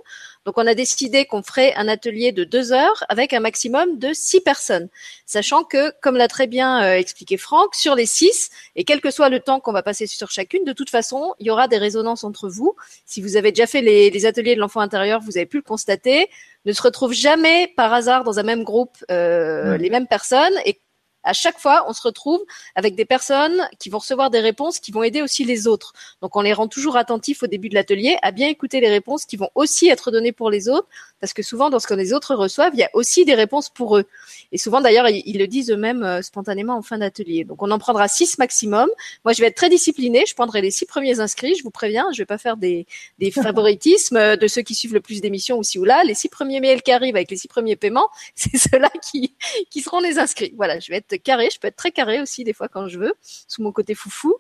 Donc, 0.45 0.57
on 0.57 0.65
a 0.65 0.73
décidé 0.73 1.25
qu'on 1.25 1.43
ferait 1.43 1.73
un 1.75 1.87
atelier 1.87 2.31
de 2.31 2.43
deux 2.43 2.71
heures 2.71 3.03
avec 3.09 3.33
un 3.33 3.39
maximum 3.39 3.99
de 3.99 4.11
six 4.13 4.41
personnes. 4.41 4.89
Sachant 5.25 5.63
que, 5.63 5.93
comme 6.01 6.17
l'a 6.17 6.27
très 6.27 6.47
bien 6.47 6.83
euh, 6.83 6.97
expliqué 6.97 7.37
Franck, 7.37 7.75
sur 7.75 7.95
les 7.95 8.05
six, 8.05 8.49
et 8.75 8.83
quel 8.83 9.01
que 9.01 9.11
soit 9.11 9.29
le 9.29 9.39
temps 9.39 9.59
qu'on 9.59 9.71
va 9.71 9.83
passer 9.83 10.07
sur 10.07 10.31
chacune, 10.31 10.63
de 10.63 10.73
toute 10.73 10.89
façon, 10.89 10.94
il 11.39 11.47
y 11.47 11.49
aura 11.49 11.67
des 11.67 11.77
résonances 11.77 12.23
entre 12.23 12.49
vous. 12.49 12.75
Si 13.05 13.21
vous 13.21 13.37
avez 13.37 13.51
déjà 13.51 13.67
fait 13.67 13.81
les, 13.81 14.09
les 14.09 14.25
ateliers 14.25 14.55
de 14.55 14.59
l'enfant 14.59 14.79
intérieur, 14.79 15.21
vous 15.21 15.37
avez 15.37 15.45
pu 15.45 15.57
le 15.57 15.63
constater. 15.63 16.29
Ne 16.65 16.71
se 16.71 16.81
retrouvent 16.81 17.13
jamais 17.13 17.71
par 17.75 17.93
hasard 17.93 18.23
dans 18.23 18.39
un 18.39 18.43
même 18.43 18.63
groupe 18.63 18.97
euh, 19.11 19.71
ouais. 19.71 19.77
les 19.77 19.89
mêmes 19.89 20.07
personnes 20.07 20.53
et 20.65 20.79
à 21.25 21.33
chaque 21.33 21.59
fois, 21.59 21.85
on 21.89 21.93
se 21.93 22.01
retrouve 22.01 22.43
avec 22.75 22.95
des 22.95 23.05
personnes 23.05 23.67
qui 23.79 23.89
vont 23.89 23.97
recevoir 23.97 24.29
des 24.29 24.39
réponses 24.39 24.79
qui 24.79 24.91
vont 24.91 25.03
aider 25.03 25.21
aussi 25.21 25.43
les 25.43 25.67
autres. 25.67 25.93
Donc, 26.21 26.35
on 26.35 26.41
les 26.41 26.53
rend 26.53 26.67
toujours 26.67 26.97
attentifs 26.97 27.43
au 27.43 27.47
début 27.47 27.69
de 27.69 27.73
l'atelier 27.73 28.17
à 28.21 28.31
bien 28.31 28.47
écouter 28.47 28.79
les 28.79 28.89
réponses 28.89 29.25
qui 29.25 29.35
vont 29.35 29.49
aussi 29.55 29.89
être 29.89 30.11
données 30.11 30.31
pour 30.31 30.49
les 30.49 30.69
autres, 30.69 30.87
parce 31.19 31.33
que 31.33 31.41
souvent, 31.41 31.69
dans 31.69 31.79
ce 31.79 31.87
que 31.87 31.93
les 31.93 32.13
autres 32.13 32.35
reçoivent, 32.35 32.73
il 32.73 32.79
y 32.79 32.83
a 32.83 32.89
aussi 32.93 33.25
des 33.25 33.35
réponses 33.35 33.69
pour 33.69 33.97
eux. 33.97 34.05
Et 34.51 34.57
souvent, 34.57 34.81
d'ailleurs, 34.81 35.09
ils, 35.09 35.23
ils, 35.25 35.39
le 35.39 35.47
disent 35.47 35.71
eux-mêmes 35.71 36.03
euh, 36.03 36.21
spontanément 36.21 36.77
en 36.77 36.81
fin 36.81 36.99
d'atelier. 36.99 37.43
Donc, 37.43 37.61
on 37.63 37.71
en 37.71 37.79
prendra 37.79 38.07
six 38.07 38.37
maximum. 38.37 38.89
Moi, 39.23 39.33
je 39.33 39.41
vais 39.41 39.47
être 39.47 39.55
très 39.55 39.69
disciplinée. 39.69 40.23
Je 40.27 40.35
prendrai 40.35 40.61
les 40.61 40.71
six 40.71 40.85
premiers 40.85 41.19
inscrits. 41.19 41.55
Je 41.55 41.63
vous 41.63 41.71
préviens, 41.71 42.05
je 42.13 42.19
vais 42.19 42.25
pas 42.25 42.37
faire 42.37 42.57
des, 42.57 42.85
des 43.19 43.31
favoritismes 43.45 44.37
de 44.37 44.47
ceux 44.47 44.61
qui 44.61 44.75
suivent 44.75 44.93
le 44.93 45.01
plus 45.01 45.21
d'émissions 45.21 45.57
aussi 45.57 45.79
ou 45.79 45.85
là. 45.85 46.03
Les 46.03 46.13
six 46.13 46.29
premiers 46.29 46.59
mails 46.59 46.83
qui 46.83 46.91
arrivent 46.91 47.15
avec 47.15 47.31
les 47.31 47.37
six 47.37 47.47
premiers 47.47 47.75
paiements, 47.75 48.09
c'est 48.35 48.57
ceux-là 48.57 48.91
qui, 49.01 49.35
qui 49.69 49.81
seront 49.81 49.99
les 49.99 50.19
inscrits. 50.19 50.53
Voilà, 50.55 50.79
je 50.79 50.91
vais 50.91 50.97
être 50.97 51.14
carré. 51.23 51.49
Je 51.53 51.59
peux 51.59 51.67
être 51.67 51.75
très 51.75 51.91
carré 51.91 52.21
aussi 52.21 52.43
des 52.43 52.53
fois 52.53 52.67
quand 52.67 52.87
je 52.87 52.99
veux, 52.99 53.13
sous 53.21 53.61
mon 53.61 53.71
côté 53.71 53.95
foufou. 53.95 54.35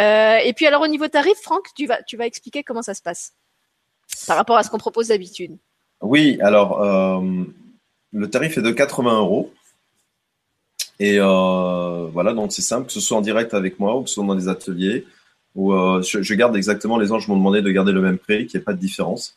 Euh, 0.00 0.36
et 0.44 0.52
puis 0.52 0.66
alors 0.66 0.82
au 0.82 0.88
niveau 0.88 1.08
tarif, 1.08 1.38
Franck, 1.42 1.68
tu 1.74 1.86
vas, 1.86 2.02
tu 2.02 2.16
vas 2.16 2.26
expliquer 2.26 2.62
comment 2.62 2.82
ça 2.82 2.94
se 2.94 3.02
passe 3.02 3.34
par 4.26 4.36
rapport 4.36 4.56
à 4.56 4.62
ce 4.62 4.70
qu'on 4.70 4.78
propose 4.78 5.08
d'habitude. 5.08 5.56
Oui, 6.00 6.38
alors 6.40 6.82
euh, 6.82 7.44
le 8.12 8.30
tarif 8.30 8.58
est 8.58 8.62
de 8.62 8.70
80 8.70 9.18
euros. 9.18 9.52
Et 11.00 11.18
euh, 11.18 12.06
voilà, 12.12 12.32
donc 12.32 12.52
c'est 12.52 12.62
simple, 12.62 12.86
que 12.86 12.92
ce 12.92 13.00
soit 13.00 13.16
en 13.16 13.22
direct 13.22 13.54
avec 13.54 13.80
moi 13.80 13.96
ou 13.96 14.02
que 14.02 14.08
ce 14.08 14.16
soit 14.16 14.24
dans 14.24 14.34
des 14.34 14.48
ateliers, 14.48 15.04
où 15.54 15.72
je, 15.72 16.22
je, 16.22 16.34
garde 16.34 16.56
exactement, 16.56 16.96
les 16.96 17.12
anges 17.12 17.26
m'ont 17.28 17.36
demandé 17.36 17.60
de 17.60 17.70
garder 17.70 17.92
le 17.92 18.00
même 18.00 18.18
prix, 18.18 18.46
qu'il 18.46 18.58
n'y 18.58 18.62
ait 18.62 18.64
pas 18.64 18.72
de 18.72 18.78
différence. 18.78 19.34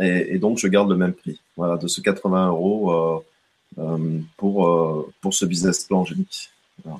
Et, 0.00 0.34
et, 0.34 0.38
donc, 0.38 0.58
je 0.58 0.68
garde 0.68 0.88
le 0.88 0.96
même 0.96 1.12
prix, 1.12 1.40
voilà, 1.56 1.76
de 1.76 1.88
ce 1.88 2.00
80 2.00 2.48
euros 2.48 3.24
pour, 4.36 4.66
euh, 4.66 5.12
pour 5.20 5.34
ce 5.34 5.44
business 5.44 5.84
plan 5.84 6.04
génique. 6.04 6.50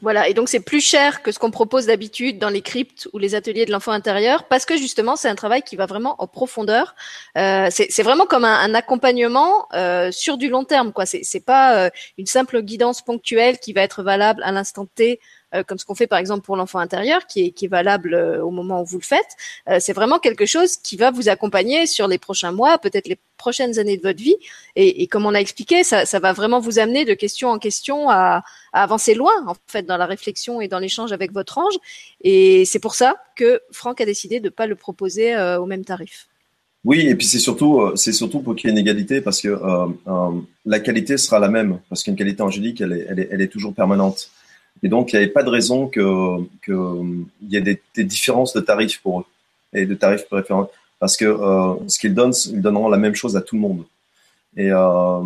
Voilà, 0.03 0.29
et 0.29 0.35
donc 0.35 0.49
c'est 0.49 0.61
plus 0.61 0.81
cher 0.81 1.23
que 1.23 1.33
ce 1.33 1.39
qu'on 1.39 1.51
propose 1.51 1.87
d'habitude 1.87 2.39
dans 2.39 2.49
les 2.49 2.63
cryptes 2.63 3.09
ou 3.13 3.19
les 3.19 3.35
ateliers 3.35 3.67
de 3.67 3.73
l'enfant 3.73 3.93
intérieur, 3.93 4.45
parce 4.45 4.65
que 4.65 4.77
justement 4.77 5.17
c'est 5.17 5.29
un 5.29 5.35
travail 5.35 5.63
qui 5.63 5.77
va 5.77 5.87
vraiment 5.87 6.17
en 6.19 6.27
profondeur. 6.27 6.95
Euh, 7.37 7.69
c'est 7.71 8.03
vraiment 8.03 8.27
comme 8.27 8.45
un, 8.45 8.75
accompagnement 8.75 9.67
euh, 9.75 10.11
sur 10.13 10.37
du 10.37 10.49
long 10.49 10.65
terme, 10.65 10.93
quoi. 10.93 11.07
C'est 11.07 11.45
pas 11.45 11.87
euh, 11.87 11.91
une 12.19 12.27
simple 12.27 12.63
guidance 12.63 13.03
ponctuelle 13.03 13.59
qui 13.59 13.73
va 13.73 13.83
être 13.83 14.03
valable 14.03 14.43
à 14.45 14.53
l'instant 14.53 14.87
T 14.87 15.13
euh, 15.13 15.40
comme 15.67 15.79
ce 15.79 15.85
qu'on 15.85 15.95
fait 15.95 16.07
par 16.07 16.19
exemple 16.19 16.43
pour 16.43 16.57
l'enfant 16.57 16.79
intérieur, 16.79 17.27
qui 17.27 17.55
est, 17.57 17.67
valable 17.67 18.15
euh, 18.15 18.45
au 18.45 18.51
moment 18.51 18.83
où 18.83 18.85
vous 18.85 18.99
le 18.99 19.05
faites. 19.05 19.37
Euh, 19.69 19.79
c'est 19.81 19.93
vraiment 19.93 20.19
quelque 20.19 20.47
chose 20.47 20.77
qui 20.77 20.97
va 20.97 21.11
vous 21.11 21.29
accompagner 21.29 21.87
sur 21.87 22.09
les 22.09 22.19
prochains 22.19 22.53
mois, 22.53 22.79
peut-être 22.79 23.09
les 23.09 23.19
prochaines 23.37 23.79
années 23.79 23.97
de 23.97 24.03
votre 24.03 24.19
vie. 24.19 24.37
Et, 24.77 25.07
comme 25.07 25.27
on 25.27 25.35
a 25.35 25.39
expliqué, 25.39 25.83
ça, 25.85 26.05
va 26.19 26.33
vraiment 26.33 26.61
vous 26.61 26.79
amener 26.79 27.05
de 27.05 27.15
question 27.15 27.49
en 27.49 27.59
question 27.59 28.11
à, 28.11 28.43
avancer 28.73 29.15
loin, 29.15 29.33
en 29.47 29.55
fait, 29.67 29.83
dans 29.83 29.97
la 29.97 30.07
réflexion 30.07 30.61
et 30.61 30.69
dans 30.69 30.79
l'échange 30.79 31.13
avec 31.13 31.33
votre 31.33 31.59
ange. 31.59 31.75
Et 32.23 32.65
c'est 32.65 32.79
pour 32.79 32.95
ça 32.95 33.17
que 33.37 33.61
Franck 33.73 34.01
a 34.01 34.05
décidé 34.05 34.41
de 34.41 34.45
ne 34.45 34.51
pas 34.51 34.67
le 34.67 34.77
proposer 34.77 35.37
au 35.59 35.67
même 35.67 35.85
tarif. 35.85 36.29
Oui, 36.85 37.01
et 37.01 37.15
puis 37.15 37.27
c'est 37.27 37.39
surtout, 37.39 37.91
c'est 37.95 38.13
surtout 38.13 38.41
pour 38.41 38.57
qu'il 38.57 38.69
y 38.69 38.73
ait 38.73 38.73
une 38.73 38.79
égalité, 38.79 39.21
parce 39.21 39.43
que 39.43 39.49
euh, 39.49 39.87
euh, 40.07 40.41
la 40.65 40.81
qualité 40.81 41.19
sera 41.19 41.39
la 41.39 41.49
même, 41.49 41.79
parce 41.91 42.03
qu'une 42.03 42.17
qualité 42.17 42.43
angélique, 42.43 42.81
elle 42.81 42.93
est, 42.93 43.07
elle 43.09 43.21
est, 43.21 43.29
elle 43.31 43.41
est 43.43 43.49
toujours 43.49 43.75
permanente. 43.75 44.31
Et 44.83 44.89
donc, 44.89 45.13
il 45.13 45.17
n'y 45.17 45.23
avait 45.23 45.33
pas 45.33 45.43
de 45.43 45.51
raison 45.51 45.87
que 45.87 46.39
qu'il 46.65 47.27
y 47.51 47.57
ait 47.57 47.61
des, 47.61 47.81
des, 47.95 48.05
différences 48.05 48.53
de 48.55 48.61
tarifs 48.61 49.01
pour 49.01 49.21
eux 49.21 49.25
et 49.73 49.87
de 49.87 49.95
tarifs 49.95 50.27
préférents, 50.27 50.71
parce 50.99 51.17
que 51.17 51.25
euh, 51.25 51.75
ce 51.87 51.99
qu'ils 51.99 52.15
donnent, 52.15 52.33
ils 52.47 52.61
donneront 52.61 52.89
la 52.89 52.97
même 52.97 53.15
chose 53.15 53.37
à 53.37 53.41
tout 53.41 53.57
le 53.57 53.61
monde. 53.61 53.85
Et, 54.57 54.71
euh, 54.71 55.21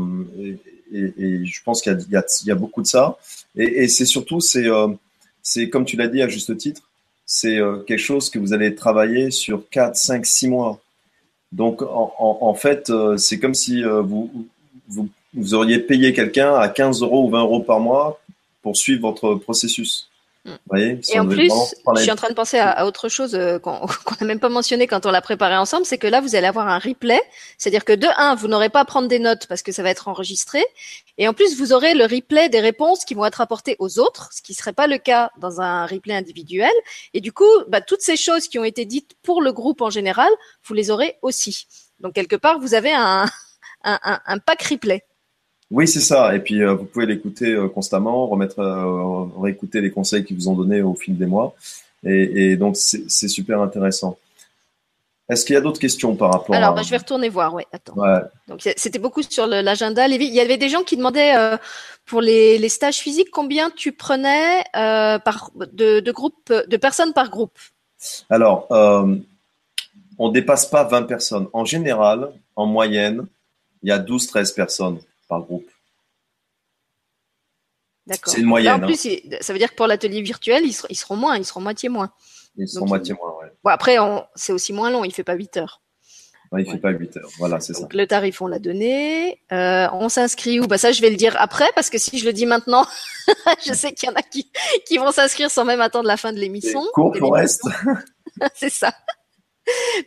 et, 0.93 1.13
et, 1.19 1.47
je 1.47 1.63
pense 1.63 1.81
qu'il 1.83 1.93
y, 1.93 2.15
y, 2.15 2.47
y 2.47 2.51
a, 2.51 2.55
beaucoup 2.55 2.83
de 2.83 2.87
ça. 2.87 3.17
Et, 3.57 3.85
et 3.85 3.89
c'est 3.89 4.05
surtout, 4.05 4.41
c'est 4.41 4.67
euh, 4.67 4.89
comme 5.71 5.85
tu 5.85 5.97
l'as 5.97 6.09
dit 6.09 6.21
à 6.21 6.29
juste 6.29 6.57
titre, 6.57 6.83
c'est 7.27 7.59
euh, 7.59 7.79
quelque 7.79 7.99
chose 7.99 8.31
que 8.31 8.39
vous 8.39 8.53
allez 8.53 8.75
travailler 8.75 9.31
sur 9.31 9.69
4, 9.71 9.97
5, 9.97 10.27
6 10.27 10.49
mois. 10.49 10.81
Donc, 11.53 11.83
en, 11.83 12.13
en, 12.19 12.39
en 12.43 12.55
fait, 12.55 12.91
euh, 12.91 13.17
c'est 13.17 13.39
comme 13.39 13.55
si 13.55 13.85
euh, 13.85 14.03
vous, 14.03 14.31
vous, 14.89 15.09
vous 15.33 15.55
auriez 15.55 15.79
payé 15.79 16.13
quelqu'un 16.13 16.55
à 16.55 16.69
15 16.69 17.03
euros 17.03 17.27
ou 17.27 17.31
20 17.31 17.41
euros 17.41 17.61
par 17.61 17.81
mois 17.81 18.21
pour 18.65 18.77
suivre 18.77 19.03
votre 19.03 19.35
processus. 19.35 20.09
Mmh. 20.47 20.51
Voyez, 20.69 21.01
et 21.13 21.21
en 21.21 21.27
plus, 21.27 21.51
je 21.97 22.01
suis 22.03 22.11
en 22.11 22.17
train 22.17 22.29
de 22.29 22.35
penser 22.35 22.59
à, 22.59 22.71
à 22.71 22.85
autre 22.85 23.09
chose 23.09 23.35
euh, 23.35 23.59
qu'on 23.59 23.87
qu 24.07 24.15
n'a 24.21 24.27
même 24.27 24.41
pas 24.41 24.49
mentionné 24.49 24.87
quand 24.87 25.07
on 25.07 25.11
l'a 25.11 25.23
préparé 25.23 25.57
ensemble, 25.57 25.87
c'est 25.87 25.99
que 25.99 26.07
là, 26.07 26.21
vous 26.21 26.35
allez 26.35 26.47
avoir 26.47 26.69
un 26.69 26.79
replay. 26.79 27.21
C'est-à-dire 27.57 27.85
que 27.85 27.93
de 27.93 28.07
un, 28.17 28.35
vous 28.35 28.49
n'aurez 28.49 28.71
pas 28.71 28.81
à 28.81 28.85
prendre 28.87 29.07
des 29.07 29.19
notes 29.19 29.47
parce 29.47 29.63
que 29.63 29.71
ça 29.71 29.83
va 29.83 29.91
être 29.91 30.09
enregistré. 30.09 30.63
Et 31.19 31.29
en 31.29 31.35
plus, 31.35 31.57
vous 31.59 31.73
aurez 31.73 31.95
le 31.95 32.05
replay 32.05 32.49
des 32.49 32.61
réponses 32.61 33.05
qui 33.05 33.15
vont 33.15 33.27
être 33.27 33.43
apportées 33.43 33.77
aux 33.79 33.99
autres, 33.99 34.31
ce 34.33 34.43
qui 34.43 34.53
ne 34.53 34.57
serait 34.57 34.73
pas 34.73 34.87
le 34.87 34.99
cas 34.99 35.31
dans 35.39 35.61
un 35.61 35.87
replay 35.87 36.15
individuel. 36.15 36.73
Et 37.13 37.21
du 37.21 37.33
coup, 37.33 37.53
bah, 37.69 37.83
toutes 37.83 38.03
ces 38.03 38.17
choses 38.17 38.49
qui 38.49 38.59
ont 38.59 38.65
été 38.65 38.87
dites 38.87 39.13
pour 39.23 39.43
le 39.43 39.53
groupe 39.53 39.83
en 39.83 39.91
général, 39.91 40.31
vous 40.65 40.75
les 40.75 40.91
aurez 40.91 41.17
aussi. 41.23 41.67
Donc, 42.01 42.15
quelque 42.15 42.37
part, 42.37 42.59
vous 42.59 42.75
avez 42.75 42.93
un, 42.93 43.25
un, 43.85 43.99
un, 44.03 44.21
un 44.27 44.39
pack 44.39 44.63
replay. 44.63 45.05
Oui, 45.75 45.89
c'est 45.89 46.01
ça. 46.01 46.37
Et 46.37 46.39
puis, 46.39 46.63
euh, 46.63 46.75
vous 46.75 46.85
pouvez 46.85 47.05
l'écouter 47.05 47.53
euh, 47.53 47.69
constamment, 47.69 48.29
remettre, 48.29 48.61
euh, 48.61 49.25
réécouter 49.43 49.81
les 49.81 49.91
conseils 49.91 50.25
qu'ils 50.25 50.37
vous 50.37 50.49
ont 50.49 50.55
donnés 50.55 50.83
au 50.83 50.95
fil 50.95 51.19
des 51.19 51.27
mois. 51.27 51.57
Et, 52.05 52.53
et 52.53 52.57
donc, 52.57 52.77
c'est 52.77 53.29
super 53.29 53.61
intéressant. 53.61 54.17
Est-ce 55.29 55.45
qu'il 55.45 55.55
y 55.55 55.57
a 55.57 55.61
d'autres 55.61 55.81
questions 55.81 56.15
par 56.15 56.31
rapport 56.31 56.55
Alors, 56.55 56.71
à... 56.71 56.75
bah, 56.75 56.83
je 56.83 56.91
vais 56.91 56.99
retourner 56.99 57.29
voir. 57.29 57.55
Ouais, 57.55 57.67
attends. 57.73 57.95
Ouais. 57.95 58.21
Donc, 58.47 58.61
c'était 58.77 59.01
beaucoup 59.01 59.23
sur 59.23 59.49
l'agenda. 59.49 60.07
Il 60.07 60.23
y 60.23 60.39
avait 60.39 60.59
des 60.59 60.69
gens 60.69 60.85
qui 60.85 60.97
demandaient 60.97 61.35
pour 62.07 62.21
les, 62.21 62.57
les, 62.59 62.69
stages 62.69 62.99
physiques 62.99 63.31
combien 63.33 63.71
tu 63.71 63.91
prenais 63.91 64.63
par 64.75 65.51
de, 65.57 65.99
de 65.99 66.13
groupes, 66.13 66.53
de 66.53 66.77
personnes 66.77 67.15
par 67.15 67.31
groupe? 67.31 67.59
Alors, 68.31 68.69
on 70.19 70.29
dépasse 70.29 70.67
pas 70.67 70.85
20 70.85 71.05
personnes. 71.05 71.49
En 71.53 71.65
général, 71.65 72.31
en 72.55 72.67
moyenne, 72.67 73.27
il 73.83 73.89
y 73.89 73.93
a 73.93 73.99
12-13 73.99 74.55
personnes 74.55 74.99
par 75.35 75.43
groupe. 75.43 75.69
D'accord. 78.07 78.33
C'est 78.33 78.41
une 78.41 78.47
moyenne. 78.47 78.81
Là, 78.81 78.85
en 78.85 78.87
plus, 78.87 79.07
hein. 79.07 79.37
ça 79.41 79.53
veut 79.53 79.59
dire 79.59 79.71
que 79.71 79.77
pour 79.77 79.87
l'atelier 79.87 80.21
virtuel, 80.21 80.65
ils 80.65 80.73
seront, 80.73 80.89
ils 80.91 80.97
seront, 80.97 81.17
moins, 81.17 81.37
ils 81.37 81.45
seront 81.45 81.61
moitié 81.61 81.89
moins. 81.89 82.13
Ils 82.57 82.69
seront 82.69 82.81
Donc, 82.81 82.91
moitié 82.91 83.15
moins, 83.15 83.35
ouais. 83.41 83.51
Bon, 83.65 83.71
après, 83.71 83.97
c'est 84.35 84.53
aussi 84.53 84.73
moins 84.73 84.91
long, 84.91 85.05
il 85.05 85.13
fait 85.13 85.25
pas 85.25 85.35
8 85.35 85.57
heures. 85.57 85.81
Il 86.53 86.57
ouais. 86.57 86.65
fait 86.65 86.79
pas 86.79 86.91
8 86.91 87.17
heures, 87.17 87.31
voilà, 87.39 87.59
c'est 87.59 87.73
ça. 87.73 87.89
Le 87.91 88.07
tarif, 88.07 88.43
on 88.43 88.47
l'a 88.47 88.59
donné. 88.61 89.41
Euh, 89.51 89.89
on 89.93 90.09
s'inscrit 90.09 90.61
où? 90.61 90.67
Bah 90.67 90.79
ça, 90.79 90.93
je 90.93 91.01
vais 91.01 91.11
le 91.11 91.17
dire 91.17 91.35
après, 91.39 91.69
parce 91.75 91.91
que 91.91 91.99
si 91.99 92.19
je 92.19 92.27
le 92.27 92.33
dis 92.33 92.47
maintenant, 92.47 92.87
je 93.67 93.73
sais 93.73 93.93
qu'il 93.93 94.09
y 94.09 94.13
en 94.13 94.15
a 94.15 94.23
qui, 94.23 94.53
qui 94.87 94.99
vont 94.99 95.11
s'inscrire 95.11 95.51
sans 95.51 95.65
même 95.65 95.81
attendre 95.81 96.07
la 96.07 96.19
fin 96.19 96.33
de 96.33 96.39
l'émission. 96.39 96.85
Court 96.93 97.13
pour 97.19 97.35
reste. 97.35 97.67
c'est 98.55 98.71
ça. 98.71 98.95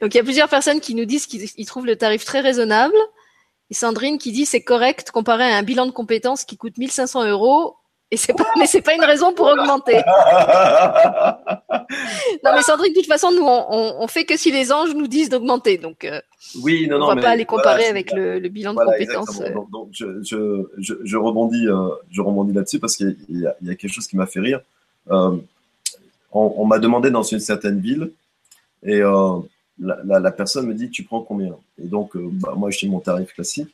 Donc 0.01 0.13
il 0.13 0.17
y 0.17 0.19
a 0.19 0.23
plusieurs 0.23 0.49
personnes 0.49 0.80
qui 0.80 0.93
nous 0.93 1.05
disent 1.05 1.25
qu'ils 1.25 1.65
trouvent 1.65 1.88
le 1.88 1.95
tarif 1.95 2.23
très 2.23 2.41
raisonnable. 2.41 2.95
Et 3.70 3.74
Sandrine 3.74 4.18
qui 4.18 4.32
dit 4.32 4.45
c'est 4.45 4.61
correct 4.61 5.11
comparé 5.11 5.43
à 5.43 5.57
un 5.57 5.63
bilan 5.63 5.86
de 5.86 5.91
compétences 5.91 6.45
qui 6.45 6.57
coûte 6.57 6.78
1500 6.78 7.28
euros. 7.30 7.76
Et 8.09 8.15
c'est 8.15 8.32
pas, 8.32 8.45
mais 8.57 8.68
c'est 8.68 8.82
pas 8.82 8.95
une 8.95 9.03
raison 9.03 9.34
pour 9.34 9.47
augmenter. 9.47 9.95
non, 12.43 12.51
mais 12.55 12.61
Sandrine, 12.61 12.93
de 12.93 12.99
toute 12.99 13.05
façon, 13.07 13.32
nous, 13.34 13.43
on, 13.43 13.97
on, 13.99 14.07
fait 14.07 14.24
que 14.24 14.38
si 14.38 14.49
les 14.49 14.72
anges 14.72 14.95
nous 14.95 15.07
disent 15.07 15.28
d'augmenter. 15.28 15.78
Donc, 15.78 16.05
euh, 16.05 16.22
oui, 16.61 16.88
non, 16.88 16.99
non, 16.99 17.03
on 17.03 17.07
va 17.09 17.15
mais 17.15 17.22
pas 17.22 17.36
les 17.36 17.43
comparer 17.43 17.84
voilà, 17.84 17.89
avec 17.89 18.13
le, 18.13 18.39
le, 18.39 18.47
bilan 18.47 18.74
voilà, 18.74 18.91
de 18.91 19.03
compétences. 19.03 19.41
Euh. 19.41 19.53
Donc, 19.53 19.70
donc, 19.72 19.89
je, 19.91 20.24
je, 20.24 20.70
je, 20.78 20.93
je 21.03 21.18
rebondis, 21.18 21.68
euh, 21.68 21.89
je 22.09 22.22
rebondis 22.22 22.53
là-dessus 22.53 22.80
parce 22.80 22.95
qu'il 22.95 23.18
y, 23.28 23.41
y, 23.41 23.45
a 23.45 23.76
quelque 23.76 23.91
chose 23.91 24.07
qui 24.07 24.15
m'a 24.15 24.26
fait 24.26 24.39
rire. 24.39 24.61
On, 25.09 25.41
on 26.32 26.65
m'a 26.65 26.80
demandé 26.80 27.11
dans 27.11 27.24
une 27.24 27.41
certaine 27.41 27.82
ville 27.82 28.11
et 28.84 29.01
la, 29.80 30.32
personne 30.32 30.67
me 30.67 30.73
dit 30.73 30.89
tu 30.89 31.03
prends 31.03 31.21
combien? 31.21 31.55
Et 31.82 31.88
donc 31.88 32.15
euh, 32.15 32.28
bah, 32.32 32.53
moi 32.55 32.69
je 32.69 32.86
mon 32.88 32.99
tarif 32.99 33.34
classique. 33.34 33.69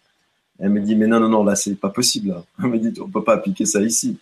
Elle 0.59 0.69
me 0.69 0.81
dit 0.81 0.95
mais 0.95 1.07
non 1.07 1.19
non 1.19 1.29
non 1.29 1.43
là 1.43 1.55
c'est 1.55 1.75
pas 1.75 1.89
possible. 1.89 2.29
Là. 2.29 2.43
Elle 2.59 2.69
me 2.69 2.79
dit 2.79 2.99
on 2.99 3.09
peut 3.09 3.23
pas 3.23 3.33
appliquer 3.33 3.65
ça 3.65 3.81
ici. 3.81 4.17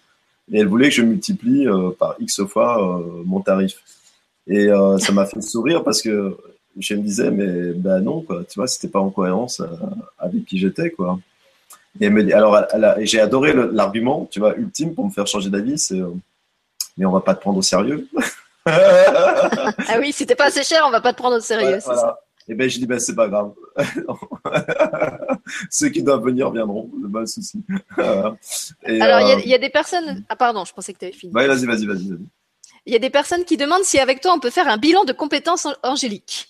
Et 0.51 0.59
elle 0.59 0.67
voulait 0.67 0.89
que 0.89 0.95
je 0.95 1.01
multiplie 1.01 1.67
euh, 1.67 1.91
par 1.91 2.15
x 2.19 2.43
fois 2.45 2.99
euh, 2.99 3.23
mon 3.25 3.41
tarif. 3.41 3.81
Et 4.47 4.69
ça 4.97 5.11
m'a 5.13 5.25
fait 5.25 5.39
sourire 5.39 5.83
parce 5.83 6.01
que 6.01 6.35
je 6.77 6.95
me 6.95 7.01
disais 7.01 7.31
mais 7.31 7.73
ben 7.73 8.01
non 8.01 8.21
quoi. 8.21 8.43
Tu 8.43 8.59
vois 8.59 8.67
c'était 8.67 8.87
pas 8.87 8.99
en 8.99 9.09
cohérence 9.09 9.61
avec 10.17 10.45
qui 10.45 10.57
j'étais 10.57 10.89
quoi. 10.89 11.19
Et 11.99 12.05
elle 12.05 12.13
me 12.13 12.23
dit 12.23 12.33
alors 12.33 12.59
j'ai 12.99 13.19
adoré 13.19 13.53
l'argument 13.53 14.27
tu 14.31 14.39
vois 14.39 14.57
ultime 14.57 14.95
pour 14.95 15.05
me 15.05 15.11
faire 15.11 15.27
changer 15.27 15.49
d'avis 15.49 15.77
c'est 15.77 16.01
mais 16.97 17.05
on 17.05 17.11
va 17.11 17.21
pas 17.21 17.35
te 17.35 17.41
prendre 17.41 17.59
au 17.59 17.61
sérieux. 17.61 18.07
ah 18.65 19.97
oui, 19.99 20.11
si 20.11 20.25
t'es 20.25 20.35
pas 20.35 20.45
assez 20.45 20.63
cher, 20.63 20.83
on 20.85 20.91
va 20.91 21.01
pas 21.01 21.13
te 21.13 21.17
prendre 21.17 21.37
au 21.37 21.39
sérieux. 21.39 21.79
Voilà. 21.83 22.19
Et 22.47 22.55
ben 22.55 22.69
je 22.69 22.79
dis 22.79 22.85
ben 22.87 22.99
c'est 22.99 23.15
pas 23.15 23.27
grave. 23.27 23.51
Ceux 25.69 25.89
qui 25.89 26.03
doivent 26.03 26.23
venir 26.23 26.51
viendront, 26.51 26.89
pas 27.11 27.21
de 27.21 27.25
souci. 27.25 27.63
Alors 27.97 28.35
il 28.85 29.01
euh... 29.01 29.39
y, 29.45 29.49
y, 29.49 29.53
a 29.53 29.57
des 29.57 29.69
personnes. 29.69 30.23
Ah 30.27 30.35
pardon, 30.35 30.65
je 30.65 30.73
pensais 30.73 30.93
que 30.93 30.99
tu 30.99 31.05
avais 31.05 31.13
fini. 31.13 31.33
Ouais, 31.33 31.47
vas-y, 31.47 31.65
vas-y, 31.65 31.85
vas-y. 31.85 32.09
Vas 32.09 32.17
il 32.85 32.93
y 32.93 32.95
a 32.95 32.99
des 32.99 33.09
personnes 33.09 33.45
qui 33.45 33.57
demandent 33.57 33.83
si 33.83 33.99
avec 33.99 34.21
toi 34.21 34.33
on 34.33 34.39
peut 34.39 34.49
faire 34.49 34.67
un 34.67 34.77
bilan 34.77 35.03
de 35.03 35.13
compétences 35.13 35.67
angéliques. 35.83 36.49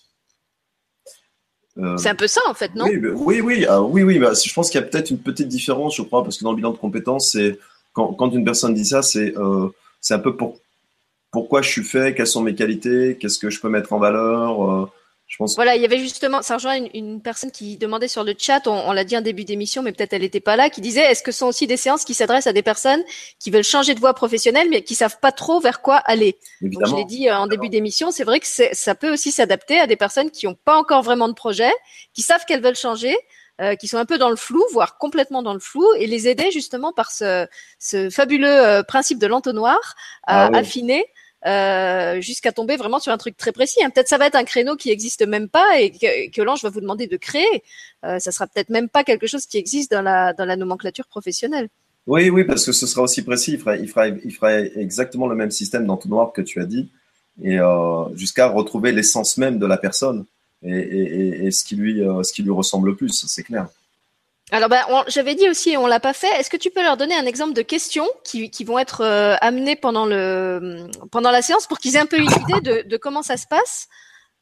Euh... 1.78 1.96
C'est 1.96 2.08
un 2.08 2.14
peu 2.14 2.26
ça 2.26 2.40
en 2.48 2.54
fait, 2.54 2.74
non 2.74 2.86
Oui, 2.86 3.00
oui, 3.14 3.40
oui, 3.40 3.66
ah, 3.68 3.82
oui, 3.82 4.02
oui. 4.02 4.18
Bah, 4.18 4.32
je 4.34 4.52
pense 4.52 4.70
qu'il 4.70 4.80
y 4.80 4.84
a 4.84 4.86
peut-être 4.86 5.10
une 5.10 5.18
petite 5.18 5.48
différence, 5.48 5.96
je 5.96 6.02
crois, 6.02 6.22
parce 6.22 6.38
que 6.38 6.44
dans 6.44 6.50
le 6.50 6.56
bilan 6.56 6.72
de 6.72 6.78
compétences, 6.78 7.32
c'est 7.32 7.58
quand, 7.92 8.12
quand, 8.14 8.30
une 8.30 8.44
personne 8.44 8.74
dit 8.74 8.84
ça, 8.84 9.02
c'est 9.02 9.36
euh, 9.36 9.68
c'est 10.00 10.14
un 10.14 10.18
peu 10.18 10.36
pour 10.36 10.58
pourquoi 11.32 11.62
je 11.62 11.70
suis 11.70 11.82
fait, 11.82 12.14
quelles 12.14 12.26
sont 12.26 12.42
mes 12.42 12.54
qualités, 12.54 13.16
qu'est-ce 13.18 13.38
que 13.38 13.50
je 13.50 13.60
peux 13.60 13.70
mettre 13.70 13.92
en 13.92 13.98
valeur. 13.98 14.70
Euh, 14.70 14.86
je 15.26 15.38
pense. 15.38 15.54
Voilà, 15.56 15.76
il 15.76 15.82
y 15.82 15.86
avait 15.86 15.98
justement, 15.98 16.42
ça 16.42 16.56
rejoint 16.56 16.76
une, 16.76 16.90
une 16.92 17.22
personne 17.22 17.50
qui 17.50 17.78
demandait 17.78 18.06
sur 18.06 18.22
le 18.22 18.34
chat, 18.36 18.66
on, 18.66 18.72
on 18.72 18.92
l'a 18.92 19.02
dit 19.02 19.16
en 19.16 19.22
début 19.22 19.44
d'émission, 19.44 19.82
mais 19.82 19.92
peut-être 19.92 20.12
elle 20.12 20.20
n'était 20.20 20.40
pas 20.40 20.56
là, 20.56 20.68
qui 20.68 20.82
disait 20.82 21.00
est-ce 21.00 21.22
que 21.22 21.32
ce 21.32 21.38
sont 21.38 21.46
aussi 21.46 21.66
des 21.66 21.78
séances 21.78 22.04
qui 22.04 22.12
s'adressent 22.12 22.46
à 22.46 22.52
des 22.52 22.62
personnes 22.62 23.02
qui 23.40 23.50
veulent 23.50 23.64
changer 23.64 23.94
de 23.94 24.00
voie 24.00 24.12
professionnelle, 24.12 24.68
mais 24.68 24.82
qui 24.82 24.94
savent 24.94 25.18
pas 25.20 25.32
trop 25.32 25.58
vers 25.58 25.80
quoi 25.80 25.96
aller? 25.96 26.36
Évidemment. 26.60 26.86
Donc, 26.86 26.94
je 26.94 27.00
l'ai 27.00 27.06
dit 27.06 27.30
euh, 27.30 27.36
en 27.36 27.46
début 27.46 27.70
d'émission, 27.70 28.10
c'est 28.10 28.24
vrai 28.24 28.38
que 28.38 28.46
ça 28.46 28.94
peut 28.94 29.10
aussi 29.10 29.32
s'adapter 29.32 29.80
à 29.80 29.86
des 29.86 29.96
personnes 29.96 30.30
qui 30.30 30.44
n'ont 30.44 30.56
pas 30.66 30.76
encore 30.76 31.02
vraiment 31.02 31.28
de 31.28 31.34
projet, 31.34 31.72
qui 32.12 32.20
savent 32.20 32.44
qu'elles 32.44 32.62
veulent 32.62 32.76
changer, 32.76 33.16
euh, 33.62 33.74
qui 33.74 33.88
sont 33.88 33.98
un 33.98 34.04
peu 34.04 34.18
dans 34.18 34.30
le 34.30 34.36
flou, 34.36 34.62
voire 34.72 34.98
complètement 34.98 35.42
dans 35.42 35.54
le 35.54 35.60
flou, 35.60 35.86
et 35.98 36.06
les 36.06 36.28
aider 36.28 36.50
justement 36.50 36.92
par 36.92 37.10
ce, 37.10 37.46
ce 37.78 38.10
fabuleux 38.10 38.48
euh, 38.48 38.82
principe 38.82 39.18
de 39.18 39.26
l'entonnoir 39.26 39.78
à 40.24 40.44
ah 40.44 40.50
oui. 40.52 40.58
affiner 40.58 41.06
euh, 41.46 42.20
jusqu'à 42.20 42.52
tomber 42.52 42.76
vraiment 42.76 43.00
sur 43.00 43.12
un 43.12 43.18
truc 43.18 43.36
très 43.36 43.52
précis. 43.52 43.82
Hein. 43.82 43.90
Peut-être 43.90 44.08
ça 44.08 44.18
va 44.18 44.26
être 44.26 44.36
un 44.36 44.44
créneau 44.44 44.76
qui 44.76 44.90
existe 44.90 45.26
même 45.26 45.48
pas 45.48 45.80
et 45.80 45.90
que, 45.90 46.42
l'ange 46.42 46.62
va 46.62 46.70
vous 46.70 46.80
demander 46.80 47.06
de 47.06 47.16
créer. 47.16 47.62
Euh, 48.04 48.18
ça 48.18 48.32
sera 48.32 48.46
peut-être 48.46 48.70
même 48.70 48.88
pas 48.88 49.04
quelque 49.04 49.26
chose 49.26 49.46
qui 49.46 49.58
existe 49.58 49.90
dans 49.90 50.02
la 50.02 50.32
dans 50.32 50.44
la 50.44 50.56
nomenclature 50.56 51.06
professionnelle. 51.06 51.68
Oui, 52.06 52.30
oui, 52.30 52.44
parce 52.44 52.66
que 52.66 52.72
ce 52.72 52.86
sera 52.86 53.02
aussi 53.02 53.22
précis. 53.22 53.60
Il 53.80 53.88
fera, 53.88 54.58
exactement 54.58 55.28
le 55.28 55.36
même 55.36 55.50
système 55.50 55.86
dans 55.86 55.98
noir 56.06 56.32
que 56.32 56.42
tu 56.42 56.60
as 56.60 56.66
dit, 56.66 56.90
et 57.42 57.58
euh, 57.60 58.14
jusqu'à 58.14 58.48
retrouver 58.48 58.92
l'essence 58.92 59.38
même 59.38 59.58
de 59.58 59.66
la 59.66 59.76
personne 59.76 60.26
et, 60.62 60.70
et, 60.70 61.46
et 61.46 61.50
ce 61.50 61.64
qui 61.64 61.76
lui, 61.76 62.02
euh, 62.02 62.22
ce 62.22 62.32
qui 62.32 62.42
lui 62.42 62.50
ressemble 62.50 62.90
le 62.90 62.96
plus. 62.96 63.24
C'est 63.26 63.42
clair. 63.42 63.68
Alors, 64.52 64.68
ben, 64.68 64.82
j'avais 65.08 65.34
dit 65.34 65.48
aussi, 65.48 65.78
on 65.78 65.86
l'a 65.86 65.98
pas 65.98 66.12
fait. 66.12 66.28
Est-ce 66.38 66.50
que 66.50 66.58
tu 66.58 66.70
peux 66.70 66.82
leur 66.82 66.98
donner 66.98 67.14
un 67.14 67.24
exemple 67.24 67.54
de 67.54 67.62
questions 67.62 68.06
qui, 68.22 68.50
qui 68.50 68.64
vont 68.64 68.78
être 68.78 69.00
euh, 69.00 69.34
amenées 69.40 69.76
pendant 69.76 70.04
le 70.04 70.88
pendant 71.10 71.30
la 71.30 71.40
séance 71.40 71.66
pour 71.66 71.78
qu'ils 71.78 71.96
aient 71.96 72.00
un 72.00 72.06
peu 72.06 72.18
une 72.18 72.30
idée 72.30 72.60
de, 72.62 72.86
de 72.86 72.96
comment 72.98 73.22
ça 73.22 73.38
se 73.38 73.46
passe 73.46 73.88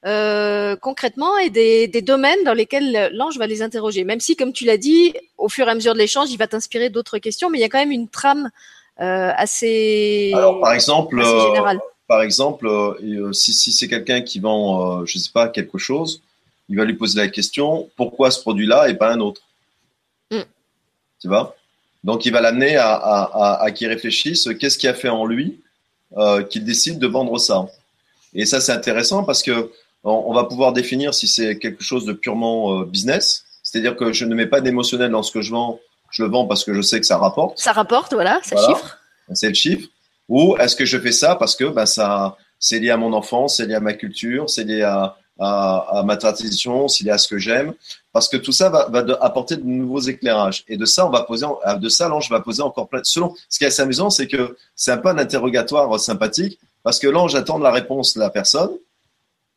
euh, 0.07 0.75
concrètement 0.75 1.39
et 1.39 1.49
des, 1.49 1.87
des, 1.87 2.03
domaines 2.03 2.43
dans 2.45 2.55
lesquels 2.55 3.11
l'ange 3.13 3.39
va 3.39 3.47
les 3.47 3.63
interroger. 3.63 4.03
Même 4.03 4.19
si, 4.19 4.35
comme 4.35 4.53
tu 4.53 4.65
l'as 4.65 4.79
dit, 4.79 5.15
au 5.39 5.49
fur 5.49 5.69
et 5.69 5.71
à 5.71 5.75
mesure 5.77 5.93
de 5.93 5.99
l'échange, 5.99 6.31
il 6.33 6.39
va 6.39 6.49
t'inspirer 6.49 6.91
d'autres 6.91 7.19
questions, 7.19 7.49
mais 7.49 7.59
il 7.59 7.61
y 7.61 7.65
a 7.65 7.69
quand 7.69 7.79
même 7.79 7.93
une 7.93 8.09
trame 8.09 8.51
euh, 9.01 9.31
assez. 9.37 10.33
Alors, 10.35 10.59
par 10.59 10.73
exemple, 10.73 11.21
euh, 11.21 11.79
par 12.09 12.23
exemple, 12.23 12.69
si, 13.33 13.53
si 13.53 13.73
c'est 13.73 13.87
quelqu'un 13.87 14.23
qui 14.23 14.41
vend, 14.41 15.05
je 15.05 15.19
sais 15.19 15.31
pas, 15.33 15.49
quelque 15.49 15.79
chose, 15.79 16.21
il 16.69 16.77
va 16.77 16.85
lui 16.85 16.95
poser 16.95 17.21
la 17.21 17.29
question 17.29 17.89
pourquoi 17.95 18.33
ce 18.33 18.41
produit-là 18.41 18.89
et 18.89 18.95
pas 18.95 19.13
un 19.13 19.21
autre? 19.21 19.43
Tu 21.21 21.29
vois 21.29 21.57
Donc, 22.05 22.27
il 22.27 22.33
va 22.33 22.41
l'amener 22.41 22.77
à, 22.77 22.93
à, 22.95 23.23
à, 23.23 23.63
à 23.63 23.71
qu'il 23.71 23.89
réfléchisse 23.89 24.49
qu'est-ce 24.59 24.79
qui 24.79 24.89
a 24.89 24.95
fait 24.95 25.09
en 25.09 25.27
lui 25.27 25.61
euh, 26.17 26.43
qu'il 26.43 26.65
décide 26.65 26.99
de 26.99 27.07
vendre 27.07 27.39
ça. 27.39 27.69
Et 28.35 28.45
ça, 28.45 28.61
c'est 28.61 28.73
intéressant 28.73 29.23
parce 29.23 29.45
que 29.45 29.71
on, 30.03 30.33
va 30.33 30.43
pouvoir 30.43 30.73
définir 30.73 31.15
si 31.15 31.29
c'est 31.29 31.57
quelque 31.57 31.85
chose 31.85 32.05
de 32.05 32.13
purement 32.13 32.81
euh, 32.81 32.85
business, 32.85 33.45
c'est-à-dire 33.63 33.95
que 33.95 34.13
je 34.13 34.25
ne 34.25 34.35
mets 34.35 34.47
pas 34.47 34.61
d'émotionnel 34.61 35.13
dans 35.13 35.23
ce 35.23 35.31
que 35.31 35.41
je 35.41 35.53
vends, 35.53 35.79
je 36.11 36.25
le 36.25 36.29
vends 36.29 36.47
parce 36.47 36.65
que 36.65 36.75
je 36.75 36.81
sais 36.81 36.99
que 36.99 37.07
ça 37.07 37.17
rapporte. 37.17 37.61
Ça 37.61 37.71
rapporte, 37.71 38.13
voilà, 38.13 38.41
ça 38.43 38.57
chiffre. 38.57 38.99
C'est 39.35 39.49
le 39.49 39.55
chiffre. 39.55 39.89
Ou 40.29 40.57
est-ce 40.57 40.75
que 40.75 40.85
je 40.85 40.99
fais 40.99 41.13
ça 41.13 41.37
parce 41.37 41.55
que 41.55 41.65
ben, 41.67 41.87
ça, 41.87 42.37
c'est 42.59 42.81
lié 42.81 42.91
à 42.91 42.97
mon 42.97 43.13
enfance, 43.13 43.59
c'est 43.59 43.67
lié 43.67 43.75
à 43.75 43.81
ma 43.81 43.93
culture, 43.93 44.51
c'est 44.51 44.65
lié 44.65 44.83
à, 44.83 45.17
à, 45.41 45.99
à 45.99 46.03
ma 46.03 46.17
tradition, 46.17 46.87
c'est 46.89 47.05
lié 47.05 47.11
à 47.11 47.19
ce 47.19 47.27
que 47.29 47.39
j'aime 47.39 47.75
parce 48.13 48.29
que 48.29 48.37
tout 48.37 48.53
ça 48.53 48.69
va, 48.69 48.89
va 48.89 49.03
de, 49.03 49.17
apporter 49.21 49.57
de 49.57 49.65
nouveaux 49.65 50.01
éclairages. 50.01 50.65
Et 50.69 50.77
de 50.77 50.85
ça, 50.85 51.07
on 51.07 51.11
va 51.11 51.23
poser, 51.23 51.47
de 51.79 51.89
ça, 51.89 52.09
l'ange 52.09 52.29
va 52.31 52.41
poser 52.41 52.63
encore 52.63 52.89
plein. 52.89 53.01
Selon, 53.05 53.35
ce 53.49 53.59
qui 53.59 53.65
est 53.65 53.69
assez 53.69 53.83
amusant, 53.83 54.11
c'est 54.11 54.27
que 54.27 54.57
c'est 54.75 54.91
un 54.91 54.99
peu 54.99 55.09
un 55.09 55.19
interrogatoire 55.19 55.99
sympathique, 56.01 56.59
parce 56.83 56.99
que 56.99 57.07
l'ange 57.07 57.35
attend 57.35 57.59
la 57.59 57.71
réponse 57.71 58.15
de 58.15 58.21
la 58.21 58.31
personne, 58.31 58.71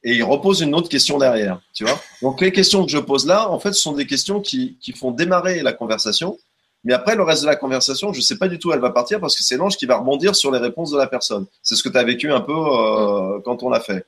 et 0.04 0.16
il 0.16 0.24
repose 0.24 0.62
une 0.62 0.76
autre 0.76 0.90
question 0.90 1.18
derrière, 1.18 1.62
tu 1.74 1.86
vois. 1.86 2.00
Donc 2.22 2.42
les 2.42 2.52
questions 2.52 2.86
que 2.86 2.92
je 2.92 2.98
pose 2.98 3.26
là, 3.26 3.50
en 3.50 3.58
fait, 3.60 3.74
ce 3.74 3.82
sont 3.82 3.94
des 3.94 4.06
questions 4.06 4.42
qui, 4.42 4.78
qui 4.82 4.92
font 4.92 5.12
démarrer 5.12 5.64
la 5.64 5.72
conversation. 5.72 6.38
Mais 6.84 6.94
après, 6.94 7.16
le 7.16 7.24
reste 7.24 7.44
de 7.44 7.48
la 7.48 7.56
conversation, 7.56 8.12
je 8.12 8.20
sais 8.20 8.38
pas 8.38 8.50
du 8.50 8.60
tout 8.60 8.68
où 8.68 8.74
elle 8.74 8.82
va 8.82 8.90
partir 8.90 9.22
parce 9.22 9.38
que 9.38 9.44
c'est 9.44 9.56
l'ange 9.56 9.78
qui 9.78 9.86
va 9.86 9.98
rebondir 9.98 10.36
sur 10.36 10.52
les 10.52 10.60
réponses 10.60 10.92
de 10.92 10.98
la 10.98 11.08
personne. 11.08 11.46
C'est 11.62 11.76
ce 11.76 11.84
que 11.84 11.88
tu 11.88 11.98
as 11.98 12.04
vécu 12.04 12.34
un 12.34 12.42
peu 12.42 12.52
euh, 12.52 13.40
quand 13.46 13.64
on 13.64 13.70
l'a 13.70 13.80
fait. 13.80 14.06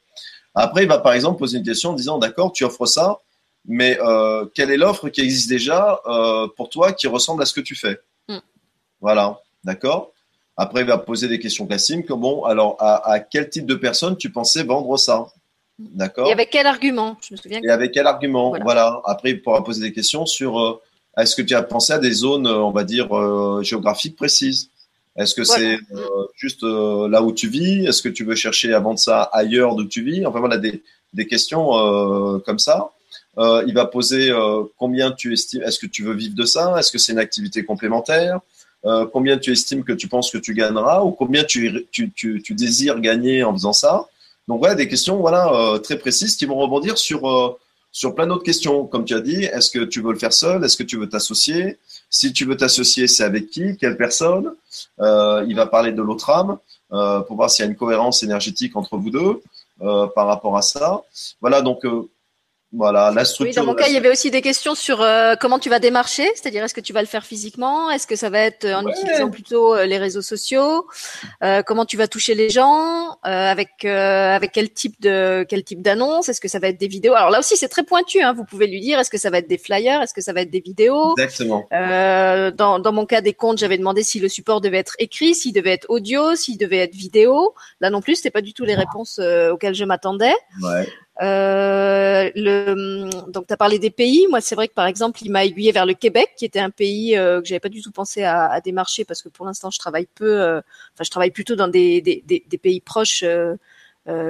Après, 0.56 0.84
il 0.84 0.88
va 0.88 1.00
par 1.00 1.14
exemple 1.14 1.38
poser 1.38 1.58
une 1.58 1.64
question 1.64 1.92
en 1.92 1.94
disant, 1.94 2.18
d'accord, 2.18 2.54
tu 2.54 2.64
offres 2.64 2.86
ça, 2.86 3.20
mais 3.68 4.00
euh, 4.02 4.46
quelle 4.54 4.72
est 4.72 4.78
l'offre 4.78 5.10
qui 5.10 5.22
existe 5.22 5.50
déjà 5.50 6.00
euh, 6.08 6.48
pour 6.56 6.70
toi 6.70 6.94
qui 6.94 7.08
ressemble 7.08 7.42
à 7.44 7.46
ce 7.46 7.54
que 7.54 7.62
tu 7.62 7.76
fais 7.76 8.00
mm. 8.30 8.38
Voilà, 9.02 9.40
d'accord? 9.64 10.12
Après, 10.56 10.82
il 10.82 10.88
va 10.88 10.98
poser 10.98 11.28
des 11.28 11.40
questions 11.40 11.68
classiques 11.68 12.06
comme 12.06 12.22
bon, 12.22 12.46
alors 12.46 12.78
à, 12.80 13.12
à, 13.12 13.20
quel 13.20 13.50
type 13.50 13.66
de 13.66 13.76
personne 13.76 14.16
tu 14.16 14.32
pensais 14.32 14.64
vendre 14.64 14.96
ça? 14.98 15.28
D'accord? 15.78 16.30
Et 16.30 16.32
avec 16.32 16.50
quel 16.52 16.66
argument? 16.66 17.18
Je 17.22 17.34
me 17.34 17.38
souviens. 17.38 17.60
Et 17.62 17.70
avec 17.70 17.92
quel 17.92 18.08
argument? 18.08 18.50
Voilà. 18.50 18.64
voilà. 18.64 19.02
Après, 19.04 19.32
il 19.32 19.42
pourra 19.42 19.62
poser 19.62 19.82
des 19.82 19.92
questions 19.92 20.26
sur 20.26 20.58
euh, 20.58 20.82
est-ce 21.18 21.36
que 21.36 21.42
tu 21.42 21.54
as 21.54 21.64
pensé 21.64 21.92
à 21.92 22.00
des 22.00 22.14
zones, 22.14 22.48
on 22.48 22.72
va 22.72 22.86
dire, 22.86 23.08
géographiques 23.64 24.16
précises? 24.18 24.70
Est-ce 25.18 25.34
que 25.36 25.44
voilà. 25.44 25.78
c'est 25.78 25.96
euh, 25.96 26.26
juste 26.36 26.64
là 26.64 27.22
où 27.22 27.32
tu 27.32 27.48
vis? 27.48 27.86
Est-ce 27.86 28.02
que 28.02 28.10
tu 28.10 28.24
veux 28.26 28.36
chercher 28.36 28.74
à 28.74 28.80
vendre 28.80 29.00
ça 29.00 29.24
ailleurs 29.32 29.76
d'où 29.76 29.86
tu 29.86 30.04
vis? 30.04 30.26
Enfin 30.26 30.40
voilà 30.40 30.58
des, 30.58 30.84
des 31.14 31.28
questions 31.28 32.42
comme 32.46 32.60
ça. 32.60 32.92
Euh, 33.38 33.64
il 33.68 33.74
va 33.74 33.86
poser 33.86 34.30
euh, 34.30 34.64
combien 34.78 35.12
tu 35.12 35.34
estimes, 35.34 35.62
est-ce 35.64 35.80
que 35.80 35.88
tu 35.88 36.04
veux 36.04 36.14
vivre 36.14 36.36
de 36.36 36.46
ça? 36.46 36.76
Est-ce 36.80 36.92
que 36.92 36.98
c'est 36.98 37.12
une 37.12 37.20
activité 37.20 37.66
complémentaire? 37.66 38.40
Euh, 38.86 39.06
Combien 39.12 39.38
tu 39.38 39.52
estimes 39.52 39.84
que 39.84 39.92
tu 39.92 40.08
penses 40.08 40.32
que 40.32 40.38
tu 40.38 40.54
gagneras? 40.54 41.04
Ou 41.04 41.12
combien 41.12 41.44
tu, 41.44 41.86
tu, 41.92 42.12
tu, 42.12 42.42
tu 42.42 42.54
désires 42.54 43.00
gagner 43.02 43.44
en 43.44 43.52
faisant 43.52 43.74
ça? 43.74 44.06
Donc 44.48 44.60
voilà, 44.60 44.76
des 44.76 44.88
questions 44.88 45.18
voilà, 45.18 45.52
euh, 45.54 45.80
très 45.80 45.98
précises 45.98 46.36
qui 46.38 46.46
vont 46.46 46.56
rebondir 46.56 46.98
sur, 46.98 47.30
euh, 47.30 47.58
sur 47.92 48.16
plein 48.16 48.28
d'autres 48.28 48.44
questions. 48.44 48.86
Comme 48.86 49.04
tu 49.04 49.16
as 49.16 49.22
dit, 49.22 49.44
est-ce 49.44 49.70
que 49.70 49.84
tu 49.84 50.02
veux 50.02 50.14
le 50.14 50.20
faire 50.20 50.34
seul? 50.34 50.64
Est-ce 50.64 50.78
que 50.78 50.84
tu 50.84 50.98
veux 50.98 51.10
t'associer? 51.10 51.78
Si 52.18 52.32
tu 52.32 52.46
veux 52.46 52.56
t'associer, 52.56 53.08
c'est 53.08 53.26
avec 53.26 53.50
qui 53.50 53.76
Quelle 53.76 53.98
personne 53.98 54.56
Il 55.00 55.54
va 55.54 55.66
parler 55.66 55.92
de 55.92 56.02
l'autre 56.02 56.30
âme 56.30 56.58
pour 57.28 57.36
voir 57.36 57.50
s'il 57.50 57.66
y 57.66 57.68
a 57.68 57.70
une 57.70 57.76
cohérence 57.76 58.24
énergétique 58.24 58.78
entre 58.78 58.96
vous 58.96 59.10
deux 59.10 59.42
par 60.16 60.26
rapport 60.26 60.56
à 60.56 60.62
ça. 60.62 61.04
Voilà, 61.42 61.62
donc 61.62 61.86
voilà, 62.72 63.12
la 63.12 63.24
structure. 63.24 63.62
Oui, 63.62 63.66
dans 63.66 63.72
mon 63.72 63.76
cas, 63.76 63.88
il 63.88 63.94
y 63.94 63.98
avait 63.98 64.10
aussi 64.10 64.32
des 64.32 64.42
questions 64.42 64.76
sur 64.76 65.02
euh, 65.02 65.36
comment 65.40 65.60
tu 65.60 65.70
vas 65.70 65.80
démarcher, 65.80 66.30
c'est-à-dire 66.36 66.64
est-ce 66.64 66.74
que 66.74 66.82
tu 66.82 66.94
vas 66.94 67.02
le 67.02 67.08
faire 67.08 67.24
physiquement, 67.24 67.90
est-ce 67.90 68.06
que 68.06 68.16
ça 68.16 68.30
va 68.30 68.40
être 68.40 68.66
en 68.66 68.84
ouais. 68.84 68.92
utilisant 68.92 69.30
plutôt 69.30 69.76
euh, 69.76 69.86
les 69.86 69.98
réseaux 69.98 70.22
sociaux, 70.22 70.86
euh, 71.44 71.62
comment 71.62 71.86
tu 71.86 71.96
vas 71.96 72.08
toucher 72.08 72.36
les 72.36 72.50
gens, 72.50 73.12
euh, 73.12 73.30
avec 73.30 73.86
avec 73.86 74.52
quel 74.52 74.72
type 74.72 75.00
de 75.00 75.46
quel 75.48 75.64
type 75.64 75.82
d'annonce, 75.82 76.28
est-ce 76.28 76.42
que 76.42 76.48
ça 76.48 76.60
va 76.60 76.68
être 76.68 76.80
des 76.80 76.88
vidéos. 76.88 77.14
Alors 77.14 77.30
là 77.30 77.40
aussi, 77.40 77.56
c'est 77.56 77.70
très 77.70 77.84
pointu. 77.84 78.22
Hein, 78.22 78.34
vous 78.34 78.46
pouvez 78.46 78.68
lui 78.68 78.82
dire 78.82 79.00
est-ce 79.00 79.12
que 79.12 79.18
ça 79.18 79.30
va 79.30 79.38
être 79.38 79.48
des 79.48 79.58
flyers, 79.58 80.02
est-ce 80.02 80.14
que 80.14 80.22
ça 80.22 80.34
va 80.34 80.42
être 80.42 80.52
des 80.52 80.60
vidéos. 80.60 81.16
Exactement. 81.18 81.66
dans 81.72 82.80
dans 82.80 82.92
mon 82.92 83.06
cas 83.06 83.22
des 83.22 83.34
comptes, 83.34 83.58
j'avais 83.58 83.78
demandé 83.78 84.04
si 84.04 84.20
le 84.20 84.28
support 84.28 84.60
devait 84.60 84.80
être 84.80 84.96
écrit, 85.00 85.34
s'il 85.34 85.54
devait 85.54 85.72
être 85.72 85.86
audio, 85.90 86.36
s'il 86.36 86.58
devait 86.58 86.80
être 86.80 86.96
vidéo. 86.96 87.54
Là 87.80 87.90
non 87.90 88.02
plus, 88.02 88.16
c'était 88.16 88.32
pas 88.32 88.42
du 88.42 88.54
tout 88.54 88.66
les 88.66 88.76
réponses 88.76 89.20
auxquelles 89.52 89.76
je 89.76 89.86
m'attendais. 89.86 90.34
Ouais. 90.62 90.88
Euh, 91.22 92.30
le, 92.36 93.32
donc, 93.32 93.48
tu 93.48 93.54
as 93.54 93.58
parlé 93.58 93.80
des 93.80 93.90
pays. 93.90 94.28
Moi, 94.30 94.42
c'est 94.42 94.56
vrai 94.56 94.68
que 94.68 94.74
par 94.74 94.88
exemple, 94.88 95.20
il 95.24 95.32
m'a 95.32 95.46
aiguillé 95.46 95.72
vers 95.72 95.86
le 95.86 95.94
Québec, 95.94 96.32
qui 96.38 96.46
était 96.46 96.60
un 96.60 96.70
pays 96.70 97.18
euh, 97.18 97.42
que 97.42 97.48
j'avais 97.48 97.60
pas 97.60 97.70
du 97.70 97.82
tout 97.82 97.92
pensé 97.92 98.24
à, 98.24 98.48
à, 98.48 98.62
démarcher 98.62 99.06
parce 99.06 99.22
que 99.22 99.30
pour 99.30 99.46
l'instant, 99.46 99.72
je 99.72 99.80
travaille 99.80 100.08
peu. 100.14 100.42
Euh, 100.42 100.60
enfin, 100.94 101.04
je 101.04 101.10
travaille 101.10 101.32
plutôt 101.32 101.56
dans 101.56 101.68
des, 101.68 102.24
pays 102.62 102.82
proches 102.82 103.24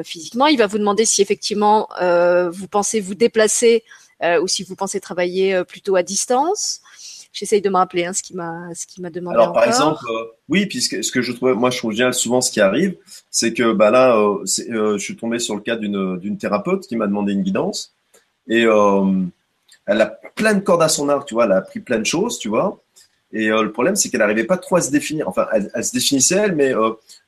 physiquement. 0.04 0.48
Il 0.48 0.58
va 0.58 0.68
vous 0.68 0.78
demander 0.78 1.06
si 1.06 1.22
effectivement 1.22 1.90
vous 2.52 2.68
pensez 2.68 3.00
vous 3.02 3.16
déplacer 3.16 3.84
ou 4.42 4.48
si 4.48 4.64
vous 4.64 4.76
pensez 4.76 5.00
travailler 5.00 5.64
plutôt 5.66 5.96
à 5.96 6.04
distance 6.04 6.82
j'essaye 7.36 7.62
de 7.62 7.70
me 7.70 7.76
rappeler 7.76 8.06
hein, 8.06 8.14
ce 8.14 8.24
qui 8.24 8.34
m'a 8.34 8.74
ce 8.74 8.88
qui 8.88 9.02
m'a 9.02 9.10
demandé. 9.10 9.36
Alors 9.36 9.54
par 9.54 9.66
exemple, 9.66 10.00
euh, 10.10 10.26
oui, 10.50 10.66
puisque 10.66 11.04
ce 11.04 11.12
que 11.12 11.22
je 11.22 11.34
trouve, 11.34 11.54
moi 11.54 11.70
je 11.70 11.78
trouve 11.78 11.92
génial 11.92 12.14
souvent 12.14 12.42
ce 12.42 12.50
qui 12.50 12.62
arrive, 12.62 12.96
c'est 13.30 13.54
que 13.54 13.74
bah 13.74 13.92
là, 13.92 14.18
euh, 14.18 14.44
euh, 14.70 14.98
je 14.98 15.04
suis 15.04 15.16
tombé 15.16 15.38
sur 15.38 15.56
le 15.56 15.62
cas 15.62 15.76
d'une 15.76 16.18
d'une 16.18 16.38
thérapeute 16.38 16.88
qui 16.88 16.96
m'a 16.96 17.08
demandé 17.08 17.34
une 17.34 17.44
guidance 17.44 17.94
et 18.48 18.62
elle 19.88 20.02
a 20.02 20.08
plein 20.36 20.54
de 20.56 20.62
cordes 20.62 20.82
à 20.82 20.90
son 20.90 21.10
arc, 21.10 21.28
tu 21.28 21.36
vois, 21.36 21.46
elle 21.46 21.52
a 21.52 21.58
appris 21.58 21.80
plein 21.80 22.00
de 22.00 22.06
choses, 22.06 22.40
tu 22.40 22.50
vois. 22.50 22.80
Et 23.32 23.50
le 23.50 23.72
problème, 23.72 23.96
c'est 23.96 24.10
qu'elle 24.10 24.22
n'arrivait 24.22 24.46
pas 24.46 24.58
trop 24.58 24.78
à 24.78 24.82
se 24.82 24.92
définir. 24.92 25.28
Enfin, 25.28 25.48
elle, 25.52 25.70
elle 25.74 25.84
se 25.84 25.92
définissait 25.92 26.36
elle, 26.36 26.56
mais 26.56 26.74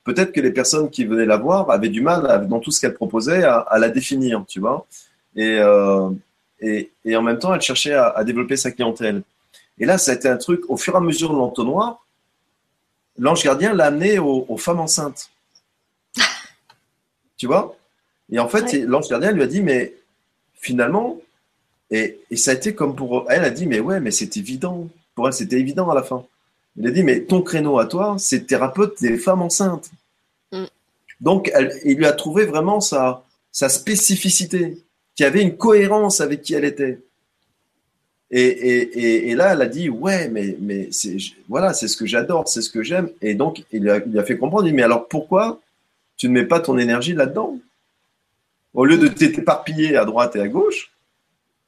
peut-être 0.04 0.32
que 0.32 0.42
les 0.42 0.52
personnes 0.52 0.90
qui 0.90 1.06
venaient 1.06 1.26
la 1.26 1.38
voir 1.38 1.70
avaient 1.70 1.90
du 1.90 2.02
mal 2.02 2.30
à, 2.30 2.38
dans 2.38 2.60
tout 2.60 2.72
ce 2.72 2.80
qu'elle 2.80 2.94
proposait 2.94 3.44
à, 3.44 3.58
à, 3.58 3.80
la 3.80 3.90
définir, 3.90 4.46
tu 4.48 4.60
vois. 4.60 4.88
Et, 5.36 5.60
et, 6.60 6.92
et 7.04 7.16
en 7.16 7.22
même 7.24 7.40
temps, 7.40 7.54
elle 7.54 7.62
cherchait 7.62 7.94
à, 7.94 8.10
à 8.10 8.24
développer 8.24 8.58
sa 8.58 8.72
clientèle. 8.72 9.24
Et 9.80 9.86
là, 9.86 9.98
ça 9.98 10.12
a 10.12 10.16
été 10.16 10.28
un 10.28 10.38
truc, 10.38 10.62
au 10.70 10.78
fur 10.78 10.94
et 10.94 10.98
à 10.98 11.02
mesure 11.02 11.32
de 11.32 11.38
l'entonnoir, 11.38 12.06
l'ange 13.18 13.44
gardien 13.44 13.74
l'a 13.74 13.86
amené 13.86 14.20
aux, 14.20 14.46
aux, 14.48 14.58
femmes 14.58 14.80
enceintes. 14.80 15.30
tu 17.38 17.48
vois? 17.48 17.76
Et 18.32 18.40
en 18.40 18.48
fait, 18.48 18.64
ouais. 18.64 18.80
l'ange 18.80 19.10
gardien 19.10 19.32
lui 19.32 19.44
a 19.44 19.48
dit, 19.48 19.62
mais 19.62 19.94
finalement, 20.56 21.18
et, 21.92 22.20
et, 22.30 22.36
ça 22.36 22.52
a 22.52 22.54
été 22.56 22.76
comme 22.76 22.96
pour 22.96 23.26
elle, 23.30 23.44
a 23.44 23.50
dit, 23.50 23.66
mais 23.66 23.80
ouais, 23.80 24.00
mais 24.00 24.12
c'est 24.12 24.36
évident. 24.38 24.90
Pour 25.16 25.28
elle, 25.28 25.34
c'était 25.34 25.60
évident 25.60 25.90
à 25.90 25.96
la 25.96 26.04
fin. 26.04 26.26
Il 26.76 26.86
a 26.88 26.92
dit, 26.92 27.04
mais 27.04 27.22
ton 27.22 27.42
créneau 27.42 27.80
à 27.80 27.86
toi, 27.86 28.18
c'est 28.20 28.46
thérapeute 28.46 29.02
des 29.02 29.18
femmes 29.18 29.42
enceintes. 29.42 29.90
Mm. 30.52 30.66
Donc, 31.22 31.50
elle, 31.54 31.74
il 31.86 31.98
lui 31.98 32.06
a 32.06 32.12
trouvé 32.12 32.46
vraiment 32.46 32.82
sa, 32.82 33.24
sa 33.52 33.70
spécificité, 33.70 34.84
qui 35.16 35.24
avait 35.24 35.42
une 35.42 35.58
cohérence 35.58 36.22
avec 36.22 36.44
qui 36.44 36.54
elle 36.54 36.66
était. 36.66 37.00
Et, 38.30 39.34
là, 39.36 39.54
elle 39.54 39.62
a 39.62 39.68
dit 39.68 39.90
ouais, 39.90 40.30
mais 40.30 40.90
c'est 40.92 41.18
voilà, 41.48 41.74
c'est 41.74 41.88
ce 41.88 41.96
que 41.96 42.06
j'adore, 42.06 42.48
c'est 42.48 42.62
ce 42.62 42.70
que 42.70 42.84
j'aime. 42.84 43.10
Et 43.22 43.36
donc, 43.36 43.64
il 43.72 43.90
a, 43.90 44.00
il 44.06 44.18
a 44.20 44.24
fait 44.24 44.38
comprendre. 44.38 44.66
Il 44.66 44.72
dit 44.72 44.76
mais 44.76 44.84
alors 44.84 45.08
pourquoi 45.08 45.60
tu 46.18 46.28
ne 46.28 46.34
mets 46.34 46.46
pas 46.46 46.60
ton 46.60 46.78
énergie 46.78 47.14
là-dedans? 47.14 47.58
Au 48.74 48.86
lieu 48.86 48.98
de 48.98 49.08
t'éparpiller 49.08 49.96
à 49.96 50.06
droite 50.06 50.36
et 50.36 50.42
à 50.42 50.48
gauche 50.48 50.92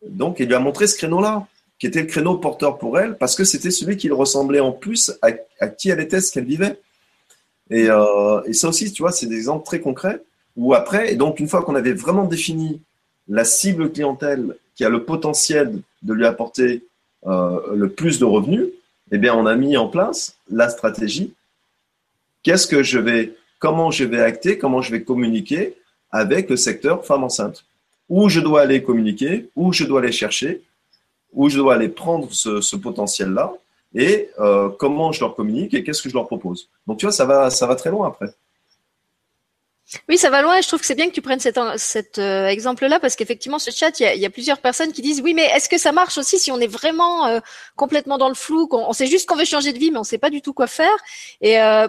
Donc, 0.06 0.40
il 0.40 0.48
lui 0.48 0.56
a 0.56 0.60
montré 0.60 0.86
ce 0.86 0.98
créneau-là, 0.98 1.48
qui 1.80 1.88
était 1.88 2.02
le 2.02 2.08
créneau 2.08 2.38
porteur 2.38 2.78
pour 2.78 3.00
elle, 3.00 3.18
parce 3.18 3.36
que 3.36 3.46
c'était 3.46 3.72
celui 3.72 3.98
qui 3.98 4.12
ressemblait 4.12 4.60
en 4.60 4.72
plus 4.72 5.12
à, 5.22 5.32
qui 5.70 5.90
elle 5.90 6.02
était, 6.02 6.22
ce 6.22 6.32
qu'elle 6.32 6.46
vivait. 6.46 6.80
Et, 7.70 7.90
euh, 7.90 8.42
et 8.46 8.54
ça 8.54 8.68
aussi, 8.68 8.92
tu 8.92 9.02
vois, 9.02 9.12
c'est 9.12 9.28
des 9.28 9.38
exemples 9.38 9.66
très 9.66 9.80
concrets 9.80 10.22
où 10.56 10.74
après, 10.74 11.14
et 11.14 11.16
donc 11.16 11.40
une 11.40 11.48
fois 11.48 11.64
qu'on 11.64 11.76
avait 11.76 11.94
vraiment 11.94 12.26
défini 12.26 12.82
la 13.28 13.46
cible 13.46 13.92
clientèle 13.92 14.56
qui 14.80 14.86
a 14.86 14.90
le 14.90 15.04
potentiel 15.04 15.82
de 16.04 16.14
lui 16.14 16.26
apporter 16.26 16.86
euh, 17.28 17.60
le 17.76 17.90
plus 17.90 18.18
de 18.18 18.24
revenus, 18.24 18.68
eh 19.12 19.18
bien, 19.18 19.36
on 19.36 19.46
a 19.46 19.54
mis 19.54 19.76
en 19.76 19.90
place 19.90 20.38
la 20.50 20.70
stratégie. 20.70 21.34
Qu'est-ce 22.44 22.66
que 22.66 22.82
je 22.82 22.98
vais, 22.98 23.36
comment 23.60 23.92
je 23.92 24.06
vais 24.06 24.22
acter, 24.22 24.58
comment 24.58 24.82
je 24.82 24.92
vais 24.92 25.04
communiquer 25.04 25.76
avec 26.12 26.50
le 26.50 26.56
secteur 26.56 27.06
femme 27.06 27.26
enceinte? 27.26 27.66
Où 28.08 28.30
je 28.30 28.40
dois 28.40 28.62
aller 28.62 28.82
communiquer, 28.82 29.50
où 29.54 29.74
je 29.74 29.84
dois 29.84 30.00
aller 30.00 30.14
chercher, 30.14 30.62
où 31.34 31.50
je 31.50 31.58
dois 31.58 31.74
aller 31.74 31.90
prendre 31.90 32.32
ce, 32.32 32.76
potentiel-là 32.78 33.52
et 33.94 34.30
euh, 34.40 34.70
comment 34.70 35.12
je 35.12 35.20
leur 35.20 35.36
communique 35.36 35.74
et 35.74 35.84
qu'est-ce 35.84 36.02
que 36.02 36.08
je 36.08 36.14
leur 36.14 36.28
propose? 36.28 36.70
Donc, 36.88 37.00
tu 37.00 37.06
vois, 37.06 37.12
ça 37.12 37.26
va, 37.26 37.50
ça 37.50 37.68
va 37.68 37.76
très 37.76 37.92
loin 37.92 38.08
après. 38.08 38.34
Oui, 40.08 40.18
ça 40.18 40.30
va 40.30 40.42
loin 40.42 40.58
et 40.58 40.62
je 40.62 40.68
trouve 40.68 40.80
que 40.80 40.86
c'est 40.86 40.96
bien 40.96 41.08
que 41.08 41.14
tu 41.14 41.22
prennes 41.22 41.40
cet, 41.40 41.60
cet 41.78 42.20
euh, 42.20 42.48
exemple-là 42.48 43.00
parce 43.00 43.16
qu'effectivement, 43.16 43.58
ce 43.58 43.72
chat, 43.72 44.00
il 44.00 44.20
y, 44.20 44.26
a, 44.26 44.30
plusieurs 44.30 44.60
personnes 44.60 44.92
qui 44.92 45.02
disent 45.02 45.22
oui, 45.22 45.34
mais 45.34 45.46
est-ce 45.46 45.68
que 45.68 45.80
ça 45.80 45.92
marche 45.92 46.18
aussi 46.18 46.38
si 46.38 46.52
on 46.52 46.60
est 46.60 46.68
vraiment 46.68 47.26
euh, 47.26 47.40
complètement 47.76 48.18
dans 48.18 48.30
le 48.30 48.36
flou, 48.36 48.68
qu'on 48.68 48.88
on 48.88 48.94
sait 48.94 49.08
juste 49.08 49.28
qu'on 49.28 49.36
veut 49.36 49.46
changer 49.46 49.74
de 49.74 49.80
vie, 49.80 49.90
mais 49.90 49.98
on 49.98 50.02
ne 50.02 50.06
sait 50.06 50.20
pas 50.20 50.30
du 50.30 50.42
tout 50.42 50.54
quoi 50.54 50.68
faire. 50.68 50.96
Et 51.42 51.60
euh, 51.60 51.88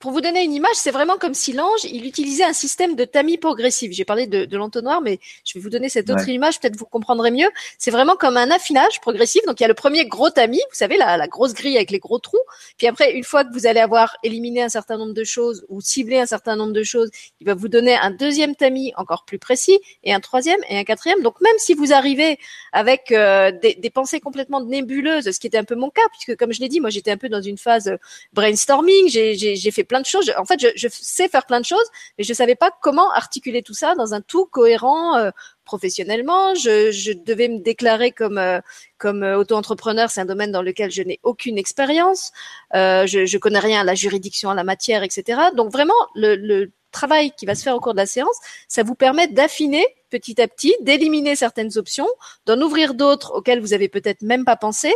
pour 0.00 0.12
vous 0.12 0.20
donner 0.20 0.42
une 0.44 0.52
image, 0.52 0.74
c'est 0.74 0.90
vraiment 0.90 1.16
comme 1.16 1.34
si 1.34 1.52
l'ange, 1.52 1.84
il 1.84 2.06
utilisait 2.06 2.44
un 2.44 2.52
système 2.52 2.96
de 2.96 3.04
tamis 3.04 3.38
progressif. 3.38 3.92
J'ai 3.92 4.04
parlé 4.04 4.26
de, 4.26 4.44
de 4.44 4.56
l'entonnoir, 4.56 5.00
mais 5.00 5.18
je 5.44 5.54
vais 5.54 5.60
vous 5.60 5.70
donner 5.70 5.88
cette 5.88 6.10
autre 6.10 6.28
image, 6.28 6.60
peut-être 6.60 6.76
vous 6.76 6.84
comprendrez 6.84 7.30
mieux. 7.30 7.48
C'est 7.78 7.90
vraiment 7.90 8.16
comme 8.16 8.36
un 8.36 8.50
affinage 8.50 9.00
progressif. 9.00 9.42
Donc 9.46 9.60
il 9.60 9.62
y 9.62 9.64
a 9.64 9.68
le 9.68 9.74
premier 9.74 10.06
gros 10.06 10.30
tamis, 10.30 10.60
vous 10.70 10.76
savez, 10.76 10.96
la, 10.96 11.16
la, 11.16 11.28
grosse 11.28 11.54
grille 11.54 11.76
avec 11.76 11.90
les 11.90 11.98
gros 11.98 12.18
trous. 12.18 12.38
Puis 12.78 12.86
après, 12.86 13.12
une 13.12 13.24
fois 13.24 13.44
que 13.44 13.52
vous 13.52 13.66
allez 13.66 13.80
avoir 13.80 14.16
éliminé 14.22 14.62
un 14.62 14.68
certain 14.68 14.96
nombre 14.96 15.14
de 15.14 15.24
choses 15.24 15.64
ou 15.68 15.80
ciblé 15.80 16.18
un 16.18 16.26
certain 16.26 16.56
nombre 16.56 16.72
de 16.72 16.82
choses, 16.82 17.10
il 17.40 17.46
va 17.46 17.54
vous 17.54 17.68
donner 17.68 17.96
un 17.96 18.10
deuxième 18.10 18.54
tamis 18.54 18.92
encore 18.96 19.24
plus 19.24 19.38
précis 19.38 19.78
et 20.04 20.12
un 20.12 20.20
troisième 20.20 20.60
et 20.68 20.78
un 20.78 20.84
quatrième. 20.84 21.22
Donc 21.22 21.40
même 21.40 21.56
si 21.58 21.74
vous 21.74 21.92
arrivez 21.92 22.38
avec 22.72 23.12
euh, 23.12 23.50
des, 23.50 23.74
des, 23.74 23.90
pensées 23.90 24.20
complètement 24.20 24.60
nébuleuses, 24.62 25.30
ce 25.30 25.40
qui 25.40 25.46
était 25.46 25.58
un 25.58 25.64
peu 25.64 25.74
mon 25.74 25.90
cas, 25.90 26.02
puisque 26.12 26.38
comme 26.38 26.52
je 26.52 26.60
l'ai 26.60 26.68
dit, 26.68 26.80
moi 26.80 26.90
j'étais 26.90 27.10
un 27.10 27.16
peu 27.16 27.28
dans 27.28 27.40
une 27.40 27.58
phase 27.58 27.96
brainstorming, 28.32 29.08
j'ai 29.08 29.70
fait 29.70 29.85
plein 29.86 30.00
de 30.00 30.06
choses. 30.06 30.32
en 30.36 30.44
fait, 30.44 30.60
je, 30.76 30.88
sais 30.90 31.28
faire 31.28 31.46
plein 31.46 31.60
de 31.60 31.64
choses, 31.64 31.88
mais 32.18 32.24
je 32.24 32.34
savais 32.34 32.54
pas 32.54 32.70
comment 32.82 33.10
articuler 33.12 33.62
tout 33.62 33.74
ça 33.74 33.94
dans 33.94 34.14
un 34.14 34.20
tout 34.20 34.46
cohérent 34.46 35.16
euh, 35.16 35.30
professionnellement. 35.64 36.54
Je, 36.54 37.12
devais 37.12 37.48
me 37.48 37.60
déclarer 37.60 38.10
comme 38.12 38.38
euh, 38.38 38.60
comme 38.98 39.22
euh, 39.22 39.38
auto-entrepreneur. 39.38 40.10
C'est 40.10 40.20
un 40.20 40.26
domaine 40.26 40.52
dans 40.52 40.62
lequel 40.62 40.90
je 40.90 41.02
n'ai 41.02 41.20
aucune 41.22 41.58
expérience. 41.58 42.32
je, 42.74 43.24
je 43.26 43.38
connais 43.38 43.58
rien 43.58 43.80
à 43.80 43.84
la 43.84 43.94
juridiction, 43.94 44.50
à 44.50 44.54
la 44.54 44.64
matière, 44.64 45.02
etc. 45.02 45.40
Donc 45.54 45.72
vraiment, 45.72 45.94
le, 46.14 46.66
travail 46.92 47.30
qui 47.32 47.44
va 47.44 47.54
se 47.54 47.62
faire 47.62 47.76
au 47.76 47.80
cours 47.80 47.92
de 47.92 47.98
la 47.98 48.06
séance, 48.06 48.36
ça 48.68 48.82
vous 48.82 48.94
permet 48.94 49.28
d'affiner 49.28 49.84
petit 50.08 50.40
à 50.40 50.48
petit, 50.48 50.74
d'éliminer 50.80 51.36
certaines 51.36 51.76
options, 51.76 52.08
d'en 52.46 52.58
ouvrir 52.62 52.94
d'autres 52.94 53.32
auxquelles 53.36 53.60
vous 53.60 53.74
avez 53.74 53.88
peut-être 53.90 54.22
même 54.22 54.46
pas 54.46 54.56
pensé, 54.56 54.94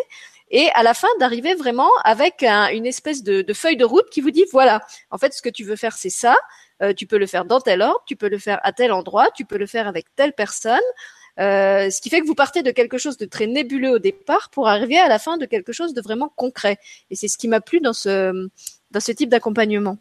et 0.51 0.69
à 0.75 0.83
la 0.83 0.95
fin 0.95 1.09
d'arriver 1.19 1.55
vraiment 1.55 1.91
avec 2.05 2.43
une 2.43 2.87
espèce 2.87 3.23
de, 3.23 3.45
feuille 3.53 3.77
de 3.77 3.85
route 3.85 4.09
qui 4.11 4.21
vous 4.21 4.31
dit 4.31 4.45
voilà, 4.53 4.81
en 5.11 5.19
fait, 5.19 5.33
ce 5.33 5.43
que 5.43 5.49
tu 5.49 5.65
veux 5.65 5.77
faire, 5.77 5.97
c'est 5.97 6.11
ça. 6.11 6.37
Euh, 6.83 6.93
tu 6.95 7.07
peux 7.07 7.19
le 7.19 7.27
faire 7.27 7.45
dans 7.45 7.61
tel 7.61 7.83
ordre, 7.83 8.03
tu 8.07 8.17
peux 8.17 8.29
le 8.29 8.39
faire 8.39 8.59
à 8.63 8.73
tel 8.73 8.91
endroit, 8.93 9.29
tu 9.35 9.45
peux 9.45 9.59
le 9.59 9.67
faire 9.67 9.87
avec 9.87 10.07
telle 10.17 10.33
personne. 10.33 10.81
Euh, 11.39 11.91
ce 11.91 12.01
qui 12.01 12.11
fait 12.11 12.21
que 12.21 12.27
vous 12.27 12.35
partez 12.35 12.63
de 12.63 12.71
quelque 12.71 12.99
chose 12.99 13.17
de 13.17 13.25
très 13.27 13.47
nébuleux 13.47 13.91
au 13.91 13.99
départ 13.99 14.51
pour 14.51 14.69
arriver 14.69 14.99
à 14.99 15.09
la 15.09 15.19
fin 15.19 15.37
de 15.37 15.47
quelque 15.47 15.73
chose 15.73 15.95
de 15.95 16.01
vraiment 16.01 16.29
concret. 16.29 16.79
Et 17.11 17.17
c'est 17.17 17.29
ce 17.29 17.39
qui 17.39 17.49
m'a 17.49 17.61
plu 17.61 17.81
dans 17.81 17.93
ce 17.93 18.49
dans 18.91 19.01
ce 19.01 19.13
type 19.13 19.29
d'accompagnement. 19.29 19.99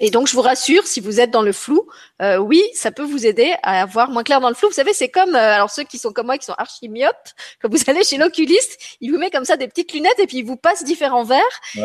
Et 0.00 0.10
donc, 0.10 0.26
je 0.26 0.34
vous 0.34 0.40
rassure, 0.40 0.86
si 0.86 1.00
vous 1.00 1.20
êtes 1.20 1.30
dans 1.30 1.42
le 1.42 1.52
flou, 1.52 1.86
euh, 2.22 2.38
oui, 2.38 2.62
ça 2.72 2.90
peut 2.90 3.04
vous 3.04 3.26
aider 3.26 3.54
à 3.62 3.82
avoir 3.82 4.10
moins 4.10 4.22
clair 4.22 4.40
dans 4.40 4.48
le 4.48 4.54
flou. 4.54 4.68
Vous 4.68 4.74
savez, 4.74 4.94
c'est 4.94 5.10
comme, 5.10 5.34
euh, 5.34 5.54
alors 5.54 5.70
ceux 5.70 5.84
qui 5.84 5.98
sont 5.98 6.10
comme 6.10 6.26
moi, 6.26 6.38
qui 6.38 6.46
sont 6.46 6.54
archi 6.54 6.88
myopes, 6.88 7.14
quand 7.60 7.70
vous 7.70 7.78
allez 7.86 8.02
chez 8.02 8.16
l'oculiste, 8.16 8.96
il 9.02 9.12
vous 9.12 9.18
met 9.18 9.30
comme 9.30 9.44
ça 9.44 9.58
des 9.58 9.68
petites 9.68 9.92
lunettes 9.92 10.18
et 10.18 10.26
puis 10.26 10.38
il 10.38 10.44
vous 10.44 10.56
passe 10.56 10.84
différents 10.84 11.22
verres 11.22 11.42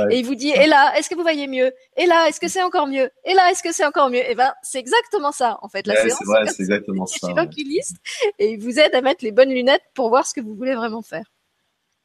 et 0.09 0.17
il 0.17 0.25
vous 0.25 0.35
dit, 0.35 0.49
et 0.49 0.65
là, 0.65 0.97
est-ce 0.97 1.09
que 1.09 1.15
vous 1.15 1.23
voyez 1.23 1.47
mieux? 1.47 1.73
Et 1.97 2.05
là, 2.05 2.29
est-ce 2.29 2.39
que 2.39 2.47
c'est 2.47 2.63
encore 2.63 2.87
mieux? 2.87 3.09
Et 3.25 3.33
là, 3.33 3.51
est-ce 3.51 3.61
que 3.61 3.73
c'est 3.73 3.85
encore 3.85 4.09
mieux? 4.09 4.19
Et 4.19 4.31
eh 4.31 4.35
ben, 4.35 4.53
c'est 4.63 4.79
exactement 4.79 5.33
ça, 5.33 5.59
en 5.61 5.67
fait. 5.67 5.85
La 5.85 5.95
séance, 5.95 6.17
c'est 6.17 6.25
vrai, 6.25 6.47
c'est 6.47 6.63
exactement 6.63 7.05
ça. 7.05 7.27
Chez 7.27 7.33
l'oculiste 7.33 7.97
et 8.39 8.51
il 8.51 8.59
vous 8.61 8.79
aide 8.79 8.95
à 8.95 9.01
mettre 9.01 9.25
les 9.25 9.31
bonnes 9.33 9.51
lunettes 9.51 9.83
pour 9.93 10.07
voir 10.07 10.25
ce 10.25 10.33
que 10.33 10.41
vous 10.41 10.55
voulez 10.55 10.75
vraiment 10.75 11.01
faire. 11.01 11.25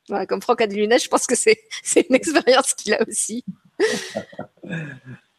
Voilà, 0.09 0.27
comme 0.27 0.43
Franck 0.43 0.61
a 0.61 0.67
des 0.67 0.77
lunettes, 0.77 1.05
je 1.05 1.09
pense 1.09 1.29
que 1.29 1.37
c'est 1.37 1.61
une 2.09 2.17
expérience 2.17 2.75
qu'il 2.75 2.95
a 2.95 3.03
aussi. 3.07 3.45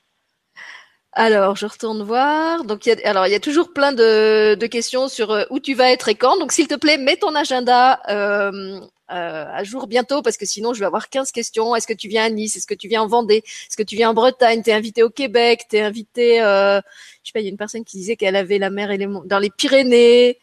Alors, 1.14 1.58
je 1.58 1.66
retourne 1.66 2.02
voir. 2.04 2.64
Donc, 2.64 2.86
il 2.86 2.90
y 2.90 2.92
a, 2.94 3.10
alors 3.10 3.28
il 3.28 3.32
y 3.32 3.36
a 3.36 3.40
toujours 3.40 3.74
plein 3.74 3.92
de, 3.92 4.56
de 4.56 4.66
questions 4.68 5.10
sur 5.10 5.32
euh, 5.32 5.44
où 5.50 5.60
tu 5.60 5.74
vas 5.74 5.92
être 5.92 6.08
et 6.08 6.16
quand. 6.16 6.40
Donc, 6.40 6.54
s'il 6.54 6.68
te 6.68 6.76
plaît, 6.76 6.98
mets 6.98 7.18
ton 7.18 7.36
agenda 7.36 8.00
euh, 8.08 8.80
euh, 9.12 9.46
à 9.54 9.64
jour 9.66 9.88
bientôt 9.88 10.22
parce 10.22 10.38
que 10.38 10.46
sinon, 10.46 10.74
je 10.74 10.80
vais 10.80 10.86
avoir 10.86 11.10
15 11.10 11.32
questions. 11.32 11.76
Est-ce 11.76 11.86
que 11.86 11.94
tu 11.94 12.08
viens 12.08 12.24
à 12.24 12.30
Nice? 12.30 12.56
Est-ce 12.56 12.66
que 12.66 12.74
tu 12.74 12.88
viens 12.88 13.02
en 13.02 13.08
Vendée? 13.08 13.44
Est-ce 13.46 13.76
que 13.76 13.84
tu 13.84 13.98
viens 13.98 14.12
en 14.12 14.14
Bretagne? 14.14 14.62
T'es 14.64 14.72
invité 14.72 15.04
au 15.04 15.10
Québec? 15.10 15.66
T'es 15.68 15.82
invité 15.82 16.38
Je 16.38 16.82
sais 17.26 17.32
pas. 17.34 17.42
Il 17.42 17.44
y 17.44 17.48
a 17.48 17.52
une 17.52 17.58
personne 17.58 17.84
qui 17.84 17.98
disait 17.98 18.16
qu'elle 18.16 18.38
avait 18.38 18.58
la 18.58 18.70
mer 18.70 18.90
et 18.92 18.98
les 18.98 19.08
dans 19.26 19.40
les 19.40 19.50
Pyrénées. 19.50 20.38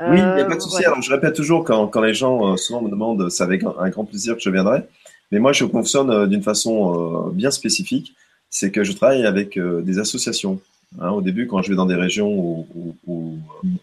oui, 0.00 0.18
il 0.18 0.34
n'y 0.34 0.40
a 0.40 0.44
pas 0.46 0.56
de 0.56 0.60
souci. 0.60 0.82
Alors, 0.86 1.02
je 1.02 1.12
répète 1.12 1.34
toujours 1.34 1.64
quand, 1.64 1.86
quand 1.88 2.00
les 2.00 2.14
gens 2.14 2.56
souvent 2.56 2.80
me 2.80 2.88
demandent, 2.88 3.28
c'est 3.28 3.44
avec 3.44 3.62
un, 3.62 3.90
grand 3.90 4.06
plaisir 4.06 4.36
que 4.36 4.40
je 4.40 4.48
viendrai. 4.48 4.84
Mais 5.30 5.38
moi, 5.38 5.52
je 5.52 5.66
fonctionne 5.66 6.26
d'une 6.30 6.42
façon 6.42 7.28
bien 7.28 7.50
spécifique 7.50 8.14
c'est 8.54 8.70
que 8.70 8.84
je 8.84 8.92
travaille 8.92 9.26
avec 9.26 9.56
euh, 9.56 9.82
des 9.82 9.98
associations. 9.98 10.60
Hein, 11.00 11.10
au 11.10 11.20
début, 11.20 11.48
quand 11.48 11.60
je 11.60 11.70
vais 11.70 11.74
dans 11.74 11.86
des 11.86 11.96
régions 11.96 12.30
où, 12.32 12.68
où, 13.04 13.36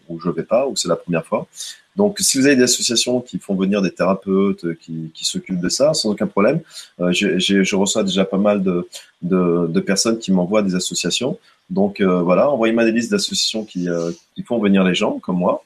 où, 0.08 0.18
je 0.18 0.28
ne 0.30 0.32
vais 0.32 0.44
pas, 0.44 0.66
où 0.66 0.76
c'est 0.76 0.88
la 0.88 0.96
première 0.96 1.26
fois. 1.26 1.46
Donc, 1.94 2.18
si 2.20 2.38
vous 2.38 2.46
avez 2.46 2.56
des 2.56 2.62
associations 2.62 3.20
qui 3.20 3.38
font 3.38 3.54
venir 3.54 3.82
des 3.82 3.90
thérapeutes, 3.90 4.78
qui, 4.78 5.10
qui 5.12 5.24
s'occupent 5.26 5.60
de 5.60 5.68
ça, 5.68 5.92
sans 5.92 6.12
aucun 6.12 6.26
problème, 6.26 6.60
euh, 7.00 7.12
je 7.12 7.76
reçois 7.76 8.02
déjà 8.02 8.24
pas 8.24 8.38
mal 8.38 8.62
de, 8.62 8.88
de, 9.20 9.66
de 9.66 9.80
personnes 9.80 10.18
qui 10.18 10.32
m'envoient 10.32 10.62
des 10.62 10.74
associations. 10.74 11.38
Donc, 11.68 12.00
euh, 12.00 12.22
voilà, 12.22 12.50
envoyez-moi 12.50 12.86
des 12.86 12.92
listes 12.92 13.10
d'associations 13.10 13.66
qui, 13.66 13.90
euh, 13.90 14.10
qui 14.34 14.42
font 14.42 14.58
venir 14.58 14.82
les 14.84 14.94
gens, 14.94 15.18
comme 15.18 15.36
moi, 15.36 15.62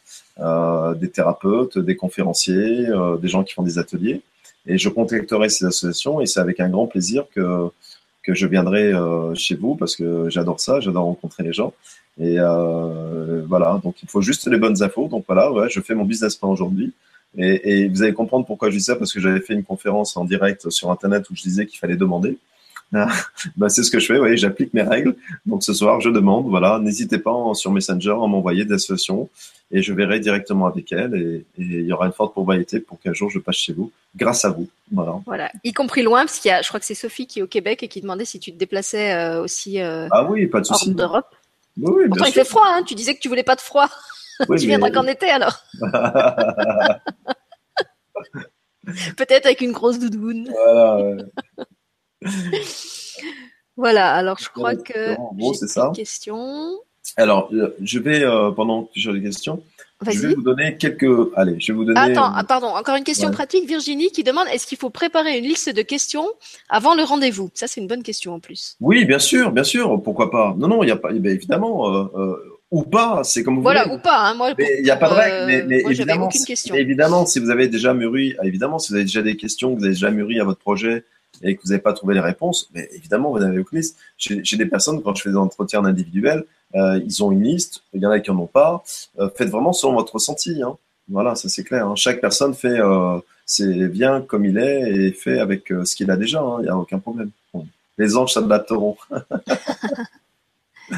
des 1.00 1.10
thérapeutes, 1.10 1.78
des 1.78 1.94
conférenciers, 1.94 2.88
des 3.22 3.28
gens 3.28 3.44
qui 3.44 3.54
font 3.54 3.62
des 3.62 3.78
ateliers. 3.78 4.20
Et 4.66 4.78
je 4.78 4.88
contacterai 4.88 5.48
ces 5.48 5.64
associations 5.64 6.20
et 6.20 6.26
c'est 6.26 6.40
avec 6.40 6.58
un 6.58 6.68
grand 6.68 6.88
plaisir 6.88 7.24
que 7.34 7.70
que 8.26 8.34
je 8.34 8.46
viendrai 8.46 8.92
euh, 8.92 9.34
chez 9.34 9.54
vous 9.54 9.76
parce 9.76 9.94
que 9.94 10.28
j'adore 10.28 10.58
ça, 10.58 10.80
j'adore 10.80 11.04
rencontrer 11.04 11.44
les 11.44 11.52
gens. 11.52 11.72
Et 12.18 12.36
euh, 12.40 13.42
voilà, 13.46 13.80
donc 13.84 14.02
il 14.02 14.08
faut 14.08 14.20
juste 14.20 14.48
les 14.48 14.58
bonnes 14.58 14.82
infos. 14.82 15.06
Donc 15.06 15.24
voilà, 15.28 15.52
ouais, 15.52 15.68
je 15.70 15.80
fais 15.80 15.94
mon 15.94 16.04
business 16.04 16.34
plan 16.34 16.50
aujourd'hui. 16.50 16.92
Et, 17.38 17.82
et, 17.82 17.88
vous 17.88 18.02
allez 18.02 18.14
comprendre 18.14 18.44
pourquoi 18.46 18.70
je 18.70 18.76
dis 18.76 18.82
ça, 18.82 18.96
parce 18.96 19.12
que 19.12 19.20
j'avais 19.20 19.40
fait 19.40 19.52
une 19.54 19.62
conférence 19.62 20.16
en 20.16 20.24
direct 20.24 20.70
sur 20.70 20.90
Internet 20.90 21.28
où 21.30 21.36
je 21.36 21.42
disais 21.42 21.66
qu'il 21.66 21.78
fallait 21.78 21.96
demander. 21.96 22.38
Bah, 22.92 23.68
c'est 23.68 23.82
ce 23.82 23.90
que 23.90 23.98
je 23.98 24.06
fais, 24.06 24.18
oui, 24.18 24.36
j'applique 24.36 24.72
mes 24.74 24.82
règles. 24.82 25.16
Donc 25.44 25.62
ce 25.62 25.74
soir, 25.74 26.00
je 26.00 26.10
demande, 26.10 26.48
voilà, 26.48 26.78
n'hésitez 26.78 27.18
pas 27.18 27.34
sur 27.54 27.72
Messenger 27.72 28.12
à 28.22 28.26
m'envoyer 28.26 28.64
des 28.64 28.74
associations 28.74 29.28
et 29.72 29.82
je 29.82 29.92
verrai 29.92 30.20
directement 30.20 30.66
avec 30.66 30.92
elles 30.92 31.14
et, 31.14 31.44
il 31.58 31.82
y 31.82 31.92
aura 31.92 32.06
une 32.06 32.12
forte 32.12 32.32
probabilité 32.32 32.78
pour 32.80 33.00
qu'un 33.00 33.12
jour 33.12 33.28
je 33.30 33.40
passe 33.40 33.56
chez 33.56 33.72
vous, 33.72 33.90
grâce 34.14 34.44
à 34.44 34.50
vous. 34.50 34.68
Voilà. 34.92 35.16
Voilà, 35.26 35.50
y 35.64 35.72
compris 35.72 36.02
loin, 36.02 36.24
parce 36.24 36.38
qu'il 36.38 36.50
y 36.50 36.52
a, 36.52 36.62
je 36.62 36.68
crois 36.68 36.78
que 36.78 36.86
c'est 36.86 36.94
Sophie 36.94 37.26
qui 37.26 37.40
est 37.40 37.42
au 37.42 37.48
Québec 37.48 37.82
et 37.82 37.88
qui 37.88 38.00
demandait 38.00 38.24
si 38.24 38.38
tu 38.38 38.52
te 38.52 38.58
déplaçais 38.58 39.12
euh, 39.12 39.42
aussi 39.42 39.80
euh, 39.80 40.06
ah 40.12 40.24
oui, 40.24 40.46
pas 40.46 40.60
de 40.60 40.66
hors 40.70 40.88
d'Europe. 40.88 41.34
Oui, 41.78 42.04
Pourtant, 42.08 42.24
il 42.24 42.32
fait 42.32 42.44
froid, 42.44 42.66
hein. 42.66 42.82
tu 42.84 42.94
disais 42.94 43.14
que 43.14 43.20
tu 43.20 43.28
voulais 43.28 43.42
pas 43.42 43.56
de 43.56 43.60
froid. 43.60 43.88
tu 44.58 44.66
viendras 44.66 44.90
qu'en 44.90 45.06
été 45.06 45.28
alors. 45.28 45.62
Peut-être 49.16 49.46
avec 49.46 49.62
une 49.62 49.72
grosse 49.72 49.98
doudoune. 49.98 50.48
Voilà. 50.52 51.16
voilà, 53.76 54.12
alors 54.14 54.38
je 54.38 54.48
crois 54.48 54.76
que 54.76 55.16
bon, 55.34 55.52
c'est 55.52 55.68
ça. 55.68 55.92
Question. 55.94 56.78
Alors, 57.16 57.50
euh, 57.52 57.74
je 57.82 57.98
vais, 57.98 58.22
euh, 58.24 58.50
pendant 58.50 58.84
que 58.84 58.90
j'ai 58.94 59.12
des 59.12 59.22
questions, 59.22 59.62
je 60.06 60.18
vais 60.18 60.34
vous 60.34 60.42
donner 60.42 60.76
quelques. 60.76 61.06
Allez, 61.36 61.58
je 61.58 61.72
vais 61.72 61.76
vous 61.76 61.84
donner. 61.84 61.98
Attends, 61.98 62.32
ah, 62.34 62.44
pardon, 62.44 62.66
encore 62.66 62.96
une 62.96 63.04
question 63.04 63.30
pratique. 63.30 63.66
Virginie 63.66 64.10
qui 64.10 64.24
demande 64.24 64.46
est-ce 64.52 64.66
qu'il 64.66 64.76
faut 64.76 64.90
préparer 64.90 65.38
une 65.38 65.44
liste 65.44 65.74
de 65.74 65.82
questions 65.82 66.28
avant 66.68 66.94
le 66.94 67.02
rendez-vous? 67.02 67.50
Ça, 67.54 67.66
c'est 67.66 67.80
une 67.80 67.86
bonne 67.86 68.02
question 68.02 68.34
en 68.34 68.40
plus. 68.40 68.76
Oui, 68.80 69.04
bien 69.04 69.18
sûr, 69.18 69.52
bien 69.52 69.64
sûr. 69.64 70.02
Pourquoi 70.02 70.30
pas? 70.30 70.54
Non, 70.58 70.68
non, 70.68 70.82
il 70.82 70.86
n'y 70.86 70.92
a 70.92 70.96
pas. 70.96 71.10
Eh 71.14 71.18
ben, 71.18 71.32
évidemment, 71.32 71.94
euh, 71.94 72.34
ou 72.70 72.82
pas, 72.82 73.22
c'est 73.24 73.42
comme 73.42 73.56
vous 73.56 73.62
voilà, 73.62 73.92
ou 73.92 73.98
pas. 73.98 74.18
Hein, 74.18 74.34
moi, 74.34 74.52
il 74.58 74.82
n'y 74.82 74.90
a 74.90 74.96
pas 74.96 75.08
de 75.08 75.14
règle, 75.14 75.66
mais, 75.68 75.82
évidemment, 75.88 76.28
évidemment, 76.74 77.24
si 77.24 77.38
vous 77.38 77.50
avez 77.50 77.68
déjà 77.68 77.94
mûri, 77.94 78.34
évidemment, 78.42 78.78
si 78.78 78.90
vous 78.90 78.96
avez 78.96 79.04
déjà 79.04 79.22
des 79.22 79.36
questions, 79.36 79.74
que 79.74 79.78
vous 79.78 79.84
avez 79.84 79.94
déjà 79.94 80.10
mûri 80.10 80.40
à 80.40 80.44
votre 80.44 80.58
projet, 80.58 81.04
et 81.42 81.56
que 81.56 81.62
vous 81.62 81.70
n'avez 81.70 81.82
pas 81.82 81.92
trouvé 81.92 82.14
les 82.14 82.20
réponses, 82.20 82.68
mais 82.74 82.88
évidemment, 82.92 83.30
vous 83.30 83.38
n'avez 83.38 83.58
aucune 83.58 83.78
liste. 83.78 83.98
J'ai 84.18 84.56
des 84.56 84.66
personnes, 84.66 85.02
quand 85.02 85.14
je 85.14 85.22
fais 85.22 85.30
des 85.30 85.36
entretiens 85.36 85.84
individuels, 85.84 86.44
euh, 86.74 87.00
ils 87.04 87.22
ont 87.22 87.32
une 87.32 87.42
liste, 87.42 87.82
il 87.94 88.02
y 88.02 88.06
en 88.06 88.10
a 88.10 88.20
qui 88.20 88.30
n'en 88.30 88.40
ont 88.40 88.46
pas. 88.46 88.82
Euh, 89.18 89.28
faites 89.34 89.48
vraiment 89.48 89.72
selon 89.72 89.94
votre 89.94 90.14
ressenti. 90.14 90.62
Hein. 90.62 90.76
Voilà, 91.08 91.34
ça 91.34 91.48
c'est 91.48 91.64
clair. 91.64 91.86
Hein. 91.86 91.94
Chaque 91.96 92.20
personne 92.20 92.54
fait 92.54 92.78
euh, 92.80 93.18
bien 93.88 94.20
comme 94.20 94.44
il 94.44 94.58
est 94.58 94.90
et 94.90 95.12
fait 95.12 95.38
avec 95.38 95.68
ce 95.68 95.96
qu'il 95.96 96.10
a 96.10 96.16
déjà. 96.16 96.40
Hein. 96.40 96.56
Il 96.60 96.64
n'y 96.64 96.68
a 96.68 96.76
aucun 96.76 96.98
problème. 96.98 97.30
les 97.98 98.16
anges 98.16 98.32
s'adapteront. 98.32 98.96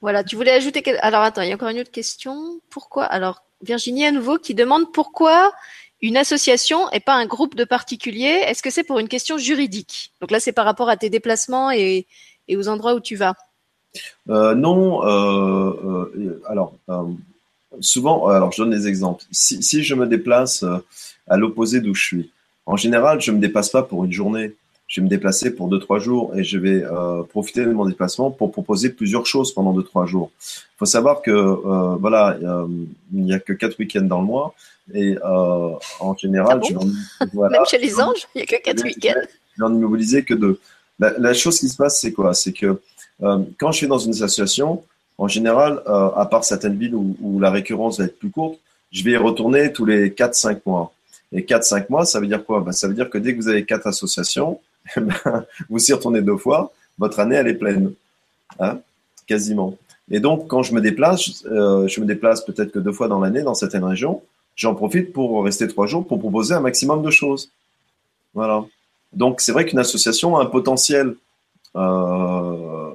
voilà, 0.00 0.24
tu 0.24 0.36
voulais 0.36 0.52
ajouter. 0.52 0.82
Alors 1.00 1.22
attends, 1.22 1.42
il 1.42 1.48
y 1.48 1.52
a 1.52 1.54
encore 1.54 1.68
une 1.68 1.80
autre 1.80 1.90
question. 1.90 2.60
Pourquoi 2.70 3.04
Alors 3.04 3.42
Virginie 3.62 4.06
à 4.06 4.12
nouveau 4.12 4.38
qui 4.38 4.54
demande 4.54 4.92
pourquoi 4.92 5.52
une 6.02 6.16
association 6.16 6.90
et 6.90 7.00
pas 7.00 7.14
un 7.14 7.26
groupe 7.26 7.54
de 7.54 7.64
particuliers. 7.64 8.42
Est-ce 8.46 8.62
que 8.62 8.70
c'est 8.70 8.84
pour 8.84 8.98
une 8.98 9.08
question 9.08 9.38
juridique? 9.38 10.12
Donc 10.20 10.32
là, 10.32 10.40
c'est 10.40 10.52
par 10.52 10.64
rapport 10.64 10.88
à 10.88 10.96
tes 10.96 11.08
déplacements 11.08 11.70
et, 11.70 12.06
aux 12.50 12.68
endroits 12.68 12.94
où 12.94 13.00
tu 13.00 13.16
vas. 13.16 13.34
Euh, 14.28 14.54
non. 14.54 15.06
Euh, 15.06 16.10
euh, 16.16 16.42
alors 16.48 16.74
souvent, 17.80 18.28
alors 18.28 18.52
je 18.52 18.62
donne 18.62 18.70
des 18.70 18.88
exemples. 18.88 19.24
Si, 19.30 19.62
si 19.62 19.82
je 19.82 19.94
me 19.94 20.06
déplace 20.06 20.64
à 21.28 21.36
l'opposé 21.36 21.80
d'où 21.80 21.94
je 21.94 22.02
suis, 22.02 22.30
en 22.66 22.76
général, 22.76 23.20
je 23.20 23.30
me 23.30 23.38
dépasse 23.38 23.70
pas 23.70 23.82
pour 23.82 24.04
une 24.04 24.12
journée 24.12 24.52
je 24.92 25.00
vais 25.00 25.06
me 25.06 25.08
déplacer 25.08 25.54
pour 25.54 25.68
deux 25.68 25.78
trois 25.78 25.98
jours 25.98 26.36
et 26.36 26.44
je 26.44 26.58
vais 26.58 26.84
euh, 26.84 27.22
profiter 27.22 27.64
de 27.64 27.72
mon 27.72 27.86
déplacement 27.86 28.30
pour 28.30 28.52
proposer 28.52 28.90
plusieurs 28.90 29.24
choses 29.24 29.54
pendant 29.54 29.72
deux 29.72 29.82
trois 29.82 30.04
jours. 30.04 30.30
Il 30.38 30.78
faut 30.80 30.84
savoir 30.84 31.22
que 31.22 31.30
euh, 31.30 31.96
voilà, 31.98 32.36
il 32.38 33.24
n'y 33.24 33.32
a 33.32 33.38
que 33.38 33.54
quatre 33.54 33.78
week-ends 33.78 34.02
dans 34.02 34.20
le 34.20 34.26
mois 34.26 34.54
et 34.92 35.16
euh, 35.16 35.70
en 35.98 36.14
général, 36.14 36.60
ah 36.62 36.66
je 36.68 37.26
voilà, 37.32 37.56
même 37.56 37.66
chez 37.66 37.78
les 37.78 37.98
anges, 37.98 38.28
il 38.34 38.38
n'y 38.38 38.42
a 38.42 38.46
que 38.46 38.62
quatre 38.62 38.84
week-ends. 38.84 39.22
Je 39.56 39.62
n'en 39.62 39.74
immobiliser 39.74 40.24
que 40.24 40.34
deux. 40.34 40.60
La, 40.98 41.32
chose 41.32 41.58
qui 41.58 41.70
se 41.70 41.76
passe, 41.76 41.98
c'est 41.98 42.12
quoi? 42.12 42.34
C'est 42.34 42.52
que 42.52 42.78
quand 43.18 43.72
je 43.72 43.78
suis 43.78 43.88
dans 43.88 43.98
une 43.98 44.12
association, 44.12 44.84
en 45.16 45.26
général, 45.26 45.82
à 45.86 46.26
part 46.30 46.44
certaines 46.44 46.76
villes 46.76 46.94
où, 46.94 47.16
où, 47.22 47.40
la 47.40 47.50
récurrence 47.50 47.98
va 47.98 48.04
être 48.04 48.18
plus 48.18 48.30
courte, 48.30 48.58
je 48.90 49.02
vais 49.02 49.12
y 49.12 49.16
retourner 49.16 49.72
tous 49.72 49.86
les 49.86 50.10
4-5 50.10 50.60
mois. 50.66 50.92
Et 51.32 51.40
4-5 51.40 51.86
mois, 51.88 52.04
ça 52.04 52.20
veut 52.20 52.26
dire 52.26 52.44
quoi? 52.44 52.60
Ben, 52.60 52.72
Ça 52.72 52.88
veut 52.88 52.94
dire 52.94 53.08
que 53.08 53.16
dès 53.16 53.32
que 53.32 53.40
vous 53.40 53.48
avez 53.48 53.64
quatre 53.64 53.86
associations, 53.86 54.60
Ben, 54.96 55.46
vous 55.68 55.90
y 55.90 55.92
retournez 55.92 56.22
deux 56.22 56.36
fois, 56.36 56.72
votre 56.98 57.20
année, 57.20 57.36
elle 57.36 57.48
est 57.48 57.54
pleine. 57.54 57.92
Hein, 58.58 58.80
quasiment. 59.26 59.76
Et 60.10 60.20
donc, 60.20 60.48
quand 60.48 60.62
je 60.62 60.74
me 60.74 60.80
déplace, 60.80 61.44
euh, 61.46 61.88
je 61.88 62.00
me 62.00 62.06
déplace 62.06 62.44
peut-être 62.44 62.72
que 62.72 62.78
deux 62.78 62.92
fois 62.92 63.08
dans 63.08 63.20
l'année 63.20 63.42
dans 63.42 63.54
certaines 63.54 63.84
régions, 63.84 64.22
j'en 64.56 64.74
profite 64.74 65.12
pour 65.12 65.44
rester 65.44 65.66
trois 65.68 65.86
jours 65.86 66.06
pour 66.06 66.18
proposer 66.18 66.54
un 66.54 66.60
maximum 66.60 67.02
de 67.02 67.10
choses. 67.10 67.50
Voilà. 68.34 68.64
Donc, 69.12 69.40
c'est 69.40 69.52
vrai 69.52 69.64
qu'une 69.64 69.78
association 69.78 70.36
a 70.36 70.42
un 70.42 70.46
potentiel 70.46 71.14
euh, 71.76 72.90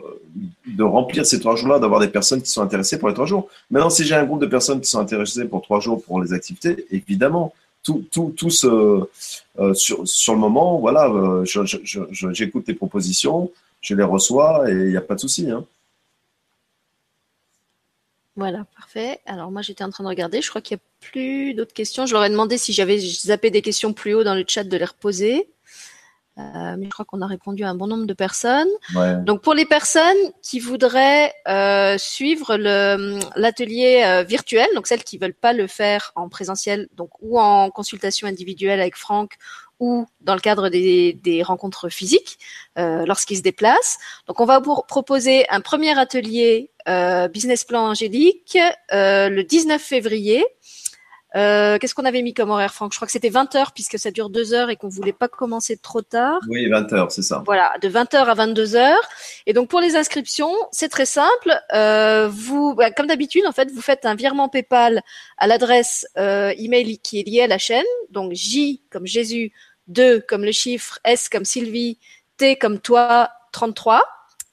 de 0.68 0.84
remplir 0.84 1.26
ces 1.26 1.40
trois 1.40 1.56
jours-là, 1.56 1.80
d'avoir 1.80 2.00
des 2.00 2.08
personnes 2.08 2.42
qui 2.42 2.52
sont 2.52 2.62
intéressées 2.62 3.00
pour 3.00 3.08
les 3.08 3.16
trois 3.16 3.26
jours. 3.26 3.48
Maintenant, 3.72 3.90
si 3.90 4.04
j'ai 4.04 4.16
un 4.16 4.26
groupe 4.26 4.42
de 4.42 4.46
personnes 4.46 4.82
qui 4.82 4.90
sont 4.90 5.00
intéressées 5.00 5.46
pour 5.46 5.62
trois 5.62 5.80
jours 5.80 6.04
pour 6.04 6.22
les 6.22 6.34
activités, 6.34 6.86
évidemment, 6.92 7.54
tout, 7.88 8.06
tout, 8.12 8.34
tout 8.36 8.50
ce, 8.50 8.68
euh, 9.60 9.74
sur, 9.74 10.34
le 10.34 10.38
moment, 10.40 10.78
voilà, 10.78 11.08
euh, 11.08 11.46
j'écoute 11.46 12.66
tes 12.66 12.74
propositions, 12.74 13.50
je 13.80 13.96
les 13.96 14.04
reçois 14.04 14.70
et 14.70 14.74
il 14.74 14.90
n'y 14.90 14.98
a 14.98 15.02
pas 15.02 15.16
de 15.16 15.22
souci. 15.22 15.50
Hein. 15.50 15.64
Voilà, 18.36 18.66
parfait. 18.76 19.22
Alors 19.26 19.52
moi 19.52 19.62
j'étais 19.62 19.86
en 19.86 19.90
train 19.90 20.04
de 20.04 20.10
regarder, 20.10 20.42
je 20.42 20.50
crois 20.50 20.62
qu'il 20.62 20.76
n'y 20.76 20.82
a 20.82 21.10
plus 21.10 21.54
d'autres 21.54 21.74
questions. 21.74 22.06
Je 22.06 22.14
leur 22.14 22.26
ai 22.26 22.30
demandé 22.30 22.58
si 22.58 22.74
j'avais 22.74 23.00
zappé 23.00 23.52
des 23.52 23.62
questions 23.62 23.94
plus 23.94 24.14
haut 24.14 24.26
dans 24.26 24.36
le 24.36 24.44
chat 24.46 24.66
de 24.66 24.78
les 24.78 24.86
reposer. 24.86 25.48
Euh, 26.38 26.76
mais 26.78 26.86
je 26.86 26.90
crois 26.92 27.06
qu'on 27.06 27.22
a 27.22 27.28
répondu 27.28 27.64
à 27.64 27.70
un 27.70 27.76
bon 27.76 27.88
nombre 27.88 28.06
de 28.06 28.14
personnes. 28.14 28.70
Donc 29.24 29.42
pour 29.42 29.54
les 29.54 29.66
personnes 29.66 30.18
qui 30.44 30.60
voudraient 30.60 31.34
euh, 31.48 31.98
suivre 31.98 32.56
l'atelier 33.36 34.04
euh, 34.06 34.24
virtuel, 34.24 34.68
donc 34.76 34.88
celles 34.88 35.04
qui 35.04 35.18
veulent 35.18 35.34
pas 35.34 35.54
le 35.54 35.68
faire 35.68 36.12
en 36.16 36.30
présentiel, 36.30 36.88
donc 36.96 37.10
ou 37.22 37.40
en 37.40 37.72
consultation 37.72 38.28
individuelle 38.28 38.80
avec 38.80 38.96
Franck 38.96 39.38
ou 39.80 40.08
dans 40.22 40.34
le 40.34 40.40
cadre 40.40 40.70
des, 40.70 41.14
des 41.14 41.44
rencontres 41.44 41.90
physiques 41.90 42.40
euh, 42.80 43.06
lorsqu'ils 43.06 43.38
se 43.38 43.44
déplacent. 43.44 43.98
Donc 44.28 44.40
on 44.40 44.46
va 44.46 44.60
vous 44.60 44.82
proposer 44.88 45.46
un 45.50 45.62
premier 45.62 45.98
atelier 45.98 46.72
business 47.34 47.66
plan 47.66 47.90
angélique 47.90 48.58
le 48.92 49.42
19 49.42 49.82
février 49.82 50.46
euh, 51.36 51.78
qu'est-ce 51.78 51.94
qu'on 51.94 52.06
avait 52.06 52.22
mis 52.22 52.34
comme 52.34 52.49
horaire, 52.49 52.74
Franck? 52.74 52.94
Je 52.94 52.98
crois 52.98 53.06
que 53.06 53.12
c'était 53.12 53.30
20 53.30 53.56
heures 53.56 53.72
puisque 53.74 53.99
ça 53.99 54.12
dure 54.12 54.30
deux 54.30 54.54
heures 54.54 54.70
et 54.70 54.76
qu'on 54.76 54.88
voulait 54.88 55.14
pas 55.14 55.28
commencer 55.28 55.78
trop 55.78 56.02
tard. 56.02 56.40
Oui, 56.48 56.68
20 56.70 56.94
heures, 56.94 57.12
c'est 57.12 57.22
ça. 57.22 57.44
Voilà, 57.45 57.74
de 57.82 57.88
20 57.90 58.14
heures 58.14 58.30
à 58.30 58.34
22 58.34 58.76
heures. 58.76 59.10
Et 59.45 59.54
donc 59.54 59.70
pour 59.70 59.82
les 59.82 59.95
inscriptions, 59.95 60.54
c'est 60.72 60.90
très 60.90 61.06
simple. 61.06 61.54
Euh, 61.74 62.30
vous, 62.32 62.74
bah, 62.76 62.91
comme 62.91 63.08
d'habitude, 63.08 63.45
en 63.45 63.52
fait, 63.52 63.72
vous 63.72 63.82
faites 63.82 64.06
un 64.06 64.16
virement 64.16 64.48
PayPal 64.48 65.02
à 65.38 65.48
l'adresse 65.48 66.08
euh, 66.18 66.54
email 66.58 66.98
qui 66.99 67.20
est 67.20 67.24
liée 67.24 67.41
à 67.41 67.48
la 67.48 67.58
chaîne. 67.58 67.86
Donc 68.10 68.34
J 68.34 68.82
comme 68.90 69.06
Jésus, 69.06 69.52
2 69.88 70.22
comme 70.22 70.45
le 70.45 70.52
chiffre, 70.52 70.99
S 71.04 71.28
comme 71.30 71.45
Sylvie, 71.45 71.99
T 72.38 72.56
comme 72.56 72.80
toi, 72.80 73.30
33 73.52 74.04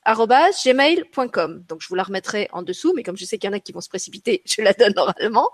gmail.com. 0.07 1.65
Donc 1.69 1.81
je 1.81 1.89
vous 1.89 1.95
la 1.95 2.03
remettrai 2.03 2.49
en 2.53 2.63
dessous, 2.63 2.93
mais 2.95 3.03
comme 3.03 3.17
je 3.17 3.25
sais 3.25 3.39
qu'il 3.39 3.49
y 3.51 3.53
en 3.53 3.57
a 3.57 3.61
qui 3.61 3.73
vont 3.73 3.81
se 3.81 3.89
précipiter, 3.89 4.43
je 4.47 4.63
la 4.63 4.73
donne 4.73 4.95
oralement. 4.97 5.51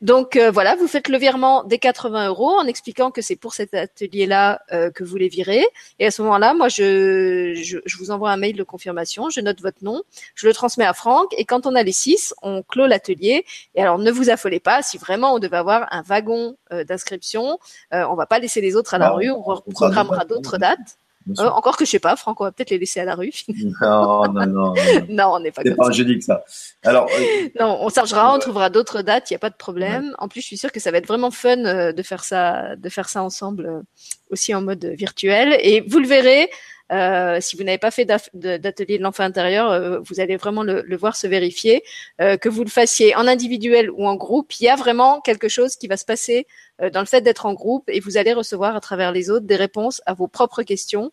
Donc 0.00 0.36
euh, 0.36 0.50
voilà, 0.50 0.76
vous 0.76 0.88
faites 0.88 1.08
le 1.08 1.18
virement 1.18 1.64
des 1.64 1.78
80 1.78 2.28
euros 2.28 2.50
en 2.50 2.66
expliquant 2.66 3.10
que 3.10 3.22
c'est 3.22 3.36
pour 3.36 3.54
cet 3.54 3.74
atelier-là 3.74 4.60
euh, 4.72 4.90
que 4.90 5.04
vous 5.04 5.16
les 5.16 5.28
virez. 5.28 5.64
Et 5.98 6.06
à 6.06 6.10
ce 6.10 6.22
moment-là, 6.22 6.54
moi 6.54 6.68
je, 6.68 7.54
je, 7.54 7.78
je, 7.84 7.98
vous 7.98 8.10
envoie 8.10 8.30
un 8.30 8.36
mail 8.36 8.56
de 8.56 8.62
confirmation, 8.62 9.30
je 9.30 9.40
note 9.40 9.60
votre 9.60 9.82
nom, 9.82 10.02
je 10.34 10.46
le 10.46 10.54
transmets 10.54 10.84
à 10.84 10.92
Franck, 10.92 11.32
et 11.36 11.44
quand 11.44 11.66
on 11.66 11.74
a 11.74 11.82
les 11.82 11.92
six, 11.92 12.34
on 12.42 12.62
clôt 12.62 12.86
l'atelier. 12.86 13.44
Et 13.74 13.82
alors 13.82 13.98
ne 13.98 14.10
vous 14.10 14.30
affolez 14.30 14.60
pas, 14.60 14.82
si 14.82 14.98
vraiment 14.98 15.34
on 15.34 15.38
devait 15.38 15.56
avoir 15.56 15.86
un 15.92 16.02
wagon 16.02 16.56
euh, 16.72 16.84
d'inscription, 16.84 17.58
on 17.92 18.14
va 18.14 18.26
pas 18.26 18.38
laisser 18.38 18.60
les 18.60 18.76
autres 18.76 18.94
à 18.94 18.98
la 18.98 19.10
rue, 19.10 19.30
on 19.30 19.42
reprogrammera 19.42 20.24
d'autres 20.24 20.58
dates. 20.58 20.98
Euh, 21.38 21.48
encore 21.48 21.76
que 21.76 21.84
je 21.84 21.90
sais 21.90 21.98
pas, 21.98 22.16
Franck, 22.16 22.40
on 22.40 22.44
va 22.44 22.52
peut-être 22.52 22.70
les 22.70 22.78
laisser 22.78 23.00
à 23.00 23.04
la 23.04 23.14
rue. 23.14 23.32
non, 23.48 24.32
non, 24.32 24.46
non. 24.46 24.74
non, 25.08 25.24
on 25.34 25.40
n'est 25.40 25.50
pas 25.50 25.62
comme 25.62 25.76
pas 25.76 25.92
ça. 25.92 26.04
que 26.04 26.20
ça. 26.20 26.44
Alors. 26.84 27.08
Euh, 27.10 27.48
non, 27.60 27.78
on 27.80 27.88
chargera, 27.88 28.34
on 28.34 28.38
trouvera 28.38 28.70
d'autres 28.70 29.02
dates, 29.02 29.30
il 29.30 29.34
n'y 29.34 29.36
a 29.36 29.40
pas 29.40 29.50
de 29.50 29.56
problème. 29.56 30.14
En 30.18 30.28
plus, 30.28 30.40
je 30.40 30.46
suis 30.46 30.58
sûre 30.58 30.72
que 30.72 30.80
ça 30.80 30.90
va 30.90 30.98
être 30.98 31.06
vraiment 31.06 31.30
fun 31.30 31.64
euh, 31.64 31.92
de 31.92 32.02
faire 32.02 32.24
ça, 32.24 32.76
de 32.76 32.88
faire 32.88 33.08
ça 33.08 33.22
ensemble 33.22 33.82
aussi 34.30 34.54
en 34.54 34.62
mode 34.62 34.84
virtuel. 34.84 35.58
Et 35.62 35.80
vous 35.80 35.98
le 35.98 36.06
verrez, 36.06 36.50
euh, 36.90 37.38
si 37.40 37.56
vous 37.56 37.64
n'avez 37.64 37.78
pas 37.78 37.90
fait 37.90 38.06
d'atelier 38.06 38.98
de 38.98 39.02
l'enfant 39.02 39.22
intérieur, 39.22 39.70
euh, 39.70 39.98
vous 40.00 40.20
allez 40.20 40.36
vraiment 40.36 40.62
le, 40.62 40.82
le 40.82 40.96
voir 40.96 41.16
se 41.16 41.26
vérifier. 41.26 41.82
Euh, 42.20 42.36
que 42.36 42.48
vous 42.48 42.64
le 42.64 42.70
fassiez 42.70 43.14
en 43.14 43.26
individuel 43.26 43.90
ou 43.90 44.06
en 44.06 44.16
groupe, 44.16 44.52
il 44.60 44.64
y 44.64 44.68
a 44.68 44.76
vraiment 44.76 45.20
quelque 45.20 45.48
chose 45.48 45.76
qui 45.76 45.86
va 45.86 45.96
se 45.96 46.04
passer 46.04 46.46
dans 46.92 47.00
le 47.00 47.06
fait 47.06 47.20
d'être 47.20 47.46
en 47.46 47.54
groupe 47.54 47.84
et 47.88 48.00
vous 48.00 48.16
allez 48.16 48.32
recevoir 48.32 48.76
à 48.76 48.80
travers 48.80 49.12
les 49.12 49.30
autres 49.30 49.46
des 49.46 49.56
réponses 49.56 50.00
à 50.06 50.14
vos 50.14 50.28
propres 50.28 50.62
questions. 50.62 51.10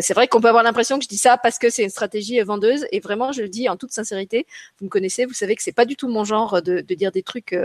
c'est 0.00 0.14
vrai 0.14 0.28
qu'on 0.28 0.40
peut 0.40 0.48
avoir 0.48 0.64
l'impression 0.64 0.98
que 0.98 1.04
je 1.04 1.08
dis 1.08 1.18
ça 1.18 1.36
parce 1.36 1.58
que 1.58 1.70
c'est 1.70 1.84
une 1.84 1.90
stratégie 1.90 2.40
vendeuse 2.40 2.86
et 2.92 3.00
vraiment 3.00 3.32
je 3.32 3.42
le 3.42 3.48
dis 3.48 3.68
en 3.68 3.76
toute 3.76 3.92
sincérité. 3.92 4.46
Vous 4.78 4.86
me 4.86 4.90
connaissez, 4.90 5.24
vous 5.24 5.34
savez 5.34 5.54
que 5.56 5.62
c'est 5.62 5.72
pas 5.72 5.84
du 5.84 5.96
tout 5.96 6.08
mon 6.08 6.24
genre 6.24 6.62
de, 6.62 6.80
de 6.80 6.94
dire 6.94 7.12
des 7.12 7.22
trucs 7.22 7.56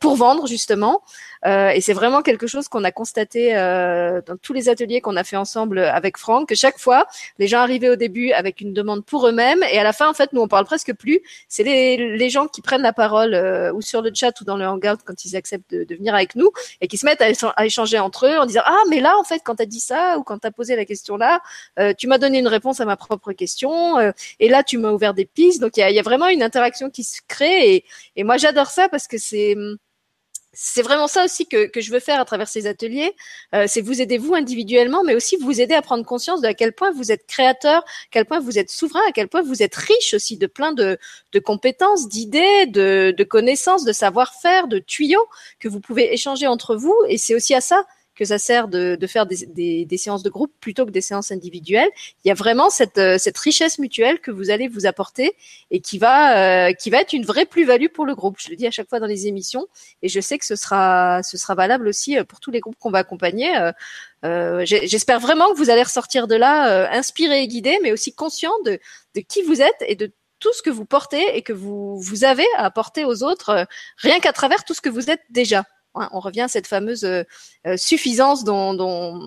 pour 0.00 0.16
vendre 0.16 0.46
justement. 0.46 1.02
et 1.44 1.80
c'est 1.80 1.94
vraiment 1.94 2.22
quelque 2.22 2.46
chose 2.46 2.68
qu'on 2.68 2.84
a 2.84 2.92
constaté 2.92 3.54
dans 3.54 4.36
tous 4.40 4.52
les 4.52 4.68
ateliers 4.68 5.00
qu'on 5.00 5.16
a 5.16 5.24
fait 5.24 5.36
ensemble 5.36 5.78
avec 5.78 6.18
Franck, 6.18 6.48
que 6.48 6.54
chaque 6.54 6.78
fois, 6.78 7.06
les 7.38 7.46
gens 7.46 7.60
arrivaient 7.60 7.88
au 7.88 7.96
début 7.96 8.32
avec 8.32 8.60
une 8.60 8.72
demande 8.72 9.04
pour 9.04 9.26
eux-mêmes 9.26 9.62
et 9.70 9.78
à 9.78 9.84
la 9.84 9.92
fin, 9.92 10.08
en 10.08 10.14
fait, 10.14 10.32
nous 10.32 10.40
on 10.40 10.48
parle 10.48 10.64
presque 10.64 10.94
plus. 10.94 11.20
C'est 11.48 11.62
les, 11.62 12.16
les 12.16 12.30
gens 12.30 12.46
qui 12.46 12.62
prennent 12.62 12.82
la 12.82 12.92
parole 12.92 13.34
euh, 13.34 13.72
ou 13.72 13.80
sur 13.80 14.02
le 14.02 14.10
chat 14.14 14.38
ou 14.40 14.44
dans 14.44 14.56
le 14.56 14.66
hangout 14.66 14.98
quand 15.04 15.24
ils 15.24 15.36
acceptent 15.36 15.74
de 15.74 15.94
venir 15.94 16.14
avec 16.14 16.36
nous 16.36 16.50
et 16.80 16.88
qui 16.88 16.96
se 16.98 17.06
mettent 17.06 17.22
à, 17.22 17.64
échanger 17.64 17.98
entre 17.98 18.26
eux 18.26 18.38
en 18.38 18.46
disant 18.46 18.62
ah 18.64 18.82
mais 18.90 19.00
là 19.00 19.16
en 19.18 19.24
fait 19.24 19.40
quand 19.44 19.56
tu 19.56 19.62
as 19.62 19.66
dit 19.66 19.80
ça 19.80 20.18
ou 20.18 20.22
quand 20.22 20.38
tu 20.38 20.46
as 20.46 20.50
posé 20.50 20.76
la 20.76 20.84
question 20.84 21.16
là, 21.16 21.40
euh, 21.78 21.92
tu 21.96 22.06
m'as 22.06 22.18
donné 22.18 22.38
une 22.38 22.48
réponse 22.48 22.80
à 22.80 22.84
ma 22.84 22.96
propre 22.96 23.32
question 23.32 23.98
euh, 23.98 24.12
et 24.40 24.48
là 24.48 24.62
tu 24.62 24.78
m'as 24.78 24.90
ouvert 24.90 25.14
des 25.14 25.26
pistes. 25.26 25.60
Donc 25.60 25.76
il 25.76 25.80
y 25.80 25.82
a, 25.82 25.90
y 25.90 25.98
a, 25.98 26.02
vraiment 26.02 26.28
une 26.28 26.42
interaction 26.42 26.90
qui 26.90 27.04
se 27.04 27.20
crée 27.28 27.74
et, 27.74 27.84
et 28.16 28.24
moi 28.24 28.36
j'adore 28.36 28.68
ça 28.68 28.88
parce 28.88 29.06
que 29.08 29.18
c'est 29.18 29.56
c'est 30.54 30.82
vraiment 30.82 31.06
ça 31.06 31.24
aussi 31.24 31.46
que, 31.46 31.68
je 31.76 31.92
veux 31.92 32.00
faire 32.00 32.20
à 32.20 32.24
travers 32.24 32.48
ces 32.48 32.66
ateliers, 32.66 33.14
euh, 33.54 33.66
c'est 33.68 33.80
vous 33.80 34.00
aider 34.00 34.18
vous 34.18 34.34
individuellement, 34.34 35.02
mais 35.04 35.14
aussi 35.14 35.36
vous 35.36 35.60
aider 35.60 35.74
à 35.74 35.82
prendre 35.82 36.04
conscience 36.04 36.40
de 36.40 36.46
à 36.46 36.54
quel 36.54 36.72
point 36.72 36.92
vous 36.92 37.12
êtes 37.12 37.26
créateur, 37.26 37.82
à 37.82 38.08
quel 38.10 38.24
point 38.24 38.40
vous 38.40 38.58
êtes 38.58 38.70
souverain, 38.70 39.00
à 39.08 39.12
quel 39.12 39.28
point 39.28 39.42
vous 39.42 39.62
êtes 39.62 39.74
riche 39.74 40.14
aussi 40.14 40.36
de 40.36 40.46
plein 40.46 40.72
de, 40.72 40.98
compétences, 41.44 42.08
d'idées, 42.08 42.66
de, 42.66 43.14
de 43.16 43.24
connaissances, 43.24 43.84
de 43.84 43.92
savoir-faire, 43.92 44.68
de 44.68 44.78
tuyaux 44.78 45.26
que 45.58 45.68
vous 45.68 45.80
pouvez 45.80 46.12
échanger 46.12 46.46
entre 46.46 46.76
vous. 46.76 46.96
Et 47.08 47.18
c'est 47.18 47.34
aussi 47.34 47.54
à 47.54 47.60
ça 47.60 47.84
que 48.14 48.24
ça 48.24 48.38
sert 48.38 48.68
de, 48.68 48.96
de 48.96 49.06
faire 49.06 49.26
des, 49.26 49.46
des, 49.46 49.84
des, 49.84 49.96
séances 49.96 50.22
de 50.22 50.30
groupe 50.30 50.52
plutôt 50.60 50.86
que 50.86 50.90
des 50.90 51.00
séances 51.00 51.32
individuelles. 51.32 51.88
Il 52.24 52.28
y 52.28 52.30
a 52.30 52.34
vraiment 52.34 52.70
cette, 52.70 52.98
euh, 52.98 53.18
cette 53.18 53.36
richesse 53.38 53.78
mutuelle 53.78 54.20
que 54.20 54.30
vous 54.30 54.50
allez 54.50 54.68
vous 54.68 54.86
apporter 54.86 55.34
et 55.70 55.80
qui 55.80 55.98
va, 55.98 56.68
euh, 56.68 56.72
qui 56.72 56.90
va 56.90 57.00
être 57.00 57.12
une 57.12 57.24
vraie 57.24 57.46
plus-value 57.46 57.88
pour 57.88 58.06
le 58.06 58.14
groupe. 58.14 58.36
Je 58.38 58.50
le 58.50 58.56
dis 58.56 58.66
à 58.66 58.70
chaque 58.70 58.88
fois 58.88 59.00
dans 59.00 59.06
les 59.06 59.26
émissions 59.26 59.66
et 60.02 60.08
je 60.08 60.20
sais 60.20 60.38
que 60.38 60.46
ce 60.46 60.56
sera, 60.56 61.22
ce 61.22 61.36
sera 61.36 61.54
valable 61.54 61.88
aussi 61.88 62.16
euh, 62.16 62.24
pour 62.24 62.40
tous 62.40 62.50
les 62.50 62.60
groupes 62.60 62.76
qu'on 62.78 62.90
va 62.90 62.98
accompagner. 62.98 63.56
Euh, 64.24 64.64
J'espère 64.64 65.20
vraiment 65.20 65.50
que 65.52 65.56
vous 65.56 65.70
allez 65.70 65.82
ressortir 65.82 66.26
de 66.26 66.34
là 66.34 66.90
inspiré 66.90 67.42
et 67.42 67.48
guidé, 67.48 67.78
mais 67.82 67.92
aussi 67.92 68.14
conscient 68.14 68.52
de, 68.64 68.78
de 69.14 69.20
qui 69.20 69.42
vous 69.42 69.60
êtes 69.60 69.84
et 69.86 69.96
de 69.96 70.12
tout 70.38 70.52
ce 70.52 70.62
que 70.62 70.70
vous 70.70 70.86
portez 70.86 71.36
et 71.36 71.42
que 71.42 71.52
vous, 71.52 72.00
vous 72.00 72.24
avez 72.24 72.46
à 72.56 72.64
apporter 72.64 73.04
aux 73.04 73.22
autres, 73.22 73.66
rien 73.98 74.20
qu'à 74.20 74.32
travers 74.32 74.64
tout 74.64 74.74
ce 74.74 74.80
que 74.80 74.88
vous 74.88 75.10
êtes 75.10 75.22
déjà. 75.30 75.64
Hein, 75.94 76.08
on 76.12 76.20
revient 76.20 76.42
à 76.42 76.48
cette 76.48 76.66
fameuse 76.66 77.04
euh, 77.04 77.22
euh, 77.66 77.76
suffisance 77.76 78.44
dont, 78.44 79.20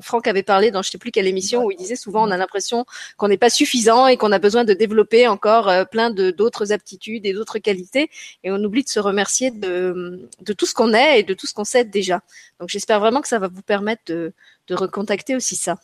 Franck 0.00 0.26
avait 0.26 0.42
parlé 0.42 0.70
dans 0.70 0.80
je 0.80 0.88
ne 0.88 0.92
sais 0.92 0.98
plus 0.98 1.10
quelle 1.10 1.26
émission 1.26 1.64
où 1.64 1.70
il 1.70 1.76
disait 1.76 1.96
souvent 1.96 2.26
on 2.26 2.30
a 2.30 2.36
l'impression 2.36 2.86
qu'on 3.18 3.28
n'est 3.28 3.36
pas 3.36 3.50
suffisant 3.50 4.06
et 4.06 4.16
qu'on 4.16 4.32
a 4.32 4.38
besoin 4.38 4.64
de 4.64 4.72
développer 4.72 5.28
encore 5.28 5.68
euh, 5.68 5.84
plein 5.84 6.10
de 6.10 6.30
d'autres 6.30 6.72
aptitudes 6.72 7.26
et 7.26 7.34
d'autres 7.34 7.58
qualités 7.58 8.08
et 8.42 8.50
on 8.50 8.56
oublie 8.56 8.84
de 8.84 8.88
se 8.88 9.00
remercier 9.00 9.50
de, 9.50 10.28
tout 10.56 10.66
ce 10.66 10.72
qu'on 10.72 10.94
est 10.94 11.20
et 11.20 11.22
de 11.24 11.34
tout 11.34 11.46
ce 11.46 11.52
qu'on 11.52 11.64
sait 11.64 11.84
déjà. 11.84 12.20
Donc 12.58 12.70
j'espère 12.70 13.00
vraiment 13.00 13.20
que 13.20 13.28
ça 13.28 13.38
va 13.38 13.48
vous 13.48 13.62
permettre 13.62 14.02
de, 14.06 14.32
recontacter 14.70 15.36
aussi 15.36 15.56
ça. 15.56 15.76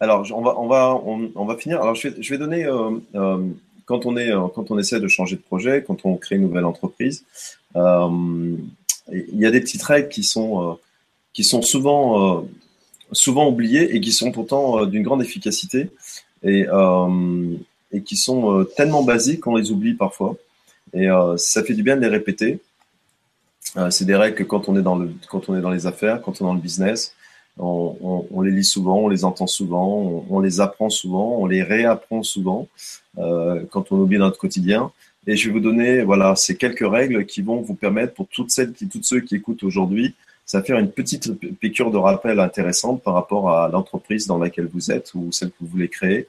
Alors 0.00 0.26
on 0.32 0.66
va 0.66 0.94
on 1.04 1.44
va 1.44 1.56
finir. 1.56 1.82
Alors 1.82 1.94
je 1.94 2.30
vais 2.30 2.38
donner 2.38 2.66
quand 3.84 4.06
on 4.06 4.16
est 4.16 4.30
quand 4.54 4.70
on 4.70 4.78
essaie 4.78 5.00
de 5.00 5.08
changer 5.08 5.36
de 5.36 5.42
projet, 5.42 5.84
quand 5.86 6.04
on 6.04 6.16
crée 6.16 6.36
une 6.36 6.42
nouvelle 6.42 6.64
entreprise, 6.64 7.24
il 9.12 9.38
y 9.38 9.46
a 9.46 9.50
des 9.50 9.60
petites 9.60 9.82
règles 9.82 10.08
qui 10.08 10.24
sont 10.24 10.78
qui 11.32 11.44
sont 11.44 11.62
souvent 11.62 12.46
souvent 13.12 13.48
oubliés 13.48 13.94
et 13.94 14.00
qui 14.00 14.12
sont 14.12 14.32
pourtant 14.32 14.80
euh, 14.80 14.86
d'une 14.86 15.02
grande 15.02 15.22
efficacité 15.22 15.90
et, 16.42 16.66
euh, 16.68 17.56
et 17.92 18.02
qui 18.02 18.16
sont 18.16 18.60
euh, 18.60 18.64
tellement 18.64 19.02
basiques 19.02 19.40
qu'on 19.40 19.56
les 19.56 19.70
oublie 19.70 19.94
parfois. 19.94 20.36
Et 20.92 21.08
ça 21.36 21.62
fait 21.62 21.74
du 21.74 21.82
bien 21.82 21.96
de 21.96 22.00
les 22.00 22.08
répéter. 22.08 22.60
c'est 23.90 24.04
des 24.06 24.14
règles 24.14 24.36
que 24.36 24.44
quand 24.44 24.68
on 24.68 24.78
est 24.78 24.82
dans 24.82 24.96
le, 24.96 25.10
quand 25.28 25.48
on 25.48 25.58
est 25.58 25.60
dans 25.60 25.70
les 25.70 25.86
affaires, 25.86 26.22
quand 26.22 26.40
on 26.40 26.44
est 26.44 26.48
dans 26.48 26.54
le 26.54 26.60
business, 26.60 27.12
on, 27.58 28.40
les 28.42 28.50
lit 28.50 28.64
souvent, 28.64 28.98
on 28.98 29.08
les 29.08 29.24
entend 29.24 29.46
souvent, 29.46 30.24
on, 30.30 30.40
les 30.40 30.60
apprend 30.60 30.88
souvent, 30.88 31.38
on 31.38 31.46
les 31.46 31.62
réapprend 31.62 32.22
souvent 32.22 32.68
euh, 33.18 33.64
quand 33.70 33.90
on 33.92 33.98
oublie 33.98 34.18
notre 34.18 34.38
quotidien. 34.38 34.92
Et 35.26 35.36
je 35.36 35.48
vais 35.48 35.52
vous 35.52 35.60
donner 35.60 36.02
voilà 36.02 36.36
ces 36.36 36.56
quelques 36.56 36.88
règles 36.88 37.26
qui 37.26 37.42
vont 37.42 37.60
vous 37.60 37.74
permettre 37.74 38.14
pour 38.14 38.28
toutes 38.28 38.50
celles 38.50 38.72
qui, 38.72 38.88
toutes 38.88 39.04
ceux 39.04 39.20
qui 39.20 39.36
écoutent 39.36 39.64
aujourd'hui 39.64 40.14
ça 40.46 40.62
faire 40.62 40.78
une 40.78 40.90
petite 40.92 41.32
piqûre 41.58 41.90
de 41.90 41.98
rappel 41.98 42.38
intéressante 42.38 43.02
par 43.02 43.14
rapport 43.14 43.50
à 43.50 43.68
l'entreprise 43.68 44.28
dans 44.28 44.38
laquelle 44.38 44.68
vous 44.72 44.92
êtes 44.92 45.12
ou 45.14 45.32
celle 45.32 45.50
que 45.50 45.56
vous 45.60 45.66
voulez 45.66 45.88
créer 45.88 46.28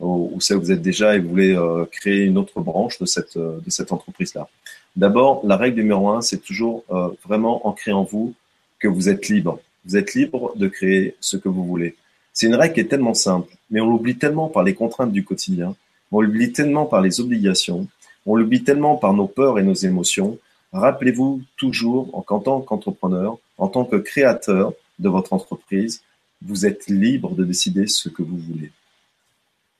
ou 0.00 0.40
celle 0.40 0.58
que 0.58 0.62
vous 0.62 0.72
êtes 0.72 0.80
déjà 0.80 1.14
et 1.14 1.18
vous 1.18 1.28
voulez 1.28 1.54
euh, 1.54 1.84
créer 1.84 2.24
une 2.24 2.38
autre 2.38 2.60
branche 2.60 2.98
de 2.98 3.04
cette, 3.04 3.36
euh, 3.36 3.58
de 3.60 3.70
cette 3.70 3.92
entreprise-là. 3.92 4.48
D'abord, 4.96 5.42
la 5.44 5.56
règle 5.56 5.80
numéro 5.80 6.08
un, 6.08 6.22
c'est 6.22 6.38
toujours 6.38 6.84
euh, 6.90 7.08
vraiment 7.26 7.66
ancrer 7.66 7.92
en 7.92 8.04
vous 8.04 8.32
que 8.78 8.88
vous 8.88 9.10
êtes 9.10 9.28
libre. 9.28 9.60
Vous 9.84 9.96
êtes 9.96 10.14
libre 10.14 10.56
de 10.56 10.68
créer 10.68 11.16
ce 11.20 11.36
que 11.36 11.48
vous 11.48 11.64
voulez. 11.64 11.96
C'est 12.32 12.46
une 12.46 12.54
règle 12.54 12.74
qui 12.74 12.80
est 12.80 12.88
tellement 12.88 13.14
simple, 13.14 13.52
mais 13.70 13.80
on 13.80 13.90
l'oublie 13.90 14.16
tellement 14.16 14.48
par 14.48 14.62
les 14.62 14.74
contraintes 14.74 15.12
du 15.12 15.24
quotidien, 15.24 15.74
on 16.12 16.22
l'oublie 16.22 16.52
tellement 16.52 16.86
par 16.86 17.02
les 17.02 17.20
obligations, 17.20 17.86
on 18.26 18.36
l'oublie 18.36 18.64
tellement 18.64 18.96
par 18.96 19.14
nos 19.14 19.26
peurs 19.26 19.58
et 19.58 19.62
nos 19.62 19.74
émotions 19.74 20.38
Rappelez-vous 20.72 21.42
toujours, 21.56 22.10
en 22.12 22.40
tant 22.40 22.60
qu'entrepreneur, 22.60 23.38
en 23.58 23.68
tant 23.68 23.84
que 23.84 23.96
créateur 23.96 24.72
de 24.98 25.08
votre 25.08 25.32
entreprise, 25.32 26.02
vous 26.42 26.64
êtes 26.64 26.88
libre 26.88 27.34
de 27.34 27.44
décider 27.44 27.86
ce 27.86 28.08
que 28.08 28.22
vous 28.22 28.38
voulez. 28.38 28.70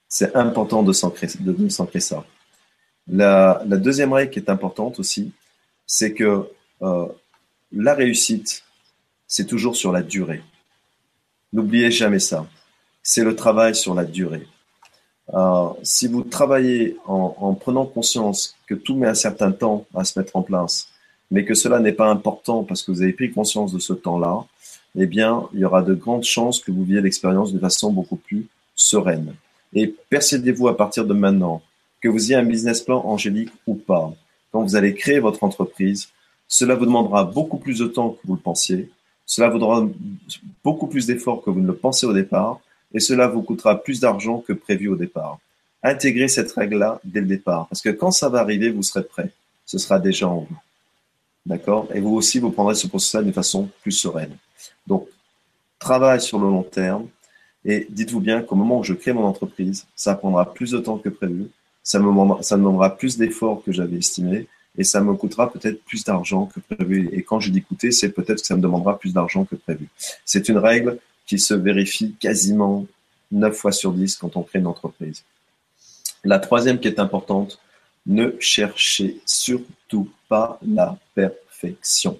C'est 0.08 0.34
important 0.34 0.82
de 0.82 0.92
s'ancrer 0.92 2.00
ça. 2.00 2.24
La, 3.06 3.62
la, 3.66 3.76
deuxième 3.76 4.12
règle 4.12 4.32
qui 4.32 4.40
est 4.40 4.50
importante 4.50 4.98
aussi, 4.98 5.32
c'est 5.86 6.12
que 6.12 6.48
euh, 6.82 7.06
la 7.72 7.94
réussite, 7.94 8.64
c'est 9.26 9.46
toujours 9.46 9.76
sur 9.76 9.92
la 9.92 10.02
durée. 10.02 10.42
N'oubliez 11.52 11.90
jamais 11.90 12.18
ça. 12.18 12.46
C'est 13.02 13.24
le 13.24 13.36
travail 13.36 13.74
sur 13.74 13.94
la 13.94 14.04
durée. 14.04 14.46
Euh, 15.34 15.68
si 15.82 16.08
vous 16.08 16.22
travaillez 16.22 16.96
en, 17.06 17.54
prenant 17.54 17.86
conscience 17.86 18.56
que 18.66 18.74
tout 18.74 18.96
met 18.96 19.06
un 19.06 19.14
certain 19.14 19.52
temps 19.52 19.86
à 19.94 20.04
se 20.04 20.18
mettre 20.18 20.36
en 20.36 20.42
place, 20.42 20.88
mais 21.30 21.44
que 21.44 21.54
cela 21.54 21.78
n'est 21.78 21.92
pas 21.92 22.08
important 22.08 22.64
parce 22.64 22.82
que 22.82 22.90
vous 22.90 23.02
avez 23.02 23.12
pris 23.12 23.30
conscience 23.30 23.72
de 23.72 23.78
ce 23.78 23.92
temps-là, 23.92 24.44
eh 24.96 25.06
bien, 25.06 25.44
il 25.54 25.60
y 25.60 25.64
aura 25.64 25.82
de 25.82 25.94
grandes 25.94 26.24
chances 26.24 26.58
que 26.60 26.72
vous 26.72 26.82
viviez 26.82 27.00
l'expérience 27.00 27.52
de 27.52 27.58
façon 27.60 27.92
beaucoup 27.92 28.16
plus 28.16 28.46
sereine. 28.74 29.34
Et 29.72 29.94
persuadez-vous 30.08 30.66
à 30.66 30.76
partir 30.76 31.04
de 31.04 31.14
maintenant 31.14 31.62
que 32.00 32.08
vous 32.08 32.32
ayez 32.32 32.34
un 32.34 32.44
business 32.44 32.80
plan 32.80 33.04
angélique 33.06 33.52
ou 33.66 33.74
pas, 33.74 34.12
quand 34.50 34.62
vous 34.62 34.74
allez 34.74 34.94
créer 34.94 35.20
votre 35.20 35.44
entreprise, 35.44 36.08
cela 36.48 36.74
vous 36.74 36.86
demandera 36.86 37.22
beaucoup 37.24 37.58
plus 37.58 37.78
de 37.78 37.86
temps 37.86 38.10
que 38.10 38.26
vous 38.26 38.34
le 38.34 38.40
pensiez, 38.40 38.90
cela 39.26 39.48
vous 39.48 39.58
demandera 39.58 39.88
beaucoup 40.64 40.88
plus 40.88 41.06
d'efforts 41.06 41.42
que 41.42 41.50
vous 41.50 41.60
ne 41.60 41.68
le 41.68 41.76
pensez 41.76 42.06
au 42.06 42.12
départ, 42.12 42.60
et 42.92 43.00
cela 43.00 43.28
vous 43.28 43.42
coûtera 43.42 43.82
plus 43.82 44.00
d'argent 44.00 44.38
que 44.38 44.52
prévu 44.52 44.88
au 44.88 44.96
départ. 44.96 45.38
Intégrez 45.82 46.28
cette 46.28 46.52
règle-là 46.52 47.00
dès 47.04 47.20
le 47.20 47.26
départ, 47.26 47.66
parce 47.68 47.80
que 47.80 47.90
quand 47.90 48.10
ça 48.10 48.28
va 48.28 48.40
arriver, 48.40 48.70
vous 48.70 48.82
serez 48.82 49.04
prêt. 49.04 49.30
Ce 49.64 49.78
sera 49.78 49.98
déjà 49.98 50.28
en 50.28 50.40
vous. 50.40 50.58
D'accord? 51.46 51.88
Et 51.94 52.00
vous 52.00 52.14
aussi, 52.14 52.38
vous 52.38 52.50
prendrez 52.50 52.74
ce 52.74 52.86
processus 52.86 53.24
de 53.24 53.32
façon 53.32 53.68
plus 53.82 53.92
sereine. 53.92 54.36
Donc, 54.86 55.08
travail 55.78 56.20
sur 56.20 56.38
le 56.38 56.46
long 56.46 56.62
terme, 56.62 57.08
et 57.64 57.86
dites-vous 57.88 58.20
bien 58.20 58.42
qu'au 58.42 58.56
moment 58.56 58.78
où 58.80 58.84
je 58.84 58.94
crée 58.94 59.12
mon 59.12 59.24
entreprise, 59.24 59.86
ça 59.94 60.14
prendra 60.14 60.52
plus 60.52 60.72
de 60.72 60.78
temps 60.78 60.98
que 60.98 61.08
prévu, 61.08 61.46
ça 61.82 61.98
me, 61.98 62.42
ça 62.42 62.56
me 62.56 62.62
demandera 62.62 62.96
plus 62.96 63.16
d'efforts 63.16 63.62
que 63.64 63.72
j'avais 63.72 63.96
estimé, 63.96 64.46
et 64.76 64.84
ça 64.84 65.00
me 65.00 65.14
coûtera 65.14 65.50
peut-être 65.52 65.82
plus 65.84 66.04
d'argent 66.04 66.46
que 66.46 66.60
prévu. 66.60 67.08
Et 67.12 67.22
quand 67.22 67.40
je 67.40 67.50
dis 67.50 67.62
coûter, 67.62 67.90
c'est 67.90 68.10
peut-être 68.10 68.40
que 68.40 68.46
ça 68.46 68.56
me 68.56 68.62
demandera 68.62 68.98
plus 68.98 69.12
d'argent 69.12 69.44
que 69.44 69.56
prévu. 69.56 69.88
C'est 70.24 70.48
une 70.48 70.58
règle 70.58 70.98
se 71.38 71.54
vérifie 71.54 72.14
quasiment 72.18 72.86
9 73.32 73.54
fois 73.54 73.72
sur 73.72 73.92
10 73.92 74.16
quand 74.16 74.36
on 74.36 74.42
crée 74.42 74.58
une 74.58 74.66
entreprise. 74.66 75.22
La 76.24 76.38
troisième 76.38 76.80
qui 76.80 76.88
est 76.88 76.98
importante, 76.98 77.58
ne 78.06 78.32
cherchez 78.40 79.20
surtout 79.24 80.10
pas 80.28 80.58
la 80.66 80.98
perfection. 81.14 82.18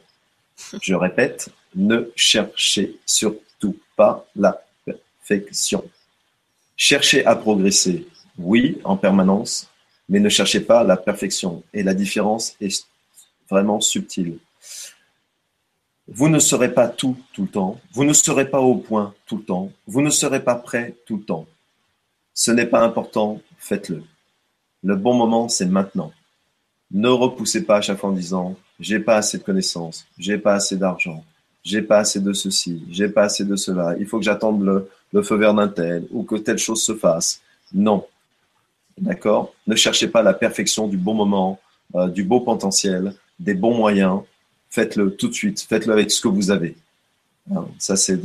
Je 0.81 0.95
répète, 0.95 1.49
ne 1.74 2.11
cherchez 2.15 2.99
surtout 3.07 3.78
pas 3.97 4.27
la 4.37 4.62
perfection. 4.85 5.85
Cherchez 6.77 7.24
à 7.27 7.35
progresser, 7.37 8.07
oui, 8.39 8.78
en 8.85 8.97
permanence, 8.97 9.69
mais 10.09 10.20
ne 10.20 10.28
cherchez 10.28 10.61
pas 10.61 10.82
la 10.85 10.97
perfection. 10.97 11.62
Et 11.73 11.82
la 11.82 11.95
différence 11.95 12.55
est 12.61 12.87
vraiment 13.49 13.81
subtile. 13.81 14.39
Vous 16.12 16.28
ne 16.28 16.41
serez 16.41 16.74
pas 16.74 16.89
tout 16.89 17.16
tout 17.32 17.43
le 17.43 17.49
temps, 17.49 17.81
vous 17.93 18.05
ne 18.05 18.12
serez 18.12 18.51
pas 18.51 18.61
au 18.61 18.74
point 18.74 19.15
tout 19.27 19.37
le 19.37 19.45
temps, 19.45 19.70
vous 19.87 20.03
ne 20.03 20.11
serez 20.11 20.43
pas 20.43 20.57
prêt 20.57 20.97
tout 21.07 21.19
le 21.19 21.23
temps. 21.23 21.47
Ce 22.35 22.51
n'est 22.51 22.66
pas 22.66 22.82
important, 22.82 23.41
faites-le. 23.59 24.03
Le 24.82 24.97
bon 24.97 25.15
moment, 25.15 25.49
c'est 25.49 25.66
maintenant. 25.66 26.12
Ne 26.91 27.09
repoussez 27.09 27.65
pas 27.65 27.77
à 27.77 27.81
chaque 27.81 27.99
fois 27.99 28.11
en 28.11 28.15
disant 28.15 28.57
j'ai 28.81 28.99
pas 28.99 29.16
assez 29.16 29.39
de 29.39 29.45
connaissances, 29.45 30.05
j'ai 30.19 30.37
pas 30.37 30.55
assez 30.55 30.77
d'argent, 30.77 31.23
j'ai 31.62 31.82
pas 31.82 31.99
assez 31.99 32.19
de 32.19 32.32
ceci, 32.32 32.82
j'ai 32.91 33.09
pas 33.09 33.24
assez 33.24 33.45
de 33.45 33.55
cela, 33.55 33.95
il 34.01 34.07
faut 34.07 34.19
que 34.19 34.24
j'attende 34.24 34.62
le, 34.62 35.23
feu 35.23 35.37
vert 35.37 35.55
d'un 35.55 35.69
tel 35.69 36.07
ou 36.11 36.24
que 36.24 36.37
telle 36.37 36.59
chose 36.59 36.82
se 36.82 36.95
fasse. 36.95 37.41
Non. 37.73 38.05
D'accord? 38.99 39.55
Ne 39.69 39.77
cherchez 39.77 40.09
pas 40.09 40.23
la 40.23 40.35
perfection 40.35 40.89
du 40.89 40.97
bon 40.97 41.15
moment, 41.15 41.61
euh, 41.95 42.09
du 42.09 42.24
beau 42.24 42.41
potentiel, 42.41 43.15
des 43.39 43.55
bons 43.55 43.77
moyens 43.77 44.23
faites-le 44.70 45.14
tout 45.14 45.28
de 45.28 45.34
suite, 45.34 45.60
faites-le 45.60 45.92
avec 45.92 46.10
ce 46.10 46.20
que 46.20 46.28
vous 46.28 46.51
avez. 46.51 46.76
Hein, 47.55 47.66
ça, 47.78 47.97
c'est 47.97 48.20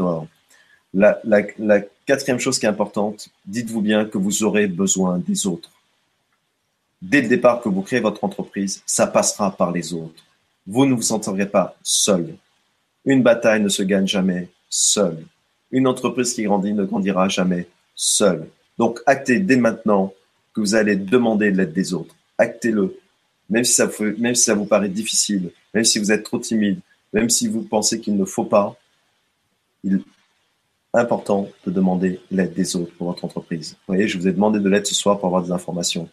la, 0.94 1.20
la 1.24 1.82
quatrième 2.06 2.40
chose 2.40 2.60
qui 2.60 2.66
est 2.66 2.70
importante, 2.70 3.30
dites-vous 3.46 3.82
bien 3.82 4.06
que 4.06 4.18
vous 4.18 4.44
aurez 4.44 4.68
besoin 4.68 5.18
des 5.18 5.48
autres. 5.48 5.72
Dès 7.02 7.22
le 7.22 7.28
départ 7.28 7.62
que 7.62 7.70
vous 7.70 7.82
créez 7.82 8.00
votre 8.00 8.24
entreprise, 8.24 8.82
ça 8.86 9.06
passera 9.06 9.56
par 9.56 9.72
les 9.72 9.94
autres. 9.94 10.24
Vous 10.66 10.86
ne 10.86 10.94
vous 10.94 11.02
sentirez 11.02 11.46
pas 11.48 11.76
seul. 11.84 12.36
Une 13.06 13.22
bataille 13.22 13.62
ne 13.62 13.70
se 13.70 13.84
gagne 13.84 14.08
jamais 14.08 14.50
seul. 14.70 15.24
Une 15.72 15.88
entreprise 15.88 16.34
qui 16.34 16.44
grandit 16.44 16.74
ne 16.74 16.86
grandira 16.86 17.28
jamais 17.28 17.68
seule. 17.96 18.48
Donc, 18.78 19.00
actez 19.06 19.40
dès 19.40 19.58
maintenant 19.58 20.14
que 20.54 20.62
vous 20.62 20.76
allez 20.76 20.96
demander 20.96 21.52
l'aide 21.52 21.74
des 21.74 21.94
autres. 21.94 22.16
Actez-le. 22.38 22.98
Même 23.50 23.64
si 23.64 23.74
ça 23.74 24.56
vous, 24.56 24.66
paraît 24.66 24.90
difficile, 24.90 25.52
même 25.74 25.84
si 25.84 26.00
vous 26.00 26.12
êtes 26.12 26.24
trop 26.24 26.40
timide, 26.40 26.80
même 27.14 27.30
si 27.30 27.48
vous 27.48 27.62
pensez 27.62 28.00
qu'il 28.00 28.18
ne 28.18 28.26
faut 28.26 28.46
pas, 28.46 28.76
il 29.84 29.96
est 29.96 30.02
important 30.94 31.50
de 31.66 31.72
demander 31.72 32.20
l'aide 32.32 32.54
des 32.54 32.76
autres 32.76 32.94
pour 32.98 33.08
votre 33.08 33.26
entreprise. 33.26 33.74
Vous 33.74 33.94
voyez, 33.94 34.08
je 34.08 34.18
vous 34.18 34.28
ai 34.28 34.32
demandé 34.32 34.60
de 34.60 34.68
l'aide 34.68 34.88
ce 34.88 34.96
soir 34.96 35.20
pour 35.20 35.28
avoir 35.28 35.44
des 35.44 35.52
informations. 35.52 36.10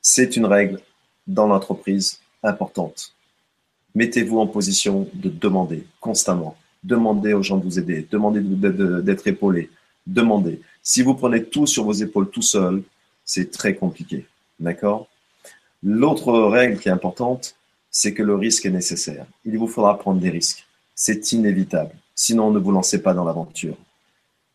C'est 0.00 0.36
une 0.36 0.46
règle 0.46 0.80
dans 1.26 1.46
l'entreprise 1.46 2.20
importante. 2.42 3.14
Mettez-vous 3.94 4.38
en 4.38 4.46
position 4.46 5.08
de 5.14 5.28
demander 5.28 5.86
constamment. 6.00 6.56
Demandez 6.82 7.32
aux 7.34 7.42
gens 7.42 7.58
de 7.58 7.64
vous 7.64 7.78
aider. 7.78 8.06
Demandez 8.10 8.40
d'être 8.40 9.26
épaulé. 9.28 9.70
Demandez. 10.06 10.60
Si 10.82 11.02
vous 11.02 11.14
prenez 11.14 11.44
tout 11.44 11.66
sur 11.66 11.84
vos 11.84 11.92
épaules 11.92 12.30
tout 12.30 12.42
seul, 12.42 12.82
c'est 13.24 13.50
très 13.50 13.74
compliqué. 13.74 14.26
D'accord? 14.58 15.08
L'autre 15.82 16.32
règle 16.32 16.78
qui 16.78 16.88
est 16.88 16.92
importante, 16.92 17.56
c'est 17.90 18.14
que 18.14 18.22
le 18.22 18.34
risque 18.34 18.66
est 18.66 18.70
nécessaire. 18.70 19.26
Il 19.44 19.58
vous 19.58 19.66
faudra 19.66 19.98
prendre 19.98 20.20
des 20.20 20.30
risques. 20.30 20.66
C'est 20.94 21.32
inévitable. 21.32 21.90
Sinon, 22.14 22.50
ne 22.50 22.58
vous 22.58 22.72
lancez 22.72 23.02
pas 23.02 23.14
dans 23.14 23.24
l'aventure. 23.24 23.76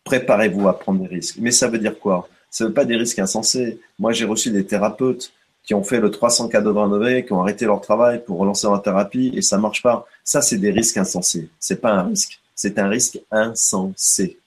Préparez-vous 0.04 0.68
à 0.68 0.80
prendre 0.80 1.02
des 1.02 1.08
risques. 1.08 1.38
Mais 1.40 1.52
ça 1.52 1.68
veut 1.68 1.80
dire 1.80 2.00
quoi? 2.00 2.30
Ça 2.50 2.64
ne 2.64 2.70
veut 2.70 2.74
pas 2.74 2.86
des 2.86 2.96
risques 2.96 3.20
insensés. 3.20 3.80
Moi, 4.00 4.14
j'ai 4.14 4.26
reçu 4.26 4.52
des 4.52 4.66
thérapeutes 4.66 5.34
qui 5.64 5.74
ont 5.74 5.84
fait 5.84 6.00
le 6.00 6.10
380 6.10 6.88
degrés, 6.88 7.26
qui 7.26 7.34
ont 7.34 7.42
arrêté 7.42 7.66
leur 7.66 7.82
travail 7.82 8.24
pour 8.24 8.38
relancer 8.40 8.68
leur 8.68 8.82
thérapie 8.82 9.34
et 9.36 9.42
ça 9.42 9.58
marche 9.58 9.84
pas. 9.84 10.08
Ça, 10.24 10.42
c'est 10.42 10.58
des 10.58 10.72
risques 10.72 10.98
insensés. 10.98 11.50
C'est 11.60 11.82
pas 11.82 11.92
un 11.92 12.04
risque. 12.04 12.40
C'est 12.56 12.80
un 12.80 12.88
risque 12.88 13.20
insensé. 13.30 14.40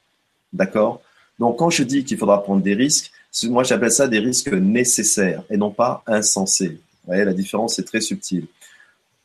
D'accord? 0.53 1.03
Donc, 1.39 1.59
quand 1.59 1.71
je 1.71 1.83
dis 1.83 2.05
qu'il 2.05 2.17
faudra 2.17 2.43
prendre 2.43 2.63
des 2.63 2.75
risques, 2.75 3.13
moi, 3.45 3.63
j'appelle 3.63 3.93
ça 3.93 4.09
des 4.09 4.19
risques 4.19 4.53
nécessaires 4.53 5.43
et 5.51 5.57
non 5.57 5.71
pas 5.71 6.03
insensés. 6.07 6.69
Vous 6.71 7.07
voyez, 7.07 7.25
la 7.25 7.33
différence 7.33 7.79
est 7.79 7.85
très 7.85 8.01
subtile. 8.01 8.47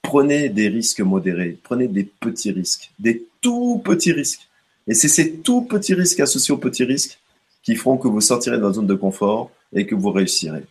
Prenez 0.01 0.49
des 0.49 0.67
risques 0.67 1.01
modérés, 1.01 1.57
prenez 1.63 1.87
des 1.87 2.03
petits 2.03 2.51
risques, 2.51 2.91
des 2.99 3.25
tout 3.41 3.81
petits 3.83 4.11
risques. 4.11 4.47
Et 4.87 4.93
c'est 4.93 5.07
ces 5.07 5.37
tout 5.37 5.61
petits 5.61 5.95
risques 5.95 6.19
associés 6.19 6.53
aux 6.53 6.59
petits 6.59 6.83
risques 6.83 7.19
qui 7.63 7.75
feront 7.75 7.97
que 7.97 8.07
vous 8.07 8.21
sortirez 8.21 8.57
de 8.57 8.61
votre 8.61 8.75
zone 8.75 8.87
de 8.87 8.93
confort 8.93 9.49
et 9.73 9.87
que 9.87 9.95
vous 9.95 10.11
réussirez. 10.11 10.63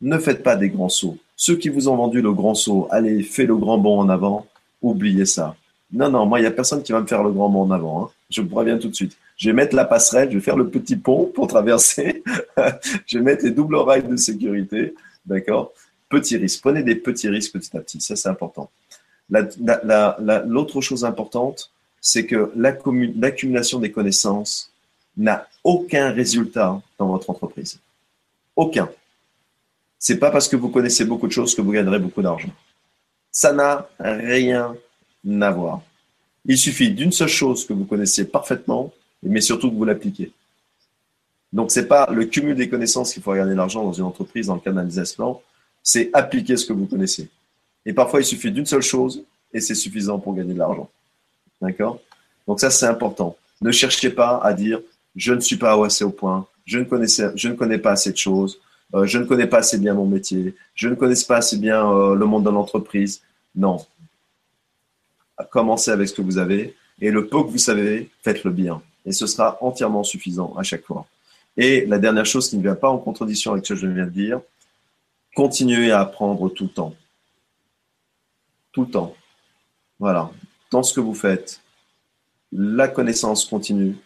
Ne 0.00 0.18
faites 0.18 0.42
pas 0.42 0.56
des 0.56 0.70
grands 0.70 0.88
sauts. 0.88 1.18
Ceux 1.36 1.56
qui 1.56 1.68
vous 1.68 1.88
ont 1.88 1.96
vendu 1.96 2.22
le 2.22 2.32
grand 2.32 2.54
saut, 2.54 2.88
allez, 2.90 3.22
fais 3.22 3.44
le 3.44 3.56
grand 3.56 3.78
bond 3.78 4.00
en 4.00 4.08
avant, 4.08 4.46
oubliez 4.80 5.26
ça. 5.26 5.54
Non, 5.92 6.10
non, 6.10 6.26
moi, 6.26 6.38
il 6.38 6.42
n'y 6.42 6.48
a 6.48 6.52
personne 6.52 6.82
qui 6.82 6.92
va 6.92 7.00
me 7.00 7.06
faire 7.06 7.22
le 7.22 7.30
grand 7.30 7.48
bond 7.48 7.62
en 7.62 7.70
avant. 7.70 8.04
Hein. 8.04 8.10
Je 8.30 8.40
vous 8.40 8.48
préviens 8.48 8.78
tout 8.78 8.88
de 8.88 8.94
suite. 8.94 9.16
Je 9.38 9.48
vais 9.48 9.54
mettre 9.54 9.76
la 9.76 9.84
passerelle, 9.84 10.30
je 10.30 10.36
vais 10.36 10.42
faire 10.42 10.56
le 10.56 10.68
petit 10.68 10.96
pont 10.96 11.26
pour 11.26 11.46
traverser. 11.46 12.24
je 13.06 13.18
vais 13.18 13.24
mettre 13.24 13.44
les 13.44 13.52
doubles 13.52 13.76
rails 13.76 14.06
de 14.06 14.16
sécurité. 14.16 14.94
D'accord? 15.24 15.72
Petit 16.08 16.36
risque. 16.36 16.60
Prenez 16.60 16.82
des 16.82 16.96
petits 16.96 17.28
risques 17.28 17.52
petit 17.52 17.74
à 17.76 17.80
petit. 17.80 18.00
Ça, 18.00 18.16
c'est 18.16 18.28
important. 18.28 18.68
L'autre 19.30 20.80
chose 20.80 21.04
importante, 21.04 21.70
c'est 22.00 22.26
que 22.26 22.50
l'accumulation 22.56 23.78
des 23.78 23.92
connaissances 23.92 24.72
n'a 25.16 25.46
aucun 25.62 26.10
résultat 26.10 26.80
dans 26.98 27.06
votre 27.06 27.30
entreprise. 27.30 27.78
Aucun. 28.56 28.90
C'est 30.00 30.18
pas 30.18 30.30
parce 30.30 30.48
que 30.48 30.56
vous 30.56 30.68
connaissez 30.68 31.04
beaucoup 31.04 31.28
de 31.28 31.32
choses 31.32 31.54
que 31.54 31.62
vous 31.62 31.72
gagnerez 31.72 32.00
beaucoup 32.00 32.22
d'argent. 32.22 32.50
Ça 33.30 33.52
n'a 33.52 33.88
rien 34.00 34.74
à 35.40 35.50
voir. 35.50 35.82
Il 36.44 36.58
suffit 36.58 36.90
d'une 36.90 37.12
seule 37.12 37.28
chose 37.28 37.66
que 37.66 37.72
vous 37.72 37.84
connaissez 37.84 38.24
parfaitement, 38.24 38.92
mais 39.22 39.40
surtout 39.40 39.70
que 39.70 39.76
vous 39.76 39.84
l'appliquez. 39.84 40.32
Donc, 41.52 41.70
c'est 41.70 41.86
pas 41.86 42.08
le 42.10 42.24
cumul 42.26 42.54
des 42.54 42.68
connaissances 42.68 43.14
qu'il 43.14 43.22
faut 43.22 43.34
gagner 43.34 43.54
l'argent 43.54 43.82
dans 43.82 43.92
une 43.92 44.04
entreprise, 44.04 44.46
dans 44.46 44.54
le 44.54 44.60
cas 44.60 44.72
d'un 44.72 44.84
business 44.84 45.14
plan, 45.14 45.40
c'est 45.82 46.10
appliquer 46.12 46.56
ce 46.56 46.66
que 46.66 46.72
vous 46.72 46.86
connaissez. 46.86 47.28
Et 47.86 47.92
parfois, 47.92 48.20
il 48.20 48.24
suffit 48.24 48.52
d'une 48.52 48.66
seule 48.66 48.82
chose 48.82 49.24
et 49.52 49.60
c'est 49.60 49.74
suffisant 49.74 50.18
pour 50.18 50.34
gagner 50.34 50.52
de 50.52 50.58
l'argent. 50.58 50.90
D'accord? 51.60 52.00
Donc 52.46 52.60
ça, 52.60 52.70
c'est 52.70 52.86
important. 52.86 53.36
Ne 53.60 53.72
cherchez 53.72 54.10
pas 54.10 54.38
à 54.42 54.52
dire 54.52 54.80
je 55.16 55.32
ne 55.32 55.40
suis 55.40 55.56
pas 55.56 55.82
assez 55.84 56.04
au 56.04 56.10
point, 56.10 56.46
je 56.64 56.78
ne, 56.78 56.84
connaissais, 56.84 57.30
je 57.34 57.48
ne 57.48 57.54
connais 57.54 57.78
pas 57.78 57.92
assez 57.92 58.12
de 58.12 58.16
choses, 58.16 58.60
euh, 58.94 59.04
je 59.04 59.18
ne 59.18 59.24
connais 59.24 59.46
pas 59.46 59.58
assez 59.58 59.78
bien 59.78 59.94
mon 59.94 60.06
métier, 60.06 60.54
je 60.74 60.88
ne 60.88 60.94
connais 60.94 61.14
pas 61.26 61.38
assez 61.38 61.56
bien 61.56 61.90
euh, 61.90 62.14
le 62.14 62.26
monde 62.26 62.44
de 62.44 62.50
l'entreprise. 62.50 63.22
Non. 63.54 63.84
Commencez 65.50 65.90
avec 65.90 66.08
ce 66.08 66.14
que 66.14 66.22
vous 66.22 66.38
avez 66.38 66.76
et 67.00 67.10
le 67.10 67.26
peu 67.26 67.42
que 67.42 67.48
vous 67.48 67.58
savez, 67.58 68.10
faites-le 68.22 68.50
bien. 68.50 68.82
Et 69.08 69.12
ce 69.12 69.26
sera 69.26 69.56
entièrement 69.62 70.04
suffisant 70.04 70.54
à 70.58 70.62
chaque 70.62 70.84
fois. 70.84 71.06
Et 71.56 71.86
la 71.86 71.98
dernière 71.98 72.26
chose 72.26 72.50
qui 72.50 72.58
ne 72.58 72.62
vient 72.62 72.74
pas 72.74 72.90
en 72.90 72.98
contradiction 72.98 73.52
avec 73.52 73.64
ce 73.64 73.72
que 73.72 73.80
je 73.80 73.86
viens 73.86 74.04
de 74.04 74.10
dire, 74.10 74.42
continuez 75.34 75.90
à 75.90 76.00
apprendre 76.00 76.50
tout 76.50 76.64
le 76.64 76.70
temps. 76.70 76.94
Tout 78.70 78.82
le 78.82 78.90
temps. 78.90 79.14
Voilà. 79.98 80.30
Dans 80.70 80.82
ce 80.82 80.92
que 80.92 81.00
vous 81.00 81.14
faites, 81.14 81.62
la 82.52 82.86
connaissance 82.86 83.46
continue, 83.46 83.96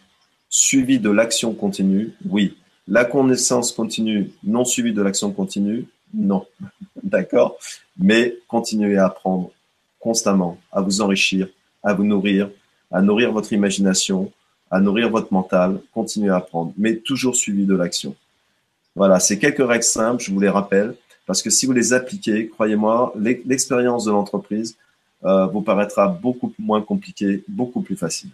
suivie 0.49 1.01
de 1.01 1.11
l'action 1.11 1.53
continue, 1.53 2.15
oui. 2.27 2.57
La 2.87 3.05
connaissance 3.05 3.73
continue, 3.73 4.31
non 4.45 4.65
suivie 4.65 4.93
de 4.93 5.03
l'action 5.03 5.33
continue, 5.33 5.89
non. 6.15 6.47
D'accord? 7.03 7.59
Mais 7.99 8.37
continuez 8.47 8.99
à 8.99 9.07
apprendre 9.07 9.51
constamment, 9.99 10.59
à 10.71 10.81
vous 10.81 11.01
enrichir, 11.01 11.49
à 11.83 11.93
vous 11.93 12.05
nourrir, 12.05 12.51
à 12.93 13.03
nourrir 13.03 13.33
votre 13.33 13.53
imagination, 13.53 14.31
à 14.73 14.81
nourrir 14.81 15.11
votre 15.11 15.33
mental, 15.33 15.81
continuez 15.93 16.31
à 16.31 16.37
apprendre, 16.37 16.73
mais 16.79 16.97
toujours 16.97 17.37
suivi 17.37 17.67
de 17.67 17.77
l'action. 17.77 18.17
Voilà, 18.97 19.21
c'est 19.21 19.39
quelques 19.39 19.67
règles 19.67 19.85
simples, 19.85 20.23
je 20.23 20.33
vous 20.33 20.41
les 20.41 20.49
rappelle, 20.49 20.97
parce 21.27 21.43
que 21.43 21.51
si 21.51 21.67
vous 21.67 21.73
les 21.73 21.93
appliquez, 21.93 22.49
croyez-moi, 22.49 23.13
l'expérience 23.17 24.07
de 24.07 24.11
l'entreprise 24.11 24.77
euh, 25.25 25.47
vous 25.47 25.61
paraîtra 25.61 26.09
beaucoup 26.09 26.53
moins 26.59 26.81
compliquée, 26.81 27.45
beaucoup 27.49 27.83
plus 27.83 27.97
facile. 27.97 28.31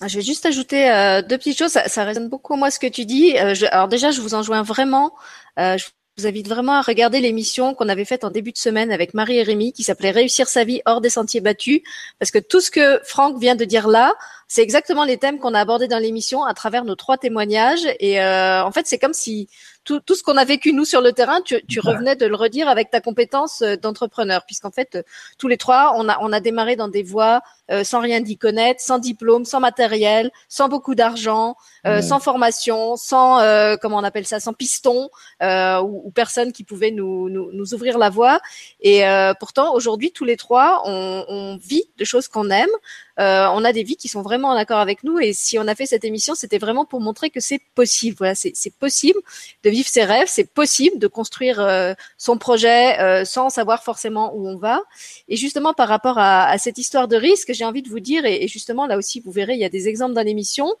Ah, 0.00 0.08
je 0.08 0.16
vais 0.16 0.24
juste 0.24 0.44
ajouter 0.44 0.90
euh, 0.90 1.22
deux 1.22 1.38
petites 1.38 1.58
choses. 1.58 1.78
Ça, 1.86 2.04
résonne 2.04 2.28
beaucoup 2.28 2.56
moi 2.56 2.70
ce 2.70 2.78
que 2.78 2.86
tu 2.86 3.04
dis. 3.04 3.36
Euh, 3.38 3.54
alors 3.70 3.88
déjà, 3.88 4.10
je 4.10 4.20
vous 4.20 4.34
enjoins 4.34 4.62
vraiment. 4.62 5.12
je 5.56 5.84
vous 6.18 6.26
invite 6.26 6.48
vraiment 6.48 6.74
à 6.74 6.82
regarder 6.82 7.20
l'émission 7.20 7.74
qu'on 7.74 7.88
avait 7.88 8.04
faite 8.04 8.24
en 8.24 8.30
début 8.30 8.52
de 8.52 8.58
semaine 8.58 8.92
avec 8.92 9.14
Marie 9.14 9.38
et 9.38 9.42
Rémi 9.42 9.72
qui 9.72 9.84
s'appelait 9.84 10.10
Réussir 10.10 10.48
sa 10.48 10.64
vie 10.64 10.82
hors 10.84 11.00
des 11.00 11.10
sentiers 11.10 11.40
battus. 11.40 11.80
Parce 12.18 12.30
que 12.30 12.38
tout 12.38 12.60
ce 12.60 12.70
que 12.70 13.00
Franck 13.04 13.40
vient 13.40 13.56
de 13.56 13.64
dire 13.64 13.88
là, 13.88 14.14
c'est 14.48 14.62
exactement 14.62 15.04
les 15.04 15.18
thèmes 15.18 15.38
qu'on 15.38 15.52
a 15.52 15.60
abordés 15.60 15.88
dans 15.88 15.98
l'émission 15.98 16.42
à 16.42 16.54
travers 16.54 16.84
nos 16.84 16.94
trois 16.94 17.18
témoignages. 17.18 17.86
Et 18.00 18.20
euh, 18.20 18.64
en 18.64 18.72
fait, 18.72 18.86
c'est 18.86 18.98
comme 18.98 19.12
si 19.12 19.48
tout, 19.84 20.00
tout 20.00 20.14
ce 20.14 20.22
qu'on 20.22 20.38
a 20.38 20.44
vécu 20.44 20.72
nous 20.72 20.86
sur 20.86 21.02
le 21.02 21.12
terrain, 21.12 21.42
tu, 21.42 21.62
tu 21.66 21.80
revenais 21.80 22.16
de 22.16 22.26
le 22.26 22.34
redire 22.34 22.68
avec 22.68 22.90
ta 22.90 23.02
compétence 23.02 23.60
euh, 23.60 23.76
d'entrepreneur, 23.76 24.46
puisqu'en 24.46 24.70
fait, 24.70 24.96
euh, 24.96 25.02
tous 25.38 25.48
les 25.48 25.58
trois, 25.58 25.92
on 25.96 26.08
a, 26.08 26.18
on 26.22 26.32
a 26.32 26.40
démarré 26.40 26.76
dans 26.76 26.88
des 26.88 27.02
voies 27.02 27.42
euh, 27.70 27.84
sans 27.84 28.00
rien 28.00 28.22
d'y 28.22 28.38
connaître, 28.38 28.80
sans 28.80 28.98
diplôme, 28.98 29.44
sans 29.44 29.60
matériel, 29.60 30.30
sans 30.48 30.70
beaucoup 30.70 30.94
d'argent, 30.94 31.54
euh, 31.86 32.00
sans 32.00 32.18
formation, 32.18 32.96
sans 32.96 33.40
euh, 33.40 33.76
comment 33.76 33.98
on 33.98 34.04
appelle 34.04 34.26
ça, 34.26 34.40
sans 34.40 34.54
piston 34.54 35.10
ou, 35.42 36.02
ou, 36.04 36.10
personne 36.10 36.52
qui 36.52 36.64
pouvait 36.64 36.90
nous, 36.90 37.28
nous, 37.28 37.50
nous, 37.52 37.74
ouvrir 37.74 37.98
la 37.98 38.08
voie. 38.08 38.40
Et 38.80 39.02
pourtant, 39.38 39.74
aujourd'hui, 39.74 40.12
tous 40.12 40.24
les 40.24 40.36
trois, 40.36 40.82
on, 40.86 41.24
on 41.28 41.56
vit 41.58 41.84
de 41.98 42.04
choses 42.04 42.28
qu'on 42.28 42.50
aime. 42.50 42.70
Euh, 43.18 43.48
on 43.52 43.64
a 43.64 43.72
des 43.72 43.82
vies 43.82 43.96
qui 43.96 44.08
sont 44.08 44.22
vraiment 44.22 44.48
en 44.48 44.56
accord 44.56 44.78
avec 44.78 45.02
nous. 45.02 45.18
Et 45.18 45.32
si 45.32 45.58
on 45.58 45.66
a 45.66 45.74
fait 45.74 45.86
cette 45.86 46.04
émission, 46.04 46.34
c'était 46.34 46.58
vraiment 46.58 46.84
pour 46.84 47.00
montrer 47.00 47.30
que 47.30 47.40
c'est 47.40 47.60
possible. 47.74 48.16
Voilà, 48.18 48.34
c'est 48.34 48.74
possible 48.78 49.18
de 49.64 49.70
vivre 49.70 49.88
ses 49.88 50.04
rêves, 50.04 50.28
c'est 50.28 50.48
possible 50.48 50.98
de 50.98 51.06
construire 51.06 51.60
euh, 51.60 51.94
son 52.16 52.38
projet 52.38 52.98
euh, 53.00 53.24
sans 53.24 53.50
savoir 53.50 53.82
forcément 53.82 54.32
où 54.34 54.48
on 54.48 54.56
va. 54.56 54.80
Et 55.28 55.36
justement, 55.36 55.74
par 55.74 55.88
rapport 55.88 56.18
à, 56.18 56.48
à 56.48 56.58
cette 56.58 56.78
histoire 56.78 57.08
de 57.08 57.16
risque, 57.16 57.52
j'ai 57.52 57.64
envie 57.64 57.82
de 57.82 57.88
vous 57.88 58.00
dire, 58.00 58.24
et, 58.24 58.44
et, 58.44 58.48
justement 58.48 58.86
là 58.86 58.96
aussi, 58.96 59.20
vous 59.20 59.32
verrez, 59.32 59.54
il 59.54 59.60
y 59.60 59.64
a 59.64 59.68
des 59.68 59.88
exemples 59.88 60.14
dans 60.14 60.22
l'émission. 60.22 60.72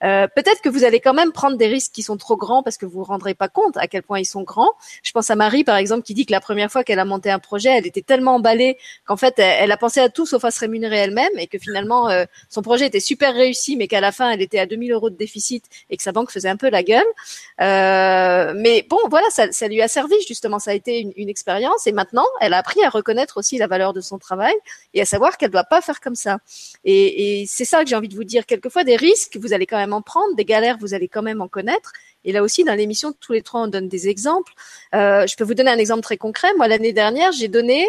Peut-être 0.00 0.60
que 0.62 0.68
vous 0.68 0.84
allez 0.84 1.00
quand 1.00 1.14
même 1.14 1.32
prendre 1.32 1.56
des 1.56 1.66
risques 1.66 1.92
qui 1.92 2.02
sont 2.02 2.16
trop 2.16 2.36
grands 2.36 2.62
parce 2.62 2.76
que 2.76 2.86
vous 2.86 2.98
vous 2.98 3.04
rendrez 3.04 3.34
pas 3.34 3.48
compte 3.48 3.76
à 3.76 3.86
quel 3.86 4.02
point 4.02 4.18
ils 4.18 4.24
sont 4.26 4.42
grands. 4.42 4.72
Je 5.02 5.12
pense 5.12 5.30
à 5.30 5.36
Marie, 5.36 5.64
par 5.64 5.76
exemple, 5.76 6.02
qui 6.02 6.14
dit 6.14 6.26
que 6.26 6.32
la 6.32 6.40
première 6.40 6.70
fois 6.70 6.84
qu'elle 6.84 6.98
a 6.98 7.04
monté 7.04 7.30
un 7.30 7.38
projet, 7.38 7.70
elle 7.70 7.86
était 7.86 8.02
tellement 8.02 8.34
emballée 8.36 8.76
qu'en 9.06 9.16
fait, 9.16 9.38
elle, 9.38 9.56
elle, 9.60 9.72
a 9.72 9.76
pensé 9.76 10.00
à 10.00 10.08
tout 10.08 10.26
sauf 10.26 10.44
à 10.44 10.50
se 10.50 10.60
rémunérer 10.60 10.96
elle-même 10.96 11.30
et 11.38 11.46
que 11.46 11.58
finalement 11.58 11.83
euh, 11.92 12.24
son 12.48 12.62
projet 12.62 12.86
était 12.86 13.00
super 13.00 13.34
réussi, 13.34 13.76
mais 13.76 13.88
qu'à 13.88 14.00
la 14.00 14.12
fin, 14.12 14.30
elle 14.30 14.42
était 14.42 14.58
à 14.58 14.66
2000 14.66 14.92
euros 14.92 15.10
de 15.10 15.16
déficit 15.16 15.64
et 15.90 15.96
que 15.96 16.02
sa 16.02 16.12
banque 16.12 16.30
faisait 16.30 16.48
un 16.48 16.56
peu 16.56 16.70
la 16.70 16.82
gueule. 16.82 17.04
Euh, 17.60 18.52
mais 18.56 18.86
bon, 18.88 18.98
voilà, 19.10 19.26
ça, 19.30 19.68
lui 19.68 19.82
a 19.82 19.88
servi 19.88 20.14
justement. 20.26 20.58
Ça 20.58 20.72
a 20.72 20.74
été 20.74 21.00
une, 21.16 21.28
expérience 21.28 21.86
et 21.86 21.92
maintenant, 21.92 22.26
elle 22.40 22.54
a 22.54 22.58
appris 22.58 22.82
à 22.84 22.90
reconnaître 22.90 23.38
aussi 23.38 23.58
la 23.58 23.66
valeur 23.66 23.92
de 23.92 24.00
son 24.00 24.18
travail 24.18 24.54
et 24.92 25.00
à 25.00 25.04
savoir 25.04 25.36
qu'elle 25.36 25.50
doit 25.50 25.64
pas 25.64 25.80
faire 25.80 26.00
comme 26.00 26.14
ça. 26.14 26.38
Et, 26.84 27.44
c'est 27.48 27.64
ça 27.64 27.82
que 27.82 27.88
j'ai 27.88 27.96
envie 27.96 28.08
de 28.08 28.14
vous 28.14 28.24
dire. 28.24 28.46
Quelquefois, 28.46 28.84
des 28.84 28.96
risques, 28.96 29.36
vous 29.40 29.52
allez 29.52 29.66
quand 29.66 29.78
même 29.78 29.92
en 29.92 30.02
prendre, 30.02 30.34
des 30.36 30.44
galères, 30.44 30.76
vous 30.80 30.94
allez 30.94 31.08
quand 31.08 31.22
même 31.22 31.40
en 31.40 31.48
connaître. 31.48 31.92
Et 32.24 32.32
là 32.32 32.42
aussi, 32.42 32.64
dans 32.64 32.74
l'émission, 32.74 33.12
tous 33.18 33.32
les 33.32 33.42
trois, 33.42 33.62
on 33.62 33.68
donne 33.68 33.88
des 33.88 34.08
exemples. 34.08 34.52
Euh, 34.94 35.26
je 35.26 35.36
peux 35.36 35.44
vous 35.44 35.54
donner 35.54 35.70
un 35.70 35.78
exemple 35.78 36.02
très 36.02 36.16
concret. 36.16 36.48
Moi, 36.56 36.68
l'année 36.68 36.92
dernière, 36.92 37.32
j'ai 37.32 37.48
donné, 37.48 37.86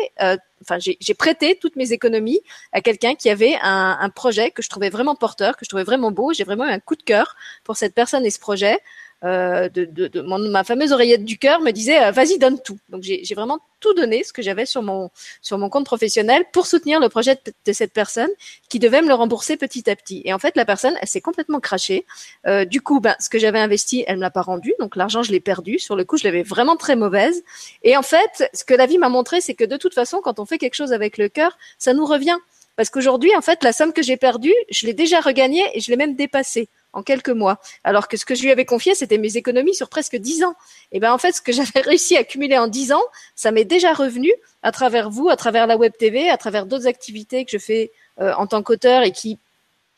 enfin, 0.68 0.80
j'ai 0.80 1.14
prêté 1.14 1.58
toutes 1.60 1.76
mes 1.76 1.92
économies 1.92 2.42
à 2.72 2.82
quelqu'un 2.82 3.16
qui 3.16 3.30
avait 3.30 3.56
un, 3.62 3.98
un, 4.00 4.10
projet 4.10 4.52
que 4.52 4.62
je 4.62 4.70
trouvais 4.70 4.90
vraiment 4.90 5.16
porteur, 5.16 5.58
que 5.58 5.66
je 5.66 5.70
trouvais 5.70 5.84
vraiment 5.84 6.12
beau. 6.12 6.34
J'ai 6.34 6.44
vraiment 6.44 6.66
eu 6.66 6.72
un 6.72 6.80
coup 6.80 6.96
de 6.96 7.04
cœur 7.04 7.36
pour 7.64 7.78
cette 7.78 7.94
personne 7.94 8.26
et 8.26 8.32
ce 8.32 8.40
projet. 8.40 8.80
Euh, 9.26 9.70
de, 9.70 9.86
de, 9.86 10.08
de 10.08 10.22
mon, 10.22 10.38
ma 10.38 10.64
fameuse 10.64 10.92
oreillette 10.92 11.26
du 11.26 11.40
cœur 11.40 11.60
me 11.60 11.72
disait 11.72 12.00
euh, 12.04 12.12
vas-y 12.12 12.38
donne 12.38 12.62
tout. 12.62 12.78
Donc 12.90 13.02
j'ai 13.02 13.34
vraiment 13.34 13.58
tout 13.80 13.94
donné 13.96 14.24
ce 14.24 14.32
que 14.32 14.44
j'avais 14.44 14.68
sur 14.68 14.84
mon 14.84 15.10
sur 15.42 15.58
mon 15.58 15.68
compte 15.68 15.86
professionnel 15.86 16.44
pour 16.54 16.68
soutenir 16.68 17.00
le 17.00 17.10
projet 17.10 17.34
de, 17.34 17.52
de, 17.66 17.74
cette 17.74 17.92
personne 17.92 18.30
qui 18.70 18.78
devait 18.78 19.02
me 19.02 19.08
le 19.08 19.16
rembourser 19.16 19.58
petit 19.58 19.90
à 19.90 19.96
petit. 19.96 20.22
Et 20.26 20.34
en 20.34 20.38
fait 20.38 20.56
la 20.56 20.64
personne 20.64 20.94
elle 21.02 21.08
s'est 21.08 21.22
complètement 21.22 21.60
crachée. 21.60 22.06
Euh, 22.46 22.66
du 22.66 22.82
coup 22.82 23.00
ben 23.00 23.16
ce 23.20 23.30
que 23.30 23.40
j'avais 23.40 23.58
investi 23.58 24.04
elle 24.06 24.18
me 24.18 24.22
l'a 24.22 24.30
pas 24.30 24.44
rendu 24.44 24.76
donc 24.80 24.96
l'argent 24.96 25.24
je 25.24 25.32
l'ai 25.32 25.40
perdu. 25.40 25.80
Sur 25.80 25.96
le 25.96 26.04
coup 26.04 26.18
je 26.18 26.24
l'avais 26.24 26.44
vraiment 26.44 26.76
très 26.76 26.96
mauvaise. 26.96 27.44
Et 27.82 27.98
en 27.98 28.04
fait 28.04 28.48
ce 28.54 28.64
que 28.64 28.76
la 28.76 28.86
vie 28.86 29.00
m'a 29.00 29.10
montré 29.10 29.42
c'est 29.42 29.56
que 29.56 29.66
de 29.66 29.78
toute 29.78 29.96
façon 29.96 30.20
quand 30.24 30.40
on 30.40 30.46
fait 30.46 30.60
quelque 30.60 30.76
chose 30.76 30.94
avec 30.94 31.18
le 31.18 31.30
cœur 31.30 31.58
ça 31.80 31.94
nous 31.94 32.06
revient. 32.06 32.38
Parce 32.76 32.90
qu'aujourd'hui, 32.90 33.34
en 33.38 33.42
fait, 33.42 33.64
la 33.64 33.72
somme 33.72 33.94
que 33.94 34.04
j'ai 34.04 34.18
perdue, 34.18 34.54
je 34.70 34.86
l'ai 34.86 34.94
déjà 34.94 35.22
regagnée 35.22 35.64
et 35.74 35.80
je 35.80 35.90
l'ai 35.90 35.96
même 35.96 36.14
dépassée 36.16 36.68
en 36.96 37.04
quelques 37.04 37.30
mois. 37.30 37.60
Alors 37.84 38.08
que 38.08 38.18
ce 38.18 38.26
que 38.26 38.34
je 38.34 38.42
lui 38.42 38.52
avais 38.52 38.66
confié, 38.66 38.96
c'était 38.96 39.20
mes 39.20 39.38
économies 39.38 39.76
sur 39.76 39.90
presque 39.90 40.16
dix 40.16 40.44
ans. 40.44 40.56
Et 40.92 41.00
ben 41.00 41.14
en 41.14 41.20
fait, 41.20 41.34
ce 41.34 41.42
que 41.42 41.52
j'avais 41.52 41.82
réussi 41.82 42.18
à 42.18 42.22
accumuler 42.22 42.58
en 42.58 42.68
dix 42.68 42.92
ans, 42.92 43.04
ça 43.36 43.52
m'est 43.52 43.66
déjà 43.66 43.94
revenu 43.94 44.32
à 44.64 44.72
travers 44.72 45.12
vous, 45.12 45.30
à 45.30 45.36
travers 45.36 45.68
la 45.68 45.78
web 45.78 45.94
TV, 46.00 46.30
à 46.30 46.38
travers 46.38 46.66
d'autres 46.66 46.88
activités 46.88 47.46
que 47.46 47.52
je 47.52 47.58
fais 47.58 47.92
euh, 48.20 48.34
en 48.34 48.48
tant 48.48 48.64
qu'auteur 48.64 49.04
et 49.04 49.12
qui, 49.12 49.38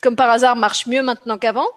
comme 0.02 0.16
par 0.16 0.28
hasard, 0.28 0.56
marchent 0.56 0.86
mieux 0.86 1.02
maintenant 1.02 1.38
qu'avant. 1.38 1.68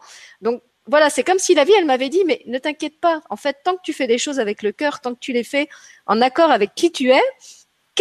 Donc 0.42 0.62
voilà, 0.88 1.10
c'est 1.10 1.24
comme 1.24 1.40
si 1.40 1.54
la 1.54 1.64
vie, 1.64 1.74
elle 1.78 1.86
m'avait 1.86 2.10
dit, 2.10 2.24
mais 2.26 2.42
ne 2.48 2.58
t'inquiète 2.58 3.00
pas. 3.00 3.22
En 3.30 3.36
fait, 3.36 3.58
tant 3.64 3.76
que 3.76 3.82
tu 3.84 3.94
fais 3.94 4.08
des 4.08 4.18
choses 4.18 4.40
avec 4.40 4.64
le 4.64 4.72
cœur, 4.72 5.00
tant 5.00 5.14
que 5.14 5.20
tu 5.20 5.32
les 5.32 5.44
fais 5.44 5.70
en 6.08 6.20
accord 6.22 6.50
avec 6.50 6.74
qui 6.74 6.92
tu 6.92 7.12
es, 7.12 7.22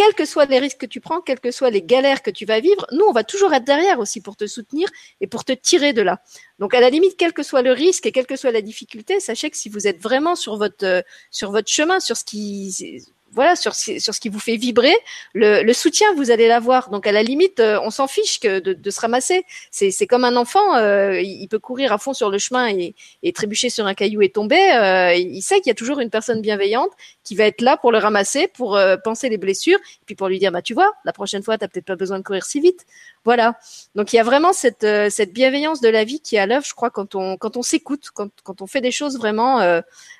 quels 0.01 0.15
que 0.15 0.25
soient 0.25 0.45
les 0.45 0.57
risques 0.57 0.79
que 0.79 0.87
tu 0.87 0.99
prends, 0.99 1.21
quelles 1.21 1.39
que 1.39 1.51
soient 1.51 1.69
les 1.69 1.83
galères 1.83 2.23
que 2.23 2.31
tu 2.31 2.45
vas 2.45 2.59
vivre, 2.59 2.87
nous, 2.91 3.05
on 3.05 3.11
va 3.11 3.23
toujours 3.23 3.53
être 3.53 3.65
derrière 3.65 3.99
aussi 3.99 4.19
pour 4.19 4.35
te 4.35 4.47
soutenir 4.47 4.89
et 5.19 5.27
pour 5.27 5.45
te 5.45 5.51
tirer 5.51 5.93
de 5.93 6.01
là. 6.01 6.23
Donc, 6.57 6.73
à 6.73 6.79
la 6.79 6.89
limite, 6.89 7.17
quel 7.17 7.33
que 7.33 7.43
soit 7.43 7.61
le 7.61 7.71
risque 7.71 8.07
et 8.07 8.11
quelle 8.11 8.25
que 8.25 8.35
soit 8.35 8.51
la 8.51 8.63
difficulté, 8.63 9.19
sachez 9.19 9.51
que 9.51 9.57
si 9.57 9.69
vous 9.69 9.85
êtes 9.87 10.01
vraiment 10.01 10.35
sur 10.35 10.57
votre, 10.57 10.83
euh, 10.83 11.01
sur 11.29 11.51
votre 11.51 11.69
chemin, 11.69 11.99
sur 11.99 12.17
ce 12.17 12.23
qui, 12.23 13.03
voilà 13.33 13.55
sur, 13.55 13.73
sur 13.73 14.13
ce 14.13 14.19
qui 14.19 14.29
vous 14.29 14.39
fait 14.39 14.57
vibrer, 14.57 14.95
le, 15.33 15.63
le 15.63 15.73
soutien 15.73 16.07
vous 16.15 16.31
allez 16.31 16.47
l'avoir. 16.47 16.89
Donc 16.89 17.07
à 17.07 17.11
la 17.11 17.23
limite, 17.23 17.59
euh, 17.59 17.79
on 17.83 17.89
s'en 17.89 18.07
fiche 18.07 18.39
que 18.39 18.59
de, 18.59 18.73
de, 18.73 18.89
se 18.89 18.99
ramasser. 18.99 19.45
C'est, 19.71 19.91
c'est 19.91 20.07
comme 20.07 20.25
un 20.25 20.35
enfant, 20.35 20.75
euh, 20.75 21.19
il 21.21 21.47
peut 21.47 21.59
courir 21.59 21.93
à 21.93 21.97
fond 21.97 22.13
sur 22.13 22.29
le 22.29 22.37
chemin 22.37 22.67
et, 22.69 22.93
et 23.23 23.31
trébucher 23.31 23.69
sur 23.69 23.85
un 23.85 23.93
caillou 23.93 24.21
et 24.21 24.29
tomber. 24.29 24.59
Euh, 24.73 25.13
il 25.13 25.41
sait 25.41 25.59
qu'il 25.61 25.67
y 25.67 25.71
a 25.71 25.75
toujours 25.75 25.99
une 25.99 26.09
personne 26.09 26.41
bienveillante 26.41 26.91
qui 27.23 27.35
va 27.35 27.45
être 27.45 27.61
là 27.61 27.77
pour 27.77 27.91
le 27.91 27.99
ramasser, 27.99 28.47
pour 28.47 28.79
penser 29.03 29.29
les 29.29 29.37
blessures, 29.37 29.77
et 29.77 30.05
puis 30.05 30.15
pour 30.15 30.27
lui 30.27 30.39
dire 30.39 30.51
bah 30.51 30.61
tu 30.61 30.73
vois, 30.73 30.91
la 31.05 31.13
prochaine 31.13 31.43
fois 31.43 31.57
t'as 31.57 31.67
peut-être 31.67 31.85
pas 31.85 31.95
besoin 31.95 32.17
de 32.17 32.23
courir 32.23 32.43
si 32.43 32.59
vite. 32.59 32.85
Voilà. 33.23 33.57
Donc 33.95 34.11
il 34.11 34.15
y 34.15 34.19
a 34.19 34.23
vraiment 34.23 34.53
cette, 34.53 34.85
cette 35.09 35.31
bienveillance 35.31 35.81
de 35.81 35.89
la 35.89 36.03
vie 36.03 36.19
qui 36.19 36.35
est 36.35 36.39
à 36.39 36.47
l'œuvre, 36.47 36.65
je 36.65 36.73
crois, 36.73 36.89
quand 36.89 37.15
on 37.15 37.37
quand 37.37 37.57
on 37.57 37.61
s'écoute, 37.61 38.09
quand, 38.13 38.29
quand 38.43 38.61
on 38.61 38.67
fait 38.67 38.81
des 38.81 38.91
choses 38.91 39.17
vraiment 39.17 39.61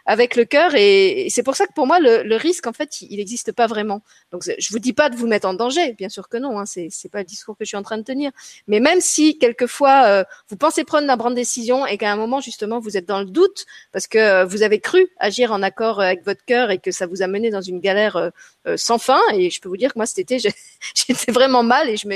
avec 0.05 0.35
le 0.35 0.45
cœur. 0.45 0.75
Et, 0.75 1.27
c'est 1.29 1.43
pour 1.43 1.55
ça 1.55 1.65
que 1.65 1.73
pour 1.73 1.88
moi, 1.88 1.99
le, 1.99 2.23
le 2.23 2.35
risque, 2.35 2.67
en 2.67 2.73
fait, 2.73 3.01
il 3.10 3.18
n'existe 3.18 3.52
pas 3.52 3.68
vraiment. 3.68 4.02
Donc, 4.32 4.44
je 4.44 4.72
vous 4.72 4.80
dis 4.80 4.94
pas 4.94 5.10
de 5.10 5.15
vous 5.15 5.28
mettre 5.28 5.48
en 5.48 5.53
danger, 5.53 5.94
bien 5.94 6.10
sûr 6.10 6.30
que 6.30 6.38
non. 6.38 6.60
Hein, 6.60 6.65
c'est 6.65 7.10
pas 7.11 7.19
le 7.19 7.26
discours 7.26 7.57
que 7.57 7.65
je 7.65 7.69
suis 7.69 7.78
en 7.78 7.84
train 7.84 7.98
de 7.98 8.03
tenir. 8.03 8.32
Mais 8.68 8.80
même 8.80 9.02
si 9.02 9.38
quelquefois 9.38 10.06
euh, 10.06 10.23
vous 10.49 10.57
pensez 10.57 10.84
prendre 10.84 11.07
la 11.07 11.15
grande 11.15 11.36
décision 11.36 11.86
et 11.86 11.98
qu'à 11.98 12.11
un 12.11 12.15
moment 12.15 12.41
justement 12.41 12.80
vous 12.80 12.98
êtes 12.98 13.06
dans 13.06 13.19
le 13.19 13.26
doute 13.26 13.65
parce 13.91 14.07
que 14.07 14.18
euh, 14.18 14.45
vous 14.45 14.64
avez 14.64 14.80
cru 14.80 15.10
agir 15.18 15.52
en 15.52 15.61
accord 15.61 16.02
avec 16.02 16.26
votre 16.26 16.44
cœur 16.45 16.72
et 16.72 16.80
que 16.80 16.91
ça 16.91 17.07
vous 17.07 17.22
a 17.22 17.28
mené 17.28 17.49
dans 17.49 17.61
une 17.61 17.80
galère 17.80 18.15
euh, 18.18 18.78
sans 18.78 18.98
fin. 18.98 19.22
Et 19.34 19.49
je 19.49 19.61
peux 19.61 19.69
vous 19.69 19.78
dire 19.78 19.94
que 19.94 19.99
moi 19.99 20.06
cet 20.06 20.19
été, 20.19 20.40
j'étais 20.95 21.32
vraiment 21.32 21.64
mal 21.64 21.90
et 21.90 21.98
je 21.98 22.07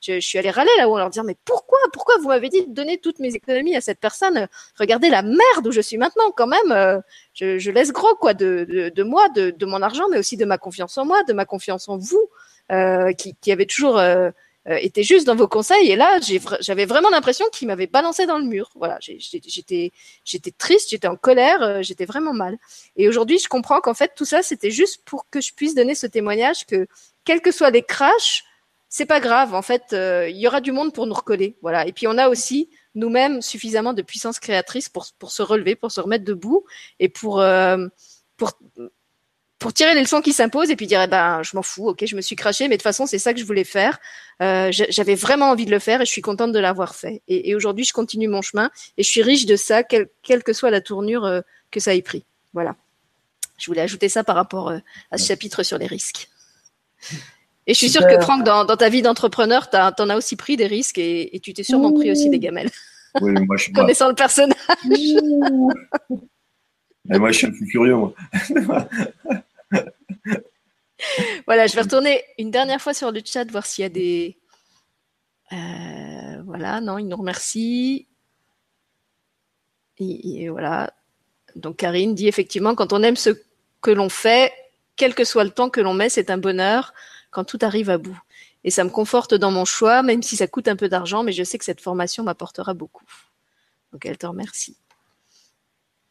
je, 0.00 0.20
suis 0.20 0.38
allée 0.38 0.50
râler 0.50 0.70
là-haut, 0.78 0.98
leur 0.98 1.10
dire 1.10 1.24
mais 1.24 1.36
pourquoi 1.44 1.78
pourquoi 1.92 2.18
vous 2.18 2.28
m'avez 2.28 2.48
dit 2.48 2.66
de 2.66 2.72
donner 2.72 2.98
toutes 2.98 3.18
mes 3.18 3.34
économies 3.34 3.76
à 3.76 3.80
cette 3.80 4.00
personne? 4.00 4.48
Regardez 4.78 5.10
la 5.10 5.22
merde 5.22 5.66
où 5.66 5.70
je 5.70 5.80
suis 5.80 5.98
maintenant 5.98 6.30
quand 6.34 6.46
même 6.46 7.02
je, 7.34 7.58
je, 7.58 7.70
laisse 7.70 7.92
gros 7.92 8.14
quoi 8.16 8.32
de, 8.32 8.66
de, 8.68 8.88
de 8.88 9.02
moi, 9.02 9.28
de, 9.30 9.50
de, 9.50 9.66
mon 9.66 9.82
argent, 9.82 10.04
mais 10.10 10.18
aussi 10.18 10.36
de 10.36 10.44
ma 10.44 10.58
confiance 10.58 10.96
en 10.96 11.04
moi, 11.04 11.22
de 11.24 11.32
ma 11.32 11.44
confiance 11.44 11.88
en 11.88 11.98
vous, 11.98 12.28
euh, 12.72 13.12
qui, 13.12 13.34
qui 13.40 13.52
avait 13.52 13.66
toujours 13.66 13.98
euh, 13.98 14.30
euh 14.68 14.76
été 14.76 15.02
juste 15.02 15.26
dans 15.26 15.34
vos 15.34 15.48
conseils. 15.48 15.90
Et 15.90 15.96
là, 15.96 16.20
j'avais 16.60 16.86
vraiment 16.86 17.10
l'impression 17.10 17.44
qu'il 17.52 17.68
m'avait 17.68 17.88
balancé 17.88 18.26
dans 18.26 18.38
le 18.38 18.44
mur. 18.44 18.70
Voilà, 18.76 18.98
j'étais 19.00 19.92
j'étais 20.24 20.50
triste, 20.52 20.90
j'étais 20.90 21.08
en 21.08 21.16
colère, 21.16 21.62
euh, 21.62 21.82
j'étais 21.82 22.06
vraiment 22.06 22.32
mal. 22.32 22.56
Et 22.96 23.08
aujourd'hui, 23.08 23.38
je 23.38 23.48
comprends 23.48 23.80
qu'en 23.80 23.94
fait 23.94 24.12
tout 24.16 24.24
ça, 24.24 24.42
c'était 24.42 24.70
juste 24.70 25.02
pour 25.04 25.28
que 25.28 25.40
je 25.40 25.52
puisse 25.52 25.74
donner 25.74 25.94
ce 25.94 26.06
témoignage 26.06 26.64
que 26.66 26.86
quels 27.24 27.40
que 27.40 27.50
soient 27.50 27.70
les 27.70 27.82
crashs, 27.82 28.44
c'est 28.96 29.06
pas 29.06 29.18
grave. 29.18 29.54
En 29.54 29.62
fait, 29.62 29.92
euh, 29.92 30.28
il 30.28 30.36
y 30.36 30.46
aura 30.46 30.60
du 30.60 30.70
monde 30.70 30.92
pour 30.94 31.08
nous 31.08 31.14
recoller. 31.14 31.56
Voilà. 31.62 31.84
Et 31.88 31.92
puis 31.92 32.06
on 32.06 32.16
a 32.16 32.28
aussi 32.28 32.70
nous-mêmes 32.94 33.42
suffisamment 33.42 33.92
de 33.92 34.02
puissance 34.02 34.38
créatrice 34.38 34.88
pour, 34.88 35.08
pour 35.18 35.32
se 35.32 35.42
relever, 35.42 35.74
pour 35.74 35.90
se 35.90 36.00
remettre 36.00 36.24
debout 36.24 36.64
et 37.00 37.08
pour, 37.08 37.40
euh, 37.40 37.88
pour, 38.36 38.52
pour 39.58 39.72
tirer 39.72 39.94
les 39.96 40.00
leçons 40.00 40.20
qui 40.20 40.32
s'imposent 40.32 40.70
et 40.70 40.76
puis 40.76 40.86
dire, 40.86 41.02
eh 41.02 41.08
ben, 41.08 41.42
je 41.42 41.56
m'en 41.56 41.64
fous, 41.64 41.88
ok, 41.88 42.04
je 42.06 42.14
me 42.14 42.20
suis 42.20 42.36
craché, 42.36 42.68
mais 42.68 42.76
de 42.76 42.82
toute 42.82 42.84
façon, 42.84 43.04
c'est 43.04 43.18
ça 43.18 43.34
que 43.34 43.40
je 43.40 43.44
voulais 43.44 43.64
faire. 43.64 43.98
Euh, 44.40 44.70
J'avais 44.70 45.16
vraiment 45.16 45.50
envie 45.50 45.66
de 45.66 45.72
le 45.72 45.80
faire 45.80 46.00
et 46.00 46.06
je 46.06 46.12
suis 46.12 46.22
contente 46.22 46.52
de 46.52 46.60
l'avoir 46.60 46.94
fait. 46.94 47.20
Et, 47.26 47.50
et 47.50 47.56
aujourd'hui, 47.56 47.84
je 47.84 47.92
continue 47.92 48.28
mon 48.28 48.42
chemin 48.42 48.70
et 48.96 49.02
je 49.02 49.08
suis 49.08 49.22
riche 49.22 49.44
de 49.44 49.56
ça, 49.56 49.82
quelle, 49.82 50.08
quelle 50.22 50.44
que 50.44 50.52
soit 50.52 50.70
la 50.70 50.80
tournure 50.80 51.42
que 51.72 51.80
ça 51.80 51.96
ait 51.96 52.02
pris. 52.02 52.24
Voilà. 52.52 52.76
Je 53.58 53.66
voulais 53.66 53.82
ajouter 53.82 54.08
ça 54.08 54.22
par 54.22 54.36
rapport 54.36 54.72
à 55.10 55.18
ce 55.18 55.26
chapitre 55.26 55.64
sur 55.64 55.78
les 55.78 55.88
risques. 55.88 56.28
Et 57.66 57.72
je 57.72 57.78
suis 57.78 57.88
sûre 57.88 58.06
que 58.06 58.20
Franck, 58.20 58.44
dans, 58.44 58.64
dans 58.64 58.76
ta 58.76 58.88
vie 58.88 59.02
d'entrepreneur, 59.02 59.70
t'en 59.70 60.08
as 60.08 60.16
aussi 60.16 60.36
pris 60.36 60.56
des 60.56 60.66
risques 60.66 60.98
et, 60.98 61.34
et 61.34 61.40
tu 61.40 61.54
t'es 61.54 61.62
sûrement 61.62 61.92
pris 61.92 62.10
aussi 62.10 62.28
des 62.28 62.38
gamelles. 62.38 62.70
Oui, 63.20 63.32
moi 63.32 63.56
je 63.56 63.62
suis 63.64 63.72
Connaissant 63.72 64.08
le 64.08 64.14
personnage. 64.14 64.56
Mais 67.06 67.18
moi 67.18 67.30
je 67.32 67.38
suis 67.38 67.46
un 67.46 67.50
peu 67.50 67.64
curieux, 67.70 67.94
moi. 67.94 68.14
voilà, 71.46 71.66
je 71.66 71.74
vais 71.74 71.82
retourner 71.82 72.22
une 72.38 72.50
dernière 72.50 72.80
fois 72.80 72.94
sur 72.94 73.10
le 73.12 73.20
chat, 73.24 73.50
voir 73.50 73.64
s'il 73.66 73.82
y 73.82 73.86
a 73.86 73.88
des. 73.88 74.36
Euh, 75.52 76.42
voilà, 76.44 76.80
non, 76.80 76.98
il 76.98 77.06
nous 77.06 77.16
remercie. 77.16 78.06
Et, 79.98 80.42
et, 80.42 80.48
voilà. 80.48 80.92
Donc 81.56 81.76
Karine 81.76 82.14
dit 82.14 82.28
effectivement, 82.28 82.74
quand 82.74 82.92
on 82.92 83.02
aime 83.02 83.16
ce 83.16 83.30
que 83.80 83.90
l'on 83.90 84.08
fait, 84.08 84.52
quel 84.96 85.14
que 85.14 85.24
soit 85.24 85.44
le 85.44 85.50
temps 85.50 85.70
que 85.70 85.80
l'on 85.80 85.94
met, 85.94 86.08
c'est 86.08 86.30
un 86.30 86.38
bonheur 86.38 86.92
quand 87.34 87.44
tout 87.44 87.58
arrive 87.60 87.90
à 87.90 87.98
bout. 87.98 88.18
Et 88.62 88.70
ça 88.70 88.84
me 88.84 88.90
conforte 88.90 89.34
dans 89.34 89.50
mon 89.50 89.66
choix, 89.66 90.02
même 90.02 90.22
si 90.22 90.36
ça 90.36 90.46
coûte 90.46 90.68
un 90.68 90.76
peu 90.76 90.88
d'argent, 90.88 91.22
mais 91.22 91.32
je 91.32 91.42
sais 91.42 91.58
que 91.58 91.64
cette 91.64 91.82
formation 91.82 92.22
m'apportera 92.22 92.72
beaucoup. 92.72 93.04
Donc 93.92 94.06
elle 94.06 94.16
te 94.16 94.26
remercie. 94.26 94.76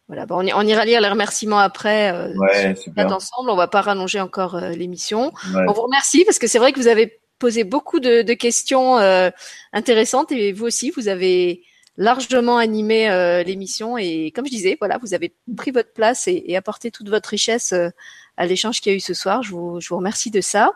Voilà, 0.08 0.26
bon, 0.26 0.46
on, 0.54 0.68
ira 0.68 0.86
lire 0.86 1.02
les 1.02 1.08
remerciements 1.08 1.60
après. 1.60 2.14
Euh, 2.14 2.34
ouais, 2.36 2.76
super. 2.76 3.12
ensemble, 3.12 3.50
on 3.50 3.56
va 3.56 3.68
pas 3.68 3.82
rallonger 3.82 4.20
encore 4.20 4.56
euh, 4.56 4.70
l'émission. 4.72 5.32
On 5.56 5.72
vous 5.72 5.82
remercie 5.82 6.26
parce 6.26 6.40
que 6.40 6.48
c'est 6.48 6.60
vrai 6.60 6.74
que 6.74 6.80
vous 6.80 6.88
avez 6.88 7.20
posé 7.40 7.64
beaucoup 7.64 8.00
de, 8.00 8.22
de 8.22 8.34
questions 8.34 9.00
euh, 9.00 9.30
intéressantes 9.72 10.32
et 10.32 10.52
vous 10.52 10.66
aussi, 10.66 10.92
vous 10.92 11.08
avez 11.08 11.64
largement 11.98 12.58
animé 12.58 13.10
euh, 13.10 13.44
l'émission 13.44 13.98
et 13.98 14.32
comme 14.36 14.46
je 14.46 14.52
disais, 14.52 14.78
voilà, 14.80 14.98
vous 14.98 15.14
avez 15.14 15.34
pris 15.56 15.72
votre 15.72 15.94
place 15.94 16.28
et, 16.28 16.56
apporté 16.56 16.92
toute 16.92 17.10
votre 17.10 17.30
richesse 17.30 17.74
euh, 17.74 17.90
à 18.38 18.46
l'échange 18.46 18.82
qu'il 18.82 18.92
y 18.92 18.94
a 18.94 18.98
eu 18.98 19.02
ce 19.02 19.14
soir. 19.14 19.44
Je 19.44 19.52
vous, 19.52 19.80
je 19.80 19.90
vous 19.90 19.98
remercie 19.98 20.32
de 20.32 20.42
ça. 20.42 20.72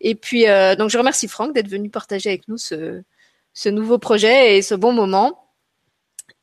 Et 0.00 0.14
puis, 0.14 0.48
euh, 0.48 0.76
donc, 0.76 0.90
je 0.90 0.98
remercie 0.98 1.28
Franck 1.28 1.54
d'être 1.54 1.68
venu 1.68 1.90
partager 1.90 2.30
avec 2.30 2.48
nous 2.48 2.58
ce, 2.58 3.02
ce 3.54 3.68
nouveau 3.68 3.98
projet 3.98 4.56
et 4.56 4.62
ce 4.62 4.74
bon 4.74 4.92
moment. 4.92 5.45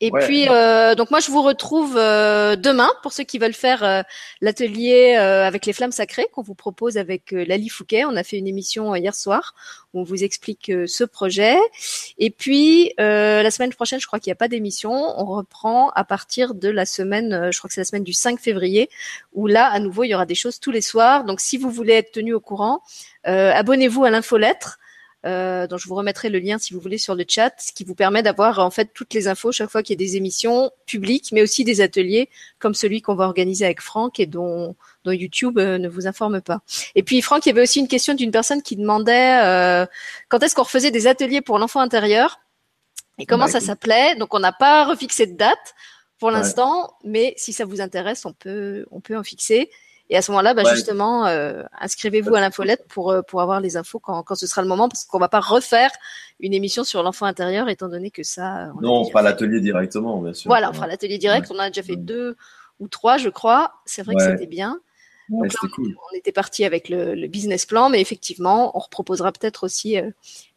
Et 0.02 0.12
ouais. 0.12 0.26
puis, 0.26 0.50
euh, 0.50 0.96
donc 0.96 1.12
moi, 1.12 1.20
je 1.20 1.32
vous 1.32 1.42
retrouve 1.42 1.96
euh, 1.98 2.56
demain 2.56 2.90
pour 3.04 3.14
ceux 3.14 3.24
qui 3.24 3.38
veulent 3.38 3.54
faire 3.54 3.84
euh, 3.84 4.02
l'atelier 4.42 5.16
euh, 5.18 5.48
avec 5.48 5.66
les 5.66 5.72
flammes 5.72 5.92
sacrées 5.92 6.28
qu'on 6.34 6.42
vous 6.42 6.56
propose 6.56 6.98
avec 6.98 7.32
euh, 7.32 7.46
Lali 7.46 7.70
Fouquet. 7.70 8.04
On 8.04 8.16
a 8.16 8.24
fait 8.24 8.38
une 8.38 8.48
émission 8.48 8.96
hier 8.96 9.16
soir 9.16 9.54
où 9.94 10.02
on 10.02 10.04
vous 10.04 10.24
explique 10.24 10.72
ce 10.88 11.04
projet. 11.04 11.56
Et 12.18 12.32
puis, 12.32 12.92
la 12.98 13.52
semaine 13.52 13.72
prochaine, 13.72 14.00
je 14.00 14.08
crois 14.08 14.20
qu'il 14.20 14.32
n'y 14.32 14.34
a 14.34 14.38
pas 14.38 14.48
d'émission. 14.48 14.92
On 14.92 15.26
reprend 15.26 15.90
à 15.92 16.04
partir 16.04 16.56
de 16.56 16.68
la 16.70 16.86
semaine, 16.86 17.52
je 17.52 17.58
crois 17.60 17.68
que 17.68 17.76
c'est 17.76 17.82
la 17.82 17.86
semaine 17.86 18.04
du 18.04 18.14
5 18.14 18.40
février, 18.40 18.90
où 19.34 19.46
là, 19.46 19.68
à 19.68 19.80
nouveau, 19.80 20.04
il 20.04 20.10
y 20.10 20.16
aura 20.16 20.26
des 20.26 20.34
choses 20.36 20.60
tous 20.60 20.72
les 20.72 20.82
soirs. 20.82 21.26
Donc, 21.26 21.40
si 21.40 21.58
vous 21.58 21.70
voulez 21.70 21.94
être 21.94 22.12
tenu 22.12 22.34
au 22.34 22.40
courant, 22.40 22.82
abonnez-vous 23.24 24.04
à 24.04 24.10
l'infolettre. 24.10 24.80
Euh, 25.26 25.68
dont 25.68 25.78
je 25.78 25.88
vous 25.88 25.96
remettrai 25.96 26.28
le 26.28 26.38
lien 26.38 26.58
si 26.58 26.74
vous 26.74 26.82
voulez 26.82 26.98
sur 26.98 27.16
le 27.16 27.24
chat, 27.26 27.54
ce 27.58 27.72
qui 27.72 27.86
vous 27.86 27.96
permet 27.96 28.22
d'avoir 28.22 28.60
en 28.60 28.70
fait 28.70 28.90
toutes 28.94 29.14
les 29.14 29.30
infos 29.30 29.54
chaque 29.54 29.70
fois 29.70 29.82
qu'il 29.82 29.94
y 29.94 30.04
a 30.04 30.06
des 30.06 30.18
émissions 30.18 30.70
publiques, 30.86 31.30
mais 31.32 31.42
aussi 31.42 31.64
des 31.64 31.80
ateliers 31.80 32.30
comme 32.60 32.74
celui 32.74 33.02
qu'on 33.02 33.16
va 33.16 33.24
organiser 33.24 33.64
avec 33.64 33.80
Franck 33.80 34.20
et 34.20 34.26
dont, 34.26 34.76
dont 35.06 35.12
YouTube 35.14 35.60
euh, 35.60 35.78
ne 35.78 35.88
vous 35.88 36.08
informe 36.08 36.42
pas. 36.42 36.60
Et 36.96 37.04
puis 37.04 37.22
Franck, 37.22 37.46
il 37.46 37.50
y 37.50 37.52
avait 37.54 37.62
aussi 37.62 37.80
une 37.80 37.88
question 37.88 38.16
d'une 38.16 38.32
personne 38.32 38.62
qui 38.62 38.76
demandait 38.76 39.40
euh, 39.42 39.86
quand 40.28 40.44
est-ce 40.44 40.56
qu'on 40.56 40.64
refaisait 40.64 40.92
des 40.92 41.08
ateliers 41.08 41.40
pour 41.40 41.58
l'enfant 41.58 41.80
intérieur 41.80 42.42
et 43.18 43.26
comment 43.26 43.46
ouais. 43.46 43.52
ça 43.52 43.62
s'appelait? 43.62 44.18
Donc 44.18 44.34
on 44.34 44.40
n'a 44.40 44.52
pas 44.52 44.84
refixé 44.84 45.26
de 45.26 45.38
date 45.38 45.74
pour 46.20 46.32
l'instant, 46.32 46.82
ouais. 46.82 47.10
mais 47.10 47.34
si 47.38 47.54
ça 47.54 47.64
vous 47.64 47.80
intéresse, 47.80 48.26
on 48.26 48.34
peut 48.34 48.86
on 48.92 49.00
peut 49.00 49.18
en 49.18 49.24
fixer. 49.24 49.70
Et 50.14 50.16
à 50.16 50.22
ce 50.22 50.30
moment-là, 50.30 50.54
bah, 50.54 50.62
ouais. 50.62 50.76
justement, 50.76 51.26
euh, 51.26 51.64
inscrivez-vous 51.82 52.36
à 52.36 52.40
l'infolette 52.40 52.86
pour, 52.88 53.10
euh, 53.10 53.24
pour 53.24 53.42
avoir 53.42 53.60
les 53.60 53.78
infos 53.78 53.98
quand, 53.98 54.22
quand 54.22 54.36
ce 54.36 54.46
sera 54.46 54.62
le 54.62 54.68
moment, 54.68 54.88
parce 54.88 55.06
qu'on 55.06 55.18
va 55.18 55.28
pas 55.28 55.40
refaire 55.40 55.90
une 56.40 56.54
émission 56.54 56.84
sur 56.84 57.02
l'enfant 57.02 57.26
intérieur, 57.26 57.68
étant 57.68 57.90
donné 57.90 58.12
que 58.12 58.22
ça. 58.22 58.72
On 58.78 58.82
non, 58.82 58.94
on 59.00 59.06
fera 59.06 59.24
l'atelier 59.24 59.60
directement, 59.60 60.22
bien 60.22 60.34
sûr. 60.34 60.50
Voilà, 60.50 60.70
on 60.70 60.74
fera 60.74 60.86
l'atelier 60.86 61.18
direct. 61.18 61.50
Ouais. 61.50 61.56
On 61.58 61.60
a 61.60 61.70
déjà 61.70 61.82
fait 61.82 61.96
deux 61.96 62.38
ou 62.80 62.88
trois, 62.88 63.18
je 63.18 63.30
crois. 63.30 63.74
C'est 63.88 64.04
vrai 64.04 64.14
que 64.14 64.22
c'était 64.22 64.46
bien. 64.46 64.80
Donc 65.30 65.52
là, 65.52 65.70
cool. 65.74 65.96
on 66.12 66.16
était 66.16 66.32
parti 66.32 66.64
avec 66.64 66.90
le, 66.90 67.16
le, 67.16 67.28
business 67.28 67.66
plan, 67.66 67.90
mais 67.90 68.00
effectivement, 68.00 68.78
on 68.78 68.80
reproposera 68.80 69.32
peut-être 69.32 69.64
aussi 69.64 69.98
euh, 69.98 70.12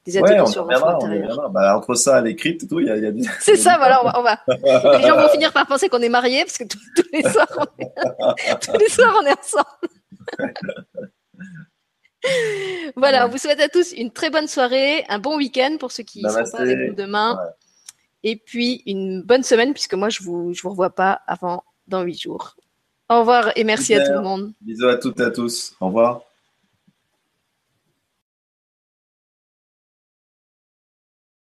des 0.06 0.16
ateliers 0.16 0.40
ouais, 0.40 0.46
sur 0.46 0.64
l'enfant 0.64 0.88
intérieur. 0.88 1.50
Bah, 1.50 1.76
entre 1.76 1.94
ça, 1.94 2.22
cryptes, 2.34 2.68
tout, 2.68 2.80
il 2.80 2.86
y 2.86 2.90
a, 2.90 2.96
y 2.96 3.06
a 3.06 3.12
du... 3.12 3.22
C'est 3.40 3.56
ça, 3.56 3.76
voilà, 3.76 4.00
on 4.02 4.04
va. 4.04 4.18
On 4.18 4.22
va. 4.22 4.98
les 4.98 5.06
gens 5.06 5.16
vont 5.16 5.28
finir 5.28 5.52
par 5.52 5.66
penser 5.66 5.88
qu'on 5.88 6.00
est 6.00 6.08
mariés 6.08 6.44
parce 6.44 6.58
que 6.58 6.64
tous, 6.64 6.78
tous 6.94 7.08
les 7.12 7.22
soirs, 7.22 7.48
on 7.58 7.82
est, 7.82 8.60
tous 8.60 8.78
les 8.78 8.88
soirs, 8.88 9.18
on 9.20 9.26
est 9.26 9.38
ensemble. 9.38 11.10
voilà, 12.96 13.26
on 13.26 13.28
vous 13.30 13.38
souhaite 13.38 13.60
à 13.60 13.68
tous 13.68 13.92
une 13.92 14.10
très 14.12 14.30
bonne 14.30 14.46
soirée, 14.46 15.04
un 15.08 15.18
bon 15.18 15.36
week-end 15.36 15.76
pour 15.78 15.92
ceux 15.92 16.04
qui 16.04 16.22
ne 16.22 16.28
sont 16.28 16.44
pas 16.52 16.60
avec 16.60 16.78
nous 16.88 16.94
demain, 16.94 17.36
ouais. 17.36 17.50
et 18.30 18.36
puis 18.36 18.82
une 18.86 19.22
bonne 19.22 19.42
semaine 19.42 19.72
puisque 19.72 19.94
moi 19.94 20.08
je 20.08 20.22
vous 20.22 20.52
je 20.54 20.62
vous 20.62 20.70
revois 20.70 20.90
pas 20.90 21.20
avant 21.26 21.64
dans 21.86 22.02
huit 22.02 22.20
jours. 22.20 22.56
Au 23.08 23.20
revoir 23.20 23.52
et 23.56 23.62
merci 23.62 23.86
Super. 23.86 24.02
à 24.02 24.06
tout 24.06 24.12
le 24.14 24.22
monde. 24.22 24.52
Bisous 24.60 24.88
à 24.88 24.96
toutes 24.96 25.20
et 25.20 25.24
à 25.24 25.30
tous. 25.30 25.74
Au 25.80 25.86
revoir. 25.86 26.25